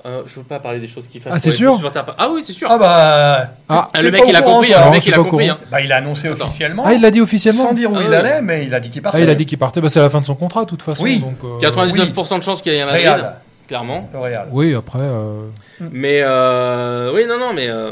Euh, 0.05 0.21
je 0.27 0.35
veux 0.35 0.43
pas 0.45 0.59
parler 0.59 0.79
des 0.79 0.87
choses 0.87 1.07
qui 1.07 1.19
fâchent. 1.19 1.33
Ah, 1.35 1.39
c'est 1.39 1.49
sûr. 1.51 1.79
Ah 2.17 2.29
oui, 2.31 2.43
c'est 2.43 2.53
sûr. 2.53 2.67
Ah 2.69 2.77
bah. 2.77 3.49
Ah. 3.67 3.89
Ah, 3.91 4.01
le 4.03 4.11
mec, 4.11 4.21
il 4.27 4.35
a 4.35 4.41
compris. 4.43 4.71
hein, 4.73 4.79
Non, 4.81 4.85
le 4.85 4.91
mec, 4.91 4.99
je 4.99 5.01
suis 5.05 5.11
il 5.11 5.13
a 5.15 5.17
compris. 5.23 5.49
hein. 5.49 5.57
Bah, 5.71 5.81
il 5.81 5.91
a 5.91 5.95
annoncé 5.97 6.27
Attends. 6.27 6.45
officiellement. 6.45 6.83
Ah, 6.85 6.93
il 6.93 7.01
l'a 7.01 7.09
dit 7.09 7.21
officiellement 7.21 7.63
Sans 7.63 7.73
dire 7.73 7.91
où 7.91 7.95
Ah 7.97 8.01
il 8.03 8.09
ouais. 8.11 8.15
allait, 8.17 8.41
mais 8.43 8.65
il 8.65 8.73
a 8.75 8.79
dit 8.79 8.91
qu'il 8.91 9.01
partait. 9.01 9.17
Ah, 9.17 9.21
il 9.23 9.29
a 9.29 9.33
dit 9.35 9.47
qu'il 9.47 9.57
partait. 9.57 9.81
Bah, 9.81 9.89
c'est 9.89 9.99
la 9.99 10.11
fin 10.11 10.19
de 10.19 10.25
son 10.25 10.35
contrat, 10.35 10.65
de 10.65 10.69
toute 10.69 10.83
façon. 10.83 11.03
Oui. 11.03 11.19
donc, 11.19 11.37
euh, 11.43 11.59
99% 11.59 12.37
de 12.37 12.43
chances 12.43 12.61
qu'il 12.61 12.71
y 12.73 12.75
ait 12.75 12.81
un 12.81 12.85
Madrid, 12.85 13.01
Real. 13.07 13.35
clairement. 13.67 14.07
Real. 14.13 14.47
Oui, 14.51 14.75
après. 14.75 14.99
euh, 15.01 15.47
Mais 15.91 16.19
euh, 16.21 17.11
oui, 17.15 17.25
non, 17.27 17.39
non, 17.39 17.53
mais 17.53 17.67
euh, 17.67 17.91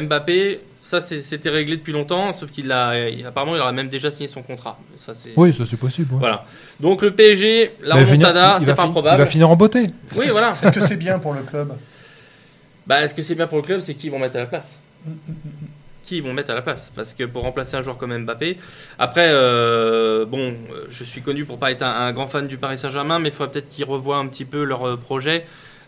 Mbappé, 0.00 0.60
ça 0.88 1.00
c'était 1.02 1.50
réglé 1.50 1.76
depuis 1.76 1.92
longtemps, 1.92 2.32
sauf 2.32 2.50
qu'il 2.50 2.72
a, 2.72 3.08
il- 3.10 3.26
apparemment, 3.26 3.54
il 3.54 3.60
aurait 3.60 3.72
même 3.74 3.88
déjà 3.88 4.10
signé 4.10 4.26
son 4.28 4.42
contrat. 4.42 4.78
Ça. 4.96 5.12
Oui, 5.36 5.52
ça 5.52 5.64
c'est 5.66 5.76
possible. 5.76 6.12
ouais. 6.14 6.20
Voilà. 6.20 6.44
Donc 6.80 7.02
le 7.02 7.10
PSG, 7.14 7.72
la 7.82 7.98
Il 8.00 8.04
remontada, 8.04 8.58
c'est 8.62 8.74
pas 8.74 8.84
improbable. 8.84 9.16
Il 9.16 9.24
va 9.24 9.26
finir 9.26 9.50
en 9.50 9.56
beauté. 9.56 9.84
Est-ce 10.10 10.20
Oui, 10.20 10.26
que 10.26 10.32
voilà. 10.32 10.54
c'est- 10.54 10.66
Est-ce 10.66 10.74
que 10.74 10.80
c'est 10.80 10.96
bien 10.96 11.18
pour 11.18 11.34
le 11.34 11.42
club 11.42 11.72
Bah, 12.86 13.02
est-ce 13.04 13.14
que 13.14 13.20
c'est 13.22 13.34
bien 13.34 13.46
pour 13.46 13.58
le 13.58 13.64
club 13.64 13.80
C'est 13.80 13.94
qui 13.94 14.06
ils 14.06 14.10
vont 14.10 14.18
mettre 14.18 14.36
à 14.36 14.40
la 14.40 14.46
place 14.46 14.80
Qui 16.04 16.16
ils 16.16 16.22
vont 16.22 16.32
mettre 16.32 16.50
à 16.52 16.54
la 16.54 16.62
place 16.62 16.90
Parce 16.96 17.12
que 17.12 17.24
pour 17.24 17.42
remplacer 17.42 17.76
un 17.76 17.82
joueur 17.82 17.98
comme 17.98 18.16
Mbappé, 18.16 18.56
après, 18.98 19.28
euh, 19.30 20.24
bon, 20.24 20.54
je 20.88 21.04
suis 21.04 21.20
connu 21.20 21.44
pour 21.44 21.58
pas 21.58 21.70
être 21.70 21.82
un, 21.82 21.92
un 22.06 22.12
grand 22.12 22.26
fan 22.28 22.46
du 22.48 22.56
Paris 22.56 22.78
Saint-Germain, 22.78 23.18
mais 23.18 23.28
il 23.28 23.32
faudrait 23.34 23.52
peut-être 23.52 23.68
qu'ils 23.68 23.84
revoient 23.84 24.16
un 24.16 24.26
petit 24.26 24.46
peu 24.46 24.64
leur 24.64 24.88
euh, 24.88 24.96
projet. 24.96 25.44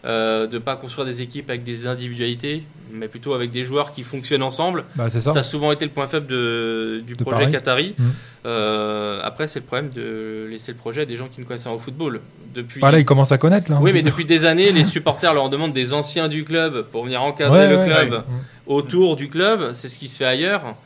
Euh, 0.07 0.47
de 0.47 0.57
pas 0.57 0.77
construire 0.77 1.07
des 1.07 1.21
équipes 1.21 1.51
avec 1.51 1.63
des 1.63 1.87
individualités, 1.87 2.63
mais 2.91 3.07
plutôt 3.07 3.35
avec 3.35 3.51
des 3.51 3.65
joueurs 3.65 3.93
qui 3.93 4.03
fonctionnent 4.03 4.43
ensemble. 4.43 4.85
Bah, 4.97 5.11
ça. 5.11 5.21
Ça 5.21 5.41
a 5.41 5.43
souvent 5.43 5.73
été 5.73 5.85
le 5.85 5.91
point 5.91 6.07
faible 6.07 6.27
de, 6.27 7.03
du 7.07 7.13
De 7.13 7.23
projet 7.23 7.41
Paris. 7.41 7.53
Qatari. 7.53 7.95
Mhm. 7.99 8.13
Euh, 8.47 9.21
après, 9.23 9.47
c'est 9.47 9.59
le 9.59 9.67
problème 9.67 9.91
de 9.91 10.47
laisser 10.51 10.73
le 10.73 10.79
projet 10.79 11.03
à 11.03 11.05
des 11.05 11.17
gens 11.17 11.29
qui 11.29 11.39
ne 11.43 11.45
connaissent 11.45 11.67
rien 11.67 11.75
au 11.75 11.79
football. 11.79 12.23
Depuis, 12.55 12.81
Bah, 12.81 12.91
là, 12.91 12.99
il 12.99 13.05
commence 13.05 13.31
à 13.31 13.37
connaître. 13.37 13.71
Là, 13.71 13.79
oui, 13.83 13.93
mais 13.93 14.03
depuis 14.03 14.25
des 14.25 14.47
années, 14.47 14.73
les 14.73 14.85
supporters 14.85 15.35
leur 15.35 15.51
demandent 15.51 15.75
des 15.75 15.93
anciens 15.93 16.29
du 16.29 16.45
club 16.45 16.87
pour 16.91 17.05
venir 17.05 17.21
encadrer 17.21 17.67
Ouais, 17.67 17.69
le 17.69 17.77
ouais, 17.77 17.85
club 17.85 18.13
ouais. 18.13 18.21
autour 18.67 19.17
du 19.17 19.29
club. 19.29 19.73
C'est 19.75 19.91
ce 19.91 19.99
qui 19.99 20.09
se 20.09 20.17
fait 20.17 20.25
ailleurs. 20.25 20.77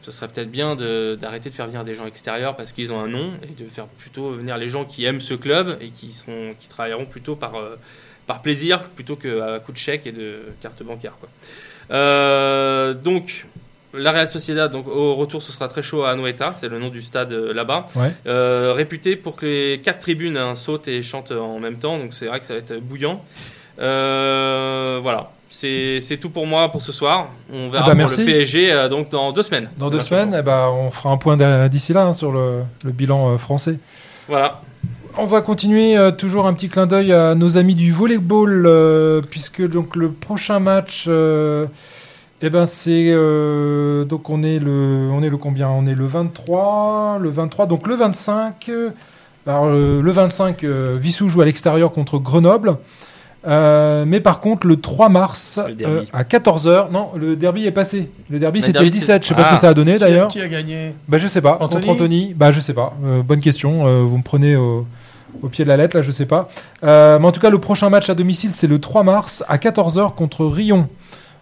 Ce 0.00 0.10
serait 0.12 0.28
peut-être 0.28 0.50
bien 0.50 0.76
d'arrêter 0.76 1.50
de 1.50 1.54
faire 1.54 1.66
venir 1.66 1.84
des 1.84 1.94
gens 1.94 2.06
extérieurs 2.06 2.56
parce 2.56 2.72
qu'ils 2.72 2.90
ont 2.90 3.00
un 3.00 3.08
nom 3.08 3.32
et 3.42 3.62
de 3.62 3.68
faire 3.68 3.86
plutôt 3.86 4.30
venir 4.30 4.56
les 4.56 4.70
gens 4.70 4.84
qui 4.86 5.04
aiment 5.04 5.20
ce 5.20 5.34
club 5.34 5.76
et 5.82 5.88
qui, 5.88 6.12
sont, 6.12 6.54
qui 6.58 6.68
travailleront 6.68 7.06
plutôt 7.06 7.34
par, 7.36 7.56
euh, 7.56 7.76
par 8.26 8.42
plaisir 8.42 8.84
plutôt 8.84 9.16
qu'à 9.16 9.60
coup 9.64 9.72
de 9.72 9.76
chèque 9.76 10.06
et 10.06 10.12
de 10.12 10.40
carte 10.60 10.82
bancaire. 10.82 11.12
Quoi. 11.20 11.28
Euh, 11.92 12.94
donc, 12.94 13.46
la 13.94 14.10
Real 14.12 14.28
Sociedad, 14.28 14.70
donc, 14.70 14.88
au 14.88 15.14
retour, 15.14 15.42
ce 15.42 15.52
sera 15.52 15.68
très 15.68 15.82
chaud 15.82 16.04
à 16.04 16.10
Anoeta, 16.10 16.52
c'est 16.54 16.68
le 16.68 16.78
nom 16.78 16.88
du 16.88 17.02
stade 17.02 17.32
euh, 17.32 17.54
là-bas. 17.54 17.86
Ouais. 17.94 18.12
Euh, 18.26 18.72
réputé 18.74 19.16
pour 19.16 19.36
que 19.36 19.46
les 19.46 19.80
quatre 19.82 20.00
tribunes 20.00 20.36
hein, 20.36 20.54
sautent 20.54 20.88
et 20.88 21.02
chantent 21.02 21.32
en 21.32 21.58
même 21.60 21.76
temps, 21.76 21.98
donc 21.98 22.12
c'est 22.12 22.26
vrai 22.26 22.40
que 22.40 22.46
ça 22.46 22.54
va 22.54 22.60
être 22.60 22.80
bouillant. 22.80 23.22
Euh, 23.78 24.98
voilà, 25.02 25.30
c'est 25.50 26.18
tout 26.20 26.30
pour 26.30 26.46
moi 26.46 26.70
pour 26.70 26.82
ce 26.82 26.92
soir. 26.92 27.28
On 27.52 27.68
verra 27.68 27.94
bah, 27.94 28.06
pour 28.06 28.18
le 28.18 28.24
PSG 28.24 28.72
euh, 28.72 28.88
donc 28.88 29.10
dans 29.10 29.32
deux 29.32 29.42
semaines. 29.42 29.70
Dans 29.76 29.90
deux 29.90 30.00
semaines, 30.00 30.34
eh 30.38 30.42
ben, 30.42 30.68
on 30.68 30.90
fera 30.90 31.10
un 31.10 31.16
point 31.16 31.36
d'ici 31.68 31.92
là 31.92 32.06
hein, 32.06 32.12
sur 32.12 32.32
le, 32.32 32.62
le 32.84 32.92
bilan 32.92 33.34
euh, 33.34 33.38
français. 33.38 33.78
Voilà. 34.28 34.60
On 35.18 35.24
va 35.24 35.40
continuer 35.40 35.96
euh, 35.96 36.10
toujours 36.10 36.46
un 36.46 36.52
petit 36.52 36.68
clin 36.68 36.86
d'œil 36.86 37.10
à 37.10 37.34
nos 37.34 37.56
amis 37.56 37.74
du 37.74 37.90
volleyball 37.90 38.66
euh, 38.66 39.22
puisque 39.22 39.66
donc 39.66 39.96
le 39.96 40.10
prochain 40.10 40.60
match 40.60 41.06
euh, 41.08 41.66
eh 42.42 42.50
ben 42.50 42.66
c'est 42.66 43.06
euh, 43.08 44.04
donc 44.04 44.28
on 44.28 44.42
est 44.42 44.58
le 44.58 45.08
on 45.10 45.22
est 45.22 45.30
le 45.30 45.38
combien? 45.38 45.70
On 45.70 45.86
est 45.86 45.94
le 45.94 46.04
23, 46.04 47.18
le 47.20 47.30
23 47.30 47.66
donc 47.66 47.86
le 47.86 47.94
25 47.94 48.68
euh, 48.68 48.90
alors 49.46 49.64
euh, 49.66 50.02
le 50.02 50.12
25 50.12 50.64
euh, 50.64 50.96
Vissou 51.00 51.30
joue 51.30 51.40
à 51.40 51.46
l'extérieur 51.46 51.92
contre 51.92 52.18
Grenoble. 52.18 52.76
Euh, 53.46 54.04
mais 54.06 54.18
par 54.20 54.40
contre, 54.40 54.66
le 54.66 54.80
3 54.80 55.08
mars 55.08 55.60
Le 55.78 55.86
euh, 55.86 56.02
à 56.12 56.24
14h, 56.24 56.90
non, 56.90 57.10
le 57.16 57.36
derby 57.36 57.64
est 57.64 57.70
passé. 57.70 58.10
Le 58.28 58.40
derby 58.40 58.60
c'était 58.60 58.80
le 58.80 58.88
17, 58.88 59.22
je 59.22 59.28
sais 59.28 59.34
pas 59.34 59.44
ce 59.44 59.50
que 59.50 59.56
ça 59.56 59.68
a 59.68 59.74
donné 59.74 59.98
d'ailleurs. 60.00 60.26
Qui 60.28 60.40
a 60.40 60.48
gagné? 60.48 60.94
Bah 61.06 61.18
je 61.18 61.28
sais 61.28 61.40
pas. 61.40 61.56
Anthony? 61.60 61.86
Contre 61.86 61.88
Anthony, 61.90 62.34
bah 62.34 62.50
je 62.50 62.58
sais 62.58 62.74
pas. 62.74 62.94
Euh, 63.04 63.22
bonne 63.22 63.40
question. 63.40 63.86
Euh, 63.86 64.02
vous 64.02 64.18
me 64.18 64.24
prenez 64.24 64.56
au, 64.56 64.84
au 65.42 65.48
pied 65.48 65.64
de 65.64 65.68
la 65.68 65.76
lettre 65.76 65.96
là, 65.96 66.02
je 66.02 66.10
sais 66.10 66.26
pas. 66.26 66.48
Euh, 66.84 67.18
mais 67.18 67.26
en 67.26 67.32
tout 67.32 67.40
cas, 67.40 67.50
le 67.50 67.58
prochain 67.58 67.90
match 67.90 68.10
à 68.10 68.14
domicile 68.14 68.50
c'est 68.54 68.66
le 68.66 68.80
3 68.80 69.02
mars 69.02 69.44
à 69.48 69.56
14h 69.58 70.14
contre 70.14 70.44
Rion. 70.46 70.88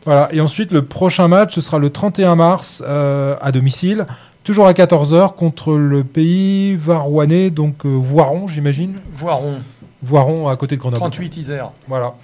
Voilà. 0.04 0.28
Et 0.32 0.40
ensuite 0.40 0.70
le 0.70 0.84
prochain 0.84 1.28
match 1.28 1.54
ce 1.54 1.60
sera 1.60 1.78
le 1.78 1.90
31 1.90 2.36
mars 2.36 2.82
euh, 2.86 3.36
à 3.40 3.52
domicile, 3.52 4.06
toujours 4.42 4.66
à 4.66 4.72
14h 4.72 5.34
contre 5.34 5.74
le 5.74 6.04
pays 6.04 6.74
varouanais, 6.76 7.50
donc 7.50 7.86
euh, 7.86 7.88
Voiron 7.88 8.46
j'imagine. 8.46 9.00
Voiron, 9.14 9.54
Voiron 10.02 10.48
à 10.48 10.56
côté 10.56 10.76
de 10.76 10.80
Grenoble. 10.80 11.00
38 11.00 11.36
Isère. 11.36 11.70
Voilà. 11.88 12.14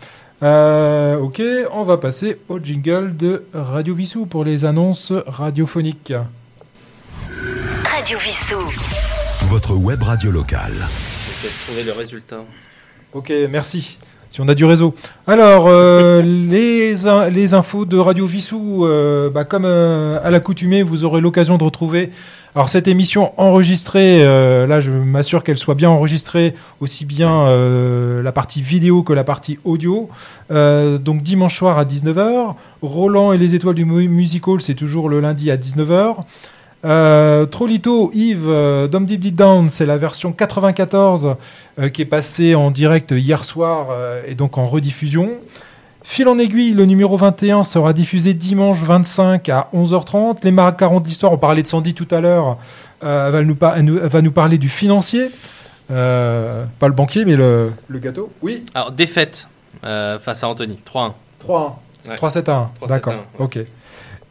Euh, 0.43 1.18
ok, 1.18 1.43
on 1.73 1.83
va 1.83 1.99
passer 1.99 2.39
au 2.49 2.59
jingle 2.59 3.16
de 3.16 3.45
Radio 3.53 3.95
Vissou 3.95 4.27
pour 4.27 4.45
les 4.45 4.64
annonces 4.64 5.12
radiophoniques. 5.27 6.14
Radio 7.85 8.18
Vissou. 8.18 9.10
Votre 9.51 9.74
web 9.74 10.03
radio 10.03 10.30
locale. 10.30 10.72
Je 11.42 11.46
vais 11.46 11.53
trouver 11.66 11.82
le 11.82 11.92
résultat. 11.92 12.44
Ok, 13.12 13.32
merci. 13.51 13.98
Si 14.30 14.40
on 14.40 14.46
a 14.48 14.55
du 14.55 14.64
réseau. 14.64 14.94
Alors, 15.26 15.64
euh, 15.66 16.22
les, 16.22 17.09
in- 17.09 17.28
les 17.30 17.53
infos 17.55 17.84
de 17.84 17.98
Radio 17.98 18.26
Vissou, 18.26 18.86
euh, 18.86 19.28
bah, 19.28 19.44
comme 19.44 19.64
euh, 19.64 20.20
à 20.22 20.30
l'accoutumée, 20.30 20.84
vous 20.84 21.05
aurez 21.05 21.20
l'occasion 21.20 21.59
de 21.59 21.64
retrouver. 21.64 22.11
Alors, 22.55 22.68
cette 22.68 22.86
émission 22.86 23.32
enregistrée, 23.40 24.24
euh, 24.24 24.68
là, 24.68 24.78
je 24.78 24.92
m'assure 24.92 25.42
qu'elle 25.42 25.59
soit 25.59 25.74
bien 25.74 25.90
enregistrée, 25.90 26.55
aussi 26.80 27.05
bien 27.05 27.40
euh, 27.48 28.22
la 28.22 28.30
partie 28.30 28.62
vidéo 28.62 29.03
que 29.03 29.12
la 29.12 29.24
partie 29.24 29.59
audio. 29.64 30.09
Euh, 30.53 30.98
donc, 30.98 31.24
dimanche 31.24 31.59
soir 31.59 31.76
à 31.76 31.84
19h. 31.84 32.55
Roland 32.82 33.32
et 33.32 33.38
les 33.38 33.57
étoiles 33.57 33.74
du 33.74 33.84
mu- 33.84 34.07
musical, 34.09 34.61
c'est 34.61 34.74
toujours 34.74 35.09
le 35.09 35.18
lundi 35.18 35.51
à 35.51 35.57
19h. 35.57 36.18
Euh, 36.85 37.45
Trolito, 37.45 38.11
Yves, 38.14 38.47
euh, 38.49 38.89
Dom 38.89 39.05
Deep 39.05 39.20
Deep 39.20 39.35
Down, 39.35 39.68
c'est 39.68 39.85
la 39.85 39.99
version 39.99 40.33
94 40.33 41.37
euh, 41.78 41.89
qui 41.91 42.03
est 42.03 42.07
passée 42.07 42.55
en 42.55 42.70
direct 42.70 43.11
hier 43.11 43.45
soir 43.45 43.89
euh, 43.91 44.22
et 44.26 44.35
donc 44.35 44.57
en 44.57 44.66
rediffusion. 44.66 45.31
Fil 46.03 46.26
en 46.28 46.39
aiguille, 46.39 46.72
le 46.72 46.87
numéro 46.87 47.18
21 47.18 47.64
sera 47.64 47.93
diffusé 47.93 48.33
dimanche 48.33 48.78
25 48.83 49.49
à 49.51 49.68
11h30. 49.74 50.39
Les 50.43 50.51
macarons 50.51 51.01
de 51.01 51.07
l'histoire, 51.07 51.33
on 51.33 51.37
parlait 51.39 51.62
de 51.62 51.66
Sandy 51.66 51.93
tout 51.93 52.09
à 52.11 52.20
l'heure, 52.22 52.57
elle 53.03 53.09
va, 53.31 53.43
nous 53.43 53.55
par- 53.55 53.76
va 53.76 54.22
nous 54.22 54.33
parler 54.33 54.57
du 54.57 54.70
financier. 54.70 55.31
Pas 55.89 56.66
le 56.83 56.93
banquier, 56.93 57.26
mais 57.26 57.37
le, 57.37 57.72
le 57.89 57.99
gâteau. 57.99 58.31
Oui, 58.41 58.64
Alors, 58.74 58.93
défaite 58.93 59.47
face 59.83 60.43
à 60.43 60.49
Anthony, 60.49 60.78
3-1. 60.91 61.12
3 61.41 61.83
Ouais. 62.09 62.16
3-7 62.16 62.49
à 62.51 62.57
1. 62.57 62.70
3-7 62.81 62.89
D'accord, 62.89 63.12
à 63.12 63.16
1, 63.16 63.18
ouais. 63.18 63.24
ok. 63.41 63.59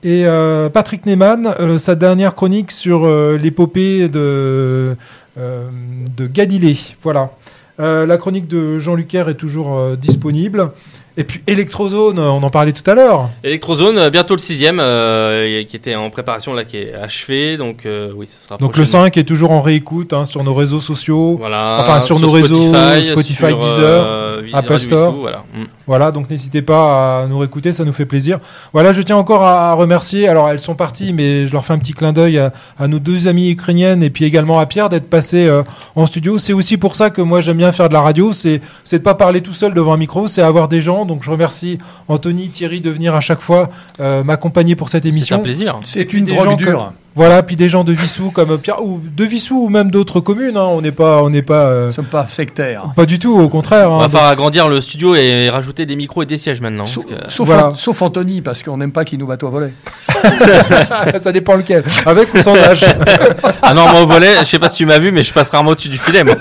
Et 0.03 0.25
euh, 0.25 0.69
Patrick 0.69 1.05
Neyman, 1.05 1.55
euh, 1.59 1.77
sa 1.77 1.95
dernière 1.95 2.33
chronique 2.33 2.71
sur 2.71 3.05
euh, 3.05 3.37
l'épopée 3.37 4.07
de, 4.07 4.95
de 5.35 6.27
Galilée. 6.27 6.77
Voilà. 7.03 7.31
La 7.77 8.17
chronique 8.17 8.49
de 8.49 8.77
Jean 8.77 8.93
Lucaire 8.95 9.29
est 9.29 9.35
toujours 9.35 9.95
disponible. 9.95 10.71
Et 11.19 11.25
puis 11.25 11.41
Electrozone, 11.47 12.17
on 12.17 12.41
en 12.41 12.49
parlait 12.49 12.71
tout 12.71 12.89
à 12.89 12.95
l'heure. 12.95 13.29
Electrozone, 13.43 14.09
bientôt 14.09 14.35
le 14.35 14.39
sixième, 14.39 14.79
euh, 14.79 15.65
qui 15.65 15.75
était 15.75 15.95
en 15.95 16.09
préparation 16.09 16.53
là, 16.53 16.63
qui 16.63 16.77
est 16.77 16.93
achevé. 16.93 17.57
Donc 17.57 17.85
euh, 17.85 18.13
oui, 18.15 18.25
ce 18.25 18.45
sera. 18.45 18.55
Donc 18.55 18.77
le 18.77 18.83
prochainement. 18.83 19.05
5 19.07 19.17
est 19.17 19.23
toujours 19.25 19.51
en 19.51 19.61
réécoute 19.61 20.13
hein, 20.13 20.23
sur 20.23 20.45
nos 20.45 20.53
réseaux 20.53 20.79
sociaux. 20.79 21.35
Voilà. 21.37 21.79
Enfin, 21.81 21.99
sur 21.99 22.19
nos 22.19 22.29
réseaux, 22.29 22.73
Spotify, 23.03 23.49
sur, 23.49 23.57
Deezer, 23.57 24.05
euh, 24.07 24.41
Apple 24.53 24.71
Radio 24.71 24.79
Store. 24.79 25.11
Vissou, 25.11 25.21
voilà. 25.21 25.43
Mm. 25.53 25.63
Voilà, 25.89 26.11
donc 26.11 26.29
n'hésitez 26.29 26.61
pas 26.61 27.23
à 27.23 27.25
nous 27.25 27.39
réécouter, 27.39 27.73
ça 27.73 27.83
nous 27.83 27.93
fait 27.93 28.05
plaisir. 28.05 28.37
Voilà, 28.73 28.93
je 28.93 29.01
tiens 29.01 29.17
encore 29.17 29.43
à, 29.43 29.71
à 29.71 29.73
remercier, 29.73 30.27
alors 30.27 30.47
elles 30.47 30.59
sont 30.59 30.75
parties, 30.75 31.13
mais 31.13 31.47
je 31.47 31.51
leur 31.51 31.65
fais 31.65 31.73
un 31.73 31.79
petit 31.79 31.93
clin 31.93 32.13
d'œil 32.13 32.37
à, 32.37 32.53
à 32.77 32.87
nos 32.87 32.99
deux 32.99 33.27
amies 33.27 33.49
ukrainiennes 33.49 34.03
et 34.03 34.11
puis 34.11 34.23
également 34.23 34.59
à 34.59 34.67
Pierre 34.67 34.89
d'être 34.89 35.09
passé 35.09 35.47
euh, 35.47 35.63
en 35.95 36.05
studio. 36.05 36.37
C'est 36.37 36.53
aussi 36.53 36.77
pour 36.77 36.95
ça 36.95 37.09
que 37.09 37.23
moi 37.23 37.41
j'aime 37.41 37.57
bien 37.57 37.71
faire 37.71 37.89
de 37.89 37.93
la 37.95 38.01
radio, 38.01 38.33
c'est 38.33 38.61
c'est 38.83 38.99
de 38.99 39.03
pas 39.03 39.15
parler 39.15 39.41
tout 39.41 39.55
seul 39.55 39.73
devant 39.73 39.93
un 39.93 39.97
micro, 39.97 40.27
c'est 40.27 40.43
avoir 40.43 40.67
des 40.67 40.79
gens. 40.79 41.05
Donc 41.05 41.23
je 41.23 41.31
remercie 41.31 41.79
Anthony, 42.07 42.49
Thierry 42.49 42.81
de 42.81 42.91
venir 42.91 43.15
à 43.15 43.21
chaque 43.21 43.41
fois 43.41 43.71
euh, 43.99 44.23
m'accompagner 44.23 44.75
pour 44.75 44.89
cette 44.89 45.05
C'est 45.05 45.09
un 45.09 45.11
émission. 45.11 45.39
plaisir. 45.41 45.79
C'est 45.85 46.13
une 46.13 46.25
des 46.25 46.35
drogue 46.35 46.49
gens 46.51 46.55
dure. 46.55 46.93
Voilà, 47.19 47.43
puis 47.43 47.57
des 47.57 47.67
gens 47.67 47.83
de 47.83 47.91
Vissou 47.91 48.31
comme 48.31 48.57
Pierre, 48.57 48.81
ou 48.81 49.01
de 49.03 49.25
Vissou 49.25 49.65
ou 49.65 49.67
même 49.67 49.91
d'autres 49.91 50.21
communes. 50.21 50.55
Hein. 50.55 50.69
On 50.71 50.79
n'est 50.79 50.93
pas, 50.93 51.21
on 51.21 51.29
n'est 51.29 51.41
pas. 51.41 51.65
Euh, 51.65 51.91
sommes 51.91 52.05
pas 52.05 52.29
sectaires. 52.29 52.93
Pas 52.95 53.05
du 53.05 53.19
tout, 53.19 53.37
au 53.37 53.49
contraire. 53.49 53.91
On 53.91 53.97
va 53.97 54.05
hein. 54.05 54.07
falloir 54.07 54.29
agrandir 54.29 54.69
le 54.69 54.79
studio 54.79 55.15
et 55.15 55.49
rajouter 55.49 55.85
des 55.85 55.97
micros 55.97 56.23
et 56.23 56.25
des 56.25 56.37
sièges 56.37 56.61
maintenant. 56.61 56.85
sauf, 56.85 58.01
Anthony, 58.01 58.39
parce 58.39 58.63
qu'on 58.63 58.77
n'aime 58.77 58.93
pas 58.93 59.03
qu'il 59.03 59.19
nous 59.19 59.27
batte 59.27 59.43
au 59.43 59.49
volet. 59.49 59.73
Ça 61.17 61.33
dépend 61.33 61.55
lequel. 61.55 61.83
Avec 62.05 62.33
ou 62.33 62.41
sans 62.41 62.55
âge. 62.55 62.85
ah 63.63 63.73
non, 63.73 63.89
moi 63.89 64.03
au 64.03 64.07
volet, 64.07 64.35
je 64.39 64.45
sais 64.45 64.59
pas 64.59 64.69
si 64.69 64.77
tu 64.77 64.85
m'as 64.85 64.99
vu, 64.99 65.11
mais 65.11 65.23
je 65.23 65.33
passe 65.33 65.49
rarement 65.49 65.71
au-dessus 65.71 65.89
du 65.89 65.97
filet, 65.97 66.23
moi. 66.23 66.35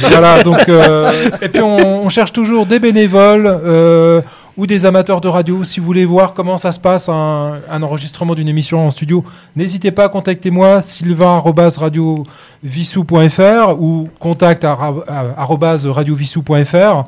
voilà, 0.00 0.42
donc. 0.42 0.70
Euh, 0.70 1.12
et 1.42 1.50
puis 1.50 1.60
on, 1.60 2.08
cherche 2.08 2.32
toujours 2.32 2.64
des 2.64 2.78
bénévoles. 2.78 3.46
Euh, 3.46 4.22
ou 4.56 4.66
des 4.66 4.86
amateurs 4.86 5.20
de 5.20 5.28
radio. 5.28 5.62
Si 5.64 5.80
vous 5.80 5.86
voulez 5.86 6.04
voir 6.04 6.34
comment 6.34 6.58
ça 6.58 6.70
se 6.72 6.80
passe, 6.80 7.08
un, 7.08 7.82
enregistrement 7.82 8.34
d'une 8.34 8.48
émission 8.48 8.86
en 8.86 8.90
studio, 8.90 9.24
n'hésitez 9.56 9.90
pas, 9.90 10.08
contactez-moi, 10.08 10.80
sylvain.radiovissou.fr 10.80 13.80
ou 13.80 14.08
contact 14.18 14.66
radiovissou.fr. 14.66 17.04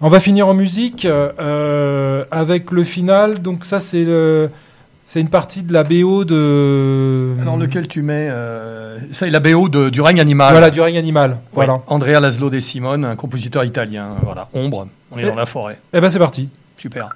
On 0.00 0.08
va 0.08 0.18
finir 0.20 0.48
en 0.48 0.54
musique 0.54 1.04
euh, 1.06 2.24
avec 2.30 2.70
le 2.70 2.84
final. 2.84 3.40
Donc 3.40 3.64
ça, 3.64 3.80
c'est 3.80 4.06
C'est 5.06 5.20
une 5.20 5.28
partie 5.28 5.62
de 5.62 5.72
la 5.72 5.84
BO 5.84 6.24
de. 6.24 7.34
Dans 7.44 7.56
lequel 7.56 7.88
tu 7.88 8.02
mets. 8.02 8.28
Euh, 8.30 8.98
c'est 9.12 9.30
la 9.30 9.40
BO 9.40 9.68
de, 9.68 9.90
du 9.90 10.00
règne 10.00 10.20
animal. 10.20 10.52
Voilà, 10.52 10.70
du 10.70 10.80
règne 10.80 10.96
animal. 10.96 11.38
Voilà. 11.52 11.80
Andrea 11.86 12.20
Laszlo 12.20 12.48
De 12.50 12.60
Simone, 12.60 13.04
un 13.04 13.16
compositeur 13.16 13.64
italien. 13.64 14.10
Voilà, 14.22 14.48
Ombre, 14.54 14.86
on 15.10 15.18
est 15.18 15.26
dans 15.26 15.34
la 15.34 15.46
forêt. 15.46 15.78
Eh 15.92 16.00
ben 16.00 16.10
c'est 16.10 16.18
parti. 16.18 16.48
Super. 16.84 17.08